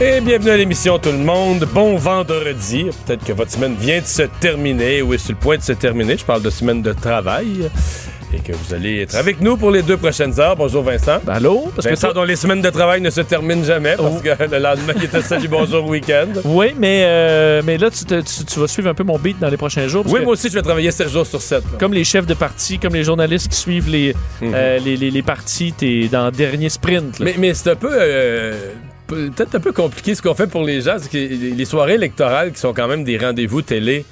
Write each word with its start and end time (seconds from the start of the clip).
Et 0.00 0.20
bienvenue 0.20 0.50
à 0.50 0.56
l'émission 0.56 0.98
tout 0.98 1.10
le 1.10 1.18
monde. 1.18 1.66
Bon 1.74 1.96
vendredi. 1.96 2.86
Peut-être 3.04 3.24
que 3.24 3.32
votre 3.32 3.50
semaine 3.50 3.74
vient 3.74 4.00
de 4.00 4.06
se 4.06 4.22
terminer 4.40 5.02
ou 5.02 5.12
est 5.14 5.18
sur 5.18 5.32
le 5.32 5.38
point 5.38 5.56
de 5.56 5.62
se 5.62 5.72
terminer. 5.72 6.16
Je 6.16 6.24
parle 6.24 6.42
de 6.42 6.50
semaine 6.50 6.82
de 6.82 6.92
travail. 6.92 7.68
Et 8.32 8.38
que 8.40 8.52
vous 8.52 8.74
allez 8.74 9.00
être 9.00 9.16
avec 9.16 9.40
nous 9.40 9.56
pour 9.56 9.70
les 9.72 9.82
deux 9.82 9.96
prochaines 9.96 10.38
heures. 10.38 10.54
Bonjour 10.54 10.82
Vincent. 10.84 11.18
Ben, 11.24 11.32
allô? 11.32 11.72
Parce 11.74 11.88
Vincent 11.88 12.10
que 12.10 12.14
dont 12.14 12.22
les 12.24 12.36
semaines 12.36 12.60
de 12.60 12.68
travail 12.70 13.00
ne 13.00 13.08
se 13.10 13.22
terminent 13.22 13.64
jamais 13.64 13.96
parce 13.96 14.14
Oh. 14.18 14.20
que 14.22 14.28
le 14.54 14.58
lendemain 14.58 14.92
il 14.96 15.04
était 15.04 15.22
salut 15.22 15.48
bonjour 15.48 15.84
week-end. 15.88 16.28
Oui, 16.44 16.74
mais, 16.78 17.02
euh, 17.06 17.62
mais 17.64 17.76
là, 17.78 17.90
tu, 17.90 18.04
te- 18.04 18.20
tu- 18.20 18.44
tu 18.44 18.60
vas 18.60 18.68
suivre 18.68 18.90
un 18.90 18.94
peu 18.94 19.02
mon 19.02 19.18
beat 19.18 19.38
dans 19.40 19.48
les 19.48 19.56
prochains 19.56 19.88
jours. 19.88 20.02
parce 20.04 20.12
Oui, 20.12 20.20
que 20.20 20.24
moi 20.24 20.34
aussi 20.34 20.48
je 20.50 20.54
vais 20.54 20.62
travailler 20.62 20.90
7 20.92 21.08
jours 21.08 21.26
sur 21.26 21.40
7. 21.40 21.64
Comme 21.80 21.94
les 21.94 22.04
chefs 22.04 22.26
de 22.26 22.34
parti, 22.34 22.78
comme 22.78 22.94
les 22.94 23.02
journalistes 23.02 23.48
qui 23.48 23.56
suivent 23.56 23.88
les, 23.88 24.14
euh, 24.42 24.78
les, 24.78 24.96
les, 24.98 25.10
les 25.10 25.22
partis, 25.22 25.72
t'es 25.72 26.06
dans 26.12 26.26
le 26.26 26.30
dernier 26.32 26.68
sprint. 26.68 27.18
là. 27.18 27.24
Mais, 27.24 27.34
mais 27.38 27.54
c'est 27.54 27.70
un 27.70 27.76
peu. 27.76 27.90
euh, 27.90 28.74
Peut-être 29.08 29.54
un 29.54 29.60
peu 29.60 29.72
compliqué 29.72 30.14
ce 30.14 30.22
qu'on 30.22 30.34
fait 30.34 30.46
pour 30.46 30.62
les 30.62 30.82
gens. 30.82 30.96
C'est 30.98 31.10
que 31.10 31.16
les 31.56 31.64
soirées 31.64 31.94
électorales 31.94 32.52
qui 32.52 32.60
sont 32.60 32.72
quand 32.74 32.86
même 32.88 33.04
des 33.04 33.16
rendez-vous 33.18 33.62
télé 33.62 34.04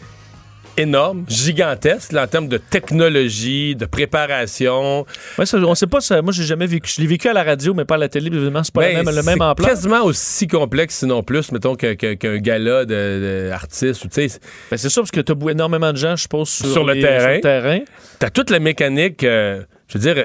énormes, 0.79 1.25
gigantesques, 1.29 2.13
là, 2.13 2.25
en 2.25 2.27
termes 2.27 2.49
de 2.49 2.59
technologie, 2.59 3.75
de 3.77 3.87
préparation. 3.87 5.07
Ouais, 5.39 5.47
ça, 5.47 5.59
on 5.59 5.75
sait 5.75 5.87
pas 5.87 6.01
ça. 6.01 6.21
Moi, 6.23 6.33
j'ai 6.33 6.45
jamais 6.45 6.67
vécu. 6.67 6.93
Je 6.97 7.01
l'ai 7.01 7.07
vécu 7.07 7.29
à 7.29 7.33
la 7.33 7.43
radio, 7.43 7.75
mais 7.75 7.85
pas 7.85 7.95
à 7.95 7.99
la 7.99 8.09
télé. 8.09 8.27
Évidemment, 8.27 8.63
c'est 8.63 8.75
pas 8.75 8.83
Ben, 8.83 8.89
le 8.99 9.05
même, 9.05 9.15
le 9.15 9.23
c'est 9.23 9.37
même 9.37 9.55
quasiment 9.55 10.05
aussi 10.05 10.47
complexe, 10.47 10.97
sinon 10.97 11.23
plus, 11.23 11.51
mettons, 11.53 11.77
qu'un 11.77 11.95
gala 12.39 12.85
d'artistes. 12.85 14.03
Tu 14.03 14.29
sais, 14.29 14.39
Ben, 14.71 14.77
c'est 14.77 14.89
sûr, 14.89 15.03
parce 15.03 15.11
que 15.11 15.21
t'as 15.21 15.35
énormément 15.51 15.93
de 15.93 15.97
gens, 15.97 16.17
je 16.17 16.23
suppose, 16.23 16.49
sur, 16.49 16.67
Sur 16.67 16.85
le 16.85 17.01
terrain. 17.01 17.21
sur 17.21 17.31
le 17.35 17.41
terrain. 17.41 17.81
T'as 18.19 18.31
toute 18.31 18.51
la 18.51 18.59
mécanique, 18.59 19.25
euh, 19.25 19.63
je 19.89 19.99
veux 19.99 20.15
dire, 20.15 20.25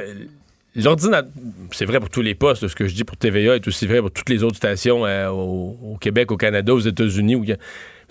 l'ordinateur, 0.76 1.32
c'est 1.72 1.86
vrai 1.86 2.00
pour 2.00 2.10
tous 2.10 2.22
les 2.22 2.36
postes, 2.36 2.68
ce 2.68 2.76
que 2.76 2.88
je 2.88 2.94
dis 2.94 3.04
pour 3.04 3.18
TVA 3.18 3.56
est 3.56 3.68
aussi 3.68 3.88
vrai 3.88 4.00
pour 4.00 4.12
toutes 4.12 4.30
les 4.30 4.44
autres 4.44 4.58
stations 4.58 5.06
euh, 5.06 5.30
au, 5.30 5.98
Québec, 6.00 6.32
au 6.32 6.38
Canada, 6.38 6.74
aux 6.74 6.80
États-Unis. 6.80 7.36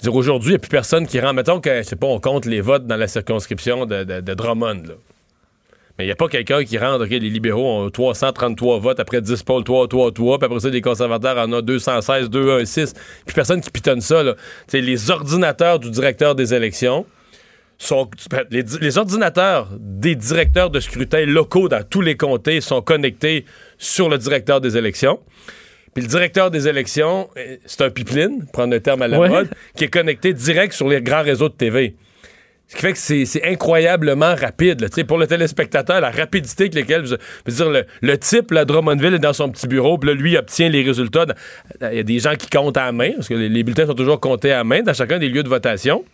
aujourd'hui, 0.07 0.51
il 0.51 0.53
n'y 0.53 0.57
a 0.57 0.59
plus 0.59 0.69
personne 0.69 1.07
qui 1.07 1.21
rend, 1.21 1.33
mettons 1.33 1.61
que, 1.61 1.83
je 1.83 1.95
pas, 1.95 2.07
on 2.07 2.21
compte 2.21 2.47
les 2.47 2.61
votes 2.61 2.87
dans 2.87 2.97
la 2.97 3.09
circonscription 3.09 3.87
de, 3.87 4.35
Drummond. 4.35 4.83
Mais 5.99 6.05
il 6.05 6.09
n'y 6.09 6.13
a 6.13 6.17
pas 6.17 6.29
quelqu'un 6.29 6.65
qui 6.65 6.79
rentre, 6.79 7.05
OK, 7.05 7.11
les 7.11 7.19
libéraux 7.19 7.85
ont 7.85 7.91
333 7.91 8.79
votes 8.79 9.01
après 9.01 9.21
10 9.21 9.43
pôles, 9.43 9.65
3, 9.65 9.89
3, 9.89 10.13
3, 10.13 10.39
puis 10.39 10.47
après 10.47 10.61
ça, 10.61 10.71
les 10.71 10.81
conservateurs 10.81 11.37
en 11.37 11.53
ont 11.53 11.61
216, 11.61 12.31
2, 12.31 12.61
1, 12.61 12.65
6. 12.65 12.95
Puis 13.27 13.35
personne 13.35 13.61
qui 13.61 13.71
pitonne 13.71 14.01
ça, 14.01 14.23
là. 14.23 14.35
Les 14.73 15.11
ordinateurs 15.11 15.79
du 15.79 15.91
directeur 15.91 16.35
des 16.35 16.55
élections, 16.55 17.05
sont, 17.83 18.09
les, 18.51 18.63
les 18.81 18.99
ordinateurs 18.99 19.69
des 19.79 20.15
directeurs 20.15 20.69
de 20.71 20.81
scrutin 20.81 21.25
locaux 21.25 21.69
dans 21.69 21.83
tous 21.83 22.03
les 22.03 22.17
comtés 22.17 22.61
sont 22.61 22.83
connectés 22.83 23.47
sur 23.79 24.09
le 24.11 24.19
directeur 24.19 24.61
des 24.61 24.77
élections. 24.77 25.19
Puis 25.95 26.05
le 26.05 26.09
directeur 26.09 26.51
des 26.51 26.69
élections, 26.69 27.29
euh, 27.37 27.57
c'est 27.65 27.81
un 27.83 27.91
pipeline, 27.91 28.47
prendre 28.53 28.77
un 28.77 28.81
terme 28.81 29.03
à 29.03 29.09
la 29.09 29.19
Ouais. 29.19 29.29
mode, 29.29 29.49
qui 29.75 29.85
est 29.85 29.89
connecté 29.89 30.33
direct 30.35 30.73
sur 30.75 30.89
les 30.89 31.01
grands 31.01 31.23
réseaux 31.23 31.49
de 31.49 31.55
TV. 31.55 31.97
Ce 32.69 32.77
qui 32.77 32.83
fait 32.83 32.93
que 32.93 32.99
c'est 33.27 33.45
incroyablement 33.45 34.35
rapide. 34.37 34.81
là. 34.83 35.05
Pour 35.05 35.19
le 35.19 35.27
téléspectateur, 35.27 36.01
la 36.01 36.11
rapidité 36.13 36.65
avec 36.65 36.75
laquelle... 36.75 37.05
Je 37.07 37.17
veux 37.47 37.53
dire, 37.57 37.71
le, 37.71 37.85
le 38.03 38.19
type, 38.19 38.53
là, 38.53 38.65
Drummondville, 38.65 39.15
est 39.15 39.19
dans 39.19 39.33
son 39.33 39.49
petit 39.49 39.67
bureau, 39.67 39.99
puis 39.99 40.15
lui, 40.15 40.33
il 40.33 40.37
obtient 40.39 40.69
les 40.69 40.83
résultats. 40.85 41.27
Il 41.91 41.97
y 41.97 41.99
a 41.99 42.03
des 42.05 42.19
gens 42.21 42.37
qui 42.37 42.49
comptent 42.49 42.77
à 42.77 42.85
la 42.85 42.93
main, 42.93 43.11
parce 43.17 43.27
que 43.29 43.35
les, 43.35 43.49
les 43.49 43.65
bulletins 43.65 43.87
sont 43.87 43.95
toujours 43.95 44.21
comptés 44.21 44.53
à 44.53 44.59
la 44.59 44.65
main 44.65 44.83
dans 44.83 44.95
chacun 44.95 45.19
des 45.19 45.29
lieux 45.29 45.43
de 45.43 45.49
votation. 45.49 46.05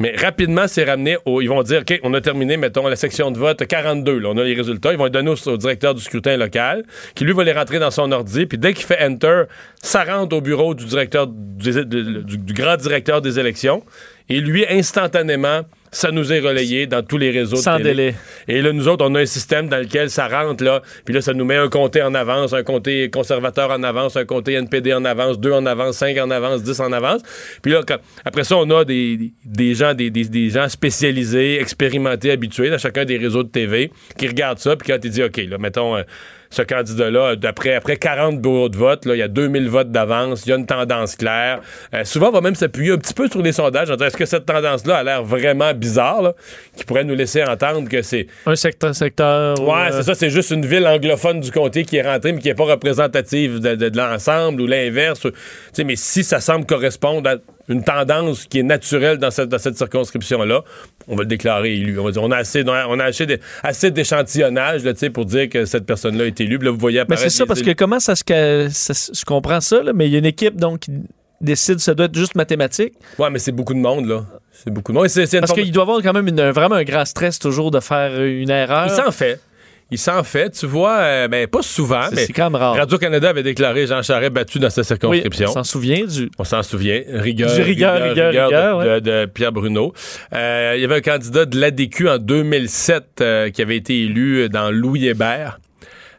Mais 0.00 0.16
rapidement, 0.16 0.66
c'est 0.66 0.84
ramené 0.84 1.16
au. 1.24 1.40
Ils 1.40 1.48
vont 1.48 1.62
dire, 1.62 1.82
OK, 1.82 2.00
on 2.02 2.12
a 2.14 2.20
terminé, 2.20 2.56
mettons, 2.56 2.88
la 2.88 2.96
section 2.96 3.30
de 3.30 3.38
vote 3.38 3.64
42. 3.64 4.18
Là, 4.18 4.30
on 4.30 4.38
a 4.38 4.42
les 4.42 4.54
résultats. 4.54 4.92
Ils 4.92 4.98
vont 4.98 5.04
les 5.04 5.10
donner 5.10 5.30
au, 5.30 5.56
directeur 5.56 5.94
du 5.94 6.02
scrutin 6.02 6.36
local, 6.36 6.84
qui 7.14 7.24
lui 7.24 7.32
va 7.32 7.44
les 7.44 7.52
rentrer 7.52 7.78
dans 7.78 7.92
son 7.92 8.10
ordi. 8.10 8.46
Puis 8.46 8.58
dès 8.58 8.74
qu'il 8.74 8.86
fait 8.86 9.04
Enter, 9.04 9.44
ça 9.82 10.02
rentre 10.02 10.36
au 10.36 10.40
bureau 10.40 10.74
du 10.74 10.84
directeur, 10.84 11.28
du 11.28 12.54
grand 12.54 12.76
directeur 12.76 13.20
des 13.20 13.38
élections. 13.38 13.84
Et 14.28 14.40
lui, 14.40 14.66
instantanément, 14.68 15.60
ça 15.94 16.10
nous 16.10 16.32
est 16.32 16.40
relayé 16.40 16.86
dans 16.86 17.02
tous 17.02 17.16
les 17.18 17.30
réseaux 17.30 17.56
Sans 17.56 17.78
de 17.78 17.84
télé. 17.84 17.94
délai. 17.94 18.14
Et 18.48 18.60
là, 18.60 18.72
nous 18.72 18.88
autres, 18.88 19.04
on 19.08 19.14
a 19.14 19.20
un 19.20 19.26
système 19.26 19.68
dans 19.68 19.78
lequel 19.78 20.10
ça 20.10 20.28
rentre, 20.28 20.62
là. 20.62 20.82
Puis 21.04 21.14
là, 21.14 21.20
ça 21.22 21.32
nous 21.32 21.44
met 21.44 21.56
un 21.56 21.68
comté 21.68 22.02
en 22.02 22.14
avance, 22.14 22.52
un 22.52 22.62
comté 22.62 23.08
conservateur 23.10 23.70
en 23.70 23.82
avance, 23.82 24.16
un 24.16 24.24
comté 24.24 24.52
NPD 24.54 24.92
en 24.92 25.04
avance, 25.04 25.38
deux 25.40 25.52
en 25.52 25.64
avance, 25.66 25.96
cinq 25.96 26.18
en 26.18 26.30
avance, 26.30 26.62
dix 26.62 26.78
en 26.80 26.92
avance. 26.92 27.22
Puis 27.62 27.72
là, 27.72 27.82
quand- 27.86 27.98
après 28.24 28.44
ça, 28.44 28.56
on 28.56 28.68
a 28.70 28.84
des, 28.84 29.32
des 29.44 29.74
gens, 29.74 29.94
des, 29.94 30.10
des- 30.10 30.24
des 30.28 30.50
gens 30.50 30.68
spécialisés, 30.68 31.60
expérimentés, 31.60 32.30
habitués 32.30 32.70
dans 32.70 32.78
chacun 32.78 33.04
des 33.04 33.16
réseaux 33.16 33.42
de 33.42 33.48
TV 33.48 33.90
qui 34.18 34.26
regardent 34.26 34.58
ça. 34.58 34.76
Puis 34.76 34.88
quand 34.88 34.98
ils 35.02 35.10
disent, 35.10 35.24
OK, 35.24 35.36
là, 35.48 35.58
mettons, 35.58 35.96
euh, 35.96 36.02
ce 36.50 36.62
candidat-là, 36.62 37.36
d'après 37.36 37.74
après 37.74 37.96
40 37.96 38.40
bureaux 38.40 38.68
de 38.68 38.76
vote, 38.76 39.04
là, 39.06 39.14
il 39.14 39.18
y 39.18 39.22
a 39.22 39.28
2000 39.28 39.68
votes 39.68 39.90
d'avance, 39.90 40.44
il 40.46 40.50
y 40.50 40.52
a 40.52 40.56
une 40.56 40.66
tendance 40.66 41.16
claire. 41.16 41.60
Euh, 41.94 42.04
souvent, 42.04 42.28
on 42.28 42.32
va 42.32 42.40
même 42.40 42.54
s'appuyer 42.54 42.92
un 42.92 42.98
petit 42.98 43.14
peu 43.14 43.28
sur 43.28 43.42
les 43.42 43.52
sondages. 43.52 43.90
en 43.90 43.94
disant, 43.94 44.06
Est-ce 44.06 44.16
que 44.16 44.24
cette 44.26 44.46
tendance-là 44.46 44.96
a 44.98 45.02
l'air 45.02 45.22
vraiment 45.24 45.72
bizarre, 45.74 46.22
là, 46.22 46.34
qui 46.76 46.84
pourrait 46.84 47.04
nous 47.04 47.14
laisser 47.14 47.42
entendre 47.44 47.88
que 47.88 48.02
c'est 48.02 48.26
Un 48.46 48.56
secteur, 48.56 48.94
secteur. 48.94 49.60
ou, 49.60 49.64
Ouais, 49.72 49.88
euh, 49.90 49.92
c'est 49.92 50.02
ça, 50.04 50.14
c'est 50.14 50.30
juste 50.30 50.50
une 50.50 50.64
ville 50.66 50.86
anglophone 50.86 51.40
du 51.40 51.50
comté 51.50 51.84
qui 51.84 51.96
est 51.96 52.02
rentrée, 52.02 52.32
mais 52.32 52.40
qui 52.40 52.48
n'est 52.48 52.54
pas 52.54 52.64
représentative 52.64 53.60
de, 53.60 53.74
de- 53.74 53.88
de 53.88 53.96
l'ensemble 53.96 54.60
ou 54.60 54.66
l'inverse. 54.66 55.20
Tu 55.20 55.30
sais, 55.72 55.84
mais 55.84 55.96
si 55.96 56.22
ça 56.24 56.40
semble 56.40 56.66
correspondre 56.66 57.28
à 57.30 57.36
une 57.68 57.82
tendance 57.82 58.44
qui 58.46 58.58
est 58.58 58.62
naturelle 58.62 59.18
dans 59.18 59.30
cette, 59.30 59.48
dans 59.48 59.58
cette 59.58 59.76
circonscription-là, 59.76 60.62
on 61.08 61.16
va 61.16 61.22
le 61.22 61.28
déclarer 61.28 61.74
élu. 61.74 61.98
On 61.98 62.04
va 62.04 62.10
dire, 62.10 62.22
on 62.22 62.30
a 62.30 62.36
assez, 62.36 62.64
on 62.66 62.98
a 63.00 63.04
assez, 63.04 63.26
de- 63.26 63.38
assez 63.62 63.90
d'échantillonnage 63.90 64.84
là, 64.84 64.92
pour 65.12 65.24
dire 65.24 65.48
que 65.48 65.64
cette 65.64 65.86
personne-là 65.86 66.26
est 66.26 66.40
élue. 66.40 66.58
Là, 66.58 66.70
vous 66.70 66.78
voyez 66.78 67.02
Mais 67.08 67.16
c'est 67.16 67.30
ça, 67.30 67.46
parce 67.46 67.62
que 67.62 67.72
comment 67.72 68.00
ça 68.00 68.14
se. 68.16 68.22
je 68.24 69.24
comprends 69.24 69.60
ça, 69.60 69.82
là, 69.82 69.92
mais 69.94 70.06
il 70.06 70.12
y 70.12 70.16
a 70.16 70.18
une 70.18 70.26
équipe 70.26 70.56
donc 70.56 70.80
qui 70.80 70.92
décide, 71.40 71.78
ça 71.80 71.94
doit 71.94 72.06
être 72.06 72.14
juste 72.14 72.34
mathématique. 72.34 72.94
Ouais, 73.18 73.30
mais 73.30 73.38
c'est 73.38 73.52
beaucoup 73.52 73.74
de 73.74 73.78
monde, 73.80 74.06
là. 74.06 74.24
C'est 74.52 74.70
beaucoup 74.72 74.92
de 74.92 74.96
monde. 74.98 75.06
Parce 75.08 75.30
forme- 75.30 75.60
qu'il 75.62 75.72
doit 75.72 75.82
y 75.82 75.86
avoir 75.86 76.02
quand 76.02 76.12
même 76.12 76.28
une- 76.28 76.50
vraiment 76.50 76.76
un 76.76 76.84
grand 76.84 77.04
stress 77.04 77.38
toujours 77.38 77.70
de 77.70 77.80
faire 77.80 78.22
une 78.22 78.50
erreur. 78.50 78.86
Il 78.86 78.90
s'en 78.94 79.10
fait. 79.10 79.40
Il 79.90 79.98
s'en 79.98 80.24
fait. 80.24 80.50
Tu 80.50 80.66
vois, 80.66 80.96
euh, 80.98 81.28
ben, 81.28 81.46
pas 81.46 81.62
souvent, 81.62 82.06
C'est- 82.08 82.14
mais 82.16 82.26
c'est 82.26 82.32
quand 82.32 82.50
même 82.50 82.60
rare. 82.60 82.74
Radio-Canada 82.74 83.28
avait 83.28 83.42
déclaré 83.42 83.86
Jean 83.86 84.02
Charest 84.02 84.32
battu 84.32 84.58
dans 84.58 84.70
sa 84.70 84.80
Oui, 84.80 84.86
circonscription. 84.86 85.50
on 85.50 85.52
s'en 85.52 85.64
souvient 85.64 86.04
du. 86.04 86.30
On 86.38 86.44
s'en 86.44 86.62
souvient. 86.62 87.00
Rigueur. 87.08 87.54
Du 87.54 87.60
rigueur, 87.62 88.02
rigueur, 88.02 88.30
rigueur, 88.32 88.78
de, 88.80 88.94
de- 88.94 89.00
de 89.00 89.26
Pierre 89.26 89.52
Bruno. 89.52 89.92
Euh, 90.32 90.72
il 90.76 90.80
y 90.80 90.84
avait 90.84 90.96
un 90.96 91.00
candidat 91.00 91.44
de 91.44 91.58
l'ADQ 91.60 92.08
en 92.08 92.18
2007 92.18 93.04
euh, 93.20 93.50
qui 93.50 93.62
avait 93.62 93.76
été 93.76 94.00
élu 94.04 94.48
dans 94.48 94.70
Louis 94.70 95.06
Hébert 95.06 95.60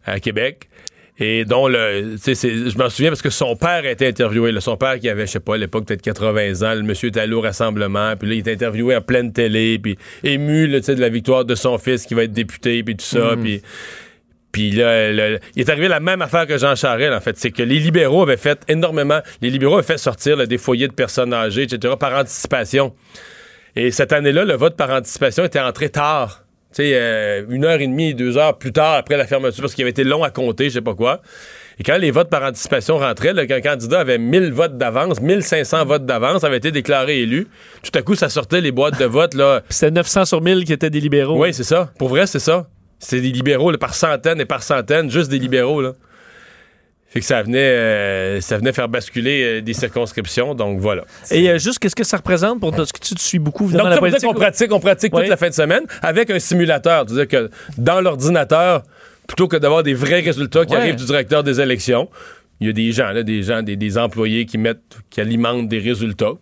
à 0.06 0.20
Québec. 0.20 0.70
Et 1.18 1.46
dont 1.46 1.68
le. 1.70 2.16
tu 2.16 2.18
sais, 2.18 2.36
c'est- 2.36 2.70
Je 2.70 2.78
m'en 2.78 2.90
souviens 2.90 3.10
parce 3.10 3.22
que 3.22 3.30
son 3.30 3.56
père 3.56 3.84
a 3.86 3.90
été 3.90 4.06
interviewé. 4.08 4.52
là. 4.52 4.60
son 4.60 4.76
père 4.76 5.00
qui 5.00 5.08
avait, 5.08 5.26
je 5.26 5.32
sais 5.32 5.40
pas, 5.40 5.54
à 5.56 5.58
l'époque, 5.58 5.86
peut-être 5.86 6.02
80 6.02 6.62
ans. 6.70 6.76
Le 6.76 6.82
monsieur 6.84 7.08
était 7.10 7.22
allé 7.22 7.34
au 7.34 7.40
rassemblement. 7.42 8.16
Puis 8.18 8.28
là, 8.28 8.36
il 8.36 8.40
est 8.48 8.52
interviewé 8.52 8.96
en 8.98 9.02
pleine 9.02 9.32
télé. 9.32 9.80
Puis 9.80 9.98
ému 10.24 10.68
là, 10.68 10.80
tu 10.80 10.88
sais, 10.88 10.96
de 10.96 11.00
la 11.02 11.08
victoire 11.10 11.46
de 11.46 11.56
son 11.56 11.78
fils 11.78 12.06
qui 12.06 12.14
va 12.16 12.24
être 12.24 12.34
député. 12.34 12.84
Puis 12.84 12.96
tout 12.98 13.06
ça. 13.06 13.36
Puis. 13.42 13.62
Puis 14.52 14.72
là, 14.72 15.12
le- 15.12 15.40
il 15.56 15.62
est 15.62 15.70
arrivé 15.70 15.88
la 15.90 16.00
même 16.00 16.22
affaire 16.22 16.48
que 16.48 16.58
Jean 16.58 16.76
Charest, 16.76 17.14
en 17.14 17.20
fait. 17.20 17.38
C'est 17.38 17.52
que 17.52 17.62
les 17.64 17.80
libéraux 17.80 18.24
avaient 18.24 18.38
fait 18.38 18.60
énormément. 18.70 19.20
Les 19.42 19.50
libéraux 19.50 19.76
avaient 19.76 19.84
fait 19.88 19.98
sortir 19.98 20.38
là, 20.38 20.46
des 20.46 20.58
foyers 20.58 20.88
de 20.88 20.94
personnes 20.94 21.34
âgées, 21.34 21.64
etc., 21.64 21.94
par 22.00 22.14
anticipation. 22.18 22.94
Et 23.76 23.92
cette 23.92 24.14
année-là, 24.14 24.46
le 24.46 24.54
vote 24.54 24.78
par 24.78 24.90
anticipation 24.92 25.44
était 25.44 25.60
entré 25.60 25.90
tard. 25.90 26.45
Sais, 26.76 26.92
euh, 26.94 27.46
une 27.50 27.64
heure 27.64 27.80
et 27.80 27.88
demie, 27.88 28.14
deux 28.14 28.38
heures 28.38 28.58
plus 28.58 28.74
tard 28.74 28.96
après 28.96 29.16
la 29.16 29.26
fermeture, 29.26 29.62
parce 29.62 29.74
qu'il 29.74 29.84
avait 29.84 29.92
été 29.92 30.04
long 30.04 30.24
à 30.24 30.30
compter, 30.30 30.66
je 30.66 30.74
sais 30.74 30.82
pas 30.82 30.94
quoi. 30.94 31.22
Et 31.80 31.84
quand 31.84 31.98
les 31.98 32.12
votes 32.12 32.30
par 32.30 32.44
anticipation 32.44 32.98
rentraient, 32.98 33.32
là, 33.32 33.46
qu'un 33.46 33.62
candidat 33.62 34.02
avait 34.02 34.18
1000 34.18 34.52
votes 34.52 34.78
d'avance, 34.78 35.22
1500 35.22 35.86
votes 35.86 36.06
d'avance, 36.06 36.44
avait 36.44 36.58
été 36.58 36.72
déclaré 36.72 37.22
élu, 37.22 37.48
tout 37.82 37.98
à 37.98 38.02
coup, 38.02 38.16
ça 38.16 38.28
sortait 38.28 38.60
les 38.60 38.74
boîtes 38.74 39.00
de 39.00 39.06
vote, 39.06 39.36
là. 39.36 39.62
C'était 39.70 39.92
900 39.92 40.26
sur 40.26 40.42
1000 40.42 40.66
qui 40.66 40.74
étaient 40.74 40.90
des 40.90 41.00
libéraux. 41.00 41.42
Oui, 41.42 41.54
c'est 41.54 41.64
ça. 41.64 41.94
Pour 41.98 42.10
vrai, 42.10 42.28
c'est 42.28 42.40
ça. 42.40 42.68
C'est 43.00 43.22
des 43.22 43.32
libéraux 43.32 43.72
là, 43.72 43.78
par 43.78 43.96
centaines 43.96 44.42
et 44.42 44.46
par 44.46 44.62
centaines, 44.62 45.10
juste 45.10 45.32
des 45.32 45.40
libéraux. 45.40 45.82
Là. 45.82 45.94
Fait 47.16 47.22
que 47.22 47.26
ça 47.26 47.42
venait, 47.44 47.60
euh, 47.60 48.42
ça 48.42 48.58
venait 48.58 48.74
faire 48.74 48.90
basculer 48.90 49.44
euh, 49.44 49.62
des 49.62 49.74
circonscriptions, 49.74 50.54
donc 50.54 50.82
voilà. 50.82 51.06
Et 51.32 51.50
euh, 51.50 51.58
juste, 51.58 51.80
qu'est-ce 51.80 51.96
que 51.96 52.04
ça 52.04 52.18
représente 52.18 52.60
pour 52.60 52.76
parce 52.76 52.92
que 52.92 53.00
tu 53.00 53.16
te 53.16 53.22
suis 53.22 53.40
beaucoup 53.40 53.72
Donc, 53.72 53.88
la 53.88 53.96
politique. 53.98 54.26
qu'on 54.28 54.34
pratique, 54.34 54.74
on 54.74 54.82
pratique 54.82 55.14
Oui. 55.16 55.22
toute 55.22 55.30
la 55.30 55.38
fin 55.38 55.48
de 55.48 55.54
semaine 55.54 55.84
avec 56.02 56.30
un 56.30 56.40
simulateur. 56.40 57.06
C'est-à-dire 57.08 57.28
que 57.30 57.50
dans 57.78 58.02
l'ordinateur, 58.02 58.84
plutôt 59.28 59.48
que 59.48 59.56
d'avoir 59.56 59.82
des 59.82 59.94
vrais 59.94 60.20
résultats 60.20 60.66
qui 60.66 60.74
Ouais. 60.74 60.82
arrivent 60.82 60.98
du 60.98 61.06
directeur 61.06 61.42
des 61.42 61.62
élections, 61.62 62.10
il 62.60 62.68
y 62.68 62.70
a 62.70 62.74
des 62.74 62.92
gens, 62.92 63.12
là, 63.12 63.24
des 63.24 63.44
gens, 63.44 63.62
des, 63.64 63.78
des 63.78 63.98
employés 63.98 64.46
qui 64.46 64.58
mettent, 64.58 64.98
qui 65.10 65.22
alimentent 65.22 65.70
des 65.70 65.80
résultats 65.80 66.34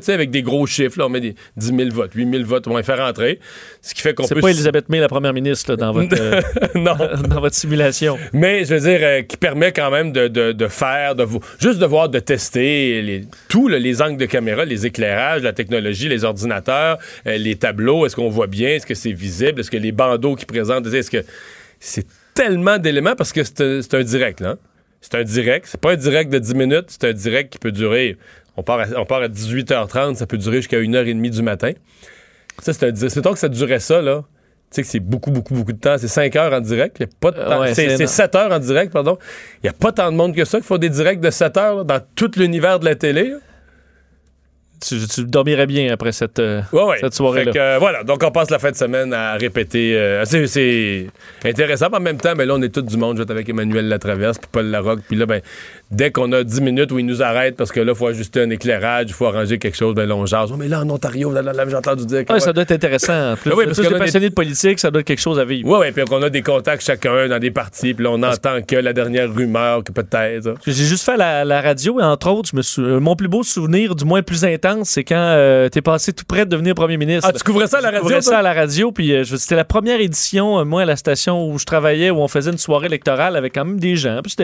sais, 0.00 0.12
avec 0.12 0.30
des 0.30 0.42
gros 0.42 0.66
chiffres. 0.66 0.98
Là, 0.98 1.06
on 1.06 1.08
met 1.08 1.20
des 1.20 1.34
10 1.56 1.66
000 1.76 1.90
votes, 1.92 2.12
8 2.14 2.30
000 2.30 2.44
votes, 2.44 2.66
on 2.68 2.72
va 2.72 2.78
les 2.80 2.84
faire 2.84 2.98
rentrer. 2.98 3.40
Ce 3.82 3.94
qui 3.94 4.00
fait 4.02 4.14
qu'on 4.14 4.24
C'est 4.26 4.34
peut... 4.34 4.40
pas 4.40 4.50
Elisabeth 4.50 4.88
May, 4.88 5.00
la 5.00 5.08
première 5.08 5.32
ministre, 5.32 5.70
là, 5.72 5.76
dans, 5.76 5.92
votre, 5.94 6.16
euh, 6.20 6.40
non. 6.74 6.94
dans 7.28 7.40
votre 7.40 7.54
simulation. 7.54 8.18
Mais 8.32 8.64
je 8.64 8.74
veux 8.74 8.80
dire, 8.80 8.98
euh, 9.02 9.22
qui 9.22 9.36
permet 9.36 9.72
quand 9.72 9.90
même 9.90 10.12
de, 10.12 10.28
de- 10.28 10.52
de 10.52 10.68
faire, 10.68 11.14
de 11.14 11.24
vo- 11.24 11.40
juste 11.60 11.78
de 11.78 11.86
voir, 11.86 12.08
de 12.08 12.18
tester 12.18 13.02
les, 13.02 13.24
tout, 13.48 13.68
là, 13.68 13.78
les 13.78 14.00
angles 14.02 14.18
de 14.18 14.26
caméra, 14.26 14.64
les 14.64 14.86
éclairages, 14.86 15.42
la 15.42 15.52
technologie, 15.52 16.08
les 16.08 16.24
ordinateurs, 16.24 16.98
euh, 17.26 17.36
les 17.36 17.56
tableaux. 17.56 18.06
Est-ce 18.06 18.16
qu'on 18.16 18.28
voit 18.30 18.46
bien? 18.46 18.68
Est-ce 18.70 18.86
que 18.86 18.94
c'est 18.94 19.12
visible? 19.12 19.60
Est-ce 19.60 19.70
que 19.70 19.76
les 19.76 19.92
bandeaux 19.92 20.34
qui 20.36 20.46
présentent, 20.46 20.86
est-ce 20.86 21.10
que 21.10 21.24
c'est 21.80 22.06
tellement 22.34 22.78
d'éléments 22.78 23.14
parce 23.16 23.32
que 23.32 23.44
c'est 23.44 23.60
un, 23.60 23.80
c'est 23.82 23.94
un 23.94 24.02
direct, 24.02 24.40
là. 24.40 24.50
hein? 24.50 24.58
C'est 25.00 25.14
un 25.16 25.22
direct. 25.22 25.66
C'est 25.70 25.80
pas 25.80 25.92
un 25.92 25.96
direct 25.96 26.32
de 26.32 26.38
10 26.38 26.54
minutes, 26.54 26.86
c'est 26.88 27.04
un 27.04 27.12
direct 27.12 27.52
qui 27.52 27.58
peut 27.58 27.72
durer. 27.72 28.16
On 28.56 28.62
part 28.62 28.80
à, 28.80 28.84
on 28.96 29.04
part 29.04 29.22
à 29.22 29.28
18h30, 29.28 30.14
ça 30.16 30.26
peut 30.26 30.38
durer 30.38 30.56
jusqu'à 30.58 30.78
1h30 30.78 31.30
du 31.30 31.42
matin. 31.42 31.72
Ça, 32.62 32.72
c'est 32.72 32.86
un. 32.88 32.94
C'est 32.94 33.22
que 33.22 33.38
ça 33.38 33.48
durait 33.48 33.80
ça, 33.80 34.00
là. 34.00 34.22
Tu 34.70 34.76
sais 34.76 34.82
que 34.82 34.88
c'est 34.88 35.00
beaucoup, 35.00 35.30
beaucoup, 35.30 35.54
beaucoup 35.54 35.72
de 35.72 35.78
temps. 35.78 35.96
C'est 35.98 36.08
5 36.08 36.34
heures 36.36 36.52
en 36.52 36.60
direct. 36.60 36.96
Il 36.98 37.02
y 37.02 37.06
a 37.06 37.08
pas 37.20 37.30
de 37.30 37.38
Euh, 37.38 37.48
temps. 37.48 37.60
ouais, 37.60 37.68
c'est 37.68 37.74
c'est 37.74 37.88
c'est 37.88 37.94
énorme. 37.94 38.06
7 38.08 38.34
heures 38.36 38.52
en 38.52 38.58
direct, 38.58 38.92
pardon. 38.92 39.18
Il 39.62 39.66
n'y 39.66 39.70
a 39.70 39.72
pas 39.72 39.92
tant 39.92 40.10
de 40.10 40.16
monde 40.16 40.34
que 40.34 40.44
ça 40.44 40.60
qui 40.60 40.66
font 40.66 40.78
des 40.78 40.88
directs 40.90 41.20
de 41.20 41.30
7 41.30 41.56
heures 41.56 41.76
là, 41.76 41.84
dans 41.84 42.00
tout 42.14 42.30
l'univers 42.36 42.78
de 42.80 42.84
la 42.84 42.94
télé. 42.94 43.30
là. 43.30 43.36
Tu, 44.86 44.98
tu 45.06 45.24
dormirais 45.24 45.66
bien 45.66 45.90
après 45.92 46.12
cette, 46.12 46.40
euh, 46.40 46.60
Ouais, 46.72 46.82
ouais. 46.84 46.96
cette 47.00 47.14
soirée-là. 47.14 47.52
Euh, 47.56 47.76
voilà, 47.78 48.02
donc 48.04 48.22
on 48.22 48.30
passe 48.30 48.50
la 48.50 48.58
fin 48.58 48.70
de 48.70 48.76
semaine 48.76 49.14
à 49.14 49.34
répéter. 49.34 49.96
euh, 49.96 50.24
c'est- 50.26 50.46
c'est 50.46 51.06
intéressant, 51.44 51.86
mais 51.90 51.96
en 51.96 52.00
même 52.00 52.18
temps, 52.20 52.34
mais 52.36 52.44
là, 52.44 52.54
on 52.54 52.60
est 52.60 52.68
tout 52.68 52.82
du 52.82 52.96
monde. 52.98 53.16
Je 53.16 53.22
vais 53.22 53.24
être 53.24 53.30
avec 53.30 53.48
Emmanuel 53.48 53.88
Latraverse, 53.88 54.36
puis 54.38 54.48
Paul 54.52 54.66
Larocque. 54.66 55.00
Puis 55.08 55.16
là, 55.16 55.24
ben, 55.24 55.40
dès 55.90 56.10
qu'on 56.10 56.32
a 56.32 56.42
10 56.42 56.60
minutes 56.60 56.90
où 56.92 56.98
ils 56.98 57.06
nous 57.06 57.22
arrêtent 57.22 57.56
parce 57.56 57.70
que 57.70 57.80
là, 57.80 57.92
il 57.92 57.98
faut 57.98 58.06
ajuster 58.06 58.40
un 58.42 58.50
éclairage, 58.50 59.06
il 59.08 59.12
faut 59.14 59.26
arranger 59.26 59.58
quelque 59.58 59.76
chose, 59.76 59.94
ben 59.94 60.08
là, 60.08 60.16
on 60.16 60.26
jase. 60.26 60.50
Oh, 60.52 60.56
mais 60.56 60.68
là, 60.68 60.80
en 60.80 60.90
Ontario, 60.90 61.30
là, 61.32 61.42
là, 61.42 61.52
là, 61.52 61.64
j'ai 61.68 61.76
entendu 61.76 62.04
dire 62.06 62.24
que. 62.24 62.32
Ouais, 62.32 62.40
ça 62.40 62.52
doit 62.52 62.62
être 62.62 62.72
intéressant. 62.72 63.34
Plus, 63.42 63.50
Ah 63.52 63.56
oui, 63.56 63.64
parce 63.66 63.78
que 63.80 63.94
passionnés 63.98 64.28
de 64.30 64.34
politique, 64.34 64.78
ça 64.80 64.90
doit 64.90 65.00
être 65.00 65.06
quelque 65.06 65.20
chose 65.20 65.38
à 65.38 65.44
vivre. 65.44 65.68
Ouais, 65.68 65.78
ouais, 65.78 65.92
puis 65.92 66.04
qu'on 66.04 66.22
a 66.22 66.30
des 66.30 66.42
contacts 66.42 66.82
chacun 66.84 67.28
dans 67.28 67.38
des 67.38 67.50
partis, 67.50 67.94
puis 67.94 68.04
là, 68.04 68.10
on 68.12 68.22
entend 68.22 68.60
que 68.66 68.76
la 68.76 68.92
dernière 68.92 69.32
rumeur, 69.32 69.84
que 69.84 69.92
peut-être. 69.92 70.54
J'ai 70.66 70.72
juste 70.72 71.04
fait 71.04 71.16
la, 71.16 71.44
la 71.44 71.60
radio 71.60 72.00
et 72.00 72.02
entre 72.02 72.28
autres, 72.30 72.48
je 72.52 72.56
me 72.56 72.62
sou- 72.62 72.82
euh, 72.82 73.00
mon 73.00 73.14
plus 73.16 73.28
beau 73.28 73.42
souvenir, 73.42 73.94
du 73.94 74.04
moins 74.04 74.18
le 74.18 74.24
plus 74.24 74.44
intense, 74.44 74.88
c'est 74.90 75.04
quand 75.04 75.14
euh, 75.16 75.68
t'es 75.68 75.82
passé 75.82 76.12
tout 76.12 76.24
près 76.26 76.44
de 76.44 76.50
devenir 76.50 76.74
premier 76.74 76.96
ministre. 76.96 77.28
Ah, 77.28 77.32
tu 77.36 77.44
couvrais 77.44 77.66
ça 77.66 77.78
à 77.78 77.80
la 77.80 77.88
Je 77.88 77.92
radio? 77.94 78.02
couvrais 78.02 78.20
toi? 78.20 78.32
ça 78.32 78.38
à 78.38 78.42
la 78.42 78.52
radio, 78.52 78.90
puis 78.92 79.12
euh, 79.14 79.24
je- 79.24 79.36
c'était 79.36 79.56
la 79.56 79.64
première 79.64 80.00
édition, 80.00 80.58
euh, 80.60 80.64
moi, 80.64 80.82
à 80.82 80.84
la 80.84 80.96
station 80.96 81.46
où 81.48 81.58
je 81.58 81.64
travaillais, 81.64 82.10
où 82.10 82.18
on 82.18 82.28
faisait 82.28 82.50
une 82.50 82.58
soirée 82.58 82.86
électorale 82.86 83.36
avec 83.36 83.54
quand 83.54 83.64
même 83.64 83.78
des 83.80 83.96
gens. 83.96 84.20
Puis 84.22 84.34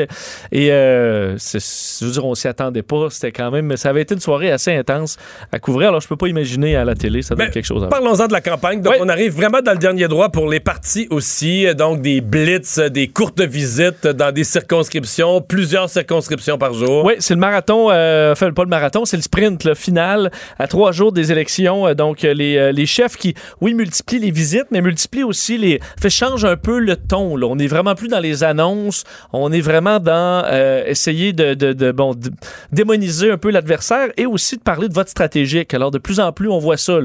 et 0.52 0.70
euh, 0.72 1.36
je 1.40 2.04
veux 2.04 2.10
dire, 2.12 2.24
on 2.24 2.34
s'y 2.34 2.48
attendait 2.48 2.82
pas. 2.82 3.08
C'était 3.10 3.32
quand 3.32 3.50
même, 3.50 3.76
ça 3.76 3.90
avait 3.90 4.02
été 4.02 4.14
une 4.14 4.20
soirée 4.20 4.50
assez 4.50 4.72
intense 4.74 5.16
à 5.52 5.58
couvrir. 5.58 5.88
Alors, 5.88 6.00
je 6.00 6.08
peux 6.08 6.16
pas 6.16 6.28
imaginer 6.28 6.76
à 6.76 6.84
la 6.84 6.94
télé, 6.94 7.22
ça 7.22 7.34
être 7.38 7.50
quelque 7.50 7.64
chose. 7.64 7.86
Parlons-en 7.90 8.26
de 8.26 8.32
la 8.32 8.40
campagne. 8.40 8.80
Donc, 8.82 8.92
Oui. 8.94 8.98
on 9.02 9.08
arrive 9.08 9.34
vraiment 9.34 9.60
dans 9.62 9.72
le 9.72 9.78
dernier 9.78 10.08
droit 10.08 10.28
pour 10.28 10.48
les 10.48 10.60
partis 10.60 11.06
aussi. 11.10 11.66
Donc, 11.74 12.02
des 12.02 12.20
blitz, 12.20 12.78
des 12.78 13.08
courtes 13.08 13.40
visites 13.40 14.06
dans 14.06 14.32
des 14.32 14.44
circonscriptions, 14.44 15.40
plusieurs 15.40 15.88
circonscriptions 15.88 16.58
par 16.58 16.74
jour. 16.74 17.04
Oui, 17.04 17.14
c'est 17.18 17.34
le 17.34 17.40
marathon, 17.40 17.88
euh, 17.90 18.32
enfin 18.32 18.50
pas 18.52 18.62
le 18.64 18.68
marathon, 18.68 19.04
c'est 19.04 19.16
le 19.16 19.22
sprint 19.22 19.64
le 19.64 19.74
final 19.74 20.30
à 20.58 20.66
trois 20.66 20.92
jours 20.92 21.12
des 21.12 21.32
élections. 21.32 21.86
Euh, 21.86 21.94
donc 21.94 22.24
euh, 22.24 22.34
les, 22.34 22.56
euh, 22.56 22.72
les 22.72 22.86
chefs 22.86 23.16
qui, 23.16 23.34
oui, 23.60 23.74
multiplient 23.74 24.18
les 24.18 24.30
visites, 24.30 24.66
mais 24.70 24.80
multiplient 24.80 25.24
aussi 25.24 25.58
les, 25.58 25.80
fait 26.00 26.10
change 26.10 26.44
un 26.44 26.56
peu 26.56 26.78
le 26.78 26.96
ton. 26.96 27.36
Là. 27.36 27.46
On 27.48 27.58
est 27.58 27.66
vraiment 27.66 27.94
plus 27.94 28.08
dans 28.08 28.20
les 28.20 28.42
annonces, 28.44 29.04
on 29.32 29.52
est 29.52 29.60
vraiment 29.60 29.98
dans 30.00 30.44
euh, 30.46 30.84
essayer 30.86 31.19
de, 31.32 31.54
démoniser 32.72 33.30
un 33.30 33.38
peu 33.38 33.50
l'adversaire 33.50 34.08
et 34.16 34.26
aussi 34.26 34.56
de 34.56 34.62
parler 34.62 34.88
de 34.88 34.94
vote 34.94 35.08
stratégique. 35.08 35.74
Alors 35.74 35.90
de 35.90 35.98
plus 35.98 36.20
en 36.20 36.32
plus, 36.32 36.48
on 36.48 36.58
voit 36.58 36.76
ça. 36.76 36.98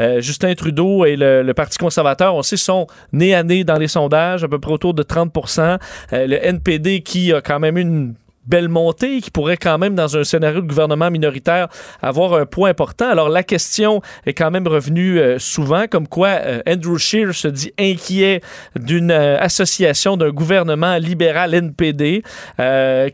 Euh, 0.00 0.20
Justin 0.20 0.54
Trudeau 0.54 1.04
et 1.04 1.16
le, 1.16 1.42
le 1.42 1.54
Parti 1.54 1.78
conservateur, 1.78 2.34
on 2.34 2.42
sait, 2.42 2.56
sont 2.56 2.86
nez 3.12 3.34
à 3.34 3.42
nez 3.42 3.64
dans 3.64 3.78
les 3.78 3.88
sondages, 3.88 4.44
à 4.44 4.48
peu 4.48 4.58
près 4.58 4.72
autour 4.72 4.94
de 4.94 5.02
30% 5.02 5.78
Euh, 6.12 6.26
Le 6.26 6.44
NPD 6.44 7.00
qui 7.00 7.32
a 7.32 7.40
quand 7.40 7.60
même 7.60 7.78
une 7.78 8.14
belle 8.46 8.68
montée 8.68 9.20
qui 9.20 9.30
pourrait 9.30 9.56
quand 9.56 9.78
même, 9.78 9.94
dans 9.94 10.16
un 10.16 10.24
scénario 10.24 10.60
de 10.60 10.66
gouvernement 10.66 11.10
minoritaire, 11.10 11.68
avoir 12.02 12.34
un 12.34 12.46
poids 12.46 12.68
important. 12.68 13.08
Alors, 13.08 13.28
la 13.28 13.42
question 13.42 14.00
est 14.24 14.34
quand 14.34 14.50
même 14.50 14.66
revenue 14.66 15.18
euh, 15.18 15.38
souvent, 15.38 15.86
comme 15.88 16.08
quoi 16.08 16.28
euh, 16.28 16.62
Andrew 16.68 16.98
Scheer 16.98 17.34
se 17.34 17.48
dit 17.48 17.72
inquiet 17.78 18.40
d'une 18.74 19.10
euh, 19.10 19.38
association 19.38 20.16
d'un 20.16 20.30
gouvernement 20.30 20.96
libéral 20.96 21.54
NPD 21.54 22.22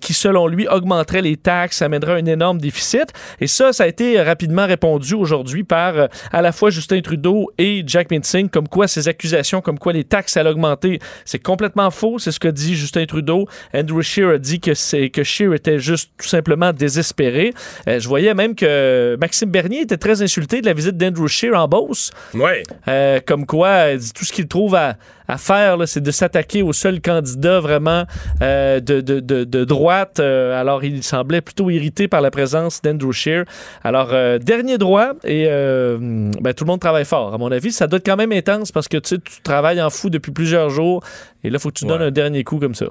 qui, 0.00 0.14
selon 0.14 0.46
lui, 0.46 0.66
augmenterait 0.68 1.22
les 1.22 1.36
taxes, 1.36 1.82
amènerait 1.82 2.20
un 2.20 2.26
énorme 2.26 2.58
déficit. 2.58 3.12
Et 3.40 3.46
ça, 3.46 3.72
ça 3.72 3.84
a 3.84 3.86
été 3.86 4.20
rapidement 4.20 4.66
répondu 4.66 5.14
aujourd'hui 5.14 5.64
par 5.64 6.08
à 6.30 6.42
la 6.42 6.52
fois 6.52 6.70
Justin 6.70 7.00
Trudeau 7.00 7.50
et 7.58 7.82
Jack 7.86 8.10
Minsing, 8.10 8.48
comme 8.48 8.68
quoi 8.68 8.88
ces 8.88 9.08
accusations, 9.08 9.60
comme 9.60 9.78
quoi 9.78 9.92
les 9.92 10.04
taxes 10.04 10.36
allaient 10.36 10.50
augmenter, 10.50 10.98
c'est 11.24 11.42
complètement 11.42 11.90
faux. 11.90 12.18
C'est 12.18 12.32
ce 12.32 12.40
que 12.40 12.48
dit 12.48 12.74
Justin 12.74 13.06
Trudeau. 13.06 13.46
Andrew 13.74 14.02
Scheer 14.02 14.30
a 14.30 14.38
dit 14.38 14.60
que 14.60 14.74
c'est 14.74 15.10
que 15.10 15.21
Scheer 15.24 15.54
était 15.54 15.78
juste 15.78 16.10
tout 16.18 16.28
simplement 16.28 16.72
désespéré. 16.72 17.52
Euh, 17.88 18.00
je 18.00 18.08
voyais 18.08 18.34
même 18.34 18.54
que 18.54 19.16
Maxime 19.20 19.50
Bernier 19.50 19.80
était 19.82 19.96
très 19.96 20.22
insulté 20.22 20.60
de 20.60 20.66
la 20.66 20.72
visite 20.72 20.96
d'Andrew 20.96 21.28
Scheer 21.28 21.54
en 21.54 21.68
Beauce. 21.68 22.10
Ouais. 22.34 22.62
Euh, 22.88 23.20
comme 23.24 23.46
quoi, 23.46 23.96
tout 24.14 24.24
ce 24.24 24.32
qu'il 24.32 24.48
trouve 24.48 24.74
à, 24.74 24.96
à 25.28 25.38
faire, 25.38 25.76
c'est 25.86 26.00
de 26.02 26.10
s'attaquer 26.10 26.62
au 26.62 26.72
seul 26.72 27.00
candidat 27.00 27.60
vraiment 27.60 28.04
euh, 28.42 28.80
de, 28.80 29.00
de, 29.00 29.20
de, 29.20 29.44
de 29.44 29.64
droite. 29.64 30.20
Alors, 30.20 30.84
il 30.84 31.02
semblait 31.02 31.40
plutôt 31.40 31.70
irrité 31.70 32.08
par 32.08 32.20
la 32.20 32.30
présence 32.30 32.82
d'Andrew 32.82 33.12
Scheer. 33.12 33.44
Alors, 33.82 34.08
dernier 34.40 34.78
droit, 34.78 35.12
et 35.24 35.46
ben, 35.46 36.54
tout 36.54 36.64
le 36.64 36.68
monde 36.68 36.80
travaille 36.80 37.04
fort. 37.04 37.34
À 37.34 37.38
mon 37.38 37.50
avis, 37.50 37.72
ça 37.72 37.86
doit 37.86 37.98
être 37.98 38.06
quand 38.06 38.16
même 38.16 38.32
intense 38.32 38.72
parce 38.72 38.88
que 38.88 38.98
tu 38.98 39.18
travailles 39.42 39.80
en 39.82 39.90
fou 39.90 40.10
depuis 40.10 40.32
plusieurs 40.32 40.70
jours, 40.70 41.02
et 41.44 41.50
là, 41.50 41.56
il 41.56 41.60
faut 41.60 41.70
que 41.70 41.78
tu 41.78 41.86
donnes 41.86 42.02
un 42.02 42.10
dernier 42.10 42.44
coup 42.44 42.58
comme 42.58 42.74
ça. 42.74 42.86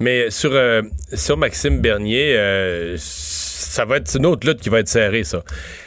Mais 0.00 0.30
sur, 0.30 0.50
euh, 0.52 0.82
sur 1.12 1.36
Maxime 1.36 1.80
Bernier, 1.80 2.34
euh, 2.36 2.96
ça 2.98 3.84
va 3.84 3.98
être 3.98 4.14
une 4.16 4.26
autre 4.26 4.46
lutte 4.46 4.60
qui 4.60 4.68
va 4.68 4.80
être 4.80 4.88
serrée, 4.88 5.24
ça. 5.24 5.42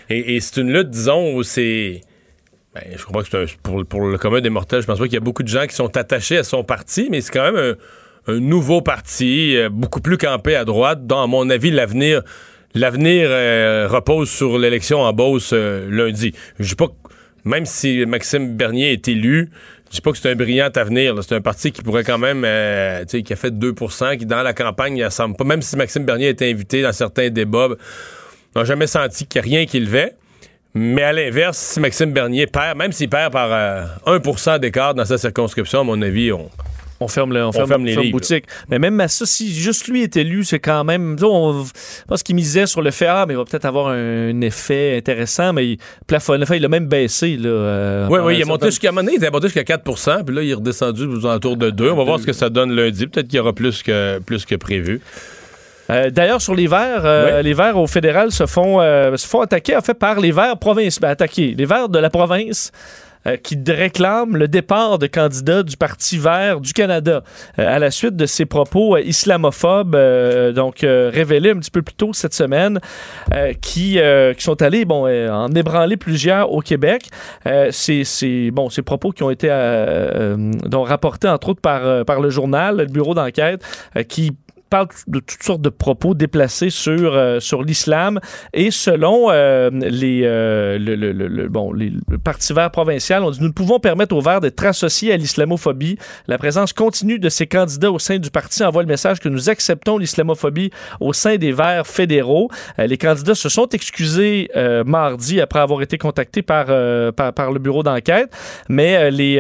Et, 0.10 0.40
c'est 0.40 0.62
une 0.62 0.72
lutte, 0.72 0.90
disons, 0.90 1.36
où 1.36 1.44
c'est. 1.44 2.02
ben, 2.74 2.84
je 2.96 3.04
crois 3.04 3.24
que 3.24 3.30
c'est 3.30 3.38
un- 3.38 3.84
pour, 3.84 4.02
le 4.02 4.18
commun 4.18 4.40
des 4.40 4.50
mortels, 4.50 4.82
je 4.82 4.88
pense 4.88 5.00
pas 5.00 5.06
qu'il 5.06 5.16
y 5.16 5.18
a 5.18 5.22
beaucoup 5.22 5.44
de 5.44 5.48
gens 5.50 5.68
qui 5.68 5.76
sont 5.76 5.96
attachés 5.98 6.38
à 6.38 6.44
son 6.44 6.64
parti, 6.64 7.10
mais 7.12 7.20
c'est 7.20 7.32
quand 7.32 7.52
même 7.52 7.76
un, 8.28 8.40
nouveau 8.40 8.82
parti, 8.82 9.58
euh, 9.58 9.70
beaucoup 9.70 10.02
plus 10.02 10.18
campé 10.18 10.56
à 10.56 10.64
droite, 10.64 11.06
dont, 11.06 11.22
à 11.22 11.28
mon 11.28 11.50
avis, 11.50 11.72
l'avenir. 11.72 12.22
L'avenir 12.76 13.30
repose 13.90 14.30
sur 14.30 14.60
l'élection 14.60 15.00
en 15.00 15.12
Beauce 15.12 15.52
lundi. 15.52 16.34
Je 16.60 16.68
dis 16.68 16.76
pas 16.76 16.88
que, 16.88 16.94
même 17.44 17.66
si 17.66 18.06
Maxime 18.06 18.56
Bernier 18.56 18.92
est 18.92 19.08
élu, 19.08 19.50
je 19.90 19.96
dis 19.96 20.02
pas 20.02 20.12
que 20.12 20.18
c'est 20.18 20.30
un 20.30 20.36
brillant 20.36 20.70
avenir. 20.76 21.16
C'est 21.24 21.36
un 21.36 21.42
parti 21.42 21.72
qui 21.72 21.82
pourrait 21.82 22.04
quand 22.04 22.18
même, 22.18 22.44
euh, 22.46 23.02
tu 23.02 23.18
sais, 23.18 23.24
qui 23.24 23.34
a 23.34 23.36
fait 23.36 23.52
2% 23.52 24.18
qui 24.18 24.26
dans 24.26 24.44
la 24.44 24.54
campagne, 24.54 24.98
il 24.98 25.12
semble 25.12 25.36
pas. 25.36 25.44
Même 25.44 25.62
si 25.62 25.76
Maxime 25.78 26.06
Bernier 26.06 26.30
été 26.30 26.50
invité 26.52 26.82
dans 26.82 26.92
certains 26.92 27.30
débats, 27.30 27.70
on 28.56 28.60
n'a 28.60 28.66
jamais 28.66 28.88
senti 28.88 29.26
qu'il 29.26 29.42
n'y 29.42 29.48
a 29.48 29.50
rien 29.58 29.66
qui 29.66 29.80
le 29.80 29.88
fait. 29.88 30.16
Mais 30.74 31.04
à 31.04 31.14
l'inverse, 31.14 31.58
si 31.58 31.80
Maxime 31.80 32.12
Bernier 32.12 32.48
perd, 32.48 32.78
même 32.78 32.92
s'il 32.92 33.10
perd 33.10 33.32
par 33.32 33.50
euh, 33.52 33.86
1% 34.06 34.60
d'écart 34.60 34.94
dans 34.94 35.06
sa 35.06 35.18
circonscription, 35.18 35.82
à 35.82 35.84
mon 35.84 36.02
avis, 36.02 36.32
on, 36.32 36.50
On 37.00 37.08
ferme, 37.08 37.34
le, 37.34 37.46
on 37.46 37.52
ferme, 37.52 37.68
ferme 37.68 37.86
les 37.86 37.94
ferme 37.94 38.06
livres. 38.06 38.18
boutique. 38.18 38.46
Mais 38.70 38.80
même 38.80 39.00
à 39.00 39.08
ça, 39.08 39.26
si 39.26 39.54
juste 39.54 39.88
lui 39.88 40.04
est 40.04 40.18
élu, 40.18 40.44
c'est 40.44 40.60
quand 40.60 40.84
même. 40.84 41.16
On, 41.22 41.66
pense 42.08 42.24
qu'il 42.24 42.36
misait 42.36 42.66
sur 42.66 42.82
le 42.82 42.92
fait, 42.92 43.08
ah, 43.08 43.26
mais 43.28 43.34
il 43.34 43.38
va 43.38 43.46
peut-être 43.46 43.66
avoir 43.66 43.90
un, 43.90 44.42
effet 44.42 44.98
intéressant, 44.98 45.54
mais 45.54 45.68
il 45.68 45.78
plafonne. 46.08 46.42
Enfin, 46.44 46.56
il 46.56 46.66
a 46.66 46.70
même 46.70 46.88
baissé. 46.88 47.38
Là, 47.38 47.50
euh, 47.50 48.08
Oui, 48.08 48.18
pendant 48.18 48.28
oui, 48.28 48.36
il 48.36 48.42
est 48.42 48.46
monté 48.46 48.66
jusqu'à 48.68 48.90
un 48.90 48.92
moment 48.92 49.04
donné, 49.04 49.14
il 49.14 49.18
était 49.18 49.32
monté 49.32 49.48
jusqu'à 49.48 49.64
4% 49.64 50.24
puis 50.24 50.36
là, 50.36 50.42
il 50.42 50.50
est 50.50 50.54
redescendu 50.54 51.06
aux 51.06 51.26
alentours 51.26 51.58
de 51.58 51.70
2. 51.70 51.92
On 51.92 51.96
va 51.96 52.04
voir 52.04 52.20
ce 52.20 52.26
que 52.26 52.34
ça 52.34 52.50
donne 52.50 52.72
lundi. 52.72 53.08
Peut-être 53.08 53.28
qu'il 53.28 53.38
y 53.38 53.40
aura 53.40 53.54
plus 53.54 53.84
que, 53.84 54.20
plus 54.20 54.46
que 54.46 54.56
prévu. 54.56 55.02
Euh, 55.90 56.10
D'ailleurs, 56.10 56.42
sur 56.42 56.54
les 56.54 56.68
Verts, 56.68 57.06
euh, 57.06 57.38
Oui. 57.38 57.44
les 57.46 57.54
Verts 57.54 57.78
au 57.78 57.88
fédéral 57.88 58.32
se 58.32 58.46
font, 58.46 58.82
euh, 58.82 59.16
se 59.16 59.28
font 59.28 59.42
attaquer 59.42 59.76
en 59.76 59.82
fait 59.82 59.94
par 59.94 60.20
les 60.20 60.32
Verts 60.32 60.58
province, 60.58 61.00
ben, 61.00 61.10
attaquer 61.10 61.56
les 61.58 61.66
Verts 61.66 61.90
de 61.90 62.00
la 62.00 62.10
province. 62.10 62.72
Euh, 63.28 63.38
qui 63.38 63.58
réclament 63.68 64.38
le 64.38 64.48
départ 64.48 65.00
de 65.00 65.08
candidats 65.08 65.64
du 65.64 65.78
Parti 65.78 66.18
vert 66.18 66.60
du 66.62 66.74
Canada 66.74 67.24
euh, 67.60 67.76
à 67.76 67.80
la 67.80 67.92
suite 67.92 68.16
de 68.16 68.26
ses 68.26 68.46
propos 68.46 68.96
euh, 68.96 69.02
islamophobes, 69.02 69.96
donc 70.54 70.78
révélés 70.82 71.52
un 71.52 71.58
petit 71.58 71.72
peu 71.72 71.82
plus 71.82 71.96
tôt 71.96 72.12
cette 72.14 72.34
semaine, 72.34 72.80
qui, 73.62 74.00
qui 74.38 74.44
sont 74.44 74.62
allés 74.62 74.86
bon, 74.86 75.08
en 75.08 75.54
ébranler 75.54 75.98
plusieurs 75.98 76.52
au 76.52 76.62
Québec. 76.62 77.10
C'est 77.72 78.04
c'est- 78.04 78.52
bon, 78.52 78.70
ces 78.70 78.82
propos 78.82 79.12
qui 79.12 79.24
ont 79.24 79.30
été 79.30 79.48
donc 80.66 80.88
rapportés 80.88 81.28
entre 81.28 81.50
autres 81.50 81.62
par, 81.62 82.06
par 82.06 82.20
le 82.22 82.30
journal, 82.30 82.78
le 82.78 82.86
bureau 82.86 83.14
d'enquête, 83.14 83.62
qui 84.08 84.32
parle 84.70 84.88
de 85.08 85.20
toutes 85.20 85.44
sortes 85.44 85.62
de 85.62 85.70
propos 85.70 86.14
déplacés 86.14 86.70
sur, 86.70 87.14
euh, 87.16 87.40
sur 87.40 87.64
l'islam. 87.64 88.20
Et 88.54 88.72
selon 88.72 89.28
euh, 89.30 89.70
les, 89.72 90.22
euh, 90.24 90.78
le, 90.78 90.96
le- 90.96 91.12
le- 91.12 91.48
bon, 91.50 91.74
les, 91.74 91.92
le 92.10 92.18
Parti 92.18 92.54
vert 92.54 92.72
provincial, 92.72 93.24
on 93.24 93.32
dit 93.32 93.40
nous 93.42 93.48
ne 93.48 93.54
pouvons 93.54 93.80
permettre 93.80 94.16
aux 94.16 94.22
Verts 94.22 94.42
d'être 94.42 94.66
associés 94.66 95.14
à 95.14 95.18
l'islamophobie. 95.18 95.98
La 96.28 96.38
présence 96.38 96.74
continue 96.74 97.20
de 97.20 97.30
ces 97.30 97.48
candidats 97.48 97.92
au 97.92 98.00
sein 98.00 98.18
du 98.18 98.30
parti 98.30 98.64
envoie 98.64 98.82
le 98.84 98.88
message 98.88 99.20
que 99.20 99.30
nous 99.30 99.50
acceptons 99.50 99.98
l'islamophobie 99.98 100.72
au 101.00 101.14
sein 101.14 101.38
des 101.38 101.52
Verts 101.52 101.88
fédéraux. 101.88 102.50
Euh, 102.80 102.88
les 102.88 102.98
candidats 102.98 103.36
se 103.36 103.50
sont 103.50 103.68
excusés 103.70 104.50
euh, 104.56 104.84
mardi 104.84 105.40
après 105.42 105.60
avoir 105.60 105.82
été 105.82 105.98
contactés 105.98 106.42
par, 106.42 106.66
euh, 106.70 107.12
par, 107.12 107.34
par 107.34 107.52
le 107.52 107.60
bureau 107.60 107.84
d'enquête. 107.84 108.32
Mais, 108.70 109.10
les, 109.12 109.38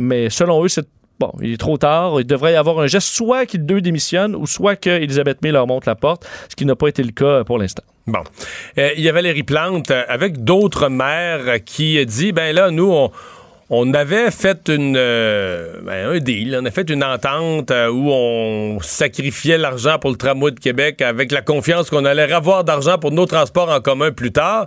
mais 0.00 0.30
selon 0.30 0.64
eux, 0.64 0.68
c'est 0.68 0.86
Bon, 1.20 1.32
il 1.42 1.52
est 1.52 1.58
trop 1.58 1.76
tard. 1.76 2.18
Il 2.18 2.26
devrait 2.26 2.54
y 2.54 2.56
avoir 2.56 2.80
un 2.80 2.86
geste, 2.86 3.08
soit 3.08 3.44
qu'ils 3.44 3.66
deux 3.66 3.82
démissionnent 3.82 4.34
ou 4.34 4.46
soit 4.46 4.74
qu'Elisabeth 4.76 5.42
May 5.42 5.52
leur 5.52 5.66
montre 5.66 5.86
la 5.86 5.94
porte, 5.94 6.26
ce 6.48 6.56
qui 6.56 6.64
n'a 6.64 6.74
pas 6.74 6.88
été 6.88 7.02
le 7.02 7.12
cas 7.12 7.44
pour 7.44 7.58
l'instant. 7.58 7.84
Bon. 8.06 8.22
Euh, 8.78 8.88
il 8.96 9.02
y 9.04 9.08
a 9.08 9.12
Valérie 9.12 9.42
Plante 9.42 9.90
euh, 9.90 10.02
avec 10.08 10.42
d'autres 10.42 10.88
maires 10.88 11.42
euh, 11.46 11.58
qui 11.58 12.04
dit 12.06 12.32
ben 12.32 12.54
là, 12.54 12.70
nous, 12.70 12.90
on. 13.68 13.92
Avait 13.94 14.30
fait 14.30 14.68
euh, 14.70 15.80
ben, 15.82 16.08
un 16.08 16.18
deal, 16.18 16.58
on 16.60 16.64
a 16.64 16.70
fait 16.70 16.88
une 16.88 17.04
entente 17.04 17.70
euh, 17.70 17.88
où 17.88 18.10
on 18.10 18.80
sacrifiait 18.80 19.58
l'argent 19.58 19.98
pour 19.98 20.10
le 20.10 20.16
tramway 20.16 20.50
de 20.52 20.58
Québec 20.58 21.02
avec 21.02 21.30
la 21.30 21.42
confiance 21.42 21.90
qu'on 21.90 22.04
allait 22.04 22.32
avoir 22.32 22.64
d'argent 22.64 22.98
pour 22.98 23.12
nos 23.12 23.26
transports 23.26 23.68
en 23.68 23.80
commun 23.80 24.10
plus 24.10 24.32
tard. 24.32 24.66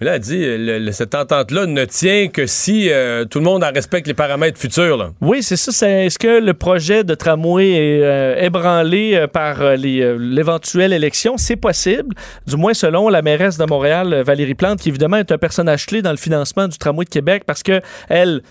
Mais 0.00 0.06
là, 0.06 0.16
elle 0.16 0.20
dit, 0.20 0.38
le- 0.44 0.78
le- 0.78 0.92
cette 0.92 1.14
entente-là 1.14 1.64
ne 1.64 1.84
tient 1.86 2.28
que 2.28 2.46
si 2.46 2.90
euh, 2.90 3.24
tout 3.24 3.38
le 3.38 3.44
monde 3.46 3.64
en 3.64 3.70
respecte 3.72 4.06
les 4.06 4.12
paramètres 4.12 4.58
futurs. 4.58 5.12
Oui, 5.22 5.42
c'est 5.42 5.56
ça. 5.56 5.88
Est-ce 5.88 6.18
que 6.18 6.38
le 6.40 6.52
projet 6.52 7.02
de 7.02 7.14
tramway 7.14 7.70
est 7.70 8.02
euh, 8.02 8.36
ébranlé 8.38 9.12
euh, 9.14 9.26
par 9.26 9.62
euh, 9.62 9.76
euh, 9.82 10.18
l'éventuelle 10.20 10.92
élection? 10.92 11.38
C'est 11.38 11.56
possible, 11.56 12.14
du 12.46 12.56
moins 12.56 12.74
selon 12.74 13.08
la 13.08 13.22
mairesse 13.22 13.56
de 13.56 13.64
Montréal, 13.64 14.12
euh, 14.12 14.22
Valérie 14.22 14.54
Plante, 14.54 14.80
qui 14.80 14.90
évidemment 14.90 15.16
est 15.16 15.32
un 15.32 15.38
personnage 15.38 15.86
clé 15.86 16.02
dans 16.02 16.10
le 16.10 16.18
financement 16.18 16.68
du 16.68 16.76
tramway 16.76 17.06
de 17.06 17.10
Québec 17.10 17.44
parce 17.46 17.62
que 17.62 17.80
elle 18.10 18.42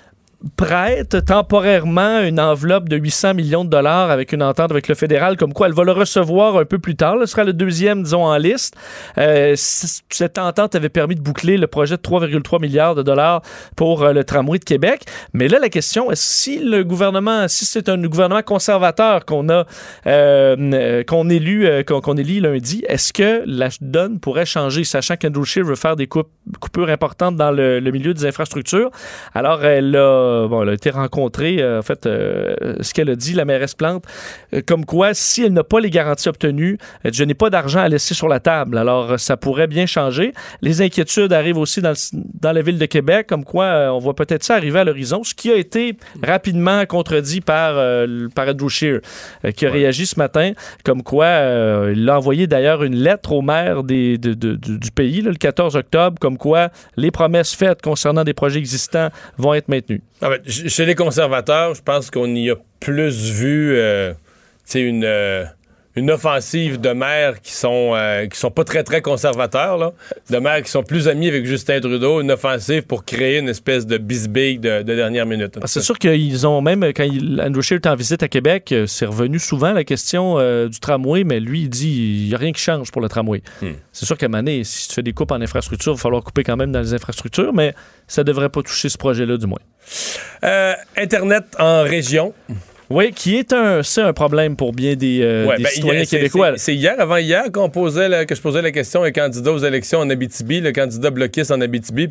prête 0.58 1.25
temporairement 1.25 2.22
une 2.22 2.40
enveloppe 2.40 2.88
de 2.90 2.98
800 2.98 3.34
millions 3.34 3.66
de 3.66 3.70
dollars 3.70 4.12
avec 4.12 4.32
une 4.32 4.44
entente 4.44 4.72
avec 4.72 4.88
le 4.88 4.96
fédéral, 4.96 5.38
comme 5.38 5.54
quoi 5.54 5.68
elle 5.68 5.74
va 5.74 5.84
le 5.84 5.92
recevoir 5.92 6.58
un 6.58 6.66
peu 6.66 6.80
plus 6.80 6.96
tard. 6.96 7.16
Ce 7.22 7.25
sera 7.28 7.44
le 7.44 7.54
deuxième, 7.54 8.04
disons, 8.04 8.25
en 8.25 8.38
liste. 8.38 8.75
Euh, 9.18 9.54
cette 9.56 10.38
entente 10.38 10.75
avait 10.75 10.90
permis 10.90 11.16
de 11.16 11.22
boucler 11.22 11.58
le 11.58 11.68
projet 11.68 11.98
de 11.98 12.02
3,3 12.02 12.62
milliards 12.62 12.96
de 12.96 13.02
dollars 13.02 13.42
pour 13.75 14.04
euh, 14.04 14.14
le 14.14 14.24
tramway 14.24 14.60
de 14.60 14.64
Québec. 14.64 15.06
Mais 15.34 15.48
là, 15.48 15.60
la 15.60 15.70
question 15.70 16.12
est 16.12 16.20
si 16.20 16.60
le 16.60 16.84
gouvernement, 16.84 17.48
si 17.48 17.66
c'est 17.66 17.90
un 17.90 17.98
gouvernement 17.98 18.44
conservateur 18.44 19.25
qu'on 19.25 19.50
a, 19.50 19.66
euh, 20.08 21.04
qu'on 21.04 21.30
élu, 21.30 21.68
qu'on 21.86 22.18
élit 22.18 22.40
lundi, 22.40 22.84
est-ce 22.88 23.14
que 23.14 23.44
la 23.46 23.70
donne 23.82 24.20
pourrait 24.20 24.46
changer, 24.46 24.84
sachant 24.84 25.16
qu'Andrew 25.16 25.44
Scheer 25.46 25.66
veut 25.66 25.75
faire 25.75 25.96
des 25.96 26.08
coupes- 26.08 26.32
coupures 26.60 26.90
importantes 26.90 27.36
dans 27.36 27.52
le, 27.52 27.80
le 27.80 27.92
milieu 27.92 28.14
des 28.14 28.25
infrastructures? 28.25 28.92
Alors, 29.34 29.64
elle 29.66 29.96
a, 29.96 30.35
bon, 30.48 30.63
elle 30.63 30.70
a 30.70 30.74
été 30.74 30.89
rencontrée, 30.89 31.58
euh, 31.62 31.80
en 31.80 31.82
fait, 31.82 32.06
euh, 32.06 32.56
ce 32.82 32.94
qu'elle 32.94 33.10
a 33.10 33.15
dit, 33.15 33.34
la 33.34 33.46
mairesse 33.46 33.74
Plante, 33.75 34.04
euh, 34.54 34.62
comme 34.65 34.86
quoi, 34.86 35.13
si 35.13 35.44
elle 35.44 35.54
n'a 35.54 35.63
pas 35.63 35.80
les 35.80 35.89
garanties 35.89 36.30
obtenues, 36.30 36.77
je 37.04 37.24
n'ai 37.24 37.34
pas 37.34 37.50
d'argent 37.50 37.80
à 37.80 37.88
laisser 37.89 38.13
sur 38.13 38.27
la 38.27 38.39
table. 38.39 38.77
Alors, 38.77 39.13
euh, 39.13 39.18
ça 39.18 39.38
pourrait 39.38 39.68
bien 39.68 39.86
changer. 39.86 40.34
Les 40.62 40.82
inquiétudes 40.82 41.34
arrivent 41.34 41.58
aussi 41.58 41.82
dans, 41.82 41.92
le- 41.92 42.20
dans 42.42 42.51
la 42.51 42.62
ville 42.62 42.77
de 42.77 42.86
Québec, 42.86 43.27
comme 43.27 43.44
quoi 43.44 43.65
euh, 43.65 43.89
on 43.89 44.00
voit 44.00 44.15
peut-être 44.15 44.44
ça 44.44 44.56
arriver 44.56 44.80
à 44.80 44.84
l'horizon, 44.84 45.24
ce 45.24 45.34
qui 45.34 45.51
a 45.51 45.56
été 45.56 45.98
rapidement 46.24 46.86
contredit 46.86 47.42
par, 47.42 47.74
euh, 47.77 48.27
par 48.36 48.48
Andrew 48.48 48.70
Scheer, 48.70 49.00
euh, 49.46 49.51
qui 49.51 49.65
a 49.65 49.72
réagi 49.72 50.06
ce 50.06 50.20
matin, 50.20 50.51
comme 50.84 51.04
quoi 51.04 51.25
euh, 51.25 51.94
il 51.96 52.10
a 52.10 52.18
envoyé 52.18 52.48
d'ailleurs 52.48 52.84
une 52.84 52.96
lettre 52.96 53.32
au 53.32 53.42
maire 53.42 53.84
des, 53.84 54.18
de- 54.18 54.34
de- 54.34 54.56
du, 54.56 54.77
du 54.80 54.92
pays, 54.92 55.22
là, 55.22 55.30
le 55.30 55.36
14 55.38 55.75
octobre, 55.75 56.18
comme 56.20 56.38
quoi 56.38 56.70
les 56.98 57.12
promesses 57.12 57.54
faites 57.56 57.82
concernant 57.82 58.24
des 58.24 58.34
projets 58.34 58.60
existants 58.60 59.10
vont 59.38 59.54
être 59.54 59.68
maintenues. 59.70 60.01
En 60.25 60.32
fait, 60.32 60.50
ch- 60.50 60.67
chez 60.70 60.86
les 60.86 60.96
conservateurs, 60.96 61.75
je 61.75 61.82
pense 61.82 62.10
qu'on 62.10 62.34
y 62.34 62.50
a 62.50 62.55
plus 62.79 63.32
vu 63.32 63.75
euh, 63.77 64.13
une, 64.82 65.03
euh, 65.05 65.46
une 65.96 66.12
offensive 66.12 66.80
de 66.80 66.90
maires 66.90 67.42
qui 67.42 67.54
sont 67.54 67.92
euh, 67.96 68.28
qui 68.28 68.38
sont 68.40 68.52
pas 68.52 68.64
très 68.64 68.84
très 68.84 69.02
conservateurs, 69.02 69.78
là. 69.78 69.94
de 70.30 70.38
maires 70.38 70.62
qui 70.62 70.70
sont 70.70 70.84
plus 70.84 71.08
amis 71.08 71.28
avec 71.28 71.46
Justin 71.46 71.80
Trudeau, 71.80 72.22
une 72.22 72.32
offensive 72.32 72.84
pour 72.84 73.06
créer 73.06 73.40
une 73.40 73.50
espèce 73.50 73.86
de 73.88 73.98
bisbille 73.98 74.60
de, 74.60 74.82
de 74.82 74.96
dernière 74.96 75.25
minute. 75.25 75.60
Que 75.60 75.68
C'est 75.68 75.82
sûr 75.82 75.98
qu'ils 75.98 76.46
ont 76.48 76.62
même, 76.62 76.84
quand 76.94 77.04
il- 77.04 77.42
Andrew 77.42 77.62
Scheer 77.62 77.78
est 77.84 77.88
en 77.88 77.96
visite 77.96 78.24
à 78.24 78.28
Québec, 78.28 78.72
euh, 78.72 78.86
c'est 78.88 79.06
revenu 79.06 79.40
souvent 79.40 79.72
la 79.74 79.84
question 79.84 80.38
euh, 80.38 80.68
du 80.68 80.80
tramway, 80.80 81.24
mais 81.24 81.40
lui, 81.40 81.62
il 81.62 81.70
dit 81.70 82.22
il 82.24 82.28
n'y 82.30 82.36
a 82.36 82.38
rien 82.38 82.52
qui 82.52 82.62
change 82.62 82.92
pour 82.92 83.02
le 83.02 83.10
tramway. 83.10 83.42
Hmm. 83.62 83.72
C'est 83.92 84.06
sûr 84.06 84.18
qu'à 84.18 84.28
donné, 84.28 84.64
si 84.64 84.88
tu 84.90 84.96
fais 84.96 85.04
des 85.04 85.14
coupes 85.14 85.32
en 85.32 85.42
infrastructure, 85.42 85.94
il 85.94 85.96
va 85.96 86.02
falloir 86.02 86.24
couper 86.24 86.44
quand 86.44 86.58
même 86.58 86.72
dans 86.72 86.82
les 86.82 86.94
infrastructures, 86.94 87.54
mais 87.54 87.74
ça 88.08 88.22
ne 88.22 88.28
devrait 88.28 88.50
pas 88.50 88.62
toucher 88.62 88.90
ce 88.90 88.98
projet-là, 88.98 89.38
du 89.38 89.48
moins. 89.48 89.60
Euh, 90.44 90.74
Internet 90.98 91.44
en 91.60 91.84
région. 91.84 92.34
Oui, 92.89 93.12
qui 93.12 93.36
est 93.38 93.51
un, 93.51 93.82
c'est 93.82 94.01
un 94.01 94.13
problème 94.13 94.56
pour 94.56 94.72
bien 94.72 94.96
des, 94.96 95.22
euh, 95.24 95.48
Ouais, 95.48 95.58
des 95.58 95.63
ben, 95.63 95.70
citoyens 95.70 96.01
hier, 96.01 96.10
québécois. 96.10 96.54
c'est- 96.58 96.75
hier, 96.75 96.96
avant 97.00 97.18
hier, 97.18 97.51
qu'on 97.51 97.70
posait 97.70 98.08
la- 98.10 98.25
que 98.25 98.36
je 98.36 98.42
posais 98.42 98.62
la 98.62 98.72
question 98.72 99.01
à 99.04 99.08
un 99.08 99.12
candidat 99.12 99.51
aux 99.51 99.58
élections 99.58 100.00
en 100.00 100.10
Abitibi, 100.10 100.62
le 100.62 100.72
candidat 100.72 101.10
bloquiste 101.10 101.51
en 101.51 101.62
Abitibi. 101.62 102.10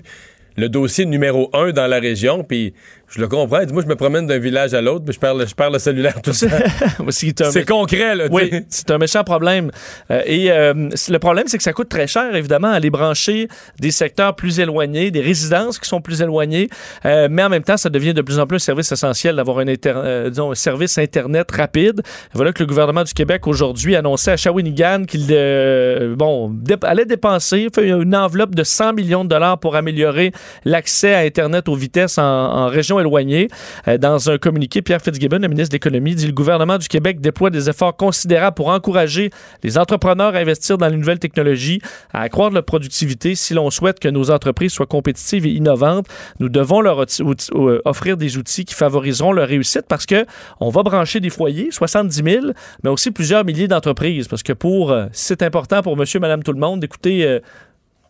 Le 0.56 0.68
dossier 0.68 1.04
numéro 1.04 1.50
un 1.52 1.72
dans 1.72 1.86
la 1.88 1.98
région, 1.98 2.44
puis 2.44 2.74
je 3.14 3.20
le 3.20 3.28
comprends. 3.28 3.60
Il 3.60 3.66
dit, 3.66 3.72
moi, 3.72 3.82
je 3.82 3.88
me 3.88 3.94
promène 3.94 4.26
d'un 4.26 4.38
village 4.38 4.74
à 4.74 4.80
l'autre, 4.80 5.04
puis 5.04 5.14
je 5.14 5.20
perds 5.20 5.34
le, 5.34 5.46
je 5.46 5.54
perds 5.54 5.70
le 5.70 5.78
cellulaire 5.78 6.20
tout 6.20 6.32
temps. 6.32 7.06
C'est 7.10 7.64
concret, 7.64 8.16
là. 8.16 8.24
Oui, 8.30 8.50
c'est 8.68 8.90
un 8.90 8.98
méchant 8.98 9.22
problème. 9.22 9.70
Euh, 10.10 10.22
et 10.26 10.50
euh, 10.50 10.88
le 11.08 11.18
problème, 11.18 11.44
c'est 11.46 11.56
que 11.56 11.62
ça 11.62 11.72
coûte 11.72 11.88
très 11.88 12.06
cher, 12.06 12.34
évidemment, 12.34 12.72
aller 12.72 12.90
brancher 12.90 13.48
des 13.78 13.90
secteurs 13.90 14.34
plus 14.34 14.58
éloignés, 14.58 15.10
des 15.10 15.20
résidences 15.20 15.78
qui 15.78 15.88
sont 15.88 16.00
plus 16.00 16.22
éloignées. 16.22 16.68
Euh, 17.04 17.28
mais 17.30 17.44
en 17.44 17.48
même 17.48 17.62
temps, 17.62 17.76
ça 17.76 17.88
devient 17.88 18.14
de 18.14 18.22
plus 18.22 18.38
en 18.38 18.46
plus 18.46 18.56
un 18.56 18.58
service 18.58 18.90
essentiel 18.90 19.36
d'avoir 19.36 19.58
un, 19.58 19.64
disons, 19.64 20.50
un 20.50 20.54
service 20.54 20.98
Internet 20.98 21.50
rapide. 21.52 22.02
Voilà 22.32 22.52
que 22.52 22.62
le 22.62 22.66
gouvernement 22.66 23.04
du 23.04 23.12
Québec 23.12 23.46
aujourd'hui 23.46 23.94
annonçait 23.94 24.32
à 24.32 24.36
Shawinigan 24.36 25.04
qu'il 25.04 25.26
bon, 26.16 26.54
allait 26.82 27.06
dépenser 27.06 27.68
une 27.80 28.16
enveloppe 28.16 28.54
de 28.54 28.64
100 28.64 28.94
millions 28.94 29.24
de 29.24 29.28
dollars 29.28 29.58
pour 29.58 29.76
améliorer 29.76 30.32
l'accès 30.64 31.14
à 31.14 31.20
Internet 31.20 31.68
aux 31.68 31.76
vitesses 31.76 32.18
en, 32.18 32.22
en 32.24 32.66
région 32.66 32.98
Euh, 33.88 33.98
dans 33.98 34.30
un 34.30 34.38
communiqué, 34.38 34.82
Pierre 34.82 35.00
Fitzgibbon, 35.00 35.38
le 35.38 35.48
ministre 35.48 35.70
de 35.70 35.76
l'Économie, 35.76 36.14
dit 36.14 36.26
le 36.26 36.32
gouvernement 36.32 36.78
du 36.78 36.88
Québec 36.88 37.20
déploie 37.20 37.50
des 37.50 37.68
efforts 37.68 37.96
considérables 37.96 38.54
pour 38.54 38.68
encourager 38.68 39.30
les 39.62 39.78
entrepreneurs 39.78 40.34
à 40.34 40.38
investir 40.38 40.78
dans 40.78 40.88
les 40.88 40.96
nouvelles 40.96 41.18
technologies, 41.18 41.80
à 42.12 42.22
accroître 42.22 42.54
leur 42.54 42.64
productivité. 42.64 43.34
Si 43.34 43.54
l'on 43.54 43.70
souhaite 43.70 44.00
que 44.00 44.08
nos 44.08 44.30
entreprises 44.30 44.72
soient 44.72 44.86
compétitives 44.86 45.46
et 45.46 45.50
innovantes, 45.50 46.06
nous 46.40 46.48
devons 46.48 46.80
leur 46.80 47.00
euh, 47.00 47.80
offrir 47.84 48.16
des 48.16 48.36
outils 48.36 48.64
qui 48.64 48.74
favoriseront 48.74 49.32
leur 49.32 49.48
réussite 49.48 49.84
parce 49.88 50.06
que 50.06 50.26
on 50.60 50.70
va 50.70 50.82
brancher 50.82 51.20
des 51.20 51.30
foyers, 51.30 51.68
70 51.70 52.22
000, 52.24 52.46
mais 52.82 52.90
aussi 52.90 53.10
plusieurs 53.10 53.44
milliers 53.44 53.68
d'entreprises. 53.68 54.28
Parce 54.28 54.42
que 54.42 54.52
pour, 54.52 54.92
euh, 54.92 55.06
c'est 55.12 55.42
important 55.42 55.82
pour 55.82 55.96
monsieur, 55.96 56.20
madame, 56.20 56.42
tout 56.42 56.52
le 56.52 56.60
monde 56.60 56.80
d'écouter 56.80 57.40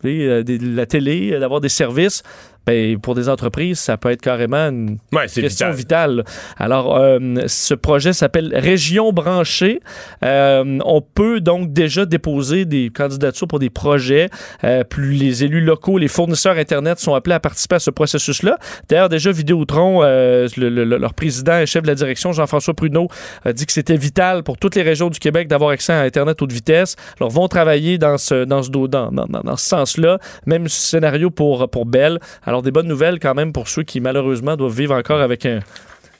la 0.03 0.85
télé, 0.85 1.39
d'avoir 1.39 1.61
des 1.61 1.69
services, 1.69 2.23
ben, 2.65 2.97
pour 2.99 3.15
des 3.15 3.29
entreprises, 3.29 3.79
ça 3.79 3.97
peut 3.97 4.11
être 4.11 4.21
carrément 4.21 4.67
une 4.69 4.97
Ouais, 5.13 5.27
question 5.27 5.71
vital. 5.71 5.75
vitale. 5.75 6.23
Alors, 6.57 6.97
euh, 6.97 7.19
ce 7.47 7.73
projet 7.73 8.13
s'appelle 8.13 8.51
Région 8.55 9.11
branchée. 9.11 9.79
Euh, 10.23 10.79
on 10.85 11.01
peut 11.01 11.41
donc 11.41 11.73
déjà 11.73 12.05
déposer 12.05 12.65
des 12.65 12.89
candidatures 12.89 13.47
pour 13.47 13.59
des 13.59 13.69
projets. 13.69 14.29
Euh, 14.63 14.83
plus 14.83 15.13
les 15.13 15.43
élus 15.43 15.61
locaux, 15.61 15.97
les 15.97 16.07
fournisseurs 16.07 16.57
Internet 16.57 16.99
sont 16.99 17.13
appelés 17.13 17.35
à 17.35 17.39
participer 17.39 17.75
à 17.75 17.79
ce 17.79 17.91
processus-là. 17.91 18.57
D'ailleurs, 18.89 19.09
déjà, 19.09 19.31
Vidéotron, 19.31 20.01
le- 20.01 20.47
le- 20.57 20.69
le- 20.85 20.97
leur 20.97 21.13
président 21.13 21.57
et 21.59 21.65
chef 21.65 21.83
de 21.83 21.87
la 21.87 21.95
direction, 21.95 22.31
Jean-François 22.31 22.73
Pruneau, 22.73 23.07
a 23.43 23.53
dit 23.53 23.65
que 23.65 23.73
c'était 23.73 23.97
vital 23.97 24.43
pour 24.43 24.57
toutes 24.57 24.75
les 24.75 24.81
régions 24.81 25.09
du 25.09 25.19
Québec 25.19 25.47
d'avoir 25.47 25.71
accès 25.71 25.93
à 25.93 26.01
Internet 26.01 26.41
haute 26.41 26.51
vitesse. 26.51 26.95
Alors, 27.19 27.29
vont 27.31 27.47
travailler 27.47 27.97
dans 27.97 28.17
ce, 28.17 28.45
dans 28.45 28.63
ce, 28.63 28.69
dos- 28.69 28.87
dans, 28.87 29.11
dans- 29.11 29.25
dans- 29.27 29.41
dans 29.41 29.55
ce 29.57 29.65
sens-là. 29.67 30.19
Même 30.45 30.67
scénario 30.67 31.29
pour, 31.29 31.69
pour 31.69 31.85
Bell. 31.85 32.19
Alors, 32.55 32.63
des 32.63 32.71
bonnes 32.71 32.87
nouvelles 32.87 33.19
quand 33.19 33.33
même 33.33 33.51
pour 33.51 33.67
ceux 33.67 33.83
qui, 33.83 33.99
malheureusement, 33.99 34.55
doivent 34.55 34.77
vivre 34.77 34.95
encore 34.95 35.19
avec 35.19 35.45
un 35.45 35.59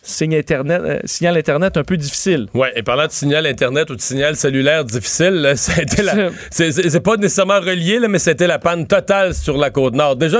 signe 0.05 0.35
Internet, 0.35 0.81
euh, 0.83 0.99
signal 1.05 1.37
Internet 1.37 1.77
un 1.77 1.83
peu 1.83 1.97
difficile. 1.97 2.47
Ouais, 2.53 2.71
et 2.75 2.83
parlant 2.83 3.07
de 3.07 3.11
signal 3.11 3.45
Internet 3.45 3.89
ou 3.89 3.95
de 3.95 4.01
signal 4.01 4.35
cellulaire 4.35 4.85
difficile, 4.85 5.53
c'est, 6.51 7.03
pas 7.03 7.17
nécessairement 7.17 7.59
relié, 7.59 7.99
là, 7.99 8.07
mais 8.07 8.19
c'était 8.19 8.47
la 8.47 8.59
panne 8.59 8.87
totale 8.87 9.33
sur 9.33 9.57
la 9.57 9.69
côte 9.69 9.95
nord. 9.95 10.15
Déjà, 10.15 10.39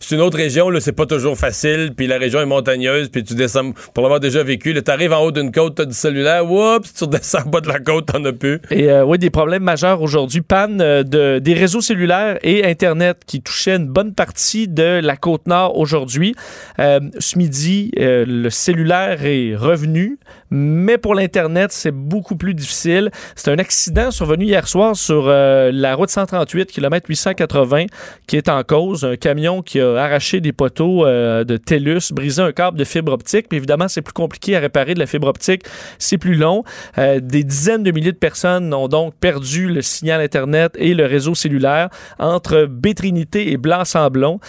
c'est 0.00 0.14
une 0.14 0.20
autre 0.20 0.36
région, 0.36 0.68
c'est 0.80 0.92
pas 0.92 1.06
toujours 1.06 1.36
facile, 1.36 1.92
puis 1.96 2.06
la 2.06 2.18
région 2.18 2.40
est 2.40 2.46
montagneuse, 2.46 3.08
puis 3.08 3.24
tu 3.24 3.34
descends, 3.34 3.72
pour 3.94 4.02
l'avoir 4.02 4.20
déjà 4.20 4.42
vécu, 4.42 4.72
là, 4.72 4.82
t'arrives 4.82 5.12
en 5.12 5.20
haut 5.20 5.32
d'une 5.32 5.52
côte, 5.52 5.76
t'as 5.76 5.84
du 5.84 5.94
cellulaire, 5.94 6.50
oups, 6.50 6.92
tu 6.94 7.04
redescends 7.04 7.40
en 7.46 7.50
bas 7.50 7.60
de 7.60 7.68
la 7.68 7.80
côte, 7.80 8.06
t'en 8.06 8.24
as 8.24 8.32
plus. 8.32 8.60
Et 8.70 8.90
euh, 8.90 9.04
oui, 9.04 9.18
des 9.18 9.30
problèmes 9.30 9.62
majeurs 9.62 10.02
aujourd'hui. 10.02 10.40
Panne 10.40 10.80
euh, 10.80 11.02
de, 11.02 11.38
des 11.38 11.54
réseaux 11.54 11.80
cellulaires 11.80 12.38
et 12.42 12.64
Internet 12.64 13.18
qui 13.26 13.42
touchaient 13.42 13.76
une 13.76 13.88
bonne 13.88 14.14
partie 14.14 14.68
de 14.68 15.00
la 15.02 15.16
côte 15.16 15.46
nord 15.46 15.76
aujourd'hui. 15.76 16.34
Euh, 16.78 17.00
ce 17.18 17.38
midi, 17.38 17.90
le 17.96 18.48
cellulaire 18.50 18.99
est 19.08 19.56
revenu, 19.56 20.18
mais 20.50 20.98
pour 20.98 21.14
l'Internet, 21.14 21.72
c'est 21.72 21.90
beaucoup 21.90 22.36
plus 22.36 22.54
difficile. 22.54 23.10
C'est 23.36 23.50
un 23.50 23.58
accident 23.58 24.10
survenu 24.10 24.44
hier 24.44 24.66
soir 24.66 24.96
sur 24.96 25.24
euh, 25.26 25.70
la 25.72 25.94
route 25.94 26.10
138, 26.10 26.66
km 26.66 27.08
880, 27.08 27.86
qui 28.26 28.36
est 28.36 28.48
en 28.48 28.62
cause. 28.62 29.04
Un 29.04 29.16
camion 29.16 29.62
qui 29.62 29.80
a 29.80 29.94
arraché 29.96 30.40
des 30.40 30.52
poteaux 30.52 31.06
euh, 31.06 31.44
de 31.44 31.56
TELUS, 31.56 32.12
brisé 32.12 32.42
un 32.42 32.52
câble 32.52 32.78
de 32.78 32.84
fibre 32.84 33.12
optique. 33.12 33.48
Puis 33.48 33.58
évidemment, 33.58 33.88
c'est 33.88 34.02
plus 34.02 34.12
compliqué 34.12 34.56
à 34.56 34.60
réparer 34.60 34.94
de 34.94 34.98
la 34.98 35.06
fibre 35.06 35.28
optique, 35.28 35.62
c'est 35.98 36.18
plus 36.18 36.34
long. 36.34 36.64
Euh, 36.98 37.20
des 37.20 37.44
dizaines 37.44 37.82
de 37.82 37.90
milliers 37.90 38.12
de 38.12 38.16
personnes 38.16 38.72
ont 38.74 38.88
donc 38.88 39.14
perdu 39.14 39.68
le 39.68 39.82
signal 39.82 40.20
Internet 40.20 40.72
et 40.76 40.94
le 40.94 41.06
réseau 41.06 41.34
cellulaire 41.34 41.88
entre 42.18 42.66
Bétrinité 42.66 43.52
et 43.52 43.56
Blanc-Sablon. 43.56 44.40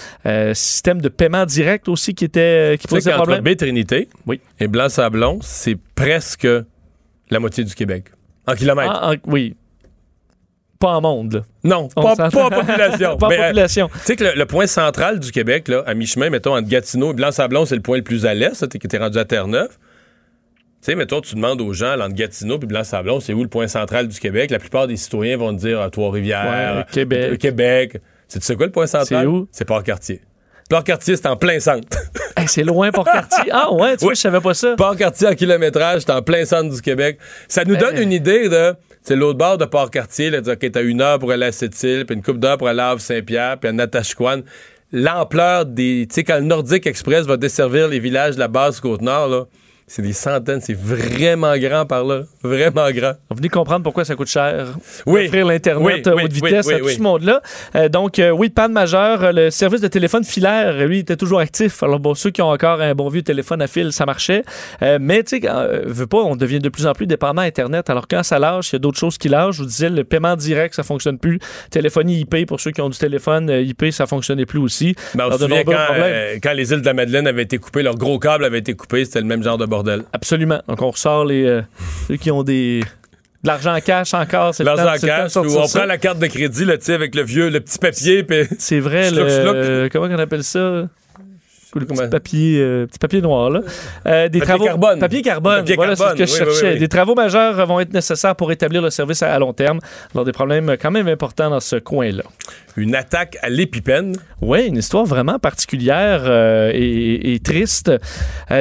Système 0.53 1.01
de 1.01 1.09
paiement 1.09 1.45
direct 1.45 1.87
aussi 1.87 2.13
qui 2.13 2.25
était 2.25 2.77
qui 2.79 2.87
posait 2.87 3.11
problème. 3.11 3.41
Baie-Trinité 3.41 4.09
Oui. 4.25 4.40
Et 4.59 4.67
Blanc-Sablon, 4.67 5.39
c'est 5.41 5.77
presque 5.95 6.47
la 7.29 7.39
moitié 7.39 7.63
du 7.63 7.73
Québec. 7.73 8.05
En 8.47 8.53
kilomètres. 8.55 8.91
Ah, 8.93 9.13
oui. 9.25 9.55
Pas 10.79 10.95
en 10.95 11.01
monde, 11.01 11.33
là. 11.33 11.41
non, 11.63 11.89
On 11.95 12.01
pas, 12.01 12.25
en 12.25 12.49
population. 12.49 13.17
Pas 13.17 13.31
euh, 13.31 13.37
population. 13.37 13.87
Tu 13.93 13.99
sais 13.99 14.15
que 14.15 14.23
le, 14.23 14.31
le 14.35 14.45
point 14.47 14.65
central 14.65 15.19
du 15.19 15.31
Québec, 15.31 15.67
là, 15.67 15.83
à 15.85 15.93
mi-chemin, 15.93 16.31
mettons, 16.31 16.55
entre 16.55 16.67
Gatineau 16.67 17.11
et 17.11 17.13
Blanc-Sablon, 17.13 17.65
c'est 17.65 17.75
le 17.75 17.81
point 17.83 17.97
le 17.97 18.03
plus 18.03 18.25
à 18.25 18.33
l'est, 18.33 18.67
qui 18.67 18.87
était 18.87 18.97
rendu 18.97 19.19
à 19.19 19.25
Terre-Neuve. 19.25 19.69
Tu 19.69 19.77
sais, 20.81 20.95
mettons, 20.95 21.21
tu 21.21 21.35
demandes 21.35 21.61
aux 21.61 21.73
gens, 21.73 21.95
là, 21.95 22.05
entre 22.05 22.15
Gatineau 22.15 22.55
et 22.55 22.65
Blanc-Sablon, 22.65 23.19
c'est 23.19 23.33
où 23.33 23.43
le 23.43 23.49
point 23.49 23.67
central 23.67 24.07
du 24.07 24.19
Québec? 24.19 24.49
La 24.49 24.57
plupart 24.57 24.87
des 24.87 24.97
citoyens 24.97 25.37
vont 25.37 25.53
te 25.55 25.59
dire 25.59 25.79
ah, 25.79 25.91
Trois-Rivières, 25.91 26.77
Ouais, 26.77 26.85
Québec. 26.91 27.37
Québec. 27.39 28.01
C'est 28.27 28.39
tu 28.39 28.45
sais 28.45 28.55
quoi 28.55 28.65
le 28.65 28.71
point 28.71 28.87
central? 28.87 29.21
C'est 29.21 29.27
où? 29.27 29.47
C'est 29.51 29.65
Port-Cartier. 29.65 30.21
Port-Cartier, 30.71 31.15
c'est 31.17 31.27
en 31.27 31.35
plein 31.35 31.59
centre. 31.59 31.87
Hey, 32.37 32.47
c'est 32.47 32.63
loin 32.63 32.91
pour 32.91 33.03
quartier. 33.03 33.51
Ah 33.51 33.71
ouais, 33.71 33.97
tu 33.97 34.05
vois, 34.05 34.09
Oui. 34.11 34.15
je 34.15 34.21
savais 34.21 34.39
pas 34.39 34.53
ça. 34.55 34.73
Port-Cartier 34.77 35.27
en 35.27 35.35
kilométrage, 35.35 36.01
c'est 36.01 36.11
en 36.11 36.21
plein 36.23 36.43
centre 36.45 36.73
du 36.73 36.81
Québec. 36.81 37.19
Ça 37.49 37.65
nous 37.65 37.75
donne 37.75 37.95
Eh. 37.97 38.01
une 38.03 38.11
idée 38.13 38.47
de. 38.49 38.73
C'est 39.03 39.15
l'autre 39.17 39.37
bord 39.37 39.57
de 39.59 39.65
Port-Cartier, 39.65 40.29
là, 40.31 40.39
dire, 40.41 40.53
OK, 40.53 40.71
t'as 40.71 40.81
une 40.81 41.01
heure 41.01 41.19
pour 41.19 41.31
aller 41.31 41.45
à 41.47 41.51
Sept-Îles, 41.51 42.05
puis 42.07 42.15
une 42.15 42.23
coupe 42.23 42.39
d'heure 42.39 42.57
pour 42.57 42.67
aller 42.69 42.79
à 42.79 42.89
Havre-Saint-Pierre, 42.91 43.57
puis 43.59 43.69
à 43.69 43.73
Natashquan. 43.73 44.41
L'ampleur 44.93 45.65
des. 45.65 46.07
Tu 46.09 46.15
sais, 46.15 46.23
quand 46.23 46.35
le 46.37 46.45
Nordic 46.45 46.87
Express 46.87 47.25
va 47.27 47.37
desservir 47.37 47.87
les 47.89 47.99
villages 47.99 48.35
de 48.35 48.39
la 48.39 48.47
base 48.47 48.79
Côte-Nord, 48.79 49.27
là, 49.27 49.43
c'est 49.91 50.01
des 50.01 50.13
centaines, 50.13 50.61
c'est 50.61 50.73
vraiment 50.73 51.57
grand 51.57 51.85
par 51.85 52.05
là. 52.05 52.21
Vraiment 52.43 52.89
grand. 52.91 53.11
On 53.29 53.35
venait 53.35 53.49
comprendre 53.49 53.83
pourquoi 53.83 54.05
ça 54.05 54.15
coûte 54.15 54.29
cher. 54.29 54.67
Oui. 55.05 55.25
Offrir 55.25 55.45
l'Internet 55.45 56.07
Oui, 56.07 56.13
oui, 56.15 56.23
haute 56.23 56.31
vitesse 56.31 56.65
oui, 56.65 56.75
à 56.75 56.79
tout 56.79 56.87
ce 56.87 57.01
monde-là. 57.01 57.41
Euh, 57.75 57.89
donc, 57.89 58.17
euh, 58.17 58.29
oui, 58.29 58.49
panne 58.49 58.71
majeure. 58.71 59.33
Le 59.33 59.49
service 59.49 59.81
de 59.81 59.89
téléphone 59.89 60.23
filaire, 60.23 60.87
lui, 60.87 60.99
était 60.99 61.17
toujours 61.17 61.41
actif. 61.41 61.83
Alors, 61.83 61.99
bon, 61.99 62.15
ceux 62.15 62.29
qui 62.29 62.41
ont 62.41 62.51
encore 62.51 62.79
un 62.79 62.95
bon 62.95 63.09
vieux 63.09 63.21
téléphone 63.21 63.61
à 63.61 63.67
fil, 63.67 63.91
ça 63.91 64.05
marchait. 64.05 64.45
Euh, 64.81 64.97
mais, 65.01 65.23
tu 65.23 65.41
sais, 65.41 65.49
euh, 65.49 65.81
veut 65.85 66.07
pas, 66.07 66.19
on 66.19 66.37
devient 66.37 66.59
de 66.59 66.69
plus 66.69 66.87
en 66.87 66.93
plus 66.93 67.05
dépendant 67.05 67.41
à 67.41 67.45
Internet. 67.45 67.89
Alors, 67.89 68.07
quand 68.07 68.23
ça 68.23 68.39
lâche, 68.39 68.71
il 68.71 68.75
y 68.75 68.77
a 68.77 68.79
d'autres 68.79 68.99
choses 68.99 69.17
qui 69.17 69.27
lâchent. 69.27 69.57
Je 69.57 69.63
vous 69.63 69.67
disais, 69.67 69.89
le 69.89 70.05
paiement 70.05 70.37
direct, 70.37 70.73
ça 70.73 70.83
fonctionne 70.83 71.19
plus. 71.19 71.39
Téléphonie 71.69 72.21
IP, 72.21 72.47
pour 72.47 72.61
ceux 72.61 72.71
qui 72.71 72.79
ont 72.79 72.89
du 72.89 72.97
téléphone 72.97 73.49
IP, 73.49 73.91
ça 73.91 74.07
fonctionnait 74.07 74.45
plus 74.45 74.59
aussi. 74.59 74.95
Ben, 75.15 75.25
on 75.25 75.27
Alors, 75.27 75.39
se 75.39 75.45
de 75.45 76.39
quand, 76.39 76.53
les 76.53 76.71
îles 76.71 76.79
de 76.79 76.85
la 76.85 76.93
Madeleine 76.93 77.27
avaient 77.27 77.43
été 77.43 77.57
coupées, 77.57 77.83
leur 77.83 77.97
gros 77.97 78.19
câble 78.19 78.45
avait 78.45 78.59
été 78.59 78.73
coupé, 78.73 79.03
c'était 79.03 79.19
le 79.19 79.27
même 79.27 79.43
genre 79.43 79.57
de 79.57 79.65
bordel. 79.83 80.03
Absolument. 80.13 80.61
Donc, 80.67 80.81
on 80.81 80.91
ressort 80.91 81.25
les, 81.25 81.45
euh, 81.45 81.61
ceux 82.07 82.17
qui 82.17 82.31
ont 82.31 82.43
des... 82.43 82.81
De 83.43 83.47
l'argent 83.47 83.75
cash 83.83 84.13
encore, 84.13 84.53
c'est 84.53 84.63
L'argent 84.63 84.93
en 84.93 84.99
cash, 84.99 85.35
ou 85.35 85.39
on 85.57 85.65
ça. 85.65 85.79
prend 85.79 85.87
la 85.87 85.97
carte 85.97 86.19
de 86.19 86.27
crédit, 86.27 86.63
là, 86.63 86.77
tu 86.77 86.85
sais, 86.85 86.93
avec 86.93 87.15
le 87.15 87.23
vieux, 87.23 87.49
le 87.49 87.59
petit 87.59 87.79
papier, 87.79 88.21
puis 88.23 88.47
C'est 88.59 88.79
vrai, 88.79 89.09
le, 89.09 89.89
comment 89.91 90.05
on 90.05 90.19
appelle 90.19 90.43
ça? 90.43 90.83
Le 91.73 91.85
petit 91.85 91.95
Comment? 91.97 92.09
papier, 92.09 92.59
euh, 92.59 92.85
petit 92.85 92.99
papier 92.99 93.21
noir, 93.21 93.49
là. 93.49 93.61
Euh, 94.05 94.27
des 94.27 94.39
Papier 94.39 94.41
travaux, 94.47 94.65
carbone. 94.65 94.99
Papier 94.99 95.21
carbone. 95.21 95.57
Papier 95.59 95.75
voilà, 95.75 95.95
c'est 95.95 96.03
ce 96.09 96.13
que 96.15 96.25
je 96.25 96.31
oui, 96.33 96.37
cherchais. 96.37 96.67
oui, 96.67 96.73
oui. 96.73 96.79
Des 96.79 96.87
travaux 96.89 97.15
majeurs 97.15 97.65
vont 97.65 97.79
être 97.79 97.93
nécessaires 97.93 98.35
pour 98.35 98.51
établir 98.51 98.81
le 98.81 98.89
service 98.89 99.23
à, 99.23 99.33
à 99.33 99.39
long 99.39 99.53
terme. 99.53 99.79
Alors, 100.13 100.25
des 100.25 100.33
problèmes 100.33 100.75
quand 100.81 100.91
même 100.91 101.07
importants 101.07 101.49
dans 101.49 101.59
ce 101.61 101.77
coin-là. 101.77 102.23
une 102.75 102.93
attaque 102.95 103.37
à 103.41 103.49
l'épipène. 103.49 104.15
Oui, 104.41 104.65
une 104.67 104.77
histoire 104.77 105.05
vraiment 105.05 105.39
particulière 105.39 106.23
euh, 106.25 106.71
et, 106.73 107.33
et 107.35 107.39
triste 107.39 107.91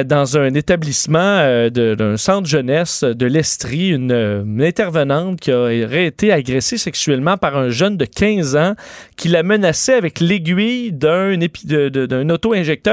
dans 0.05 0.37
un 0.37 0.53
établissement 0.53 1.67
d'un 1.69 2.17
centre 2.17 2.47
jeunesse 2.47 3.03
de 3.03 3.25
l'Estrie, 3.25 3.89
une, 3.89 4.11
une 4.11 4.63
intervenante 4.63 5.39
qui 5.39 5.51
aurait 5.51 6.05
été 6.05 6.31
agressée 6.31 6.77
sexuellement 6.77 7.37
par 7.37 7.57
un 7.57 7.69
jeune 7.69 7.97
de 7.97 8.05
15 8.05 8.55
ans 8.55 8.75
qui 9.17 9.27
la 9.27 9.43
menaçait 9.43 9.93
avec 9.95 10.19
l'aiguille 10.19 10.91
d'un 10.93 11.31
épi- 11.39 11.65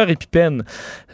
épipène. 0.08 0.64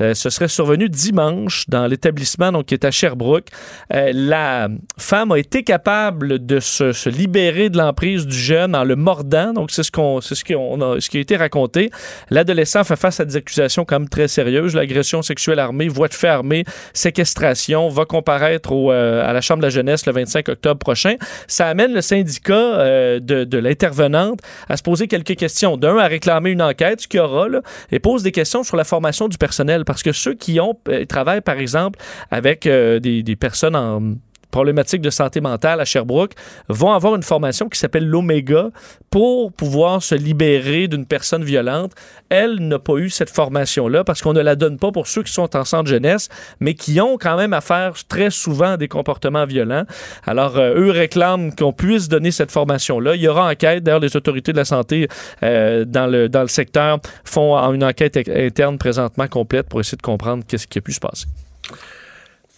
Euh, 0.01 0.15
ce 0.15 0.31
serait 0.31 0.49
survenu 0.49 0.89
dimanche 0.89 1.65
dans 1.69 1.87
l'établissement 1.87 2.53
donc 2.53 2.67
qui 2.67 2.75
est 2.75 2.85
à 2.85 2.91
Sherbrooke. 2.91 3.49
Euh, 3.93 4.11
la 4.15 4.69
femme 4.99 5.33
a 5.33 5.39
été 5.39 5.63
capable 5.63 6.45
de 6.45 6.61
se, 6.61 7.09
libérer 7.09 7.71
de 7.71 7.79
l'emprise 7.79 8.27
du 8.27 8.39
jeune 8.39 8.75
en 8.75 8.85
le 8.85 8.97
mordant. 8.97 9.53
Donc 9.53 9.71
c'est 9.71 9.83
ce 9.83 9.91
qu'on 9.91 10.21
c'est 10.21 10.35
ce, 10.35 10.45
qui 10.45 10.55
a 10.55 11.21
été 11.21 11.37
raconté. 11.37 11.91
L'adolescent 12.31 12.85
fait 12.85 12.97
face 12.97 13.21
à 13.21 13.25
des 13.25 13.37
accusations 13.37 13.85
quand 13.85 14.05
très 14.09 14.29
sérieuses 14.29 14.75
l'agression 14.75 15.23
sexuelle 15.23 15.59
armée, 15.59 15.89
voie 15.89 16.09
de 16.09 16.15
fait 16.15 16.29
armée, 16.29 16.65
séquestration, 16.93 17.89
va 17.89 18.05
comparaître 18.05 18.73
euh, 18.73 19.29
à 19.29 19.33
la 19.33 19.41
chambre 19.41 19.61
de 19.61 19.67
la 19.67 19.71
jeunesse 19.71 20.07
le 20.07 20.13
25 20.13 20.49
octobre 20.49 20.79
prochain. 20.79 21.17
Ça 21.47 21.69
amène 21.69 21.93
le 21.93 22.01
syndicat 22.01 22.55
euh, 22.55 23.21
de, 23.21 23.59
l'intervenante 23.59 24.41
à 24.69 24.77
se 24.77 24.83
poser 24.83 25.09
quelques 25.09 25.37
questions. 25.37 25.77
D'un, 25.77 25.99
à 25.99 26.07
réclamer 26.07 26.51
une 26.51 26.63
enquête, 26.63 27.03
ce 27.03 27.09
qu'il 27.09 27.19
y 27.19 27.23
aura, 27.23 27.45
et 27.91 27.99
pose 27.99 28.23
des 28.23 28.33
questions 28.33 28.63
sur 28.63 28.77
la 28.77 28.84
formation 28.85 29.29
du 29.29 29.39
personnel. 29.39 29.85
Parce 29.85 30.03
que 30.03 30.13
ceux 30.13 30.35
qui 30.35 30.61
ont 30.61 30.79
euh, 30.89 31.05
travaillent, 31.05 31.41
par 31.41 31.59
exemple, 31.59 31.99
avec 32.31 32.67
euh, 32.67 33.01
des, 33.01 33.23
des 33.23 33.37
personnes 33.37 33.77
en 33.77 34.15
problématiques 34.55 35.03
de 35.03 35.11
santé 35.11 35.41
mentale 35.41 35.81
à 35.81 35.85
Sherbrooke 35.85 36.35
vont 36.69 36.93
avoir 36.93 37.17
une 37.17 37.25
formation 37.25 37.69
qui 37.69 37.77
s'appelle 37.77 38.07
l'Oméga 38.07 38.69
pour 39.11 39.53
pouvoir 39.53 40.01
se 40.01 40.15
libérer 40.15 40.87
d'une 40.87 41.07
personne 41.07 41.43
violente. 41.43 41.91
Elle 42.29 42.61
n'a 42.61 42.79
pas 42.79 42.95
eu 42.99 43.11
cette 43.11 43.31
formation-là 43.31 44.05
parce 44.05 44.23
qu'on 44.23 44.33
ne 44.33 44.41
la 44.41 44.55
donne 44.55 44.79
pas 44.79 44.93
pour 44.93 45.09
ceux 45.09 45.25
qui 45.25 45.33
sont 45.33 45.57
en 45.57 45.65
centre 45.65 45.91
jeunesse, 45.91 46.29
mais 46.61 46.75
qui 46.75 47.01
ont 47.01 47.19
quand 47.19 47.37
même 47.37 47.53
affaire 47.53 47.95
très 48.07 48.31
souvent 48.31 48.75
à 48.75 48.77
des 48.77 48.87
comportements 48.87 49.45
violents. 49.45 49.87
Alors, 50.25 50.57
euh, 50.57 50.75
eux 50.77 50.91
réclament 50.91 51.53
qu'on 51.53 51.73
puisse 51.73 52.07
donner 52.09 52.31
cette 52.31 52.53
formation-là. 52.53 53.17
Il 53.17 53.23
y 53.23 53.29
aura 53.29 53.51
enquête. 53.51 53.83
D'ailleurs, 53.83 53.99
les 53.99 54.17
autorités 54.17 54.53
de 54.53 54.59
la 54.59 54.65
santé 54.65 55.09
euh, 55.43 55.85
dans, 55.85 56.07
le, 56.07 56.29
dans 56.29 56.43
le 56.43 56.49
secteur 56.49 57.01
font 57.25 57.57
une 57.73 57.83
enquête 57.83 58.17
interne 58.29 58.79
présentement 58.79 59.27
complète 59.27 59.69
pour 59.69 59.81
essayer 59.81 59.97
de 59.97 60.03
comprendre 60.03 60.45
qu'est-ce 60.47 60.69
qui 60.69 60.79
a 60.79 60.81
pu 60.81 60.93
se 60.93 61.01
passer. 61.01 61.27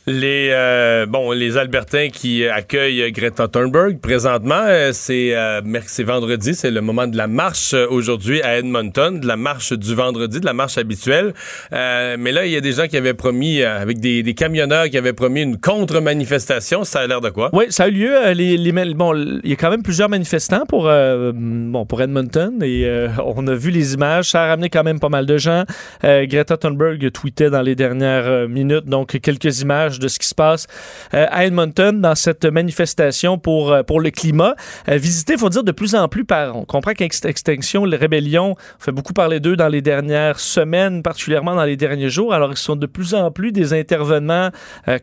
Les, 0.08 0.50
euh, 0.52 1.04
bon, 1.06 1.32
les 1.32 1.56
Albertains 1.56 2.10
qui 2.12 2.46
accueillent 2.46 3.10
Greta 3.10 3.48
Thunberg 3.48 3.98
présentement, 3.98 4.62
euh, 4.64 4.90
c'est 4.92 5.34
euh, 5.34 5.60
vendredi, 6.04 6.54
c'est 6.54 6.70
le 6.70 6.80
moment 6.80 7.08
de 7.08 7.16
la 7.16 7.26
marche 7.26 7.74
euh, 7.74 7.88
aujourd'hui 7.90 8.40
à 8.42 8.58
Edmonton, 8.58 9.18
de 9.18 9.26
la 9.26 9.36
marche 9.36 9.72
du 9.72 9.96
vendredi, 9.96 10.38
de 10.38 10.46
la 10.46 10.52
marche 10.52 10.78
habituelle. 10.78 11.34
Euh, 11.72 12.16
mais 12.20 12.30
là, 12.30 12.46
il 12.46 12.52
y 12.52 12.56
a 12.56 12.60
des 12.60 12.70
gens 12.70 12.86
qui 12.86 12.96
avaient 12.96 13.14
promis, 13.14 13.62
euh, 13.62 13.82
avec 13.82 13.98
des, 13.98 14.22
camionneurs 14.34 14.88
qui 14.88 14.96
avaient 14.96 15.12
promis 15.12 15.42
une 15.42 15.58
contre-manifestation. 15.58 16.84
Ça 16.84 17.00
a 17.00 17.06
l'air 17.08 17.20
de 17.20 17.30
quoi? 17.30 17.50
Oui, 17.52 17.64
ça 17.70 17.84
a 17.84 17.88
eu 17.88 17.90
lieu. 17.90 18.32
les, 18.32 18.56
les 18.56 18.94
bon, 18.94 19.12
il 19.12 19.50
y 19.50 19.54
a 19.54 19.56
quand 19.56 19.70
même 19.70 19.82
plusieurs 19.82 20.08
manifestants 20.08 20.66
pour, 20.68 20.84
bon, 20.84 21.84
pour 21.86 22.00
Edmonton 22.00 22.62
et 22.62 22.88
on 23.24 23.44
a 23.48 23.54
vu 23.54 23.70
les 23.70 23.94
images. 23.94 24.30
Ça 24.30 24.44
a 24.44 24.46
ramené 24.48 24.68
quand 24.68 24.84
même 24.84 25.00
pas 25.00 25.08
mal 25.08 25.26
de 25.26 25.36
gens. 25.36 25.64
Greta 26.02 26.56
Thunberg 26.56 27.10
tweetait 27.10 27.50
dans 27.50 27.62
les 27.62 27.74
dernières 27.74 28.48
minutes 28.48 28.84
donc 28.84 29.18
quelques 29.20 29.62
images 29.62 29.95
de 29.98 30.08
ce 30.08 30.18
qui 30.18 30.26
se 30.26 30.34
passe 30.34 30.66
euh, 31.14 31.26
à 31.30 31.44
Edmonton 31.46 32.00
dans 32.00 32.14
cette 32.14 32.44
manifestation 32.44 33.38
pour, 33.38 33.72
euh, 33.72 33.82
pour 33.82 34.00
le 34.00 34.10
climat. 34.10 34.54
Euh, 34.88 34.96
visité, 34.96 35.34
il 35.34 35.38
faut 35.38 35.48
dire, 35.48 35.64
de 35.64 35.72
plus 35.72 35.94
en 35.94 36.08
plus 36.08 36.24
par. 36.24 36.56
On 36.56 36.64
comprend 36.64 36.92
qu'Extinction, 36.92 37.84
les 37.84 37.96
rébellions, 37.96 38.52
on 38.52 38.82
fait 38.82 38.92
beaucoup 38.92 39.12
parler 39.12 39.40
d'eux 39.40 39.56
dans 39.56 39.68
les 39.68 39.82
dernières 39.82 40.40
semaines, 40.40 41.02
particulièrement 41.02 41.54
dans 41.54 41.64
les 41.64 41.76
derniers 41.76 42.08
jours. 42.10 42.32
Alors, 42.34 42.50
ils 42.52 42.56
sont 42.56 42.76
de 42.76 42.86
plus 42.86 43.14
en 43.14 43.30
plus 43.30 43.52
des 43.52 43.72
intervenants 43.72 44.50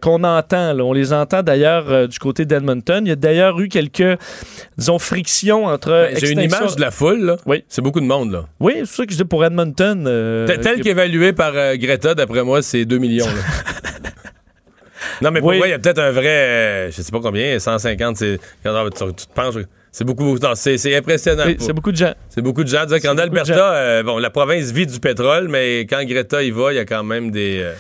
qu'on 0.01 0.23
entend. 0.23 0.73
là. 0.73 0.84
On 0.84 0.93
les 0.93 1.13
entend 1.13 1.43
d'ailleurs 1.43 2.08
du 2.08 2.19
côté 2.19 2.45
d'Edmonton. 2.45 3.06
Il 3.06 3.10
y 3.10 3.12
a 3.12 3.15
d'ailleurs 3.15 3.60
eu 3.60 3.67
quelques, 3.69 4.17
disons, 4.77 4.99
frictions 4.99 5.65
entre. 5.65 5.89
Ben, 5.89 6.17
J'ai 6.17 6.32
une 6.32 6.41
image 6.41 6.75
de 6.75 6.82
la 6.82 6.91
foule, 6.91 7.23
là. 7.23 7.36
Oui. 7.45 7.63
C'est 7.67 7.82
beaucoup 7.82 8.01
de 8.01 8.06
monde, 8.06 8.32
là. 8.32 8.45
Oui, 8.60 8.73
c'est 8.79 8.86
ça 8.95 9.06
que 9.06 9.12
je 9.12 9.17
dis 9.17 9.25
pour 9.25 9.43
Edmonton. 9.45 10.06
euh, 10.08 10.47
Tel- 10.62 10.82
qu'évalué 10.82 11.34
par 11.34 11.51
euh, 11.56 11.75
Greta, 11.77 12.15
d'après 12.15 12.43
moi, 12.43 12.62
c'est 12.62 12.86
2 12.86 12.97
millions. 12.97 13.25
là. 13.25 13.32
non, 15.23 15.31
mais 15.31 15.39
pour 15.39 15.49
Oui. 15.49 15.57
moi, 15.57 15.67
il 15.67 15.71
y 15.71 15.73
a 15.73 15.79
peut-être 15.79 15.99
un 15.99 16.12
vrai, 16.12 16.27
euh, 16.27 16.91
je 16.91 17.01
sais 17.01 17.12
pas 17.12 17.19
combien, 17.21 17.57
150, 17.57 18.17
c'est. 18.17 18.38
Tu, 18.63 18.69
tu 19.15 19.25
te 19.25 19.33
penches. 19.33 19.55
C'est 19.91 20.03
beaucoup, 20.05 20.38
c'est 20.55 20.77
c'est 20.77 20.95
impressionnant. 20.95 21.43
C'est 21.59 21.71
beaucoup 21.71 21.91
de 21.91 21.97
gens. 21.97 22.13
C'est 22.29 22.41
beaucoup 22.41 22.63
de 22.63 22.69
gens. 22.69 22.86
Qu'en 23.01 23.17
Alberta, 23.17 23.73
euh, 23.75 24.03
bon, 24.03 24.17
la 24.17 24.31
province 24.31 24.71
vit 24.71 24.88
du 24.88 24.99
pétrole, 24.99 25.47
mais 25.49 25.81
quand 25.81 26.03
Greta 26.03 26.41
y 26.41 26.49
va, 26.49 26.73
il 26.73 26.77
y 26.77 26.79
a 26.79 26.86
quand 26.86 27.03
même 27.03 27.29
des, 27.29 27.59
euh, 27.62 27.73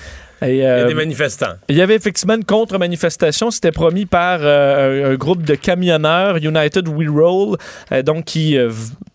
Et, 0.43 0.49
il 0.49 0.55
y 0.57 0.65
a 0.65 0.73
euh, 0.73 0.87
des 0.87 0.93
manifestants. 0.93 1.55
Il 1.69 1.75
y 1.75 1.81
avait 1.81 1.95
effectivement 1.95 2.35
une 2.35 2.45
contre-manifestation. 2.45 3.51
C'était 3.51 3.71
promis 3.71 4.05
par 4.05 4.39
euh, 4.41 5.05
un, 5.05 5.11
un 5.11 5.15
groupe 5.15 5.43
de 5.43 5.55
camionneurs, 5.55 6.37
United 6.37 6.87
We 6.87 7.09
Roll, 7.09 7.57
euh, 7.91 8.03
donc 8.03 8.25
qui 8.25 8.57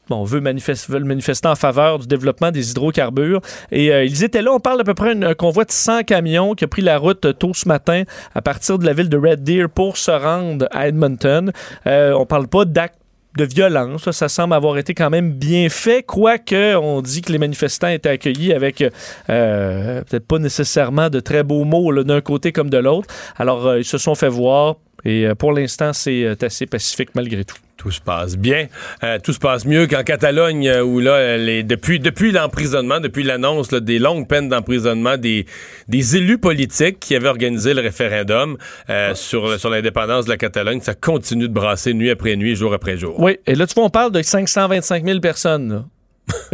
bon, 0.09 0.25
veut 0.25 0.41
veulent 0.41 1.05
manifester 1.05 1.49
en 1.49 1.55
faveur 1.55 1.99
du 1.99 2.07
développement 2.07 2.51
des 2.51 2.71
hydrocarbures. 2.71 3.41
Et 3.71 3.93
euh, 3.93 4.05
ils 4.05 4.25
étaient 4.25 4.43
là. 4.43 4.53
On 4.53 4.61
parle 4.61 4.79
d'à 4.79 4.85
peu 4.85 4.95
près 4.95 5.15
d'un 5.15 5.35
convoi 5.35 5.65
de 5.65 5.73
100 5.73 6.05
camions 6.05 6.55
qui 6.55 6.65
a 6.65 6.69
pris 6.69 6.83
la 6.83 6.99
route 6.99 7.39
tôt 7.39 7.53
ce 7.55 7.69
matin 7.69 8.05
à 8.35 8.43
partir 8.43 8.79
de 8.79 8.87
la 8.87 8.93
ville 8.93 9.09
de 9.09 9.17
Red 9.17 9.43
Deer 9.43 9.69
pour 9.73 9.97
se 9.97 10.11
rendre 10.11 10.67
à 10.71 10.89
Edmonton. 10.89 11.53
Euh, 11.87 12.13
on 12.13 12.27
parle 12.27 12.49
pas 12.49 12.65
d'actes 12.65 12.98
de 13.39 13.45
violence. 13.45 14.11
Ça, 14.11 14.29
semble 14.29 14.53
avoir 14.53 14.77
été 14.79 14.93
quand 14.95 15.11
même 15.11 15.33
bien 15.33 15.69
fait, 15.69 16.03
quoique 16.03 16.75
on 16.77 17.01
dit 17.01 17.23
que 17.23 17.33
les 17.33 17.39
manifestants 17.39 17.89
étaient 17.89 18.11
accueillis 18.11 18.53
avec 18.53 18.83
euh, 19.31 20.03
peut-être 20.03 20.27
pas 20.27 20.39
nécessairement 20.39 21.09
de 21.09 21.21
très 21.21 21.45
beaux 21.45 21.65
mots 21.65 22.03
d'un 22.03 22.21
côté 22.21 22.53
comme 22.53 22.69
de 22.69 22.79
l'autre. 22.79 23.09
Alors, 23.37 23.67
euh, 23.67 23.79
ils 23.79 23.85
se 23.85 23.97
sont 23.97 24.15
fait 24.15 24.29
voir 24.29 24.77
et 25.05 25.27
euh, 25.27 25.35
pour 25.35 25.53
l'instant, 25.53 25.93
c'est 25.93 26.43
assez 26.43 26.67
pacifique 26.67 27.11
malgré 27.15 27.45
tout. 27.45 27.57
Tout 27.79 27.93
se 27.93 28.01
passe 28.01 28.37
bien. 28.37 28.67
Euh, 29.05 29.19
tout 29.23 29.33
se 29.33 29.39
passe 29.39 29.65
mieux 29.65 29.87
qu'en 29.87 30.03
Catalogne, 30.03 30.69
euh, 30.69 30.83
où 30.83 30.99
là, 30.99 31.37
les, 31.37 31.63
depuis, 31.63 32.01
depuis 32.01 32.33
l'emprisonnement, 32.33 32.99
depuis 32.99 33.23
l'annonce 33.23 33.69
des 33.71 34.01
longues 34.01 34.27
peines 34.27 34.49
d'emprisonnement 34.49 35.17
des, 35.17 35.47
des 35.87 36.17
élus 36.17 36.39
politiques 36.39 36.99
qui 36.99 37.15
avaient 37.15 37.29
organisé 37.29 37.75
le 37.75 37.81
référendum 37.81 38.59
euh, 38.91 39.15
sur, 39.15 39.61
sur 39.61 39.71
l'indépendance 39.71 40.25
de 40.25 40.31
la 40.31 40.37
Catalogne, 40.37 40.81
ça 40.81 40.95
continue 40.95 41.47
de 41.47 41.55
brasser 41.55 41.95
nuit 41.95 42.11
après 42.11 42.35
nuit, 42.35 42.57
jour 42.57 42.75
après 42.75 42.97
jour. 42.97 43.15
Oui, 43.21 43.39
et 43.47 43.55
là, 43.55 43.65
tu 43.69 43.75
vois, 43.75 43.85
on 43.85 43.91
parle 43.91 44.11
de 44.11 44.23
525 44.23 45.05
000 45.05 45.21
personnes. 45.21 45.73
là. 45.73 45.85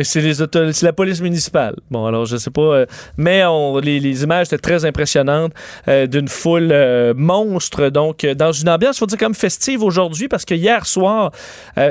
C'est 0.02 0.82
la 0.82 0.92
police 0.92 1.20
municipale. 1.20 1.76
Bon, 1.90 2.06
alors 2.06 2.26
je 2.26 2.36
sais 2.36 2.50
pas, 2.50 2.62
euh, 2.62 2.86
mais 3.16 3.42
les, 3.82 4.22
images 4.22 4.46
étaient 4.46 4.58
très 4.58 4.84
impressionnantes 4.84 5.52
euh, 5.88 6.06
d'une 6.06 6.28
foule 6.28 6.70
euh, 6.72 7.14
monstre. 7.16 7.88
Donc, 7.88 8.24
euh, 8.24 8.34
dans 8.34 8.52
une 8.52 8.68
ambiance, 8.68 8.98
faut 8.98 9.06
dire 9.06 9.18
comme 9.18 9.34
festive 9.34 9.82
aujourd'hui, 9.82 10.28
parce 10.28 10.44
que 10.44 10.54
hier 10.54 10.86
soir, 10.86 11.30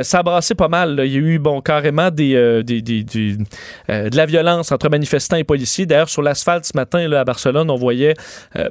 ça 0.01 0.19
a 0.19 0.23
brassé 0.23 0.55
pas 0.55 0.67
mal. 0.67 1.01
Il 1.05 1.11
y 1.11 1.15
a 1.15 1.19
eu, 1.19 1.39
bon, 1.39 1.61
carrément 1.61 2.09
de 2.11 2.63
la 3.87 4.25
violence 4.25 4.71
entre 4.71 4.89
manifestants 4.89 5.37
et 5.37 5.43
policiers. 5.43 5.85
D'ailleurs, 5.85 6.09
sur 6.09 6.21
l'asphalte 6.21 6.65
ce 6.65 6.75
matin 6.75 7.11
à 7.11 7.23
Barcelone, 7.23 7.69
on 7.69 7.75
voyait 7.75 8.13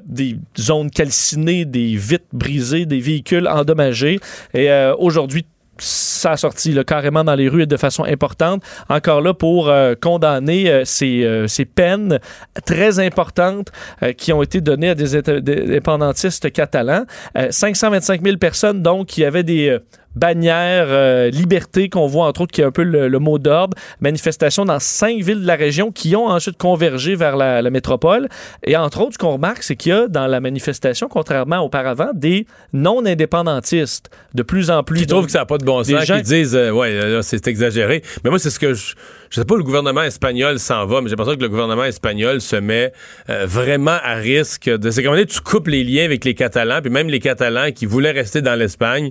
des 0.05 0.37
zones 0.59 0.91
calcinées, 0.91 1.65
des 1.65 1.97
vitres 1.97 2.25
brisées, 2.33 2.87
des 2.87 3.01
véhicules 3.01 3.49
endommagés. 3.49 4.19
Et 4.55 4.71
aujourd'hui, 4.99 5.45
ça 5.79 6.33
a 6.33 6.37
sorti 6.37 6.77
carrément 6.87 7.25
dans 7.25 7.35
les 7.35 7.49
rues 7.49 7.67
de 7.67 7.77
façon 7.77 8.05
importante. 8.05 8.63
Encore 8.89 9.21
là 9.21 9.35
pour 9.35 9.69
euh, 9.69 9.95
condamner 10.01 10.71
euh, 10.71 10.85
ces, 10.85 11.25
euh, 11.25 11.49
ces 11.49 11.65
peines 11.65 12.19
très 12.65 12.99
importantes 12.99 13.73
qui 14.17 14.33
ont 14.33 14.43
été 14.43 14.61
données 14.61 14.91
à 14.91 14.95
des 14.95 15.17
indépendantistes 15.17 16.53
catalans. 16.53 17.05
Euh, 17.37 17.49
525 17.51 18.23
000 18.23 18.37
personnes, 18.37 18.83
donc, 18.83 19.09
qui 19.09 19.25
avaient 19.25 19.43
des 19.43 19.79
bannières 20.17 20.87
euh, 20.89 21.31
liberté 21.31 21.89
qu'on 21.89 22.07
voit 22.07 22.27
entre 22.27 22.43
autres 22.43 22.53
qui 22.53 22.61
est 22.61 22.65
un 22.65 22.71
peu 22.71 22.83
le, 22.83 23.09
le 23.09 23.19
mot 23.19 23.39
d'ordre 23.39 23.77
manifestations 24.01 24.65
dans 24.65 24.79
cinq 24.79 25.21
villes 25.23 25.43
de 25.43 25.47
la 25.47 25.57
région 25.57 25.91
qui 25.93 26.15
ont 26.17 26.27
ensuite 26.27 26.59
convergé 26.59 27.15
vers 27.15 27.37
la, 27.37 27.63
la 27.63 27.71
métropole 27.71 28.29
et 28.65 28.77
entre 28.77 29.01
autres 29.01 29.15
ce 29.15 29.19
qu'on 29.19 29.33
remarque 29.33 29.63
c'est 29.63 29.77
qu'il 29.77 29.91
y 29.91 29.95
a 29.95 30.09
dans 30.09 30.27
la 30.27 30.41
manifestation 30.41 31.09
contrairement 31.09 31.59
auparavant 31.61 32.11
des 32.15 32.47
non 32.73 33.05
indépendantistes 33.07 34.11
de 34.35 34.43
plus 34.43 34.71
en 34.71 34.83
plus 34.83 35.01
Qui 35.01 35.07
trouvent 35.07 35.27
que 35.27 35.33
ça 35.33 35.41
n'a 35.41 35.47
pas 35.47 35.59
de 35.59 35.65
bon 35.65 35.83
sens, 35.85 36.05
gens- 36.05 36.17
qui 36.17 36.23
disent, 36.23 36.55
euh, 36.57 36.71
ouais, 36.71 36.93
là, 37.11 37.23
c'est 37.23 37.47
exagéré. 37.49 38.03
Mais 38.25 38.31
moi, 38.31 38.39
c'est 38.39 38.51
ce 38.51 38.59
que 38.59 38.73
je. 38.75 38.95
Je 39.31 39.41
sais 39.41 39.45
pas 39.47 39.55
où 39.55 39.59
le 39.59 39.65
gouvernement 39.65 40.03
espagnol 40.03 40.59
s'en 40.59 40.85
va, 40.87 41.01
mais 41.01 41.09
j'ai 41.09 41.17
l'impression 41.17 41.37
que 41.37 41.43
le 41.43 41.49
gouvernement 41.49 41.85
espagnol 41.85 42.41
se 42.41 42.57
met 42.57 42.93
euh, 43.31 43.47
vraiment 43.47 43.97
à 44.03 44.15
risque 44.15 44.69
de. 44.69 44.91
C'est 44.91 45.03
comme 45.03 45.23
tu 45.25 45.41
coupes 45.41 45.69
les 45.69 45.85
liens 45.85 46.05
avec 46.05 46.25
les 46.25 46.35
Catalans, 46.35 46.81
puis 46.83 46.91
même 46.91 47.09
les 47.09 47.21
Catalans 47.21 47.71
qui 47.73 47.87
voulaient 47.87 48.11
rester 48.11 48.43
dans 48.43 48.55
l'Espagne 48.59 49.11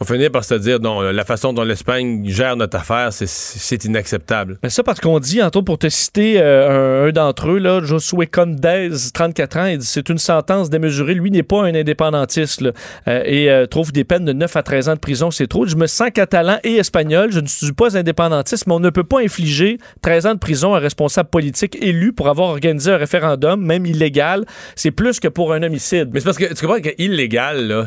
vont 0.00 0.06
finir 0.06 0.30
par 0.30 0.44
se 0.44 0.54
dire, 0.54 0.80
non, 0.80 1.00
la 1.00 1.24
façon 1.24 1.52
dont 1.52 1.62
l'Espagne 1.64 2.22
gère 2.28 2.56
notre 2.56 2.76
affaire, 2.76 3.12
c'est- 3.12 3.84
inacceptable. 3.84 4.58
Mais 4.62 4.70
ça, 4.70 4.82
parce 4.82 5.00
qu'on 5.00 5.18
dit, 5.18 5.42
entre 5.42 5.58
autres, 5.58 5.64
pour 5.66 5.78
te 5.78 5.88
citer 5.88 6.40
euh, 6.40 7.04
un, 7.04 7.08
un 7.08 7.12
d'entre 7.12 7.50
eux, 7.50 7.58
là, 7.58 7.80
Josué 7.82 8.26
Condez, 8.26 8.90
34 9.12 9.56
ans, 9.58 9.66
il 9.66 9.78
dit 9.78 9.86
c'est 9.86 10.08
une 10.08 10.18
sentence 10.18 10.70
démesurée. 10.70 11.14
Lui 11.14 11.30
n'est 11.30 11.42
pas 11.42 11.62
un 11.64 11.74
indépendantiste 11.74 12.60
là, 12.60 12.70
euh, 13.08 13.22
et 13.24 13.50
euh, 13.50 13.66
trouve 13.66 13.92
des 13.92 14.04
peines 14.04 14.24
de 14.24 14.32
9 14.32 14.56
à 14.56 14.62
13 14.62 14.88
ans 14.88 14.94
de 14.94 14.98
prison. 15.00 15.30
C'est 15.30 15.46
trop. 15.48 15.66
Je 15.66 15.76
me 15.76 15.86
sens 15.86 16.10
catalan 16.14 16.58
et 16.64 16.76
espagnol. 16.76 17.30
Je 17.32 17.40
ne 17.40 17.46
suis 17.46 17.72
pas 17.72 17.96
indépendantiste, 17.96 18.66
mais 18.66 18.74
on 18.74 18.80
ne 18.80 18.90
peut 18.90 19.04
pas 19.04 19.20
infliger 19.20 19.78
13 20.02 20.26
ans 20.26 20.34
de 20.34 20.38
prison 20.38 20.74
à 20.74 20.78
un 20.78 20.80
responsable 20.80 21.28
politique 21.28 21.76
élu 21.82 22.12
pour 22.12 22.28
avoir 22.28 22.48
organisé 22.50 22.90
un 22.92 22.96
référendum, 22.96 23.60
même 23.60 23.86
illégal. 23.86 24.44
C'est 24.76 24.90
plus 24.92 25.20
que 25.20 25.28
pour 25.28 25.52
un 25.52 25.62
homicide. 25.62 26.10
Mais 26.12 26.20
c'est 26.20 26.24
parce 26.26 26.38
que 26.38 26.52
tu 26.54 26.66
comprends 26.66 26.80
que 26.80 26.90
illégal, 26.98 27.66
là, 27.68 27.84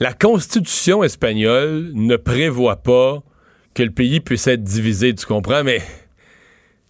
la 0.00 0.12
Constitution 0.12 1.02
espagnole 1.02 1.90
ne 1.94 2.16
prévoit 2.16 2.76
pas 2.76 3.22
que 3.74 3.82
le 3.82 3.90
pays 3.90 4.20
puisse 4.20 4.46
être 4.46 4.62
divisé, 4.62 5.14
tu 5.14 5.26
comprends? 5.26 5.64
Mais 5.64 5.82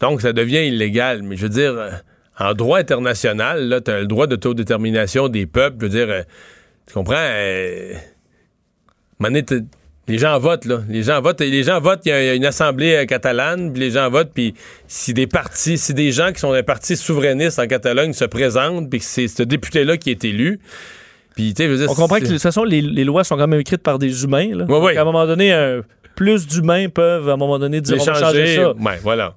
donc 0.01 0.21
ça 0.21 0.33
devient 0.33 0.67
illégal. 0.67 1.23
Mais 1.23 1.37
je 1.37 1.43
veux 1.43 1.49
dire, 1.49 1.73
euh, 1.73 1.91
en 2.39 2.55
droit 2.55 2.79
international, 2.79 3.69
là, 3.69 3.81
tu 3.81 3.91
as 3.91 4.01
le 4.01 4.07
droit 4.07 4.27
d'autodétermination 4.27 5.29
des 5.29 5.47
peuples. 5.47 5.77
Je 5.81 5.87
veux 5.87 5.91
dire, 5.91 6.09
euh, 6.11 6.23
tu 6.87 6.95
comprends? 6.95 7.15
Euh, 7.19 7.95
les 10.07 10.17
gens 10.17 10.39
votent, 10.39 10.65
là. 10.65 10.83
Les 10.89 11.03
gens 11.03 11.21
votent, 11.21 11.41
les 11.41 11.63
gens 11.63 11.81
votent, 11.81 12.01
il 12.07 12.09
y 12.09 12.13
a- 12.13 12.35
une 12.35 12.47
assemblée 12.47 13.05
catalane, 13.07 13.73
puis 13.73 13.81
les 13.83 13.91
gens 13.91 14.09
votent, 14.09 14.31
puis 14.33 14.55
si 14.87 15.13
des 15.13 15.27
partis, 15.27 15.77
si 15.77 15.93
des 15.93 16.13
gens 16.13 16.33
qui 16.33 16.41
sont 16.41 16.55
des 16.55 16.63
partis 16.63 16.97
souverainistes 16.97 17.59
en 17.59 17.67
Catalogne 17.67 18.15
se 18.15 18.25
présentent, 18.25 18.89
puis 18.89 19.01
c'est 19.01 19.29
ce 19.29 19.43
député-là 19.43 19.99
qui 19.99 20.11
est 20.11 20.25
élu, 20.25 20.61
puis 21.39 21.55
tu 21.55 21.63
sais, 21.77 21.85
On 21.89 21.95
comprend 21.95 22.17
que 22.19 22.25
de 22.25 22.29
toute 22.33 22.43
façon, 22.43 22.65
les, 22.65 22.81
les 22.81 23.05
lois 23.05 23.23
sont 23.23 23.37
quand 23.37 23.47
même 23.47 23.61
écrites 23.61 23.83
par 23.83 23.99
des 24.01 24.25
humains. 24.25 24.49
Là. 24.57 24.65
Ouais, 24.65 24.79
ouais. 24.79 24.95
Donc, 24.95 24.97
À 24.97 25.03
un 25.03 25.05
moment 25.05 25.25
donné, 25.25 25.53
un- 25.53 25.83
plus 26.17 26.49
d'humains 26.49 26.89
peuvent, 26.89 27.29
à 27.29 27.35
un 27.35 27.37
moment 27.37 27.61
donné, 27.61 27.81
dire 27.81 27.97
on 28.01 28.05
va 28.05 28.15
changer 28.15 28.57
ça. 28.57 28.71
ouais, 28.73 28.99
voilà. 29.05 29.35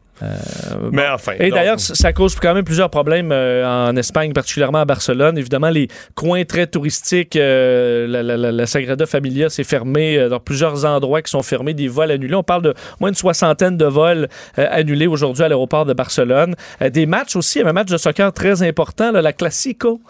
Mais 0.91 1.05
enfin. 1.13 1.33
Et 1.39 1.49
d'ailleurs, 1.49 1.79
ça 1.79 2.13
cause 2.13 2.35
quand 2.35 2.53
même 2.53 2.63
plusieurs 2.63 2.89
problèmes 2.89 3.31
euh, 3.31 3.65
en 3.89 3.95
Espagne, 3.95 4.33
particulièrement 4.33 4.79
à 4.79 4.85
Barcelone. 4.85 5.37
Évidemment, 5.37 5.69
les 5.69 5.87
coins 6.15 6.43
très 6.45 6.67
touristiques, 6.67 7.35
euh, 7.35 8.07
la, 8.07 8.23
la- 8.23 8.37
la- 8.37 8.51
la 8.51 8.65
Sagrada 8.65 9.05
Familia 9.05 9.49
s'est 9.49 9.63
fermée 9.63 10.17
euh, 10.17 10.29
dans 10.29 10.39
plusieurs 10.39 10.85
endroits 10.85 11.21
qui 11.21 11.31
sont 11.31 11.43
fermés, 11.43 11.73
des 11.73 11.87
vols 11.87 12.11
annulés. 12.11 12.35
On 12.35 12.43
parle 12.43 12.61
de 12.63 12.73
moins 12.99 13.09
d'une 13.09 13.15
soixantaine 13.17 13.77
de 13.77 13.85
vols 13.85 14.27
euh, 14.59 14.67
annulés 14.69 15.07
aujourd'hui 15.07 15.43
à 15.43 15.47
l'aéroport 15.49 15.85
de 15.85 15.93
Barcelone. 15.93 16.55
Euh, 16.81 16.89
des 16.89 17.05
matchs 17.05 17.35
aussi, 17.35 17.57
il 17.57 17.59
y 17.59 17.61
avait 17.61 17.71
un 17.71 17.73
match 17.73 17.89
de 17.89 17.97
soccer 17.97 18.31
très 18.33 18.63
important, 18.63 19.11
là, 19.11 19.21
la 19.21 19.33
Classico. 19.33 20.01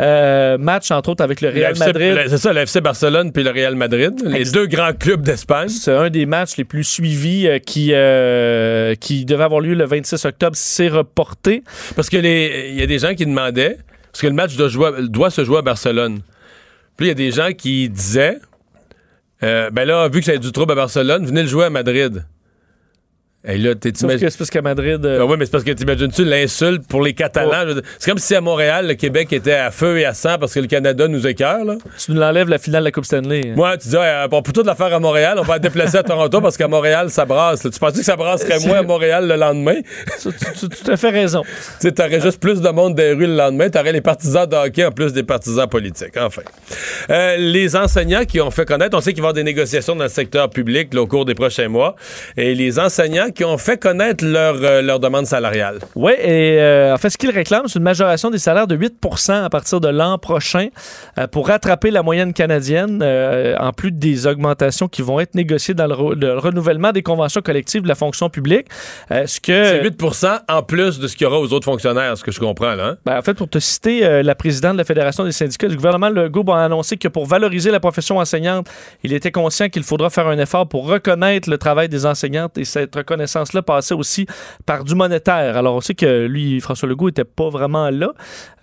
Euh, 0.00 0.56
match, 0.58 0.90
entre 0.90 1.10
autres, 1.10 1.22
avec 1.22 1.40
le 1.42 1.48
Real 1.50 1.74
Madrid. 1.78 2.18
C'est 2.28 2.38
ça, 2.38 2.52
le 2.52 2.60
FC 2.60 2.80
Barcelone 2.80 3.32
puis 3.32 3.42
le 3.42 3.50
Real 3.50 3.76
Madrid, 3.76 4.14
les 4.24 4.40
Ex- 4.40 4.52
deux 4.52 4.66
grands 4.66 4.92
clubs 4.92 5.20
d'Espagne. 5.22 5.68
C'est 5.68 5.92
un 5.94 6.08
des 6.10 6.24
matchs 6.26 6.56
les 6.56 6.64
plus 6.64 6.84
suivis 6.84 7.46
euh, 7.46 7.58
qui, 7.58 7.90
euh, 7.92 8.94
qui 8.94 9.24
devait 9.26 9.44
avoir 9.44 9.59
lieu 9.60 9.74
le 9.74 9.84
26 9.84 10.24
octobre. 10.24 10.56
C'est 10.56 10.88
reporté. 10.88 11.62
Parce 11.96 12.08
que 12.08 12.16
les, 12.16 12.72
y 12.74 12.82
a 12.82 12.86
des 12.86 12.98
gens 12.98 13.14
qui 13.14 13.26
demandaient, 13.26 13.78
parce 14.12 14.22
que 14.22 14.26
le 14.26 14.32
match 14.32 14.56
doit 14.56 15.30
se 15.30 15.44
jouer 15.44 15.58
à 15.58 15.62
Barcelone. 15.62 16.20
Puis 16.96 17.06
il 17.06 17.08
y 17.08 17.12
a 17.12 17.14
des 17.14 17.30
gens 17.30 17.52
qui 17.52 17.88
disaient, 17.88 18.38
euh, 19.42 19.70
ben 19.70 19.84
là, 19.86 20.08
vu 20.08 20.20
que 20.20 20.26
ça 20.26 20.32
a 20.32 20.36
du 20.36 20.52
trouble 20.52 20.72
à 20.72 20.74
Barcelone, 20.74 21.24
venez 21.24 21.42
le 21.42 21.48
jouer 21.48 21.64
à 21.64 21.70
Madrid. 21.70 22.24
Et 23.42 23.56
là, 23.56 23.74
t'es 23.74 23.90
Sauf 23.94 24.10
que 24.20 24.28
c'est 24.28 24.36
parce 24.36 24.50
qu'à 24.50 24.60
Madrid... 24.60 25.02
euh, 25.02 25.20
Ah 25.22 25.24
oui, 25.24 25.36
mais 25.38 25.46
c'est 25.46 25.50
parce 25.52 25.64
que 25.64 25.70
t'imagines-tu 25.70 26.26
l'insulte 26.26 26.86
pour 26.86 27.00
les 27.02 27.14
Catalans? 27.14 27.64
dire, 27.72 27.80
C'est 27.98 28.10
comme 28.10 28.18
si 28.18 28.34
à 28.34 28.42
Montréal, 28.42 28.86
le 28.86 28.92
Québec 28.94 29.32
était 29.32 29.54
à 29.54 29.70
feu 29.70 29.98
et 29.98 30.04
à 30.04 30.12
sang 30.12 30.36
parce 30.38 30.52
que 30.52 30.60
le 30.60 30.66
Canada 30.66 31.08
nous 31.08 31.26
écœure, 31.26 31.64
là. 31.64 31.76
Tu 31.98 32.12
nous 32.12 32.20
l'enlèves 32.20 32.50
la 32.50 32.58
finale 32.58 32.82
de 32.82 32.88
la 32.88 32.90
Coupe 32.92 33.06
Stanley. 33.06 33.40
hein. 33.46 33.52
Moi, 33.56 33.78
tu 33.78 33.88
dis, 33.88 33.96
ouais, 33.96 34.26
on 34.30 34.42
peut 34.42 34.52
tout 34.52 34.62
la 34.62 34.74
faire 34.74 34.92
à 34.92 34.98
Montréal, 35.00 35.38
on 35.38 35.42
va 35.42 35.54
la 35.54 35.58
déplacer 35.58 35.96
à 35.96 36.02
Toronto 36.02 36.38
parce 36.42 36.58
qu'à 36.58 36.68
Montréal, 36.68 37.08
ça 37.08 37.24
brasse. 37.24 37.64
là. 37.64 37.70
Tu 37.70 37.78
penses 37.78 37.94
que 37.94 38.02
ça 38.02 38.14
brasserait 38.14 38.58
moins 38.66 38.80
à 38.80 38.82
Montréal 38.82 39.26
le 39.26 39.36
lendemain? 39.36 39.76
Tu 40.20 40.28
tu- 40.28 40.68
tu- 40.68 40.84
tu 40.84 40.90
as 40.90 40.98
fait 40.98 41.08
raison. 41.10 41.42
tu 41.80 41.88
sais, 41.88 41.92
t'aurais 41.92 42.20
juste 42.20 42.40
plus 42.40 42.60
de 42.60 42.68
monde 42.68 42.94
des 42.94 43.12
rues 43.12 43.26
le 43.26 43.36
lendemain, 43.36 43.70
t'aurais 43.70 43.92
les 43.92 44.02
partisans 44.02 44.46
de 44.46 44.54
hockey 44.56 44.84
en 44.84 44.92
plus 44.92 45.14
des 45.14 45.22
partisans 45.22 45.66
politiques. 45.66 46.18
Enfin. 46.18 46.42
Euh, 47.08 47.36
les 47.38 47.74
enseignants 47.74 48.26
qui 48.26 48.38
ont 48.42 48.50
fait 48.50 48.66
connaître, 48.66 48.94
on 48.98 49.00
sait 49.00 49.14
qu'il 49.14 49.22
va 49.22 49.28
y 49.28 49.30
avoir 49.30 49.34
des 49.34 49.44
négociations 49.44 49.96
dans 49.96 50.04
le 50.04 50.10
secteur 50.10 50.50
public 50.50 50.92
là, 50.92 51.00
au 51.00 51.06
cours 51.06 51.24
des 51.24 51.34
prochains 51.34 51.68
mois, 51.68 51.96
et 52.36 52.54
les 52.54 52.78
enseignants 52.78 53.28
qui 53.30 53.44
ont 53.44 53.58
fait 53.58 53.78
connaître 53.80 54.24
leur, 54.24 54.56
euh, 54.62 54.82
leur 54.82 55.00
demande 55.00 55.26
salariale. 55.26 55.78
Oui, 55.94 56.12
et 56.18 56.58
euh, 56.60 56.94
en 56.94 56.98
fait, 56.98 57.10
ce 57.10 57.18
qu'ils 57.18 57.30
réclament, 57.30 57.66
c'est 57.66 57.78
une 57.78 57.84
majoration 57.84 58.30
des 58.30 58.38
salaires 58.38 58.66
de 58.66 58.74
8 58.76 58.94
à 59.28 59.48
partir 59.50 59.80
de 59.80 59.88
l'an 59.88 60.18
prochain 60.18 60.68
euh, 61.18 61.26
pour 61.26 61.48
rattraper 61.48 61.90
la 61.90 62.02
moyenne 62.02 62.32
canadienne, 62.32 63.00
euh, 63.02 63.54
en 63.58 63.72
plus 63.72 63.92
des 63.92 64.26
augmentations 64.26 64.88
qui 64.88 65.02
vont 65.02 65.20
être 65.20 65.34
négociées 65.34 65.74
dans 65.74 65.86
le, 65.86 65.94
re- 65.94 66.14
le 66.20 66.38
renouvellement 66.38 66.92
des 66.92 67.02
conventions 67.02 67.40
collectives 67.42 67.82
de 67.82 67.88
la 67.88 67.94
fonction 67.94 68.28
publique. 68.30 68.66
Ce 69.10 69.40
que, 69.40 69.64
C'est 69.64 69.82
8% 69.82 70.40
en 70.48 70.62
plus 70.62 70.98
de 70.98 71.06
ce 71.08 71.16
qu'il 71.16 71.24
y 71.24 71.26
aura 71.28 71.38
aux 71.40 71.52
autres 71.52 71.64
fonctionnaires, 71.64 72.16
ce 72.18 72.24
que 72.24 72.32
je 72.32 72.40
comprends, 72.40 72.74
là. 72.74 72.84
hein? 72.86 72.96
Ben, 73.04 73.18
en 73.18 73.22
fait, 73.22 73.34
pour 73.34 73.48
te 73.48 73.58
citer, 73.58 74.22
la 74.22 74.34
présidente 74.34 74.72
de 74.72 74.78
la 74.78 74.84
Fédération 74.84 75.24
des 75.24 75.32
syndicats 75.32 75.68
du 75.68 75.76
gouvernement, 75.76 76.08
Legault 76.08 76.44
a 76.52 76.64
annoncé 76.64 76.96
que 76.96 77.08
pour 77.08 77.26
valoriser 77.26 77.70
la 77.70 77.80
profession 77.80 78.18
enseignante, 78.18 78.66
il 79.04 79.12
était 79.12 79.30
conscient 79.32 79.68
qu'il 79.68 79.82
faudra 79.82 80.10
faire 80.10 80.26
un 80.26 80.38
effort 80.38 80.68
pour 80.68 80.86
reconnaître 80.88 81.48
le 81.50 81.58
travail 81.58 81.88
des 81.88 82.06
enseignantes 82.06 82.56
et 82.58 82.64
cette 82.64 82.94
reconnaissance 82.94 83.19
reconnaissance-là 83.20 83.62
passait 83.62 83.94
aussi 83.94 84.26
par 84.66 84.84
du 84.84 84.94
monétaire. 84.94 85.56
Alors, 85.56 85.76
on 85.76 85.80
sait 85.80 85.94
que 85.94 86.26
lui, 86.26 86.60
François 86.60 86.88
Legault, 86.88 87.08
était 87.08 87.24
pas 87.24 87.48
vraiment 87.48 87.90
là. 87.90 88.12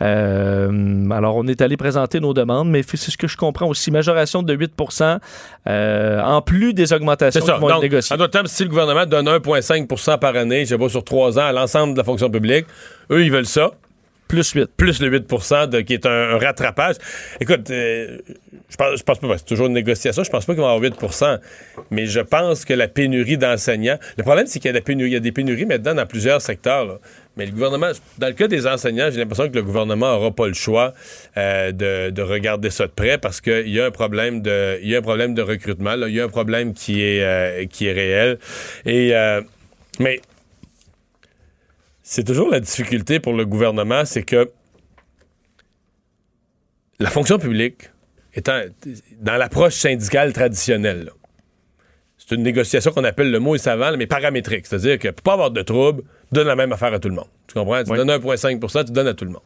Euh, 0.01 1.09
alors, 1.11 1.35
on 1.35 1.47
est 1.47 1.61
allé 1.61 1.77
présenter 1.77 2.19
nos 2.19 2.33
demandes, 2.33 2.69
mais 2.69 2.83
c'est 2.83 2.97
ce 3.11 3.17
que 3.17 3.27
je 3.27 3.37
comprends 3.37 3.67
aussi. 3.67 3.91
Majoration 3.91 4.43
de 4.43 4.55
8% 4.55 5.19
euh, 5.67 6.21
en 6.21 6.41
plus 6.41 6.73
des 6.73 6.93
augmentations 6.93 7.41
qui 7.41 7.47
vont 7.51 7.59
Donc, 7.59 7.71
être 7.71 7.81
négociées. 7.81 8.13
en 8.15 8.17
d'autres 8.17 8.31
termes, 8.31 8.47
si 8.47 8.63
le 8.63 8.69
gouvernement 8.69 9.05
donne 9.05 9.27
1,5% 9.27 10.19
par 10.19 10.35
année, 10.35 10.65
je 10.65 10.69
sais 10.69 10.77
pas, 10.77 10.89
sur 10.89 11.03
trois 11.03 11.37
ans 11.39 11.45
à 11.45 11.51
l'ensemble 11.51 11.93
de 11.93 11.97
la 11.99 12.03
fonction 12.03 12.29
publique, 12.29 12.65
eux, 13.11 13.23
ils 13.23 13.31
veulent 13.31 13.45
ça. 13.45 13.71
Plus 14.27 14.51
8. 14.51 14.69
plus 14.75 15.01
le 15.01 15.07
8 15.09 15.27
de, 15.69 15.81
qui 15.81 15.93
est 15.93 16.05
un, 16.05 16.37
rattrapage. 16.37 16.95
Écoute, 17.39 17.69
euh, 17.69 18.17
je 18.69 18.75
pense, 18.75 19.01
pense 19.01 19.19
pas, 19.19 19.37
c'est 19.37 19.45
toujours 19.45 19.67
une 19.67 19.73
négociation, 19.73 20.23
je 20.23 20.29
pense 20.29 20.45
pas 20.45 20.53
qu'il 20.53 20.61
va 20.61 20.73
y 20.73 20.75
avoir 20.75 20.81
8 20.81 21.39
mais 21.91 22.05
je 22.05 22.19
pense 22.19 22.65
que 22.65 22.73
la 22.73 22.87
pénurie 22.87 23.37
d'enseignants, 23.37 23.97
le 24.17 24.23
problème, 24.23 24.47
c'est 24.47 24.59
qu'il 24.59 24.67
y 24.67 25.15
a, 25.15 25.19
des 25.19 25.31
pénuries, 25.31 25.65
maintenant 25.65 25.95
dans 25.95 26.05
plusieurs 26.05 26.41
secteurs, 26.41 26.99
mais 27.37 27.45
le 27.45 27.51
gouvernement, 27.51 27.91
dans 28.17 28.27
le 28.27 28.33
cas 28.33 28.47
des 28.47 28.67
enseignants, 28.67 29.09
j'ai 29.11 29.19
l'impression 29.19 29.47
que 29.47 29.55
le 29.55 29.63
gouvernement 29.63 30.11
n'aura 30.11 30.31
pas 30.31 30.47
le 30.47 30.53
choix 30.53 30.93
euh, 31.37 31.71
de, 31.71 32.09
de 32.09 32.21
regarder 32.21 32.69
ça 32.69 32.87
de 32.87 32.91
près 32.91 33.17
parce 33.17 33.39
qu'il 33.41 33.69
y 33.69 33.79
a 33.79 33.85
un 33.85 33.91
problème 33.91 34.41
de, 34.41 34.79
il 34.81 34.89
y 34.89 34.95
a 34.95 34.99
un 34.99 35.03
problème 35.03 35.35
de 35.35 35.41
recrutement, 35.41 35.93
il 35.93 36.15
y 36.15 36.19
a 36.19 36.25
un 36.25 36.29
problème 36.29 36.73
qui 36.73 37.01
est, 37.01 37.23
euh, 37.23 37.65
qui 37.67 37.87
est 37.87 37.93
réel. 37.93 38.39
Et, 38.85 39.13
mais 39.99 40.21
c'est 42.09 42.23
toujours 42.23 42.49
la 42.49 42.61
difficulté 42.61 43.19
pour 43.19 43.33
le 43.33 43.45
gouvernement, 43.45 44.05
c'est 44.05 44.23
que 44.23 44.49
la 46.99 47.09
fonction 47.09 47.37
publique 47.37 47.89
étant 48.33 48.61
dans 49.19 49.35
l'approche 49.35 49.73
syndicale 49.75 50.31
traditionnelle, 50.31 51.11
c'est 52.17 52.33
une 52.35 52.43
négociation 52.43 52.91
qu'on 52.91 53.03
appelle 53.03 53.29
le 53.29 53.39
mot 53.39 53.55
est 53.55 53.59
savant, 53.59 53.95
mais 53.97 54.07
paramétrique. 54.07 54.67
C'est-à-dire 54.67 54.97
que 54.99 55.09
pour 55.09 55.21
pas 55.21 55.33
avoir 55.33 55.51
de 55.51 55.61
trouble, 55.61 56.03
donne 56.31 56.47
la 56.47 56.55
même 56.55 56.71
affaire 56.71 56.93
à 56.93 56.99
tout 56.99 57.09
le 57.09 57.15
monde. 57.15 57.27
Tu 57.45 57.55
comprends? 57.55 57.83
Tu 57.83 57.91
Oui. 57.91 57.97
donnes 57.97 58.09
1,5% 58.09 58.85
tu 58.85 58.91
donnes 58.93 59.07
à 59.07 59.13
tout 59.13 59.25
le 59.25 59.31
monde. 59.31 59.43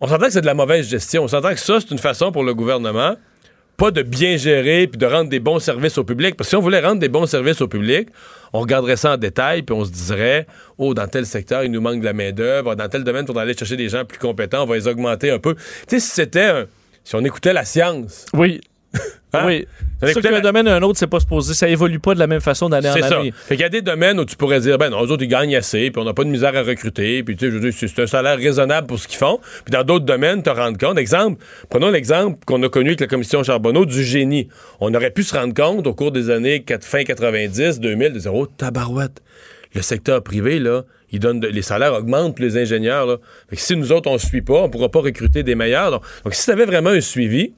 On 0.00 0.06
s'entend 0.06 0.26
que 0.26 0.32
c'est 0.32 0.42
de 0.42 0.46
la 0.46 0.54
mauvaise 0.54 0.86
gestion. 0.86 1.24
On 1.24 1.28
s'entend 1.28 1.50
que 1.50 1.60
ça, 1.60 1.80
c'est 1.80 1.90
une 1.90 1.98
façon 1.98 2.30
pour 2.30 2.44
le 2.44 2.54
gouvernement 2.54 3.16
pas 3.78 3.92
de 3.92 4.02
bien 4.02 4.36
gérer 4.36 4.88
puis 4.88 4.98
de 4.98 5.06
rendre 5.06 5.30
des 5.30 5.38
bons 5.38 5.60
services 5.60 5.96
au 5.96 6.04
public. 6.04 6.36
Parce 6.36 6.48
que 6.48 6.50
si 6.50 6.56
on 6.56 6.60
voulait 6.60 6.80
rendre 6.80 7.00
des 7.00 7.08
bons 7.08 7.26
services 7.26 7.62
au 7.62 7.68
public, 7.68 8.08
on 8.52 8.60
regarderait 8.60 8.96
ça 8.96 9.14
en 9.14 9.16
détail 9.16 9.62
puis 9.62 9.74
on 9.74 9.84
se 9.84 9.90
dirait, 9.90 10.46
oh, 10.76 10.92
dans 10.92 11.06
tel 11.06 11.24
secteur, 11.24 11.62
il 11.62 11.70
nous 11.70 11.80
manque 11.80 12.00
de 12.00 12.04
la 12.04 12.12
main-d'œuvre. 12.12 12.74
Dans 12.74 12.88
tel 12.88 13.04
domaine, 13.04 13.26
faudrait 13.26 13.44
aller 13.44 13.56
chercher 13.56 13.76
des 13.76 13.88
gens 13.88 14.04
plus 14.04 14.18
compétents. 14.18 14.64
On 14.64 14.66
va 14.66 14.74
les 14.74 14.88
augmenter 14.88 15.30
un 15.30 15.38
peu. 15.38 15.54
Tu 15.54 15.62
sais, 15.88 16.00
si 16.00 16.10
c'était 16.10 16.66
Si 17.04 17.14
on 17.14 17.24
écoutait 17.24 17.52
la 17.52 17.64
science. 17.64 18.26
Oui. 18.34 18.60
Hein, 19.32 19.42
Oui. 19.46 19.66
C'est 20.00 20.12
sûr 20.12 20.22
qu'un 20.22 20.40
domaine 20.40 20.68
à 20.68 20.76
un 20.76 20.82
autre, 20.82 20.96
c'est 20.96 21.08
pas 21.08 21.18
supposé. 21.18 21.54
Ça 21.54 21.68
évolue 21.68 21.98
pas 21.98 22.14
de 22.14 22.20
la 22.20 22.28
même 22.28 22.40
façon 22.40 22.68
d'année 22.68 22.88
en 22.88 22.92
C'est 22.94 23.02
ça. 23.02 23.18
année. 23.18 23.32
Fait 23.36 23.56
qu'il 23.56 23.62
y 23.62 23.66
a 23.66 23.68
des 23.68 23.82
domaines 23.82 24.20
où 24.20 24.24
tu 24.24 24.36
pourrais 24.36 24.60
dire, 24.60 24.78
ben 24.78 24.90
non, 24.90 25.04
eux 25.04 25.10
autres, 25.10 25.24
ils 25.24 25.28
gagnent 25.28 25.56
assez, 25.56 25.90
puis 25.90 26.00
on 26.00 26.04
n'a 26.04 26.14
pas 26.14 26.22
de 26.22 26.28
misère 26.28 26.56
à 26.56 26.62
recruter, 26.62 27.24
puis 27.24 27.34
tu 27.36 27.46
sais, 27.46 27.50
je 27.50 27.58
veux 27.58 27.70
dire, 27.70 27.72
c'est 27.76 28.00
un 28.02 28.06
salaire 28.06 28.36
raisonnable 28.38 28.86
pour 28.86 28.98
ce 29.00 29.08
qu'ils 29.08 29.18
font. 29.18 29.40
Puis 29.64 29.72
dans 29.72 29.82
d'autres 29.82 30.04
domaines, 30.04 30.42
te 30.44 30.50
rendre 30.50 30.78
compte. 30.78 30.98
Exemple, 30.98 31.42
prenons 31.68 31.90
l'exemple 31.90 32.38
qu'on 32.46 32.62
a 32.62 32.68
connu 32.68 32.90
avec 32.90 33.00
la 33.00 33.06
commission 33.08 33.42
Charbonneau 33.42 33.86
du 33.86 34.04
génie. 34.04 34.48
On 34.78 34.94
aurait 34.94 35.10
pu 35.10 35.24
se 35.24 35.36
rendre 35.36 35.52
compte 35.52 35.84
au 35.88 35.94
cours 35.94 36.12
des 36.12 36.30
années 36.30 36.64
fin 36.80 37.02
90, 37.02 37.80
2000, 37.80 38.12
de 38.12 38.18
dire, 38.20 38.34
oh, 38.34 38.46
tabarouette. 38.46 39.20
Le 39.74 39.82
secteur 39.82 40.22
privé, 40.22 40.60
là, 40.60 40.84
il 41.10 41.18
donne 41.18 41.40
de- 41.40 41.48
les 41.48 41.62
salaires 41.62 41.92
augmentent 41.92 42.36
pour 42.36 42.44
les 42.44 42.56
ingénieurs. 42.56 43.04
Là. 43.06 43.16
Fait 43.50 43.56
que 43.56 43.62
si 43.62 43.76
nous 43.76 43.90
autres, 43.92 44.08
on 44.08 44.14
ne 44.14 44.18
suit 44.18 44.42
pas, 44.42 44.54
on 44.60 44.66
ne 44.68 44.68
pourra 44.72 44.88
pas 44.90 45.00
recruter 45.00 45.42
des 45.42 45.54
meilleurs. 45.56 45.90
Donc, 45.90 46.02
donc 46.24 46.34
si 46.34 46.44
tu 46.44 46.50
avais 46.52 46.64
vraiment 46.66 46.90
un 46.90 47.00
suivi, 47.00 47.52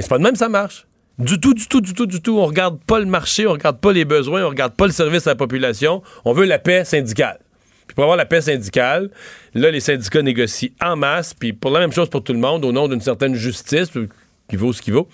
mais 0.00 0.02
c'est 0.02 0.08
pas 0.08 0.16
de 0.16 0.22
même, 0.22 0.34
ça 0.34 0.48
marche. 0.48 0.86
Du 1.18 1.38
tout, 1.38 1.52
du 1.52 1.68
tout, 1.68 1.82
du 1.82 1.92
tout, 1.92 2.06
du 2.06 2.22
tout. 2.22 2.38
On 2.38 2.46
regarde 2.46 2.82
pas 2.82 3.00
le 3.00 3.04
marché, 3.04 3.46
on 3.46 3.52
regarde 3.52 3.78
pas 3.80 3.92
les 3.92 4.06
besoins, 4.06 4.46
on 4.46 4.48
regarde 4.48 4.72
pas 4.72 4.86
le 4.86 4.92
service 4.92 5.26
à 5.26 5.32
la 5.32 5.36
population. 5.36 6.02
On 6.24 6.32
veut 6.32 6.46
la 6.46 6.58
paix 6.58 6.86
syndicale. 6.86 7.38
Puis 7.86 7.94
pour 7.94 8.04
avoir 8.04 8.16
la 8.16 8.24
paix 8.24 8.40
syndicale, 8.40 9.10
là, 9.52 9.70
les 9.70 9.80
syndicats 9.80 10.22
négocient 10.22 10.70
en 10.80 10.96
masse, 10.96 11.34
puis 11.34 11.52
pour 11.52 11.70
la 11.70 11.80
même 11.80 11.92
chose 11.92 12.08
pour 12.08 12.24
tout 12.24 12.32
le 12.32 12.38
monde, 12.38 12.64
au 12.64 12.72
nom 12.72 12.88
d'une 12.88 13.02
certaine 13.02 13.34
justice, 13.34 13.94
euh, 13.94 14.08
qui 14.48 14.56
vaut 14.56 14.72
ce 14.72 14.80
qui 14.80 14.90
vaut. 14.90 15.06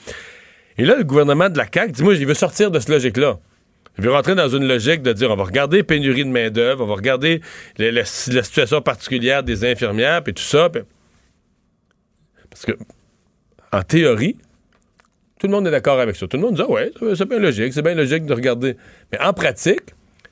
Et 0.78 0.84
là, 0.84 0.94
le 0.94 1.02
gouvernement 1.02 1.50
de 1.50 1.58
la 1.58 1.66
CAQ, 1.72 1.90
dis-moi, 1.90 2.14
il 2.14 2.24
veut 2.24 2.34
sortir 2.34 2.70
de 2.70 2.78
cette 2.78 2.90
logique-là. 2.90 3.40
Il 3.98 4.04
veut 4.04 4.12
rentrer 4.12 4.36
dans 4.36 4.48
une 4.48 4.68
logique 4.68 5.02
de 5.02 5.12
dire 5.12 5.32
on 5.32 5.36
va 5.36 5.42
regarder 5.42 5.82
pénurie 5.82 6.24
de 6.24 6.30
main-d'œuvre, 6.30 6.84
on 6.84 6.86
va 6.86 6.94
regarder 6.94 7.40
la 7.76 8.04
situation 8.04 8.80
particulière 8.82 9.42
des 9.42 9.64
infirmières, 9.64 10.22
puis 10.22 10.32
tout 10.32 10.44
ça. 10.44 10.70
Parce 12.50 12.64
que, 12.64 12.78
en 13.72 13.82
théorie, 13.82 14.36
tout 15.38 15.46
le 15.46 15.52
monde 15.52 15.66
est 15.66 15.70
d'accord 15.70 16.00
avec 16.00 16.16
ça. 16.16 16.26
Tout 16.26 16.36
le 16.36 16.42
monde 16.42 16.54
dit 16.54 16.62
ah 16.66 16.70
ouais, 16.70 16.92
c'est 17.14 17.28
bien 17.28 17.38
logique, 17.38 17.72
c'est 17.72 17.82
bien 17.82 17.94
logique 17.94 18.24
de 18.26 18.32
regarder. 18.34 18.76
Mais 19.12 19.18
en 19.20 19.32
pratique, 19.32 19.82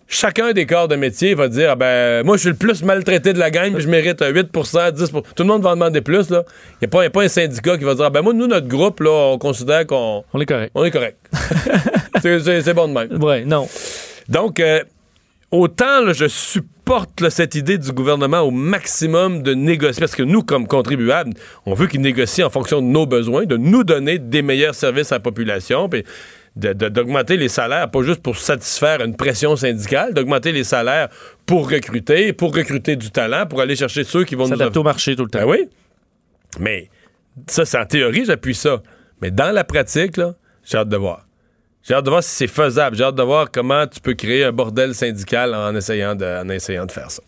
chacun 0.08 0.52
des 0.52 0.66
corps 0.66 0.88
de 0.88 0.96
métier 0.96 1.34
va 1.34 1.48
dire 1.48 1.70
ah 1.72 1.76
ben 1.76 2.24
moi 2.24 2.36
je 2.36 2.42
suis 2.42 2.48
le 2.50 2.56
plus 2.56 2.82
maltraité 2.82 3.32
de 3.32 3.38
la 3.38 3.50
gang, 3.50 3.72
puis 3.72 3.82
je 3.82 3.88
mérite 3.88 4.22
un 4.22 4.32
8% 4.32 4.92
10% 4.92 5.10
Tout 5.12 5.42
le 5.42 5.44
monde 5.44 5.62
va 5.62 5.70
en 5.70 5.74
demander 5.74 6.00
plus 6.00 6.30
là. 6.30 6.42
Il 6.72 6.76
n'y 6.82 6.86
a, 6.86 6.88
pas- 6.88 7.02
y 7.02 7.06
a 7.06 7.10
pas 7.10 7.22
un 7.22 7.28
syndicat 7.28 7.76
qui 7.78 7.84
va 7.84 7.94
dire 7.94 8.04
ah 8.06 8.10
ben 8.10 8.22
moi 8.22 8.32
nous 8.32 8.46
notre 8.46 8.68
groupe 8.68 9.00
là, 9.00 9.10
on 9.32 9.38
considère 9.38 9.86
qu'on 9.86 10.24
On 10.32 10.40
est 10.40 10.46
correct. 10.46 10.70
on 10.74 10.84
est 10.84 10.90
correct. 10.90 11.18
c'est, 12.22 12.74
bon 12.74 12.88
de 12.88 12.92
même. 12.92 13.22
Ouais, 13.22 13.44
non. 13.44 13.68
Donc, 14.28 14.58
euh, 14.60 14.82
autant 15.50 16.00
là, 16.00 16.12
je 16.14 16.26
supporte 16.84 17.22
là, 17.22 17.30
cette 17.30 17.54
idée 17.54 17.78
du 17.78 17.92
gouvernement 17.92 18.40
au 18.40 18.50
maximum 18.50 19.42
de 19.42 19.54
négocier, 19.54 20.00
parce 20.00 20.14
que 20.14 20.22
nous, 20.22 20.42
comme 20.42 20.66
contribuables, 20.66 21.32
on 21.64 21.72
veut 21.72 21.86
qu'ils 21.86 22.02
négocient 22.02 22.46
en 22.46 22.50
fonction 22.50 22.82
de 22.82 22.86
nos 22.86 23.06
besoins, 23.06 23.46
de 23.46 23.56
nous 23.56 23.84
donner 23.84 24.18
des 24.18 24.42
meilleurs 24.42 24.74
services 24.74 25.10
à 25.10 25.14
la 25.14 25.20
population, 25.20 25.88
puis 25.88 26.04
d'augmenter 26.56 27.38
les 27.38 27.48
salaires, 27.48 27.90
pas 27.90 28.02
juste 28.02 28.20
pour 28.20 28.36
satisfaire 28.36 29.00
une 29.00 29.16
pression 29.16 29.56
syndicale, 29.56 30.12
d'augmenter 30.12 30.52
les 30.52 30.62
salaires 30.62 31.08
pour 31.46 31.70
recruter, 31.70 32.34
pour 32.34 32.54
recruter 32.54 32.96
du 32.96 33.10
talent, 33.10 33.46
pour 33.46 33.62
aller 33.62 33.76
chercher 33.76 34.04
ceux 34.04 34.24
qui 34.24 34.34
vont 34.34 34.44
nous 34.44 34.50
S'adapter 34.50 34.78
au 34.78 34.82
marché 34.82 35.16
tout 35.16 35.24
le 35.24 35.30
temps. 35.30 35.38
ben 35.38 35.46
oui. 35.46 35.68
Mais 36.60 36.90
ça, 37.46 37.64
c'est 37.64 37.78
en 37.78 37.86
théorie, 37.86 38.26
j'appuie 38.26 38.54
ça. 38.54 38.82
Mais 39.22 39.30
dans 39.30 39.52
la 39.54 39.64
pratique, 39.64 40.18
là, 40.18 40.34
j'ai 40.64 40.76
hâte 40.76 40.90
de 40.90 40.98
voir. 40.98 41.26
J'ai 41.86 41.92
hâte 41.92 42.06
de 42.06 42.10
voir 42.10 42.22
si 42.24 42.30
c'est 42.30 42.46
faisable. 42.46 42.96
J'ai 42.96 43.04
hâte 43.04 43.14
de 43.14 43.22
voir 43.22 43.50
comment 43.52 43.86
tu 43.86 44.00
peux 44.00 44.14
créer 44.14 44.44
un 44.44 44.52
bordel 44.52 44.94
syndical 44.94 45.54
en 45.54 45.76
essayant 45.76 46.14
de, 46.14 46.24
en 46.24 46.48
essayant 46.48 46.86
de 46.86 46.92
faire 46.92 47.10
ça. 47.10 47.22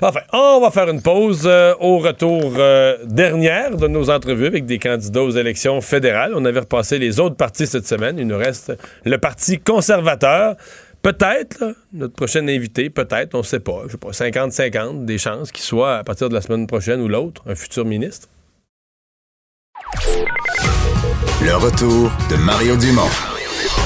Enfin, 0.00 0.20
on 0.32 0.60
va 0.60 0.70
faire 0.70 0.88
une 0.88 1.02
pause 1.02 1.42
euh, 1.44 1.74
au 1.80 1.98
retour 1.98 2.52
euh, 2.56 2.96
dernière 3.04 3.76
de 3.76 3.88
nos 3.88 4.10
entrevues 4.10 4.46
avec 4.46 4.64
des 4.64 4.78
candidats 4.78 5.24
aux 5.24 5.32
élections 5.32 5.80
fédérales. 5.80 6.34
On 6.36 6.44
avait 6.44 6.60
repassé 6.60 7.00
les 7.00 7.18
autres 7.18 7.34
partis 7.34 7.66
cette 7.66 7.88
semaine. 7.88 8.16
Il 8.16 8.28
nous 8.28 8.38
reste 8.38 8.72
le 9.04 9.18
Parti 9.18 9.58
conservateur. 9.58 10.54
Peut-être, 11.02 11.74
notre 11.92 12.14
prochain 12.14 12.46
invité, 12.46 12.90
peut-être, 12.90 13.34
on 13.34 13.38
ne 13.38 13.42
sait 13.42 13.60
pas, 13.60 13.82
je 13.86 13.92
sais 13.92 13.98
pas, 13.98 14.10
50-50, 14.10 15.04
des 15.04 15.18
chances 15.18 15.50
qu'il 15.50 15.64
soit 15.64 15.96
à 15.96 16.04
partir 16.04 16.28
de 16.28 16.34
la 16.34 16.42
semaine 16.42 16.68
prochaine 16.68 17.00
ou 17.00 17.08
l'autre, 17.08 17.42
un 17.46 17.56
futur 17.56 17.84
ministre. 17.84 18.28
Le 21.44 21.56
retour 21.56 22.12
de 22.30 22.36
Mario 22.36 22.76
Dumont. 22.76 23.37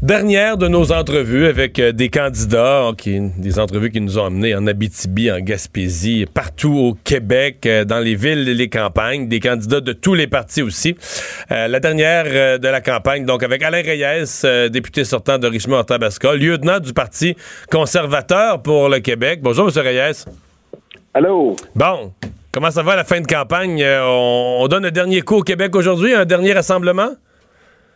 Dernière 0.00 0.56
de 0.56 0.68
nos 0.68 0.92
entrevues 0.92 1.46
avec 1.48 1.80
euh, 1.80 1.90
des 1.90 2.08
candidats, 2.08 2.84
hein, 2.84 2.94
qui, 2.96 3.18
des 3.36 3.58
entrevues 3.58 3.90
qui 3.90 4.00
nous 4.00 4.16
ont 4.16 4.26
amenés 4.26 4.54
en 4.54 4.64
Abitibi, 4.68 5.28
en 5.28 5.40
Gaspésie, 5.40 6.24
partout 6.32 6.72
au 6.72 6.94
Québec, 7.02 7.66
euh, 7.66 7.84
dans 7.84 7.98
les 7.98 8.14
villes 8.14 8.48
et 8.48 8.54
les 8.54 8.68
campagnes, 8.68 9.26
des 9.26 9.40
candidats 9.40 9.80
de 9.80 9.92
tous 9.92 10.14
les 10.14 10.28
partis 10.28 10.62
aussi. 10.62 10.96
Euh, 11.50 11.66
la 11.66 11.80
dernière 11.80 12.60
de 12.60 12.68
la 12.68 12.80
campagne, 12.80 13.26
donc 13.26 13.42
avec 13.42 13.60
Alain 13.60 13.82
Reyes, 13.82 14.70
député 14.70 15.02
sortant 15.02 15.36
de 15.36 15.48
Richmond-Tabasca, 15.48 16.32
lieutenant 16.36 16.78
du 16.78 16.92
Parti 16.92 17.34
conservateur 17.68 18.62
pour 18.62 18.88
le 18.88 19.00
Québec. 19.00 19.40
Bonjour, 19.42 19.68
M. 19.68 19.82
Reyes. 19.84 20.24
Allô? 21.12 21.56
Bon, 21.74 22.12
comment 22.52 22.70
ça 22.70 22.84
va 22.84 22.92
à 22.92 22.96
la 22.96 23.04
fin 23.04 23.20
de 23.20 23.26
campagne? 23.26 23.84
On, 23.84 24.58
on 24.60 24.68
donne 24.68 24.84
un 24.84 24.92
dernier 24.92 25.22
coup 25.22 25.38
au 25.38 25.42
Québec 25.42 25.74
aujourd'hui, 25.74 26.14
un 26.14 26.24
dernier 26.24 26.52
rassemblement? 26.52 27.10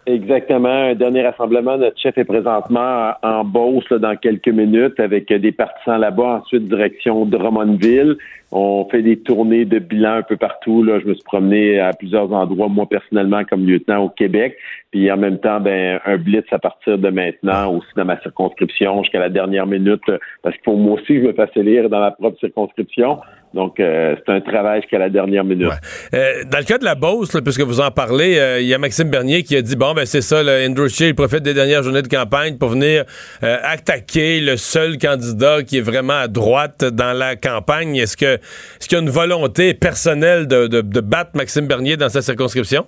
Exactement. 0.04 0.68
Un 0.68 0.94
dernier 0.96 1.22
rassemblement. 1.22 1.78
Notre 1.78 1.98
chef 1.98 2.18
est 2.18 2.24
présentement 2.24 3.12
en 3.22 3.44
Beauce 3.44 3.88
là, 3.88 3.98
dans 3.98 4.16
quelques 4.16 4.48
minutes 4.48 4.98
avec 4.98 5.32
des 5.32 5.52
partisans 5.52 6.00
là-bas. 6.00 6.40
Ensuite, 6.42 6.68
direction 6.68 7.24
Drummondville. 7.24 8.16
On 8.50 8.84
fait 8.90 9.02
des 9.02 9.16
tournées 9.16 9.64
de 9.64 9.78
bilan 9.78 10.14
un 10.14 10.22
peu 10.22 10.36
partout. 10.36 10.82
Là. 10.82 10.98
Je 10.98 11.06
me 11.06 11.14
suis 11.14 11.22
promené 11.22 11.78
à 11.78 11.92
plusieurs 11.92 12.32
endroits, 12.32 12.68
moi 12.68 12.86
personnellement, 12.86 13.44
comme 13.44 13.64
lieutenant 13.64 14.04
au 14.04 14.08
Québec. 14.08 14.56
Puis 14.90 15.10
en 15.10 15.16
même 15.16 15.38
temps, 15.38 15.60
ben, 15.60 16.00
un 16.04 16.16
blitz 16.16 16.46
à 16.50 16.58
partir 16.58 16.98
de 16.98 17.08
maintenant 17.08 17.72
aussi 17.72 17.88
dans 17.96 18.04
ma 18.04 18.20
circonscription 18.20 19.04
jusqu'à 19.04 19.20
la 19.20 19.28
dernière 19.28 19.68
minute. 19.68 20.02
Parce 20.42 20.56
qu'il 20.56 20.64
faut 20.64 20.76
moi 20.76 20.94
aussi 20.94 21.14
que 21.14 21.20
je 21.20 21.26
me 21.28 21.32
fasse 21.32 21.56
élire 21.56 21.88
dans 21.88 22.00
ma 22.00 22.10
propre 22.10 22.38
circonscription. 22.40 23.20
Donc, 23.54 23.78
euh, 23.80 24.14
c'est 24.18 24.32
un 24.32 24.40
travail 24.40 24.80
jusqu'à 24.80 24.98
la 24.98 25.10
dernière 25.10 25.44
minute. 25.44 25.70
Euh, 26.14 26.44
dans 26.50 26.58
le 26.58 26.64
cas 26.64 26.78
de 26.78 26.84
la 26.84 26.94
Beauce, 26.94 27.34
là, 27.34 27.42
puisque 27.42 27.60
vous 27.60 27.80
en 27.80 27.90
parlez, 27.90 28.38
euh, 28.38 28.60
il 28.60 28.66
y 28.66 28.74
a 28.74 28.78
Maxime 28.78 29.10
Bernier 29.10 29.42
qui 29.42 29.56
a 29.56 29.62
dit 29.62 29.76
bon, 29.76 29.94
ben 29.94 30.06
c'est 30.06 30.22
ça, 30.22 30.42
le 30.42 30.66
Andrew 30.66 30.88
Scheer, 30.88 31.08
il 31.08 31.14
profite 31.14 31.42
des 31.42 31.54
dernières 31.54 31.82
journées 31.82 32.02
de 32.02 32.08
campagne 32.08 32.56
pour 32.56 32.70
venir 32.70 33.04
euh, 33.42 33.56
attaquer 33.62 34.40
le 34.40 34.56
seul 34.56 34.98
candidat 34.98 35.62
qui 35.62 35.78
est 35.78 35.82
vraiment 35.82 36.20
à 36.20 36.28
droite 36.28 36.84
dans 36.84 37.12
la 37.16 37.36
campagne. 37.36 37.96
Est-ce 37.96 38.16
que 38.16 38.34
est-ce 38.34 38.88
qu'il 38.88 38.96
y 38.96 39.00
a 39.00 39.02
une 39.02 39.10
volonté 39.10 39.74
personnelle 39.74 40.46
de, 40.46 40.66
de 40.66 41.00
battre 41.00 41.32
Maxime 41.34 41.66
Bernier 41.66 41.96
dans 41.96 42.08
sa 42.08 42.22
circonscription? 42.22 42.86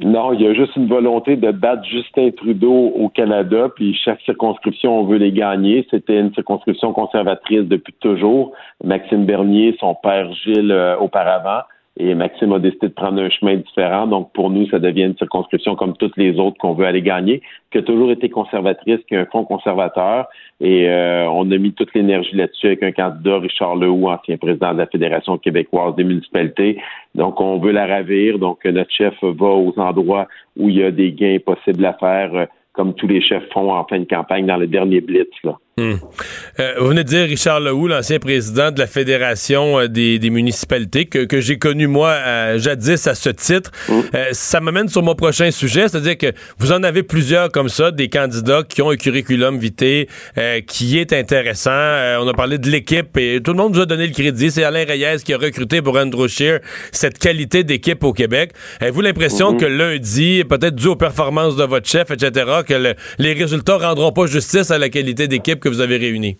Non, 0.00 0.32
il 0.32 0.40
y 0.40 0.46
a 0.46 0.54
juste 0.54 0.74
une 0.74 0.88
volonté 0.88 1.36
de 1.36 1.52
battre 1.52 1.84
Justin 1.84 2.30
Trudeau 2.30 2.92
au 2.96 3.08
Canada, 3.08 3.68
puis 3.74 3.94
chaque 3.94 4.20
circonscription, 4.22 4.98
on 5.00 5.04
veut 5.04 5.18
les 5.18 5.30
gagner. 5.30 5.86
C'était 5.90 6.18
une 6.18 6.34
circonscription 6.34 6.92
conservatrice 6.92 7.62
depuis 7.62 7.94
toujours. 8.00 8.52
Maxime 8.82 9.24
Bernier, 9.24 9.76
son 9.78 9.94
père 9.94 10.32
Gilles 10.32 10.72
euh, 10.72 10.96
auparavant. 10.98 11.62
Et 11.96 12.14
Maxime 12.16 12.52
a 12.52 12.58
décidé 12.58 12.88
de 12.88 12.92
prendre 12.92 13.22
un 13.22 13.30
chemin 13.30 13.54
différent. 13.54 14.08
Donc, 14.08 14.32
pour 14.32 14.50
nous, 14.50 14.68
ça 14.68 14.80
devient 14.80 15.04
une 15.04 15.16
circonscription 15.16 15.76
comme 15.76 15.96
toutes 15.96 16.16
les 16.16 16.40
autres 16.40 16.58
qu'on 16.58 16.74
veut 16.74 16.86
aller 16.86 17.02
gagner, 17.02 17.40
qui 17.70 17.78
a 17.78 17.82
toujours 17.82 18.10
été 18.10 18.28
conservatrice, 18.28 18.98
qui 19.08 19.14
a 19.14 19.20
un 19.20 19.26
fonds 19.26 19.44
conservateur. 19.44 20.26
Et 20.60 20.88
euh, 20.88 21.28
on 21.30 21.48
a 21.52 21.56
mis 21.56 21.72
toute 21.72 21.94
l'énergie 21.94 22.34
là-dessus 22.34 22.66
avec 22.66 22.82
un 22.82 22.90
candidat, 22.90 23.38
Richard 23.38 23.76
Lehoux, 23.76 24.08
ancien 24.08 24.36
président 24.36 24.72
de 24.72 24.78
la 24.78 24.86
Fédération 24.86 25.38
québécoise 25.38 25.94
des 25.94 26.02
municipalités. 26.02 26.80
Donc, 27.14 27.40
on 27.40 27.58
veut 27.58 27.72
la 27.72 27.86
ravir. 27.86 28.40
Donc, 28.40 28.64
notre 28.64 28.90
chef 28.90 29.14
va 29.22 29.46
aux 29.46 29.74
endroits 29.78 30.26
où 30.56 30.68
il 30.68 30.78
y 30.78 30.82
a 30.82 30.90
des 30.90 31.12
gains 31.12 31.38
possibles 31.38 31.84
à 31.86 31.92
faire, 31.92 32.34
euh, 32.34 32.46
comme 32.72 32.94
tous 32.94 33.06
les 33.06 33.20
chefs 33.20 33.48
font 33.52 33.72
en 33.72 33.84
fin 33.84 34.00
de 34.00 34.04
campagne 34.04 34.46
dans 34.46 34.56
le 34.56 34.66
dernier 34.66 35.00
blitz. 35.00 35.30
Là. 35.44 35.58
Hmm. 35.76 35.94
Euh, 36.60 36.74
vous 36.78 36.86
venez 36.86 37.02
de 37.02 37.08
dire 37.08 37.24
Richard 37.24 37.58
Lehoux, 37.58 37.88
l'ancien 37.88 38.20
président 38.20 38.70
de 38.70 38.78
la 38.78 38.86
Fédération 38.86 39.80
euh, 39.80 39.88
des, 39.88 40.30
municipalités, 40.30 41.06
que, 41.06 41.24
que 41.24 41.40
j'ai 41.40 41.58
connu 41.58 41.88
moi 41.88 42.10
euh, 42.10 42.58
jadis 42.60 43.08
à 43.08 43.16
ce 43.16 43.28
titre. 43.30 43.72
Hmm. 43.88 44.02
ça 44.30 44.60
m'amène 44.60 44.88
sur 44.88 45.02
mon 45.02 45.16
prochain 45.16 45.50
sujet, 45.50 45.88
c'est-à-dire 45.88 46.16
que 46.16 46.32
vous 46.58 46.70
en 46.70 46.84
avez 46.84 47.02
plusieurs 47.02 47.50
comme 47.50 47.68
ça, 47.68 47.90
des 47.90 48.08
candidats 48.08 48.62
qui 48.62 48.82
ont 48.82 48.90
un 48.90 48.96
curriculum 48.96 49.58
vitae 49.58 50.06
qui 50.68 50.96
est 50.98 51.12
intéressant. 51.12 51.72
on 51.72 52.28
a 52.28 52.34
parlé 52.34 52.58
de 52.58 52.70
l'équipe 52.70 53.16
et 53.16 53.40
tout 53.42 53.50
le 53.50 53.56
monde 53.56 53.74
nous 53.74 53.80
a 53.80 53.86
donné 53.86 54.06
le 54.06 54.12
crédit. 54.12 54.52
C'est 54.52 54.62
Alain 54.62 54.84
Reyes 54.84 55.24
qui 55.24 55.34
a 55.34 55.38
recruté 55.38 55.82
pour 55.82 55.96
Andrew 55.96 56.28
Scheer 56.28 56.60
cette 56.92 57.18
qualité 57.18 57.64
d'équipe 57.64 58.04
au 58.04 58.12
Québec. 58.12 58.52
Avez-vous 58.80 59.00
l'impression 59.00 59.54
hmm. 59.54 59.58
que 59.58 59.66
lundi, 59.66 60.44
peut-être 60.48 60.76
dû 60.76 60.86
aux 60.86 60.96
performances 60.96 61.56
de 61.56 61.64
votre 61.64 61.88
chef, 61.88 62.12
etc., 62.12 62.62
que 62.64 62.94
les 63.18 63.32
résultats 63.32 63.78
rendront 63.78 64.12
pas 64.12 64.26
justice 64.26 64.70
à 64.70 64.78
la 64.78 64.88
qualité 64.88 65.26
d'équipe 65.26 65.63
que 65.64 65.68
vous 65.68 65.80
avez 65.80 65.96
réunis? 65.96 66.36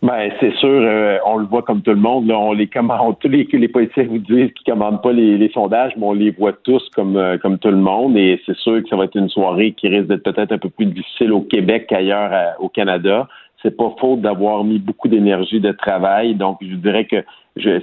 Ben, 0.00 0.30
c'est 0.38 0.54
sûr, 0.54 0.68
euh, 0.68 1.18
on 1.26 1.38
le 1.38 1.46
voit 1.46 1.62
comme 1.62 1.82
tout 1.82 1.90
le 1.90 1.96
monde. 1.96 2.30
on 2.30 2.52
les 2.52 2.68
commande, 2.68 3.16
tous 3.18 3.26
les, 3.28 3.48
les 3.52 3.68
politiciens 3.68 4.04
vous 4.04 4.18
disent 4.18 4.52
qu'ils 4.52 4.72
commandent 4.72 5.02
pas 5.02 5.12
les, 5.12 5.50
sondages, 5.52 5.92
mais 5.96 6.06
on 6.06 6.12
les 6.12 6.30
voit 6.30 6.52
tous 6.52 6.88
comme, 6.94 7.16
euh, 7.16 7.36
comme 7.36 7.58
tout 7.58 7.70
le 7.70 7.78
monde. 7.78 8.16
Et 8.16 8.40
c'est 8.46 8.56
sûr 8.58 8.80
que 8.80 8.88
ça 8.88 8.94
va 8.94 9.04
être 9.04 9.16
une 9.16 9.28
soirée 9.28 9.72
qui 9.72 9.88
risque 9.88 10.06
d'être 10.06 10.22
peut-être 10.22 10.52
un 10.52 10.58
peu 10.58 10.68
plus 10.68 10.86
difficile 10.86 11.32
au 11.32 11.40
Québec 11.40 11.86
qu'ailleurs 11.88 12.54
au 12.60 12.68
Canada. 12.68 13.26
C'est 13.60 13.76
pas 13.76 13.92
faute 14.00 14.20
d'avoir 14.20 14.62
mis 14.62 14.78
beaucoup 14.78 15.08
d'énergie 15.08 15.58
de 15.58 15.72
travail. 15.72 16.36
Donc, 16.36 16.58
je 16.60 16.76
dirais 16.76 17.06
que 17.06 17.24